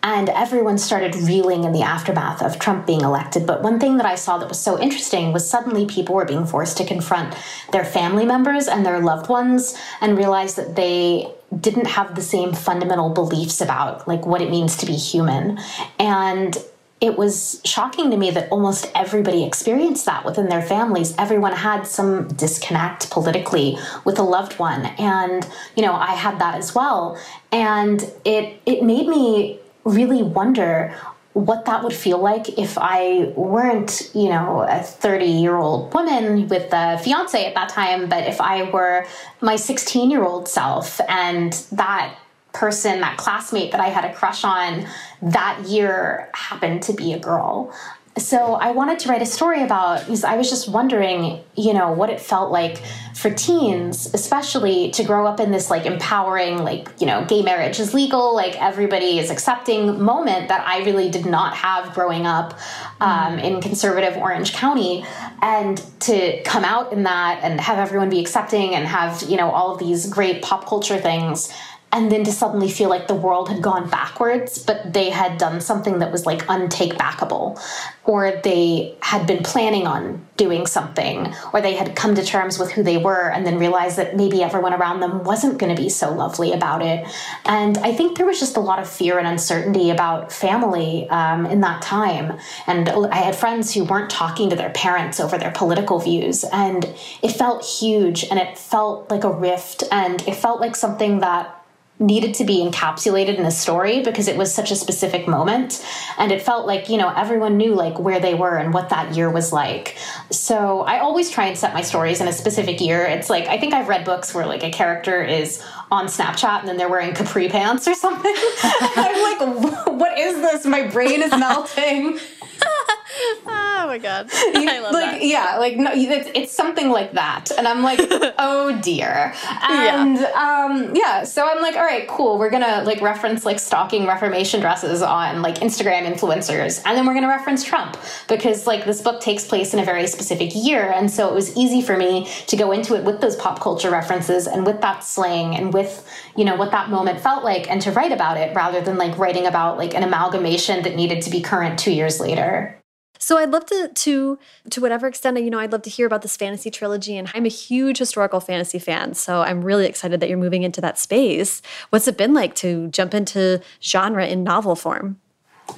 and 0.03 0.27
everyone 0.29 0.77
started 0.77 1.15
reeling 1.15 1.63
in 1.63 1.71
the 1.71 1.81
aftermath 1.81 2.41
of 2.41 2.59
Trump 2.59 2.85
being 2.85 3.01
elected. 3.01 3.47
But 3.47 3.63
one 3.63 3.79
thing 3.79 3.95
that 3.97 4.05
I 4.05 4.15
saw 4.15 4.37
that 4.37 4.49
was 4.49 4.59
so 4.59 4.79
interesting 4.79 5.31
was 5.31 5.49
suddenly 5.49 5.85
people 5.85 6.13
were 6.13 6.25
being 6.25 6.45
forced 6.45 6.77
to 6.77 6.85
confront 6.85 7.35
their 7.71 7.85
family 7.85 8.25
members 8.25 8.67
and 8.67 8.85
their 8.85 8.99
loved 8.99 9.29
ones 9.29 9.75
and 10.01 10.17
realize 10.17 10.55
that 10.55 10.75
they 10.75 11.31
didn't 11.57 11.87
have 11.87 12.15
the 12.15 12.21
same 12.21 12.51
fundamental 12.53 13.09
beliefs 13.09 13.61
about 13.61 14.05
like 14.07 14.25
what 14.25 14.41
it 14.41 14.51
means 14.51 14.75
to 14.77 14.85
be 14.85 14.93
human. 14.93 15.57
And 15.97 16.57
it 16.99 17.17
was 17.17 17.61
shocking 17.65 18.11
to 18.11 18.17
me 18.17 18.31
that 18.31 18.49
almost 18.49 18.89
everybody 18.95 19.45
experienced 19.45 20.05
that 20.05 20.23
within 20.23 20.47
their 20.47 20.61
families. 20.61 21.13
Everyone 21.17 21.51
had 21.51 21.85
some 21.85 22.29
disconnect 22.29 23.09
politically 23.09 23.77
with 24.05 24.19
a 24.19 24.23
loved 24.23 24.57
one. 24.57 24.85
And 24.97 25.45
you 25.75 25.83
know 25.83 25.93
i 25.93 26.13
had 26.13 26.39
that 26.39 26.55
as 26.55 26.73
well. 26.73 27.19
And 27.51 28.09
it 28.23 28.61
it 28.65 28.83
made 28.83 29.07
me 29.07 29.59
really 29.83 30.23
wonder 30.23 30.95
what 31.33 31.65
that 31.65 31.83
would 31.83 31.93
feel 31.93 32.19
like 32.19 32.59
if 32.59 32.77
I 32.77 33.33
weren't, 33.35 34.11
you 34.13 34.29
know, 34.29 34.65
a 34.69 34.81
30 34.81 35.25
year 35.25 35.57
old 35.57 35.93
woman 35.93 36.47
with 36.47 36.71
a 36.71 36.99
fiance 36.99 37.43
at 37.43 37.55
that 37.55 37.69
time, 37.69 38.07
but 38.07 38.27
if 38.27 38.39
I 38.39 38.69
were 38.69 39.07
my 39.41 39.55
16 39.55 40.11
year 40.11 40.23
old 40.23 40.47
self 40.47 41.01
and 41.09 41.53
that 41.71 42.15
person, 42.53 42.99
that 43.01 43.17
classmate 43.17 43.71
that 43.71 43.81
I 43.81 43.89
had 43.89 44.05
a 44.05 44.13
crush 44.13 44.43
on 44.43 44.87
that 45.23 45.65
year 45.67 46.29
happened 46.35 46.83
to 46.83 46.93
be 46.93 47.13
a 47.13 47.19
girl 47.19 47.73
so 48.17 48.53
I 48.53 48.71
wanted 48.71 48.99
to 48.99 49.09
write 49.09 49.23
a 49.23 49.25
story 49.25 49.63
about 49.63 50.01
because 50.01 50.23
I 50.23 50.37
was 50.37 50.47
just 50.47 50.69
wondering, 50.69 51.41
you 51.55 51.73
know, 51.73 51.91
what 51.91 52.11
it 52.11 52.21
felt 52.21 52.51
like 52.51 52.79
for 53.15 53.31
teens, 53.31 54.13
especially 54.13 54.91
to 54.91 55.03
grow 55.03 55.25
up 55.25 55.39
in 55.39 55.49
this 55.49 55.71
like 55.71 55.87
empowering, 55.87 56.59
like, 56.59 56.89
you 56.99 57.07
know, 57.07 57.25
gay 57.25 57.41
marriage 57.41 57.79
is 57.79 57.93
legal, 57.93 58.35
like 58.35 58.55
everybody 58.61 59.17
is 59.17 59.31
accepting 59.31 59.99
moment 59.99 60.49
that 60.49 60.67
I 60.67 60.83
really 60.83 61.09
did 61.09 61.25
not 61.25 61.55
have 61.55 61.93
growing 61.95 62.27
up 62.27 62.59
um, 63.01 63.39
in 63.39 63.61
conservative 63.61 64.15
Orange 64.17 64.53
County. 64.53 65.03
And 65.41 65.83
to 66.01 66.41
come 66.43 66.63
out 66.63 66.93
in 66.93 67.03
that 67.03 67.39
and 67.41 67.59
have 67.59 67.79
everyone 67.79 68.11
be 68.11 68.19
accepting 68.19 68.75
and 68.75 68.85
have, 68.85 69.23
you 69.23 69.37
know, 69.37 69.49
all 69.49 69.73
of 69.73 69.79
these 69.79 70.07
great 70.07 70.43
pop 70.43 70.67
culture 70.67 70.99
things 70.99 71.51
and 71.93 72.11
then 72.11 72.23
to 72.23 72.31
suddenly 72.31 72.69
feel 72.69 72.89
like 72.89 73.07
the 73.07 73.13
world 73.13 73.47
had 73.47 73.61
gone 73.61 73.87
backwards, 73.87 74.57
but 74.57 74.91
they 74.91 75.11
had 75.11 75.37
done 75.37 75.61
something 75.61 75.99
that 75.99 76.11
was 76.11 76.25
like 76.25 76.39
untake 76.47 76.93
backable, 76.93 77.61
or 78.03 78.41
they 78.43 78.95
had 79.01 79.27
been 79.27 79.43
planning 79.43 79.85
on 79.85 80.25
doing 80.35 80.65
something, 80.65 81.31
or 81.53 81.61
they 81.61 81.75
had 81.75 81.95
come 81.95 82.15
to 82.15 82.25
terms 82.25 82.57
with 82.57 82.71
who 82.71 82.81
they 82.81 82.97
were 82.97 83.29
and 83.29 83.45
then 83.45 83.59
realized 83.59 83.97
that 83.97 84.17
maybe 84.17 84.41
everyone 84.41 84.73
around 84.73 85.01
them 85.01 85.23
wasn't 85.23 85.59
going 85.59 85.73
to 85.73 85.79
be 85.79 85.87
so 85.87 86.11
lovely 86.11 86.51
about 86.51 86.81
it. 86.81 87.05
And 87.45 87.77
I 87.77 87.93
think 87.93 88.17
there 88.17 88.25
was 88.25 88.39
just 88.39 88.57
a 88.57 88.59
lot 88.59 88.79
of 88.79 88.89
fear 88.89 89.19
and 89.19 89.27
uncertainty 89.27 89.91
about 89.91 90.31
family 90.31 91.07
um, 91.09 91.45
in 91.45 91.61
that 91.61 91.83
time. 91.83 92.39
And 92.65 92.89
I 92.89 93.17
had 93.17 93.35
friends 93.35 93.71
who 93.71 93.83
weren't 93.83 94.09
talking 94.09 94.49
to 94.49 94.55
their 94.55 94.71
parents 94.71 95.19
over 95.19 95.37
their 95.37 95.51
political 95.51 95.99
views, 95.99 96.43
and 96.45 96.85
it 97.21 97.33
felt 97.33 97.63
huge 97.63 98.23
and 98.23 98.39
it 98.39 98.57
felt 98.57 99.11
like 99.11 99.23
a 99.23 99.31
rift, 99.31 99.83
and 99.91 100.27
it 100.27 100.35
felt 100.35 100.59
like 100.59 100.75
something 100.75 101.19
that 101.19 101.59
needed 102.03 102.33
to 102.35 102.43
be 102.43 102.63
encapsulated 102.63 103.37
in 103.37 103.45
a 103.45 103.51
story 103.51 104.01
because 104.01 104.27
it 104.27 104.35
was 104.35 104.53
such 104.53 104.71
a 104.71 104.75
specific 104.75 105.27
moment. 105.27 105.83
And 106.17 106.31
it 106.31 106.41
felt 106.41 106.67
like 106.67 106.89
you 106.89 106.97
know 106.97 107.09
everyone 107.09 107.57
knew 107.57 107.73
like 107.73 107.97
where 107.97 108.19
they 108.19 108.33
were 108.33 108.57
and 108.57 108.73
what 108.73 108.89
that 108.89 109.15
year 109.15 109.29
was 109.29 109.53
like. 109.53 109.97
So 110.29 110.81
i 110.81 110.99
always 110.99 111.29
try 111.29 111.45
and 111.45 111.57
set 111.57 111.73
my 111.73 111.81
stories 111.81 112.19
in 112.21 112.27
a 112.27 112.33
specific 112.33 112.81
year. 112.81 113.05
It's 113.05 113.29
like 113.29 113.47
i 113.47 113.57
think 113.57 113.73
i've 113.73 113.87
read 113.87 114.05
books 114.05 114.33
where 114.33 114.45
like 114.45 114.63
a 114.63 114.71
character 114.71 115.23
is 115.23 115.63
on 115.91 116.07
snapchat 116.07 116.59
and 116.59 116.67
then 116.67 116.77
they're 116.77 116.89
wearing 116.89 117.13
capri 117.13 117.49
pants 117.49 117.87
or 117.87 117.95
something. 117.95 118.35
I'm 118.63 119.39
like 119.39 119.87
what 119.87 120.19
is 120.19 120.35
this? 120.35 120.65
My 120.65 120.87
brain 120.87 121.21
is 121.21 121.31
melting 121.31 122.19
my 123.93 123.99
god. 123.99 124.27
I 124.33 124.79
love 124.79 124.93
like 124.93 125.11
that. 125.11 125.23
yeah 125.23 125.57
like 125.57 125.77
no 125.77 125.91
it's, 125.93 126.29
it's 126.33 126.51
something 126.51 126.89
like 126.89 127.11
that. 127.13 127.51
And 127.55 127.67
i'm 127.67 127.83
like 127.83 127.99
oh 128.39 128.79
dear. 128.81 129.33
And 129.61 130.17
yeah. 130.17 130.65
um 130.65 130.95
yeah 130.95 131.23
so 131.23 131.47
i'm 131.47 131.61
like 131.61 131.75
all 131.75 131.83
right 131.83 132.07
cool. 132.07 132.39
We're 132.39 132.49
gonna 132.49 132.83
like 132.85 133.01
reference 133.01 133.45
like 133.45 133.59
stocking 133.59 134.07
reformation 134.07 134.61
dresses 134.61 135.03
on 135.03 135.43
like 135.43 135.59
instagram 135.59 136.11
influencers. 136.11 136.81
And 136.85 136.97
then 136.97 137.05
we're 137.05 137.13
gonna 137.13 137.27
reference 137.27 137.63
trump 137.63 137.97
because 138.27 138.65
like 138.65 138.85
this 138.85 139.01
book 139.01 139.21
takes 139.21 139.45
place 139.45 139.73
in 139.75 139.79
a 139.79 139.85
very 139.85 140.07
specific 140.07 140.51
year. 140.55 140.91
And 140.91 141.11
so 141.11 141.29
it 141.29 141.35
was 141.35 141.55
easy 141.55 141.81
for 141.83 141.95
me 141.95 142.27
to 142.47 142.55
go 142.55 142.71
into 142.71 142.95
it 142.95 143.03
with 143.03 143.21
those 143.21 143.35
pop 143.35 143.59
culture 143.61 143.91
references 143.91 144.47
and 144.47 144.65
with 144.65 144.81
that 144.81 145.03
slang 145.03 145.55
and 145.55 145.71
with 145.71 146.03
you 146.35 146.45
know 146.45 146.55
what 146.55 146.71
that 146.71 146.89
moment 146.89 147.19
felt 147.19 147.43
like 147.43 147.69
and 147.69 147.79
to 147.83 147.91
write 147.91 148.11
about 148.11 148.37
it 148.37 148.55
rather 148.55 148.81
than 148.81 148.97
like 148.97 149.15
writing 149.19 149.45
about 149.45 149.77
like 149.77 149.93
an 149.93 150.01
amalgamation 150.01 150.81
that 150.81 150.95
needed 150.95 151.21
to 151.21 151.29
be 151.29 151.41
current 151.41 151.77
two 151.77 151.91
years 151.91 152.19
later 152.19 152.79
so 153.23 153.37
I'd 153.37 153.51
love 153.51 153.65
to 153.67 153.87
to 153.87 154.37
to 154.69 154.81
whatever 154.81 155.07
extent 155.07 155.41
you 155.41 155.49
know 155.49 155.59
I'd 155.59 155.71
love 155.71 155.83
to 155.83 155.89
hear 155.89 156.05
about 156.05 156.21
this 156.23 156.35
fantasy 156.35 156.69
trilogy 156.69 157.17
and 157.17 157.29
I'm 157.33 157.45
a 157.45 157.49
huge 157.49 157.97
historical 157.97 158.41
fantasy 158.41 158.79
fan 158.79 159.13
so 159.13 159.41
I'm 159.41 159.63
really 159.63 159.85
excited 159.85 160.19
that 160.19 160.29
you're 160.29 160.37
moving 160.37 160.63
into 160.63 160.81
that 160.81 160.99
space. 160.99 161.61
What's 161.89 162.07
it 162.07 162.17
been 162.17 162.33
like 162.33 162.53
to 162.55 162.89
jump 162.89 163.13
into 163.13 163.61
genre 163.81 164.27
in 164.27 164.43
novel 164.43 164.75
form? 164.75 165.19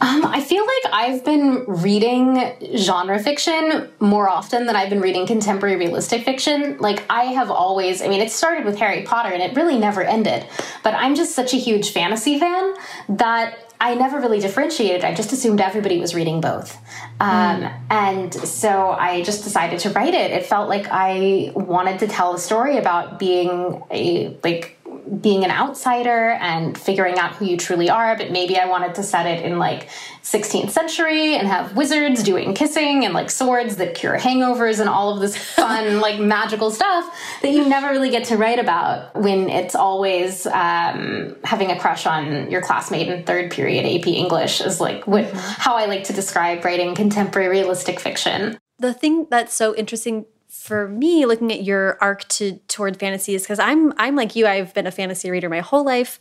Um, 0.01 0.25
I 0.25 0.41
feel 0.41 0.63
like 0.63 0.93
I've 0.93 1.23
been 1.23 1.65
reading 1.67 2.53
genre 2.75 3.19
fiction 3.19 3.89
more 3.99 4.29
often 4.29 4.65
than 4.65 4.75
I've 4.75 4.89
been 4.89 5.01
reading 5.01 5.25
contemporary 5.25 5.77
realistic 5.77 6.23
fiction. 6.23 6.77
Like, 6.79 7.03
I 7.09 7.25
have 7.25 7.49
always, 7.49 8.01
I 8.01 8.07
mean, 8.07 8.21
it 8.21 8.31
started 8.31 8.65
with 8.65 8.77
Harry 8.77 9.03
Potter 9.03 9.29
and 9.29 9.41
it 9.41 9.55
really 9.55 9.77
never 9.77 10.03
ended. 10.03 10.45
But 10.83 10.95
I'm 10.95 11.15
just 11.15 11.33
such 11.33 11.53
a 11.53 11.57
huge 11.57 11.91
fantasy 11.91 12.39
fan 12.39 12.73
that 13.09 13.73
I 13.79 13.95
never 13.95 14.19
really 14.19 14.39
differentiated. 14.39 15.03
I 15.03 15.13
just 15.13 15.31
assumed 15.31 15.61
everybody 15.61 15.99
was 15.99 16.15
reading 16.15 16.41
both. 16.41 16.77
Um, 17.19 17.61
mm. 17.61 17.79
And 17.89 18.33
so 18.33 18.91
I 18.91 19.21
just 19.23 19.43
decided 19.43 19.79
to 19.81 19.89
write 19.91 20.13
it. 20.13 20.31
It 20.31 20.45
felt 20.45 20.69
like 20.69 20.87
I 20.89 21.51
wanted 21.55 21.99
to 21.99 22.07
tell 22.07 22.33
a 22.33 22.39
story 22.39 22.77
about 22.77 23.19
being 23.19 23.83
a, 23.91 24.37
like, 24.43 24.77
being 25.21 25.43
an 25.43 25.51
outsider 25.51 26.31
and 26.31 26.77
figuring 26.77 27.17
out 27.17 27.35
who 27.35 27.45
you 27.45 27.57
truly 27.57 27.89
are, 27.89 28.17
but 28.17 28.31
maybe 28.31 28.57
I 28.57 28.65
wanted 28.65 28.95
to 28.95 29.03
set 29.03 29.25
it 29.25 29.45
in 29.45 29.59
like 29.59 29.89
16th 30.23 30.71
century 30.71 31.35
and 31.35 31.47
have 31.47 31.75
wizards 31.75 32.23
doing 32.23 32.53
kissing 32.53 33.05
and 33.05 33.13
like 33.13 33.29
swords 33.29 33.75
that 33.77 33.95
cure 33.95 34.17
hangovers 34.17 34.79
and 34.79 34.89
all 34.89 35.13
of 35.13 35.19
this 35.19 35.37
fun, 35.55 35.99
like 35.99 36.19
magical 36.19 36.71
stuff 36.71 37.05
that 37.41 37.51
you 37.51 37.67
never 37.67 37.89
really 37.89 38.09
get 38.09 38.25
to 38.25 38.37
write 38.37 38.59
about 38.59 39.15
when 39.15 39.49
it's 39.49 39.75
always 39.75 40.45
um, 40.47 41.35
having 41.43 41.71
a 41.71 41.79
crush 41.79 42.05
on 42.05 42.49
your 42.49 42.61
classmate 42.61 43.07
in 43.07 43.23
third 43.23 43.51
period 43.51 43.85
AP 43.85 44.07
English 44.07 44.61
is 44.61 44.81
like 44.81 45.05
what, 45.05 45.25
mm-hmm. 45.25 45.37
how 45.37 45.75
I 45.75 45.85
like 45.85 46.05
to 46.05 46.13
describe 46.13 46.65
writing 46.65 46.95
contemporary 46.95 47.49
realistic 47.49 47.99
fiction. 47.99 48.57
The 48.79 48.93
thing 48.93 49.27
that's 49.29 49.53
so 49.53 49.75
interesting 49.75 50.25
for 50.65 50.87
me 50.87 51.27
looking 51.27 51.51
at 51.51 51.63
your 51.63 51.95
arc 52.01 52.27
to 52.27 52.53
toward 52.67 52.97
fantasy 52.97 53.35
is 53.35 53.43
because 53.43 53.59
i'm 53.59 53.93
i'm 53.97 54.15
like 54.15 54.35
you 54.35 54.47
i've 54.47 54.73
been 54.73 54.87
a 54.87 54.91
fantasy 54.91 55.29
reader 55.29 55.47
my 55.49 55.59
whole 55.59 55.85
life. 55.85 56.19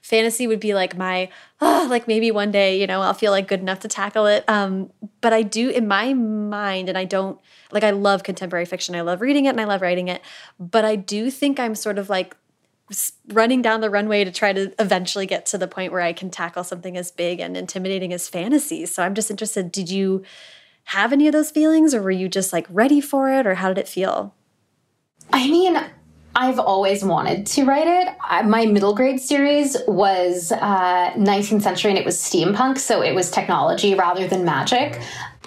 Fantasy 0.00 0.48
would 0.48 0.58
be 0.58 0.74
like 0.74 0.96
my 0.96 1.28
oh, 1.60 1.86
like 1.88 2.08
maybe 2.08 2.32
one 2.32 2.50
day 2.50 2.80
you 2.80 2.86
know 2.86 3.02
i'll 3.02 3.14
feel 3.14 3.30
like 3.30 3.46
good 3.46 3.60
enough 3.60 3.80
to 3.80 3.88
tackle 3.88 4.26
it. 4.26 4.48
Um, 4.48 4.90
but 5.20 5.32
i 5.32 5.42
do 5.42 5.68
in 5.68 5.86
my 5.86 6.14
mind 6.14 6.88
and 6.88 6.96
i 6.96 7.04
don't 7.04 7.38
like 7.70 7.84
i 7.84 7.90
love 7.90 8.22
contemporary 8.22 8.64
fiction 8.64 8.94
i 8.96 9.02
love 9.02 9.20
reading 9.20 9.44
it 9.44 9.50
and 9.50 9.60
i 9.60 9.64
love 9.64 9.82
writing 9.82 10.08
it 10.08 10.22
but 10.58 10.84
i 10.84 10.96
do 10.96 11.30
think 11.30 11.60
i'm 11.60 11.74
sort 11.74 11.98
of 11.98 12.08
like 12.08 12.34
running 13.28 13.62
down 13.62 13.80
the 13.80 13.90
runway 13.90 14.24
to 14.24 14.32
try 14.32 14.52
to 14.52 14.72
eventually 14.80 15.24
get 15.26 15.46
to 15.46 15.58
the 15.58 15.68
point 15.68 15.92
where 15.92 16.00
i 16.00 16.12
can 16.12 16.30
tackle 16.30 16.64
something 16.64 16.96
as 16.96 17.12
big 17.12 17.38
and 17.40 17.56
intimidating 17.56 18.12
as 18.12 18.28
fantasy. 18.28 18.86
So 18.86 19.02
i'm 19.02 19.14
just 19.14 19.30
interested 19.30 19.70
did 19.70 19.88
you 19.88 20.24
have 20.84 21.12
any 21.12 21.26
of 21.26 21.32
those 21.32 21.50
feelings 21.50 21.94
or 21.94 22.02
were 22.02 22.10
you 22.10 22.28
just 22.28 22.52
like 22.52 22.66
ready 22.68 23.00
for 23.00 23.30
it 23.32 23.46
or 23.46 23.54
how 23.54 23.68
did 23.68 23.78
it 23.78 23.88
feel? 23.88 24.34
I 25.32 25.48
mean, 25.48 25.82
I've 26.34 26.58
always 26.58 27.04
wanted 27.04 27.46
to 27.46 27.64
write 27.64 27.86
it. 27.86 28.46
my 28.46 28.66
middle 28.66 28.94
grade 28.94 29.20
series 29.20 29.76
was 29.86 30.50
uh, 30.52 31.10
19th 31.12 31.62
century 31.62 31.90
and 31.90 31.98
it 31.98 32.04
was 32.06 32.16
steampunk, 32.16 32.78
so 32.78 33.02
it 33.02 33.14
was 33.14 33.30
technology 33.30 33.94
rather 33.94 34.26
than 34.26 34.44
magic 34.44 35.00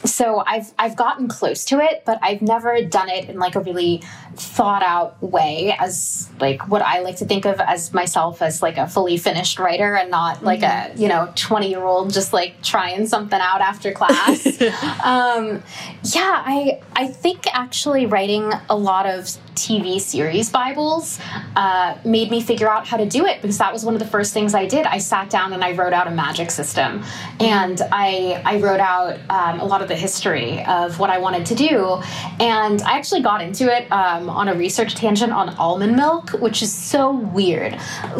so 0.05 0.43
I've 0.45 0.73
I've 0.77 0.95
gotten 0.95 1.27
close 1.27 1.65
to 1.65 1.79
it, 1.79 2.03
but 2.05 2.19
I've 2.21 2.41
never 2.41 2.81
done 2.81 3.09
it 3.09 3.29
in 3.29 3.39
like 3.39 3.55
a 3.55 3.59
really 3.59 4.01
thought 4.35 4.83
out 4.83 5.21
way 5.21 5.75
as 5.79 6.29
like 6.39 6.67
what 6.67 6.81
I 6.81 6.99
like 6.99 7.17
to 7.17 7.25
think 7.25 7.45
of 7.45 7.59
as 7.59 7.93
myself 7.93 8.41
as 8.41 8.61
like 8.61 8.77
a 8.77 8.87
fully 8.87 9.17
finished 9.17 9.59
writer 9.59 9.95
and 9.95 10.11
not 10.11 10.43
like 10.43 10.59
mm 10.59 10.69
-hmm. 10.69 10.97
a 10.97 11.01
you 11.01 11.07
know 11.07 11.29
20 11.35 11.69
year 11.69 11.83
old 11.83 12.13
just 12.13 12.33
like 12.33 12.53
trying 12.61 13.07
something 13.07 13.39
out 13.39 13.61
after 13.61 13.91
class. 13.91 14.45
um, 15.13 15.63
yeah, 16.03 16.43
I 16.55 16.79
I 16.95 17.07
think 17.07 17.39
actually 17.53 18.05
writing 18.05 18.53
a 18.69 18.75
lot 18.75 19.05
of 19.05 19.37
TV 19.55 19.99
series 19.99 20.49
Bibles 20.49 21.19
uh, 21.55 21.95
made 22.03 22.29
me 22.29 22.41
figure 22.41 22.69
out 22.69 22.85
how 22.87 22.97
to 22.97 23.05
do 23.05 23.25
it 23.25 23.41
because 23.41 23.57
that 23.57 23.71
was 23.73 23.83
one 23.85 23.95
of 23.95 23.99
the 23.99 24.07
first 24.07 24.33
things 24.33 24.53
I 24.53 24.65
did. 24.67 24.85
I 24.85 24.99
sat 24.99 25.29
down 25.29 25.53
and 25.53 25.63
I 25.63 25.71
wrote 25.71 25.93
out 25.93 26.07
a 26.07 26.11
magic 26.11 26.51
system, 26.51 27.03
and 27.39 27.81
I 27.91 28.41
I 28.45 28.59
wrote 28.59 28.79
out 28.79 29.17
um, 29.29 29.59
a 29.59 29.65
lot 29.65 29.81
of 29.81 29.87
the 29.87 29.94
history 29.95 30.63
of 30.65 30.99
what 30.99 31.09
I 31.09 31.17
wanted 31.17 31.45
to 31.47 31.55
do. 31.55 32.01
And 32.39 32.81
I 32.81 32.97
actually 32.97 33.21
got 33.21 33.41
into 33.41 33.75
it 33.75 33.91
um, 33.91 34.29
on 34.29 34.47
a 34.47 34.55
research 34.55 34.95
tangent 34.95 35.31
on 35.31 35.49
almond 35.49 35.95
milk, 35.95 36.31
which 36.33 36.61
is 36.61 36.73
so 36.73 37.11
weird. 37.11 37.77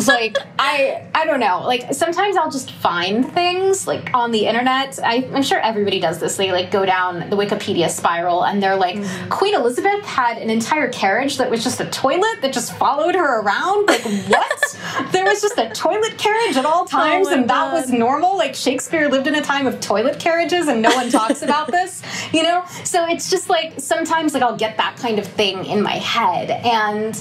Like 0.08 0.38
I 0.60 1.08
I 1.14 1.26
don't 1.26 1.40
know. 1.40 1.64
Like 1.66 1.94
sometimes 1.94 2.38
I'll 2.38 2.52
just 2.52 2.72
find 2.72 3.32
things 3.32 3.88
like 3.88 4.14
on 4.14 4.32
the 4.32 4.46
internet. 4.46 5.00
I, 5.04 5.16
am 5.16 5.44
sure 5.44 5.60
everybody 5.60 6.00
does 6.00 6.20
this. 6.20 6.38
They 6.38 6.52
like 6.52 6.72
go 6.72 6.86
down 6.86 7.30
the 7.30 7.36
Wikipedia 7.36 7.90
spiral 7.90 8.46
and 8.46 8.62
they're 8.62 8.76
like, 8.76 8.96
mm-hmm. 8.96 9.30
Queen 9.30 9.56
Elizabeth 9.56 10.04
had 10.06 10.38
an 10.38 10.50
entire 10.50 10.90
carriage 10.90 11.38
that 11.38 11.50
was 11.50 11.64
just 11.64 11.80
a 11.80 11.86
toilet 11.90 12.42
that 12.42 12.54
just 12.54 12.74
followed 12.78 13.16
her 13.16 13.42
around. 13.42 13.88
Like 13.88 14.04
what? 14.28 14.78
there 15.12 15.26
was 15.26 15.42
just 15.42 15.58
a 15.58 15.70
toilet 15.70 16.18
carriage 16.18 16.58
at 16.58 16.66
all 16.66 16.84
oh 16.84 16.86
times, 16.86 17.28
oh 17.28 17.34
and 17.34 17.50
that 17.50 17.74
was 17.74 17.92
normal. 17.92 18.38
Like 18.38 18.56
Shakespeare 18.56 19.10
lived 19.10 19.28
in 19.28 19.36
a 19.36 19.42
time 19.42 19.68
of 19.68 19.80
toilet 19.80 20.20
carriages, 20.20 20.68
and 20.68 20.82
no 20.82 20.94
one 20.96 21.10
talks 21.10 21.42
about 21.44 21.55
about 21.56 21.72
this, 21.72 22.02
you 22.34 22.44
know? 22.44 22.64
So 22.84 23.08
it's 23.08 23.30
just 23.30 23.50
like 23.50 23.74
sometimes 23.78 24.34
like 24.34 24.44
I'll 24.44 24.58
get 24.58 24.78
that 24.78 24.98
kind 24.98 25.20
of 25.20 25.28
thing 25.28 25.66
in 25.66 25.82
my 25.82 25.94
head 25.94 26.50
and 26.52 27.20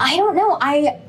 I 0.00 0.16
don't 0.16 0.36
know, 0.36 0.58
I 0.60 1.00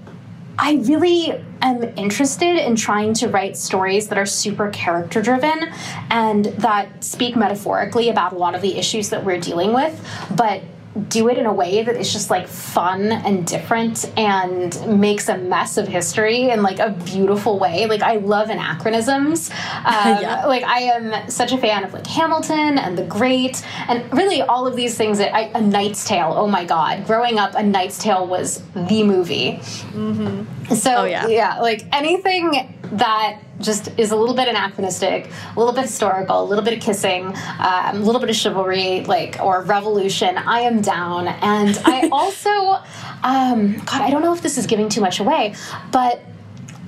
I 0.59 0.81
really 0.87 1.43
am 1.61 1.83
interested 1.97 2.57
in 2.57 2.75
trying 2.75 3.13
to 3.15 3.27
write 3.27 3.55
stories 3.55 4.07
that 4.07 4.17
are 4.17 4.25
super 4.25 4.71
character 4.71 5.21
driven 5.21 5.71
and 6.09 6.45
that 6.45 7.03
speak 7.03 7.35
metaphorically 7.35 8.09
about 8.09 8.33
a 8.33 8.37
lot 8.37 8.55
of 8.55 8.61
the 8.63 8.75
issues 8.75 9.09
that 9.09 9.23
we're 9.23 9.39
dealing 9.39 9.71
with, 9.71 9.93
but 10.35 10.63
do 11.03 11.29
it 11.29 11.37
in 11.37 11.45
a 11.45 11.53
way 11.53 11.83
that 11.83 11.95
is 11.95 12.11
just 12.11 12.29
like 12.29 12.47
fun 12.47 13.11
and 13.11 13.45
different 13.45 14.11
and 14.17 14.99
makes 14.99 15.29
a 15.29 15.37
mess 15.37 15.77
of 15.77 15.87
history 15.87 16.49
in 16.49 16.61
like 16.61 16.79
a 16.79 16.91
beautiful 17.05 17.59
way. 17.59 17.85
Like 17.85 18.01
I 18.01 18.15
love 18.15 18.49
anachronisms. 18.49 19.49
Um, 19.77 20.21
yeah. 20.21 20.45
Like 20.45 20.63
I 20.63 20.79
am 20.79 21.29
such 21.29 21.53
a 21.53 21.57
fan 21.57 21.83
of 21.83 21.93
like 21.93 22.05
Hamilton 22.07 22.77
and 22.77 22.97
The 22.97 23.03
Great 23.03 23.65
and 23.87 24.11
really 24.11 24.41
all 24.41 24.67
of 24.67 24.75
these 24.75 24.97
things. 24.97 25.17
That 25.19 25.33
I, 25.33 25.43
a 25.53 25.61
Knight's 25.61 26.05
Tale. 26.05 26.33
Oh 26.35 26.47
my 26.47 26.65
God! 26.65 27.05
Growing 27.05 27.39
up, 27.39 27.53
A 27.55 27.63
Knight's 27.63 27.97
Tale 27.97 28.27
was 28.27 28.61
the 28.73 29.03
movie. 29.03 29.59
Mm 29.93 30.17
-hmm. 30.17 30.56
So 30.75 30.95
oh, 30.95 31.05
yeah. 31.05 31.27
yeah, 31.27 31.59
like 31.59 31.85
anything 31.93 32.77
that 32.93 33.39
just 33.59 33.89
is 33.97 34.11
a 34.11 34.15
little 34.15 34.35
bit 34.35 34.47
anachronistic, 34.47 35.29
a 35.55 35.59
little 35.59 35.73
bit 35.73 35.83
historical, 35.83 36.43
a 36.43 36.43
little 36.43 36.63
bit 36.63 36.73
of 36.73 36.81
kissing, 36.81 37.27
um, 37.59 37.95
a 37.95 37.99
little 37.99 38.19
bit 38.19 38.29
of 38.29 38.35
chivalry, 38.35 39.03
like 39.05 39.39
or 39.41 39.61
revolution. 39.63 40.37
I 40.37 40.61
am 40.61 40.81
down, 40.81 41.27
and 41.27 41.79
I 41.85 42.09
also, 42.11 42.83
um, 43.23 43.77
God, 43.85 44.01
I 44.01 44.09
don't 44.09 44.21
know 44.21 44.33
if 44.33 44.41
this 44.41 44.57
is 44.57 44.67
giving 44.67 44.89
too 44.89 45.01
much 45.01 45.19
away, 45.19 45.55
but 45.91 46.21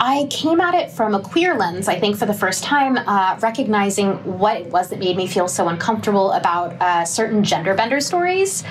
I 0.01 0.27
came 0.29 0.61
at 0.61 0.75
it 0.75 0.91
from 0.91 1.13
a 1.13 1.19
queer 1.19 1.55
lens, 1.55 1.89
I 1.89 1.99
think, 1.99 2.17
for 2.17 2.25
the 2.25 2.33
first 2.33 2.63
time, 2.63 2.97
uh, 2.97 3.37
recognizing 3.41 4.13
what 4.23 4.57
it 4.57 4.67
was 4.67 4.89
that 4.89 4.99
made 4.99 5.17
me 5.17 5.27
feel 5.27 5.49
so 5.49 5.67
uncomfortable 5.67 6.31
about 6.31 6.73
uh, 6.81 7.03
certain 7.03 7.43
gender 7.43 7.73
bender 7.73 7.99
stories. 7.99 8.63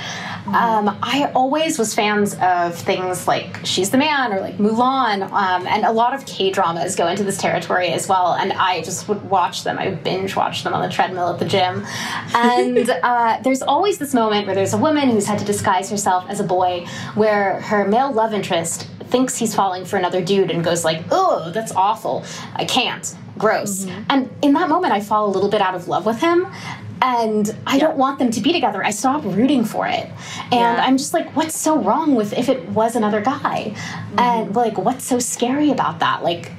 Um, 0.47 0.99
I 1.03 1.31
always 1.35 1.79
was 1.79 1.95
fans 1.95 2.35
of 2.41 2.75
things 2.75 3.29
like 3.29 3.65
She's 3.67 3.91
the 3.91 3.99
Man 3.99 4.33
or 4.33 4.41
like 4.41 4.57
Mulan, 4.57 5.31
um, 5.31 5.67
and 5.67 5.85
a 5.85 5.93
lot 5.93 6.15
of 6.15 6.25
K 6.25 6.51
dramas 6.51 6.97
go 6.97 7.07
into 7.09 7.25
this 7.25 7.37
territory 7.37 7.89
as 7.89 8.09
well. 8.09 8.33
And 8.33 8.55
I 8.55 8.81
just 8.81 9.09
would 9.09 9.23
watch 9.29 9.65
them. 9.65 9.79
I 9.79 9.91
would 9.91 10.03
binge 10.03 10.35
watch 10.35 10.65
them 10.65 10.73
on 10.73 10.81
the 10.81 10.89
treadmill 10.89 11.29
at 11.29 11.39
the 11.39 11.45
gym. 11.45 11.85
And 12.35 12.89
uh, 13.03 13.41
there's 13.43 13.61
always 13.61 13.99
this 13.99 14.15
moment 14.15 14.47
where 14.47 14.55
there's 14.55 14.73
a 14.73 14.79
woman 14.79 15.11
who's 15.11 15.27
had 15.27 15.39
to 15.41 15.45
disguise 15.45 15.91
herself 15.91 16.25
as 16.31 16.41
a 16.41 16.45
boy, 16.45 16.87
where 17.15 17.61
her 17.61 17.87
male 17.87 18.13
love 18.13 18.33
interest 18.33 18.89
thinks 19.11 19.37
he's 19.37 19.55
falling 19.55 19.85
for 19.85 19.97
another 19.97 20.23
dude 20.23 20.51
and 20.51 20.65
goes 20.65 20.85
like, 20.85 21.05
"Oh, 21.11 21.51
that's 21.53 21.73
awful. 21.73 22.25
I 22.55 22.65
can't. 22.65 23.15
Gross." 23.37 23.85
Mm 23.85 23.91
-hmm. 23.91 24.05
And 24.13 24.29
in 24.41 24.53
that 24.55 24.69
moment, 24.69 24.93
I 24.93 25.01
fall 25.01 25.25
a 25.31 25.33
little 25.37 25.51
bit 25.51 25.61
out 25.61 25.75
of 25.75 25.89
love 25.89 26.05
with 26.11 26.21
him. 26.21 26.47
And 27.01 27.47
I 27.67 27.77
yeah. 27.77 27.85
don't 27.85 27.97
want 27.97 28.19
them 28.19 28.31
to 28.31 28.41
be 28.41 28.53
together. 28.53 28.81
I 28.89 28.93
stop 28.93 29.23
rooting 29.25 29.65
for 29.65 29.87
it. 29.87 30.07
And 30.51 30.77
yeah. 30.77 30.87
I'm 30.87 30.97
just 30.97 31.15
like, 31.15 31.31
what's 31.37 31.57
so 31.57 31.73
wrong 31.87 32.17
with 32.17 32.33
if 32.33 32.49
it 32.49 32.61
was 32.75 32.97
another 32.97 33.21
guy? 33.21 33.59
Mm 33.59 33.75
-hmm. 33.75 34.27
And 34.27 34.57
like, 34.57 34.77
what's 34.83 35.07
so 35.09 35.19
scary 35.19 35.71
about 35.71 35.99
that? 35.99 36.19
Like, 36.25 36.51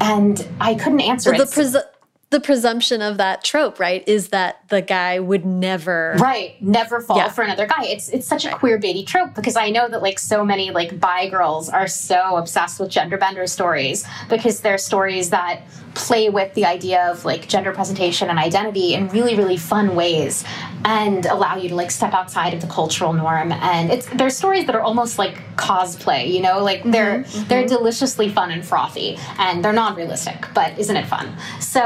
and 0.00 0.38
I 0.60 0.74
couldn't 0.74 1.02
answer 1.10 1.34
it 1.34 1.89
the 2.30 2.38
presumption 2.38 3.02
of 3.02 3.16
that 3.16 3.42
trope, 3.42 3.80
right, 3.80 4.06
is 4.06 4.28
that 4.28 4.60
the 4.68 4.80
guy 4.80 5.18
would 5.18 5.44
never 5.44 6.14
right 6.18 6.60
never 6.62 7.00
fall 7.00 7.16
yeah. 7.16 7.28
for 7.28 7.42
another 7.42 7.66
guy. 7.66 7.84
It's 7.84 8.08
it's 8.08 8.26
such 8.26 8.44
a 8.44 8.50
queer 8.52 8.78
baity 8.78 9.04
trope 9.04 9.34
because 9.34 9.56
I 9.56 9.70
know 9.70 9.88
that 9.88 10.00
like 10.00 10.18
so 10.20 10.44
many 10.44 10.70
like 10.70 11.00
bi 11.00 11.28
girls 11.28 11.68
are 11.68 11.88
so 11.88 12.36
obsessed 12.36 12.78
with 12.78 12.88
gender 12.88 13.18
bender 13.18 13.48
stories 13.48 14.06
because 14.28 14.60
they're 14.60 14.78
stories 14.78 15.30
that 15.30 15.62
play 15.94 16.28
with 16.28 16.54
the 16.54 16.64
idea 16.64 17.10
of 17.10 17.24
like 17.24 17.48
gender 17.48 17.72
presentation 17.72 18.30
and 18.30 18.38
identity 18.38 18.94
in 18.94 19.08
really 19.08 19.36
really 19.36 19.56
fun 19.56 19.94
ways 19.94 20.44
and 20.84 21.26
allow 21.26 21.56
you 21.56 21.68
to 21.68 21.74
like 21.74 21.90
step 21.90 22.14
outside 22.14 22.54
of 22.54 22.60
the 22.60 22.66
cultural 22.66 23.12
norm. 23.12 23.52
And 23.52 23.90
it's 23.90 24.06
they're 24.06 24.30
stories 24.30 24.66
that 24.66 24.74
are 24.74 24.82
almost 24.82 25.18
like 25.18 25.36
cosplay 25.56 26.28
you 26.28 26.40
know? 26.40 26.62
Like 26.62 26.82
they're 26.84 27.18
mm 27.18 27.24
-hmm. 27.24 27.48
they're 27.48 27.66
deliciously 27.66 28.28
fun 28.28 28.50
and 28.50 28.64
frothy 28.64 29.18
and 29.38 29.62
they're 29.62 29.78
non-realistic 29.84 30.38
but 30.54 30.70
isn't 30.78 30.96
it 30.96 31.06
fun? 31.06 31.26
So 31.60 31.82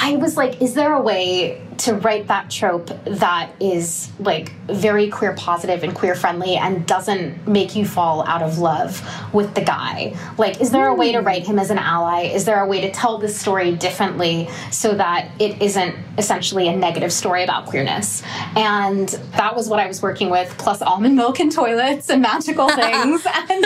I 0.00 0.16
was 0.16 0.36
like, 0.36 0.62
is 0.62 0.74
there 0.74 0.92
a 0.92 1.00
way 1.00 1.60
to 1.78 1.94
write 1.94 2.28
that 2.28 2.50
trope 2.50 2.90
that 3.04 3.50
is 3.60 4.10
like 4.20 4.52
very 4.66 5.08
queer 5.08 5.32
positive 5.34 5.82
and 5.82 5.94
queer 5.94 6.14
friendly 6.14 6.56
and 6.56 6.86
doesn't 6.86 7.48
make 7.48 7.74
you 7.74 7.84
fall 7.84 8.24
out 8.26 8.40
of 8.40 8.58
love 8.58 9.02
with 9.34 9.54
the 9.54 9.60
guy? 9.60 10.16
Like, 10.38 10.60
is 10.60 10.70
there 10.70 10.86
a 10.86 10.94
way 10.94 11.10
to 11.12 11.18
hmm. 11.18 11.26
write 11.26 11.44
him 11.44 11.58
as 11.58 11.70
an 11.70 11.78
ally? 11.78 12.22
Is 12.22 12.44
there 12.44 12.60
a 12.60 12.66
way 12.66 12.80
to 12.82 12.92
tell 12.92 13.18
this 13.18 13.38
story 13.38 13.74
differently 13.74 14.48
so 14.70 14.94
that 14.94 15.30
it 15.40 15.60
isn't 15.60 15.96
essentially 16.16 16.68
a 16.68 16.76
negative 16.76 17.12
story 17.12 17.42
about 17.42 17.66
queerness? 17.66 18.22
And 18.54 19.08
that 19.36 19.56
was 19.56 19.68
what 19.68 19.80
I 19.80 19.88
was 19.88 20.00
working 20.00 20.30
with, 20.30 20.56
plus 20.58 20.80
almond 20.80 21.16
milk 21.16 21.40
and 21.40 21.50
toilets 21.50 22.08
and 22.08 22.22
magical 22.22 22.68
things. 22.74 23.26
and 23.50 23.64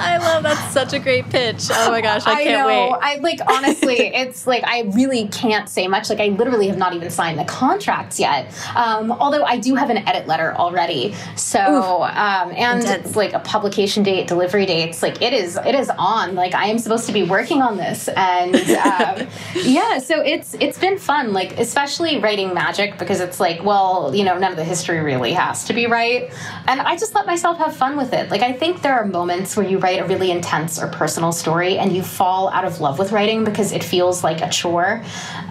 I 0.00 0.16
love 0.18 0.42
that's 0.42 0.72
such 0.72 0.92
a 0.92 0.98
great 0.98 1.28
pitch. 1.30 1.68
Oh 1.70 1.90
my 1.90 2.00
gosh, 2.00 2.22
I 2.26 2.42
can't 2.42 2.56
I 2.56 2.60
know. 2.62 2.66
wait. 2.66 2.98
I 3.02 3.16
like 3.16 3.40
honestly, 3.46 3.94
it's 4.14 4.46
like 4.46 4.64
I 4.64 4.82
really 4.94 5.28
can't 5.28 5.68
say 5.68 5.86
much. 5.86 6.08
Like 6.08 6.20
I 6.20 6.28
literally 6.28 6.68
have 6.68 6.78
not 6.78 6.94
even 6.94 7.10
signed 7.10 7.38
the 7.38 7.44
contracts 7.44 8.18
yet. 8.18 8.52
Um, 8.74 9.12
although 9.12 9.44
I 9.44 9.58
do 9.58 9.74
have 9.74 9.90
an 9.90 9.98
edit 9.98 10.26
letter 10.26 10.54
already. 10.54 11.14
So 11.36 12.04
um, 12.04 12.52
and 12.52 12.80
Intense. 12.80 13.16
like 13.16 13.34
a 13.34 13.40
publication 13.40 14.02
date, 14.02 14.28
delivery 14.28 14.66
dates. 14.66 15.02
Like 15.02 15.20
it 15.20 15.32
is, 15.32 15.56
it 15.56 15.74
is 15.74 15.90
on. 15.98 16.34
Like 16.34 16.54
I 16.54 16.66
am 16.66 16.78
supposed 16.78 17.06
to 17.06 17.12
be 17.12 17.22
working 17.22 17.60
on 17.60 17.76
this, 17.76 18.08
and 18.08 18.54
um, 18.56 19.28
yeah. 19.62 19.98
So 19.98 20.22
it's 20.22 20.54
it's 20.54 20.78
been 20.78 20.98
fun. 20.98 21.32
Like 21.32 21.58
especially 21.58 22.18
writing 22.18 22.54
magic 22.54 22.98
because 22.98 23.20
it's 23.20 23.40
like, 23.40 23.62
well, 23.62 24.14
you 24.14 24.24
know, 24.24 24.38
none 24.38 24.52
of 24.52 24.56
the 24.56 24.64
history 24.64 25.00
really 25.00 25.32
has 25.32 25.64
to 25.64 25.74
be 25.74 25.86
right, 25.86 26.32
and 26.66 26.80
I 26.80 26.96
just 26.96 27.14
let 27.14 27.26
myself 27.26 27.58
have 27.58 27.76
fun 27.76 27.96
with 27.96 28.12
it. 28.14 28.30
Like 28.30 28.42
I 28.42 28.52
think 28.52 28.80
there 28.82 28.94
are 28.94 29.04
moments 29.04 29.33
where 29.56 29.66
you 29.66 29.78
write 29.78 30.00
a 30.00 30.04
really 30.04 30.30
intense 30.30 30.80
or 30.80 30.88
personal 30.88 31.32
story 31.32 31.78
and 31.78 31.94
you 31.94 32.02
fall 32.02 32.48
out 32.50 32.64
of 32.64 32.80
love 32.80 32.98
with 32.98 33.12
writing 33.12 33.44
because 33.44 33.72
it 33.72 33.82
feels 33.82 34.22
like 34.22 34.40
a 34.40 34.48
chore 34.48 35.02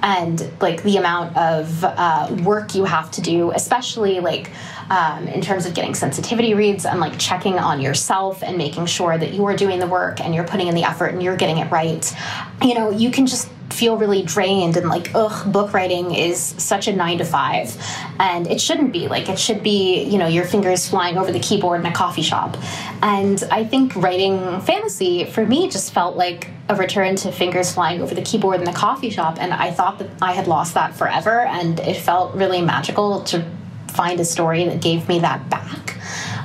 and 0.01 0.51
like 0.61 0.81
the 0.83 0.97
amount 0.97 1.35
of 1.37 1.83
uh, 1.83 2.35
work 2.43 2.75
you 2.75 2.85
have 2.85 3.11
to 3.11 3.21
do, 3.21 3.51
especially 3.51 4.19
like 4.19 4.51
um, 4.89 5.27
in 5.27 5.41
terms 5.41 5.65
of 5.65 5.73
getting 5.73 5.93
sensitivity 5.93 6.53
reads 6.53 6.85
and 6.85 6.99
like 6.99 7.17
checking 7.19 7.59
on 7.59 7.81
yourself 7.81 8.43
and 8.43 8.57
making 8.57 8.85
sure 8.85 9.17
that 9.17 9.33
you 9.33 9.45
are 9.45 9.55
doing 9.55 9.79
the 9.79 9.87
work 9.87 10.19
and 10.19 10.33
you're 10.33 10.47
putting 10.47 10.67
in 10.67 10.75
the 10.75 10.83
effort 10.83 11.07
and 11.07 11.21
you're 11.21 11.37
getting 11.37 11.57
it 11.57 11.69
right. 11.71 12.13
You 12.61 12.75
know, 12.75 12.89
you 12.89 13.11
can 13.11 13.25
just 13.25 13.49
feel 13.73 13.97
really 13.97 14.21
drained 14.21 14.77
and 14.77 14.87
like 14.87 15.11
ugh 15.15 15.51
book 15.51 15.73
writing 15.73 16.13
is 16.13 16.39
such 16.57 16.87
a 16.87 16.95
nine 16.95 17.17
to 17.17 17.25
five. 17.25 17.75
And 18.19 18.47
it 18.47 18.61
shouldn't 18.61 18.93
be. 18.93 19.07
Like 19.07 19.29
it 19.29 19.39
should 19.39 19.63
be 19.63 20.03
you 20.03 20.17
know 20.17 20.27
your 20.27 20.45
fingers 20.45 20.87
flying 20.87 21.17
over 21.17 21.31
the 21.31 21.39
keyboard 21.39 21.79
in 21.81 21.85
a 21.85 21.93
coffee 21.93 22.21
shop. 22.21 22.57
And 23.01 23.43
i 23.51 23.63
think 23.63 23.95
writing 23.95 24.61
fantasy 24.61 25.25
for 25.25 25.45
me 25.45 25.69
just 25.69 25.93
felt 25.93 26.15
like 26.15 26.49
a 26.69 26.75
return 26.75 27.15
to 27.17 27.31
fingers 27.31 27.73
flying 27.73 28.01
over 28.01 28.15
the 28.15 28.21
keyboard 28.21 28.59
in 28.59 28.65
the 28.65 28.71
coffee 28.71 29.09
shop. 29.09 29.37
And 29.39 29.53
i 29.53 29.71
thought 29.71 29.99
that 29.99 30.09
i 30.21 30.31
had 30.33 30.47
lost 30.47 30.73
that 30.75 30.95
forever. 30.95 31.41
And 31.41 31.79
it 31.79 31.97
felt 31.97 32.35
really 32.35 32.61
magical 32.61 33.23
to 33.25 33.45
find 33.89 34.19
a 34.19 34.25
story 34.25 34.65
that 34.65 34.81
gave 34.81 35.07
me 35.07 35.19
that 35.19 35.49
back 35.49 35.97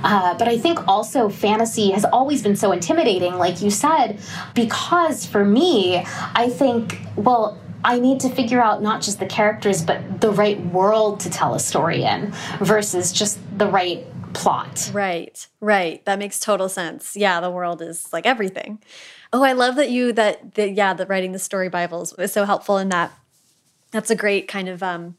uh, 0.04 0.36
but 0.38 0.48
I 0.48 0.58
think 0.58 0.86
also 0.88 1.28
fantasy 1.28 1.90
has 1.90 2.04
always 2.04 2.42
been 2.42 2.56
so 2.56 2.72
intimidating, 2.72 3.34
like 3.34 3.62
you 3.62 3.70
said, 3.70 4.20
because 4.54 5.26
for 5.26 5.44
me, 5.44 6.04
I 6.34 6.48
think, 6.48 7.00
well, 7.16 7.58
I 7.84 8.00
need 8.00 8.20
to 8.20 8.28
figure 8.28 8.60
out 8.60 8.82
not 8.82 9.02
just 9.02 9.20
the 9.20 9.26
characters, 9.26 9.82
but 9.82 10.20
the 10.20 10.30
right 10.30 10.60
world 10.66 11.20
to 11.20 11.30
tell 11.30 11.54
a 11.54 11.60
story 11.60 12.02
in 12.02 12.32
versus 12.60 13.12
just 13.12 13.38
the 13.56 13.68
right 13.68 14.04
plot. 14.34 14.90
Right, 14.92 15.46
right. 15.60 16.04
That 16.04 16.18
makes 16.18 16.40
total 16.40 16.68
sense. 16.68 17.16
Yeah, 17.16 17.40
the 17.40 17.50
world 17.50 17.80
is 17.80 18.12
like 18.12 18.26
everything. 18.26 18.82
Oh, 19.32 19.42
I 19.42 19.52
love 19.52 19.76
that 19.76 19.90
you 19.90 20.12
that, 20.14 20.54
that 20.54 20.72
yeah, 20.72 20.94
that 20.94 21.08
writing 21.08 21.32
the 21.32 21.38
story 21.38 21.68
Bibles 21.68 22.12
is 22.18 22.32
so 22.32 22.44
helpful 22.44 22.78
in 22.78 22.88
that. 22.88 23.12
That's 23.90 24.10
a 24.10 24.16
great 24.16 24.48
kind 24.48 24.68
of 24.68 24.82
um 24.82 25.16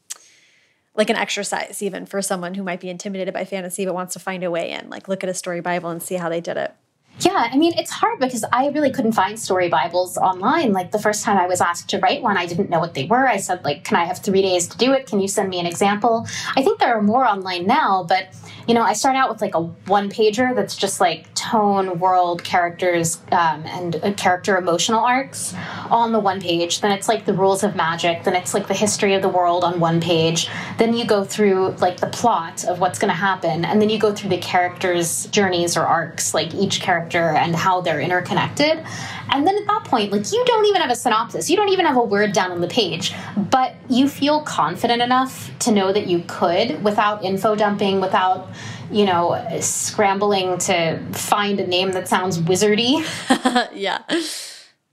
like 1.00 1.08
an 1.08 1.16
exercise 1.16 1.82
even 1.82 2.04
for 2.04 2.20
someone 2.20 2.52
who 2.52 2.62
might 2.62 2.78
be 2.78 2.90
intimidated 2.90 3.32
by 3.32 3.42
fantasy 3.42 3.86
but 3.86 3.94
wants 3.94 4.12
to 4.12 4.18
find 4.18 4.44
a 4.44 4.50
way 4.50 4.70
in 4.70 4.90
like 4.90 5.08
look 5.08 5.24
at 5.24 5.30
a 5.30 5.34
story 5.34 5.60
bible 5.60 5.88
and 5.88 6.02
see 6.02 6.16
how 6.16 6.28
they 6.28 6.42
did 6.42 6.58
it 6.58 6.74
yeah, 7.20 7.50
I 7.52 7.56
mean, 7.58 7.74
it's 7.76 7.90
hard 7.90 8.18
because 8.18 8.44
I 8.50 8.68
really 8.68 8.90
couldn't 8.90 9.12
find 9.12 9.38
story 9.38 9.68
Bibles 9.68 10.16
online. 10.16 10.72
Like 10.72 10.90
the 10.90 10.98
first 10.98 11.22
time 11.22 11.36
I 11.36 11.46
was 11.46 11.60
asked 11.60 11.90
to 11.90 11.98
write 11.98 12.22
one, 12.22 12.38
I 12.38 12.46
didn't 12.46 12.70
know 12.70 12.80
what 12.80 12.94
they 12.94 13.04
were. 13.04 13.28
I 13.28 13.36
said, 13.36 13.62
like, 13.62 13.84
can 13.84 13.98
I 13.98 14.04
have 14.04 14.20
three 14.20 14.40
days 14.40 14.66
to 14.68 14.78
do 14.78 14.94
it? 14.94 15.06
Can 15.06 15.20
you 15.20 15.28
send 15.28 15.50
me 15.50 15.60
an 15.60 15.66
example? 15.66 16.26
I 16.56 16.62
think 16.62 16.78
there 16.78 16.96
are 16.96 17.02
more 17.02 17.26
online 17.26 17.66
now, 17.66 18.06
but 18.08 18.28
you 18.70 18.74
know, 18.74 18.82
I 18.82 18.92
start 18.92 19.16
out 19.16 19.28
with 19.28 19.40
like 19.40 19.56
a 19.56 19.62
one 19.62 20.08
pager 20.08 20.54
that's 20.54 20.76
just 20.76 21.00
like 21.00 21.34
tone, 21.34 21.98
world, 21.98 22.44
characters, 22.44 23.20
um, 23.32 23.64
and 23.66 23.96
uh, 23.96 24.12
character 24.12 24.56
emotional 24.56 25.00
arcs 25.00 25.52
on 25.90 26.12
the 26.12 26.20
one 26.20 26.40
page. 26.40 26.80
Then 26.80 26.92
it's 26.92 27.08
like 27.08 27.26
the 27.26 27.32
rules 27.32 27.64
of 27.64 27.74
magic. 27.74 28.22
Then 28.22 28.36
it's 28.36 28.54
like 28.54 28.68
the 28.68 28.74
history 28.74 29.14
of 29.14 29.22
the 29.22 29.28
world 29.28 29.64
on 29.64 29.80
one 29.80 30.00
page. 30.00 30.48
Then 30.78 30.94
you 30.94 31.04
go 31.04 31.24
through 31.24 31.70
like 31.80 31.98
the 31.98 32.06
plot 32.06 32.64
of 32.64 32.78
what's 32.78 33.00
going 33.00 33.10
to 33.10 33.16
happen. 33.16 33.64
And 33.64 33.82
then 33.82 33.90
you 33.90 33.98
go 33.98 34.14
through 34.14 34.30
the 34.30 34.38
characters' 34.38 35.26
journeys 35.26 35.76
or 35.76 35.80
arcs, 35.80 36.32
like 36.32 36.54
each 36.54 36.80
character 36.80 37.30
and 37.30 37.56
how 37.56 37.80
they're 37.80 38.00
interconnected. 38.00 38.86
And 39.32 39.46
then 39.46 39.56
at 39.56 39.66
that 39.66 39.84
point, 39.84 40.12
like 40.12 40.30
you 40.32 40.44
don't 40.46 40.66
even 40.66 40.80
have 40.80 40.90
a 40.90 40.96
synopsis, 40.96 41.48
you 41.48 41.56
don't 41.56 41.68
even 41.68 41.86
have 41.86 41.96
a 41.96 42.02
word 42.02 42.32
down 42.32 42.50
on 42.52 42.60
the 42.60 42.68
page, 42.68 43.14
but 43.36 43.74
you 43.88 44.08
feel 44.08 44.42
confident 44.42 45.02
enough 45.02 45.50
to 45.60 45.72
know 45.72 45.92
that 45.92 46.06
you 46.06 46.24
could 46.26 46.82
without 46.82 47.24
info 47.24 47.54
dumping, 47.54 48.00
without, 48.00 48.48
you 48.90 49.04
know, 49.04 49.58
scrambling 49.60 50.58
to 50.58 50.98
find 51.12 51.60
a 51.60 51.66
name 51.66 51.92
that 51.92 52.08
sounds 52.08 52.38
wizardy. 52.38 53.04
yeah. 53.74 54.02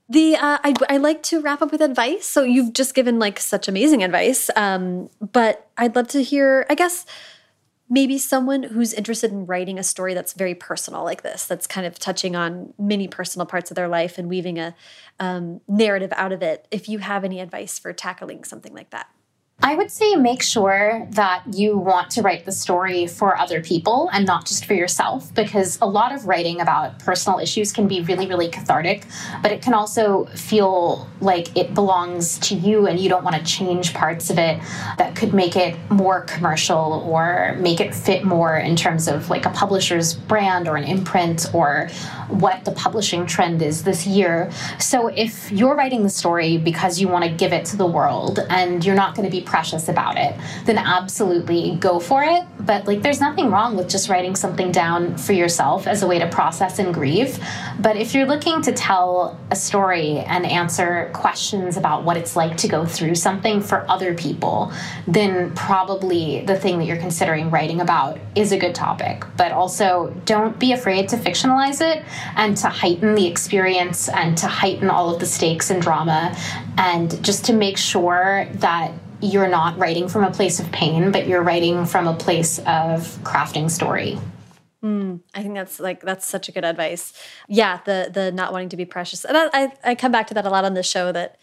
The 0.09 0.35
uh, 0.35 0.57
I, 0.63 0.73
I 0.89 0.97
like 0.97 1.21
to 1.23 1.41
wrap 1.41 1.61
up 1.61 1.71
with 1.71 1.81
advice. 1.81 2.25
So 2.25 2.43
you've 2.43 2.73
just 2.73 2.95
given 2.95 3.19
like 3.19 3.39
such 3.39 3.67
amazing 3.67 4.03
advice, 4.03 4.49
um, 4.55 5.09
but 5.19 5.69
I'd 5.77 5.95
love 5.95 6.07
to 6.09 6.23
hear. 6.23 6.65
I 6.69 6.75
guess 6.75 7.05
maybe 7.89 8.17
someone 8.17 8.63
who's 8.63 8.93
interested 8.93 9.31
in 9.31 9.45
writing 9.45 9.79
a 9.79 9.83
story 9.83 10.13
that's 10.13 10.33
very 10.33 10.53
personal 10.53 11.03
like 11.03 11.23
this 11.23 11.45
that's 11.45 11.67
kind 11.67 11.87
of 11.87 11.97
touching 11.97 12.35
on 12.35 12.73
many 12.77 13.07
personal 13.07 13.45
parts 13.45 13.71
of 13.71 13.75
their 13.75 13.87
life 13.87 14.17
and 14.17 14.29
weaving 14.29 14.59
a 14.59 14.75
um, 15.19 15.61
narrative 15.67 16.11
out 16.15 16.31
of 16.31 16.41
it 16.41 16.67
if 16.69 16.89
you 16.89 16.99
have 16.99 17.23
any 17.23 17.39
advice 17.39 17.79
for 17.79 17.93
tackling 17.93 18.43
something 18.43 18.73
like 18.73 18.89
that 18.89 19.07
I 19.63 19.75
would 19.75 19.89
say 19.89 20.15
make 20.15 20.43
sure 20.43 21.07
that 21.11 21.41
you 21.51 21.79
want 21.79 22.11
to 22.11 22.21
write 22.21 22.45
the 22.45 22.51
story 22.51 23.07
for 23.07 23.35
other 23.37 23.59
people 23.59 24.07
and 24.13 24.23
not 24.23 24.45
just 24.45 24.65
for 24.65 24.75
yourself, 24.75 25.33
because 25.33 25.79
a 25.81 25.87
lot 25.87 26.13
of 26.13 26.27
writing 26.27 26.61
about 26.61 26.99
personal 26.99 27.39
issues 27.39 27.73
can 27.73 27.87
be 27.87 28.01
really, 28.01 28.27
really 28.27 28.49
cathartic, 28.49 29.05
but 29.41 29.51
it 29.51 29.63
can 29.63 29.73
also 29.73 30.25
feel 30.27 31.09
like 31.21 31.57
it 31.57 31.73
belongs 31.73 32.37
to 32.39 32.55
you 32.55 32.85
and 32.85 32.99
you 32.99 33.09
don't 33.09 33.23
want 33.23 33.35
to 33.35 33.43
change 33.43 33.95
parts 33.95 34.29
of 34.29 34.37
it 34.37 34.61
that 34.99 35.15
could 35.15 35.33
make 35.33 35.55
it 35.55 35.75
more 35.89 36.21
commercial 36.21 37.03
or 37.05 37.57
make 37.59 37.81
it 37.81 37.95
fit 37.95 38.23
more 38.23 38.57
in 38.57 38.75
terms 38.75 39.07
of 39.07 39.29
like 39.29 39.47
a 39.47 39.49
publisher's 39.49 40.13
brand 40.13 40.67
or 40.67 40.77
an 40.77 40.83
imprint 40.83 41.47
or 41.55 41.89
what 42.29 42.65
the 42.65 42.71
publishing 42.71 43.25
trend 43.25 43.61
is 43.61 43.83
this 43.83 44.05
year. 44.05 44.51
So 44.79 45.07
if 45.07 45.51
you're 45.51 45.75
writing 45.75 46.03
the 46.03 46.09
story 46.09 46.57
because 46.57 46.99
you 46.99 47.07
want 47.07 47.23
to 47.25 47.31
give 47.31 47.53
it 47.53 47.65
to 47.65 47.77
the 47.77 47.85
world 47.85 48.39
and 48.49 48.83
you're 48.83 48.95
not 48.95 49.15
going 49.15 49.29
to 49.29 49.31
be 49.31 49.41
precious 49.41 49.87
about 49.87 50.17
it, 50.17 50.35
then 50.65 50.77
absolutely 50.77 51.75
go 51.77 51.99
for 51.99 52.23
it. 52.23 52.43
But 52.59 52.87
like, 52.87 53.01
there's 53.01 53.21
nothing 53.21 53.49
wrong 53.49 53.77
with 53.77 53.89
just 53.89 54.09
writing 54.09 54.35
something 54.35 54.71
down 54.71 55.17
for 55.17 55.33
yourself 55.33 55.87
as 55.87 56.03
a 56.03 56.07
way 56.07 56.19
to 56.19 56.27
process 56.27 56.79
and 56.79 56.93
grieve. 56.93 57.39
But 57.79 57.97
if 57.97 58.13
you're 58.13 58.25
looking 58.25 58.61
to 58.63 58.71
tell 58.71 59.39
a 59.51 59.55
story 59.55 60.19
and 60.19 60.45
answer 60.45 61.09
questions 61.13 61.77
about 61.77 62.03
what 62.03 62.17
it's 62.17 62.35
like 62.35 62.57
to 62.57 62.67
go 62.67 62.85
through 62.85 63.15
something 63.15 63.61
for 63.61 63.89
other 63.89 64.13
people, 64.13 64.71
then 65.07 65.53
probably 65.55 66.43
the 66.45 66.57
thing 66.59 66.79
that 66.79 66.85
you're 66.85 66.97
considering 66.97 67.49
writing 67.49 67.81
about 67.81 68.19
is 68.35 68.51
a 68.51 68.57
good 68.57 68.75
topic. 68.75 69.23
But 69.37 69.51
also, 69.51 70.13
don't 70.25 70.57
be 70.59 70.73
afraid 70.73 71.09
to 71.09 71.17
fictionalize 71.17 71.81
it 71.81 72.03
and 72.35 72.57
to 72.57 72.69
heighten 72.69 73.15
the 73.15 73.27
experience 73.27 74.09
and 74.09 74.37
to 74.37 74.47
heighten 74.47 74.89
all 74.89 75.13
of 75.13 75.19
the 75.19 75.25
stakes 75.25 75.69
and 75.69 75.81
drama 75.81 76.35
and 76.77 77.23
just 77.23 77.45
to 77.45 77.53
make 77.53 77.77
sure 77.77 78.47
that 78.53 78.91
you're 79.21 79.47
not 79.47 79.77
writing 79.77 80.07
from 80.07 80.23
a 80.23 80.31
place 80.31 80.59
of 80.59 80.71
pain, 80.71 81.11
but 81.11 81.27
you're 81.27 81.41
writing 81.41 81.85
from 81.85 82.07
a 82.07 82.13
place 82.13 82.59
of 82.59 83.01
crafting 83.23 83.69
story. 83.69 84.17
Mm, 84.83 85.21
I 85.33 85.41
think 85.41 85.55
that's 85.55 85.79
like 85.79 86.01
that's 86.01 86.27
such 86.27 86.49
a 86.49 86.51
good 86.51 86.63
advice. 86.63 87.13
Yeah, 87.47 87.79
the 87.85 88.11
the 88.13 88.31
not 88.31 88.51
wanting 88.51 88.69
to 88.69 88.77
be 88.77 88.85
precious, 88.85 89.25
and 89.25 89.35
I 89.35 89.71
I, 89.83 89.95
come 89.95 90.11
back 90.11 90.27
to 90.27 90.33
that 90.35 90.45
a 90.45 90.49
lot 90.49 90.65
on 90.65 90.75
the 90.75 90.83
show. 90.83 91.11
That 91.11 91.39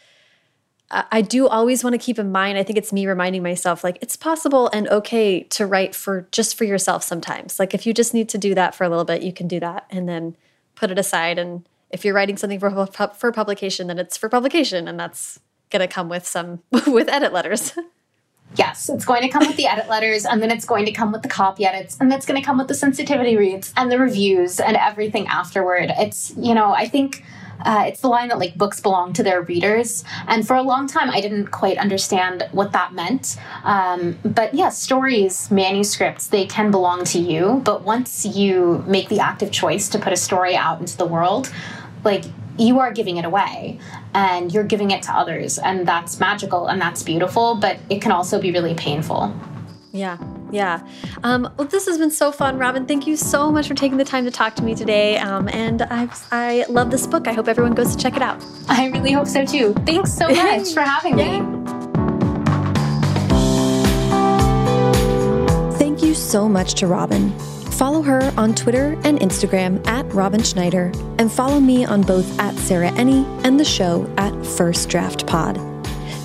I, 0.91 1.05
I 1.11 1.21
do 1.21 1.49
always 1.49 1.83
want 1.83 1.95
to 1.95 1.99
keep 1.99 2.19
in 2.21 2.31
mind. 2.31 2.59
I 2.59 2.63
think 2.63 2.79
it's 2.79 2.93
me 2.93 3.07
reminding 3.07 3.43
myself 3.43 3.83
like 3.83 3.99
it's 4.01 4.17
possible 4.17 4.71
and 4.73 4.89
okay 4.89 5.43
to 5.43 5.67
write 5.67 5.97
for 5.97 6.29
just 6.31 6.57
for 6.57 6.63
yourself 6.63 7.03
sometimes. 7.03 7.59
Like 7.59 7.75
if 7.75 7.87
you 7.87 7.93
just 7.93 8.15
need 8.15 8.29
to 8.29 8.39
do 8.39 8.55
that 8.55 8.75
for 8.75 8.85
a 8.85 8.89
little 8.89 9.05
bit, 9.05 9.23
you 9.23 9.33
can 9.33 9.49
do 9.49 9.59
that, 9.59 9.87
and 9.91 10.09
then 10.09 10.37
put 10.75 10.91
it 10.91 10.99
aside. 10.99 11.39
And 11.39 11.69
if 11.91 12.05
you're 12.05 12.15
writing 12.15 12.37
something 12.37 12.61
for 12.61 12.87
for 13.15 13.33
publication, 13.33 13.87
then 13.87 13.99
it's 13.99 14.17
for 14.17 14.29
publication, 14.29 14.89
and 14.89 14.99
that's 14.99 15.41
going 15.71 15.81
to 15.81 15.93
come 15.93 16.09
with 16.09 16.27
some 16.27 16.63
with 16.87 17.09
edit 17.09 17.33
letters. 17.33 17.73
Yes, 18.57 18.89
it's 18.89 19.05
going 19.05 19.23
to 19.23 19.29
come 19.29 19.47
with 19.47 19.57
the 19.57 19.67
edit 19.67 19.89
letters, 19.89 20.25
and 20.25 20.41
then 20.41 20.51
it's 20.51 20.65
going 20.65 20.85
to 20.85 20.93
come 20.93 21.11
with 21.11 21.23
the 21.23 21.29
copy 21.29 21.65
edits, 21.65 21.97
and 21.99 22.13
it's 22.13 22.25
going 22.25 22.41
to 22.41 22.45
come 22.45 22.57
with 22.57 22.69
the 22.69 22.75
sensitivity 22.75 23.37
reads 23.37 23.73
and 23.77 23.91
the 23.91 23.99
reviews 23.99 24.61
and 24.61 24.77
everything 24.77 25.27
afterward. 25.27 25.91
It's, 25.97 26.33
you 26.37 26.55
know, 26.55 26.73
I 26.73 26.87
think 26.87 27.25
uh, 27.65 27.85
it's 27.87 28.01
the 28.01 28.09
line 28.09 28.29
that 28.29 28.39
like 28.39 28.55
books 28.57 28.81
belong 28.81 29.13
to 29.15 29.23
their 29.23 29.43
readers. 29.43 30.05
And 30.29 30.47
for 30.47 30.55
a 30.55 30.63
long 30.63 30.87
time, 30.87 31.11
I 31.11 31.21
didn't 31.21 31.49
quite 31.49 31.79
understand 31.79 32.49
what 32.53 32.73
that 32.73 32.93
meant. 32.93 33.37
Um, 33.65 34.19
but 34.25 34.55
yeah, 34.55 34.69
stories, 34.69 35.51
manuscripts, 35.51 36.29
they 36.29 36.47
can 36.47 36.71
belong 36.71 37.05
to 37.07 37.19
you. 37.19 37.63
But 37.65 37.83
once 37.83 38.25
you 38.25 38.85
make 38.87 39.09
the 39.09 39.21
active 39.21 39.51
choice 39.51 39.89
to 39.91 39.99
put 39.99 40.13
a 40.13 40.17
story 40.17 40.57
out 40.57 40.81
into 40.81 40.97
the 40.97 41.07
world, 41.07 41.53
like 42.05 42.25
you 42.59 42.79
are 42.79 42.93
giving 42.93 43.17
it 43.17 43.25
away 43.25 43.81
and 44.13 44.53
you're 44.53 44.65
giving 44.65 44.91
it 44.91 45.03
to 45.05 45.13
others. 45.13 45.59
And 45.59 45.87
that's 45.87 46.21
magical 46.21 46.69
and 46.69 46.81
that's 46.81 47.03
beautiful, 47.03 47.57
but 47.57 47.79
it 47.91 48.01
can 48.01 48.13
also 48.13 48.41
be 48.41 48.53
really 48.53 48.75
painful. 48.75 49.35
Yeah, 49.95 50.19
yeah. 50.51 50.85
Um, 51.23 51.49
well, 51.57 51.69
this 51.69 51.87
has 51.87 51.99
been 51.99 52.11
so 52.11 52.33
fun, 52.33 52.59
Robyn. 52.59 52.85
Thank 52.85 53.07
you 53.07 53.17
so 53.17 53.53
much 53.53 53.69
for 53.69 53.75
taking 53.75 53.97
the 53.97 54.05
time 54.05 54.25
to 54.25 54.31
talk 54.33 54.57
to 54.57 54.65
me 54.65 54.75
today. 54.75 55.19
Um, 55.19 55.49
and 55.49 55.83
I, 55.83 56.09
I 56.33 56.65
love 56.69 56.91
this 56.91 57.07
book. 57.07 57.29
I 57.29 57.33
hope 57.33 57.47
everyone 57.47 57.75
goes 57.75 57.95
to 57.95 58.03
check 58.03 58.17
it 58.17 58.23
out. 58.23 58.45
I 58.69 58.89
really 58.89 59.13
hope 59.13 59.29
so 59.29 59.47
too. 59.47 59.73
Thanks 59.87 60.13
so 60.13 60.29
much 60.35 60.75
for 60.75 60.81
having 60.81 61.17
yeah. 61.17 61.39
me. 61.39 61.65
Thank 65.79 66.03
you 66.03 66.13
so 66.13 66.49
much 66.49 66.75
to 66.75 66.89
Robyn. 66.89 67.31
Follow 67.71 68.03
her 68.03 68.35
on 68.37 68.53
Twitter 68.53 68.99
and 69.05 69.21
Instagram 69.21 69.87
at 69.87 70.13
Robyn 70.13 70.43
Schneider, 70.43 70.91
and 71.21 71.31
follow 71.31 71.61
me 71.61 71.85
on 71.85 72.03
both 72.03 72.39
at 72.41 72.57
Sarah 72.57 72.91
Enni 72.91 73.25
and 73.45 73.61
the 73.61 73.65
show 73.65 74.13
at 74.19 74.35
First 74.45 74.89
Draft 74.89 75.25
Pod. 75.29 75.57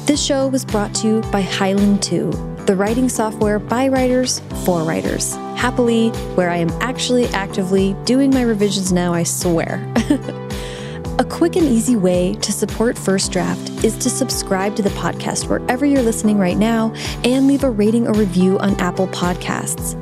This 0.07 0.23
show 0.23 0.47
was 0.47 0.65
brought 0.65 0.95
to 0.95 1.07
you 1.07 1.21
by 1.31 1.41
Highland 1.41 2.01
2, 2.01 2.48
the 2.69 2.75
writing 2.75 3.09
software 3.09 3.57
by 3.57 3.87
writers 3.87 4.41
for 4.63 4.83
writers. 4.83 5.33
Happily, 5.57 6.09
where 6.35 6.51
I 6.51 6.57
am 6.57 6.69
actually 6.81 7.25
actively 7.29 7.95
doing 8.05 8.29
my 8.29 8.43
revisions 8.43 8.93
now, 8.93 9.11
I 9.11 9.23
swear. 9.23 9.91
A 11.17 11.25
quick 11.27 11.55
and 11.55 11.65
easy 11.65 11.95
way 11.95 12.35
to 12.35 12.51
support 12.51 12.95
First 12.95 13.31
Draft 13.31 13.83
is 13.83 13.97
to 13.97 14.09
subscribe 14.11 14.75
to 14.75 14.83
the 14.83 14.91
podcast 14.91 15.49
wherever 15.49 15.83
you're 15.83 16.03
listening 16.03 16.37
right 16.37 16.57
now 16.57 16.93
and 17.23 17.47
leave 17.47 17.63
a 17.63 17.71
rating 17.71 18.07
or 18.07 18.13
review 18.13 18.59
on 18.59 18.79
Apple 18.79 19.07
Podcasts. 19.07 19.95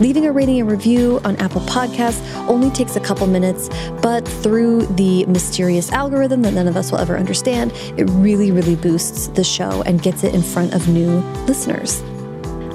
Leaving 0.00 0.24
a 0.24 0.32
rating 0.32 0.58
and 0.60 0.70
review 0.70 1.20
on 1.26 1.36
Apple 1.36 1.60
Podcasts 1.60 2.24
only 2.48 2.70
takes 2.70 2.96
a 2.96 3.00
couple 3.00 3.26
minutes, 3.26 3.68
but 4.00 4.26
through 4.26 4.86
the 4.86 5.26
mysterious 5.26 5.92
algorithm 5.92 6.40
that 6.40 6.54
none 6.54 6.68
of 6.68 6.76
us 6.78 6.90
will 6.90 7.00
ever 7.00 7.18
understand, 7.18 7.70
it 7.98 8.04
really, 8.12 8.50
really 8.50 8.76
boosts 8.76 9.28
the 9.28 9.44
show 9.44 9.82
and 9.82 10.02
gets 10.02 10.24
it 10.24 10.34
in 10.34 10.42
front 10.42 10.72
of 10.72 10.88
new 10.88 11.18
listeners. 11.46 12.02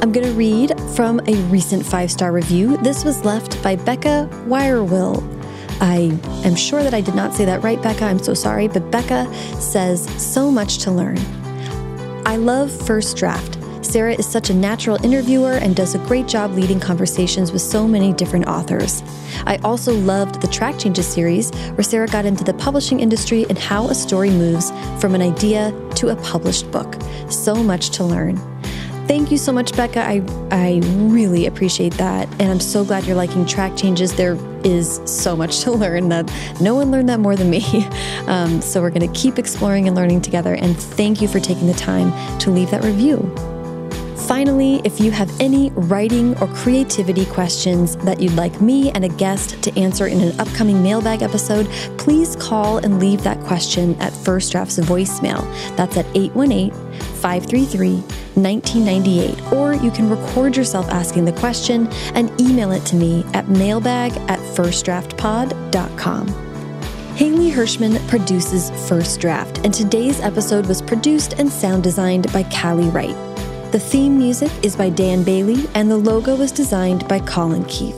I'm 0.02 0.14
going 0.14 0.26
to 0.26 0.32
read 0.32 0.80
from 0.96 1.20
a 1.28 1.36
recent 1.48 1.86
five 1.86 2.10
star 2.10 2.32
review. 2.32 2.78
This 2.78 3.04
was 3.04 3.26
left 3.26 3.62
by 3.62 3.76
Becca 3.76 4.30
Wirewill. 4.48 5.22
I 5.82 6.18
am 6.46 6.56
sure 6.56 6.84
that 6.84 6.94
I 6.94 7.02
did 7.02 7.16
not 7.16 7.34
say 7.34 7.44
that 7.44 7.64
right, 7.64 7.82
Becca. 7.82 8.06
I'm 8.06 8.20
so 8.20 8.34
sorry. 8.34 8.70
But 8.70 8.90
Becca 8.92 9.32
says, 9.60 10.08
so 10.24 10.50
much 10.50 10.78
to 10.80 10.92
learn. 10.92 11.18
I 12.26 12.38
love 12.38 12.72
First 12.88 13.18
Draft. 13.18 13.58
Sarah 13.84 14.14
is 14.14 14.26
such 14.26 14.50
a 14.50 14.54
natural 14.54 15.04
interviewer 15.04 15.54
and 15.54 15.76
does 15.76 15.96
a 15.96 16.00
great 16.00 16.28
job 16.28 16.52
leading 16.52 16.80
conversations 16.80 17.52
with 17.52 17.62
so 17.62 17.86
many 17.86 18.14
different 18.14 18.48
authors. 18.48 19.04
I 19.46 19.58
also 19.66 19.94
loved 19.94 20.42
the 20.42 20.48
Track 20.48 20.80
Changes 20.80 21.08
series, 21.08 21.52
where 21.72 21.84
Sarah 21.84 22.08
got 22.08 22.26
into 22.26 22.46
the 22.46 22.54
publishing 22.54 23.02
industry 23.02 23.46
and 23.50 23.58
how 23.58 23.88
a 23.88 23.96
story 23.96 24.30
moves 24.30 24.72
from 25.02 25.14
an 25.14 25.22
idea 25.22 25.74
to 25.96 26.10
a 26.10 26.16
published 26.18 26.72
book. 26.72 26.96
So 27.30 27.56
much 27.56 27.90
to 27.92 28.06
learn. 28.06 28.38
Thank 29.10 29.32
you 29.32 29.40
so 29.40 29.52
much, 29.52 29.76
Becca. 29.76 30.02
I, 30.02 30.22
I 30.52 30.82
really 30.86 31.48
appreciate 31.48 31.96
that. 31.96 32.30
And 32.40 32.52
I'm 32.52 32.60
so 32.60 32.86
glad 32.86 33.06
you're 33.06 33.16
liking 33.16 33.44
track 33.44 33.76
changes. 33.76 34.14
There 34.14 34.38
is 34.64 35.02
so 35.06 35.36
much 35.36 35.62
to 35.62 35.72
learn 35.72 36.10
that 36.10 36.32
no 36.62 36.76
one 36.76 36.92
learned 36.92 37.10
that 37.10 37.20
more 37.20 37.36
than 37.36 37.50
me. 37.50 37.66
Um, 38.30 38.62
so 38.62 38.80
we're 38.80 38.92
going 38.92 39.12
to 39.12 39.20
keep 39.20 39.40
exploring 39.40 39.88
and 39.88 39.96
learning 39.96 40.22
together. 40.22 40.54
And 40.54 40.78
thank 40.78 41.20
you 41.20 41.28
for 41.28 41.40
taking 41.40 41.66
the 41.66 41.74
time 41.74 42.12
to 42.42 42.52
leave 42.52 42.70
that 42.70 42.84
review. 42.84 43.18
Finally, 44.28 44.80
if 44.84 45.00
you 45.00 45.10
have 45.10 45.32
any 45.42 45.72
writing 45.72 46.38
or 46.38 46.48
creativity 46.50 47.26
questions 47.26 47.96
that 47.98 48.20
you'd 48.22 48.34
like 48.34 48.62
me 48.62 48.92
and 48.92 49.04
a 49.04 49.10
guest 49.10 49.60
to 49.64 49.76
answer 49.80 50.06
in 50.06 50.22
an 50.22 50.40
upcoming 50.40 50.84
mailbag 50.84 51.24
episode, 51.24 51.66
please 51.98 52.36
call 52.36 52.78
and 52.78 53.00
leave 53.00 53.24
that 53.24 53.40
question 53.46 53.96
at 53.96 54.14
First 54.14 54.52
Draft's 54.52 54.78
voicemail. 54.78 55.42
That's 55.76 55.98
at 55.98 56.06
818 56.16 56.89
533 57.20 57.96
1998. 58.40 59.52
Or 59.54 59.74
you 59.74 59.92
can 59.92 60.10
record 60.10 60.56
yourself 60.56 60.88
asking 60.90 61.26
the 61.26 61.34
question 61.34 61.88
and 62.16 62.30
email 62.40 62.72
it 62.72 62.86
to 62.88 62.96
me 62.96 63.26
at 63.34 63.50
mailbag 63.50 64.14
at 64.30 64.40
firstdraftpod.com. 64.56 66.28
Haley 67.16 67.52
Hirschman 67.52 68.08
produces 68.08 68.72
First 68.88 69.20
Draft, 69.20 69.66
and 69.66 69.74
today's 69.74 70.22
episode 70.22 70.66
was 70.68 70.82
produced 70.82 71.34
and 71.34 71.52
sound 71.52 71.84
designed 71.84 72.32
by 72.32 72.44
Callie 72.44 72.88
Wright. 72.90 73.16
The 73.74 73.80
theme 73.80 74.18
music 74.18 74.52
is 74.64 74.76
by 74.76 74.90
Dan 74.90 75.24
Bailey, 75.24 75.68
and 75.76 75.92
the 75.92 75.98
logo 75.98 76.36
was 76.38 76.54
designed 76.54 77.06
by 77.10 77.20
Colin 77.20 77.66
Keith. 77.66 77.98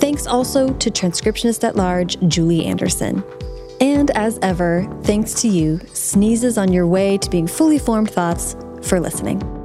Thanks 0.00 0.26
also 0.26 0.72
to 0.74 0.90
transcriptionist 0.90 1.62
at 1.62 1.76
large 1.76 2.18
Julie 2.26 2.66
Anderson. 2.66 3.22
And 3.80 4.10
as 4.10 4.38
ever, 4.42 4.86
thanks 5.04 5.32
to 5.42 5.48
you, 5.48 5.80
sneezes 5.94 6.58
on 6.58 6.72
your 6.72 6.86
way 6.86 7.16
to 7.18 7.30
being 7.30 7.46
fully 7.46 7.78
formed 7.78 8.10
thoughts, 8.10 8.54
for 8.82 9.00
listening. 9.00 9.59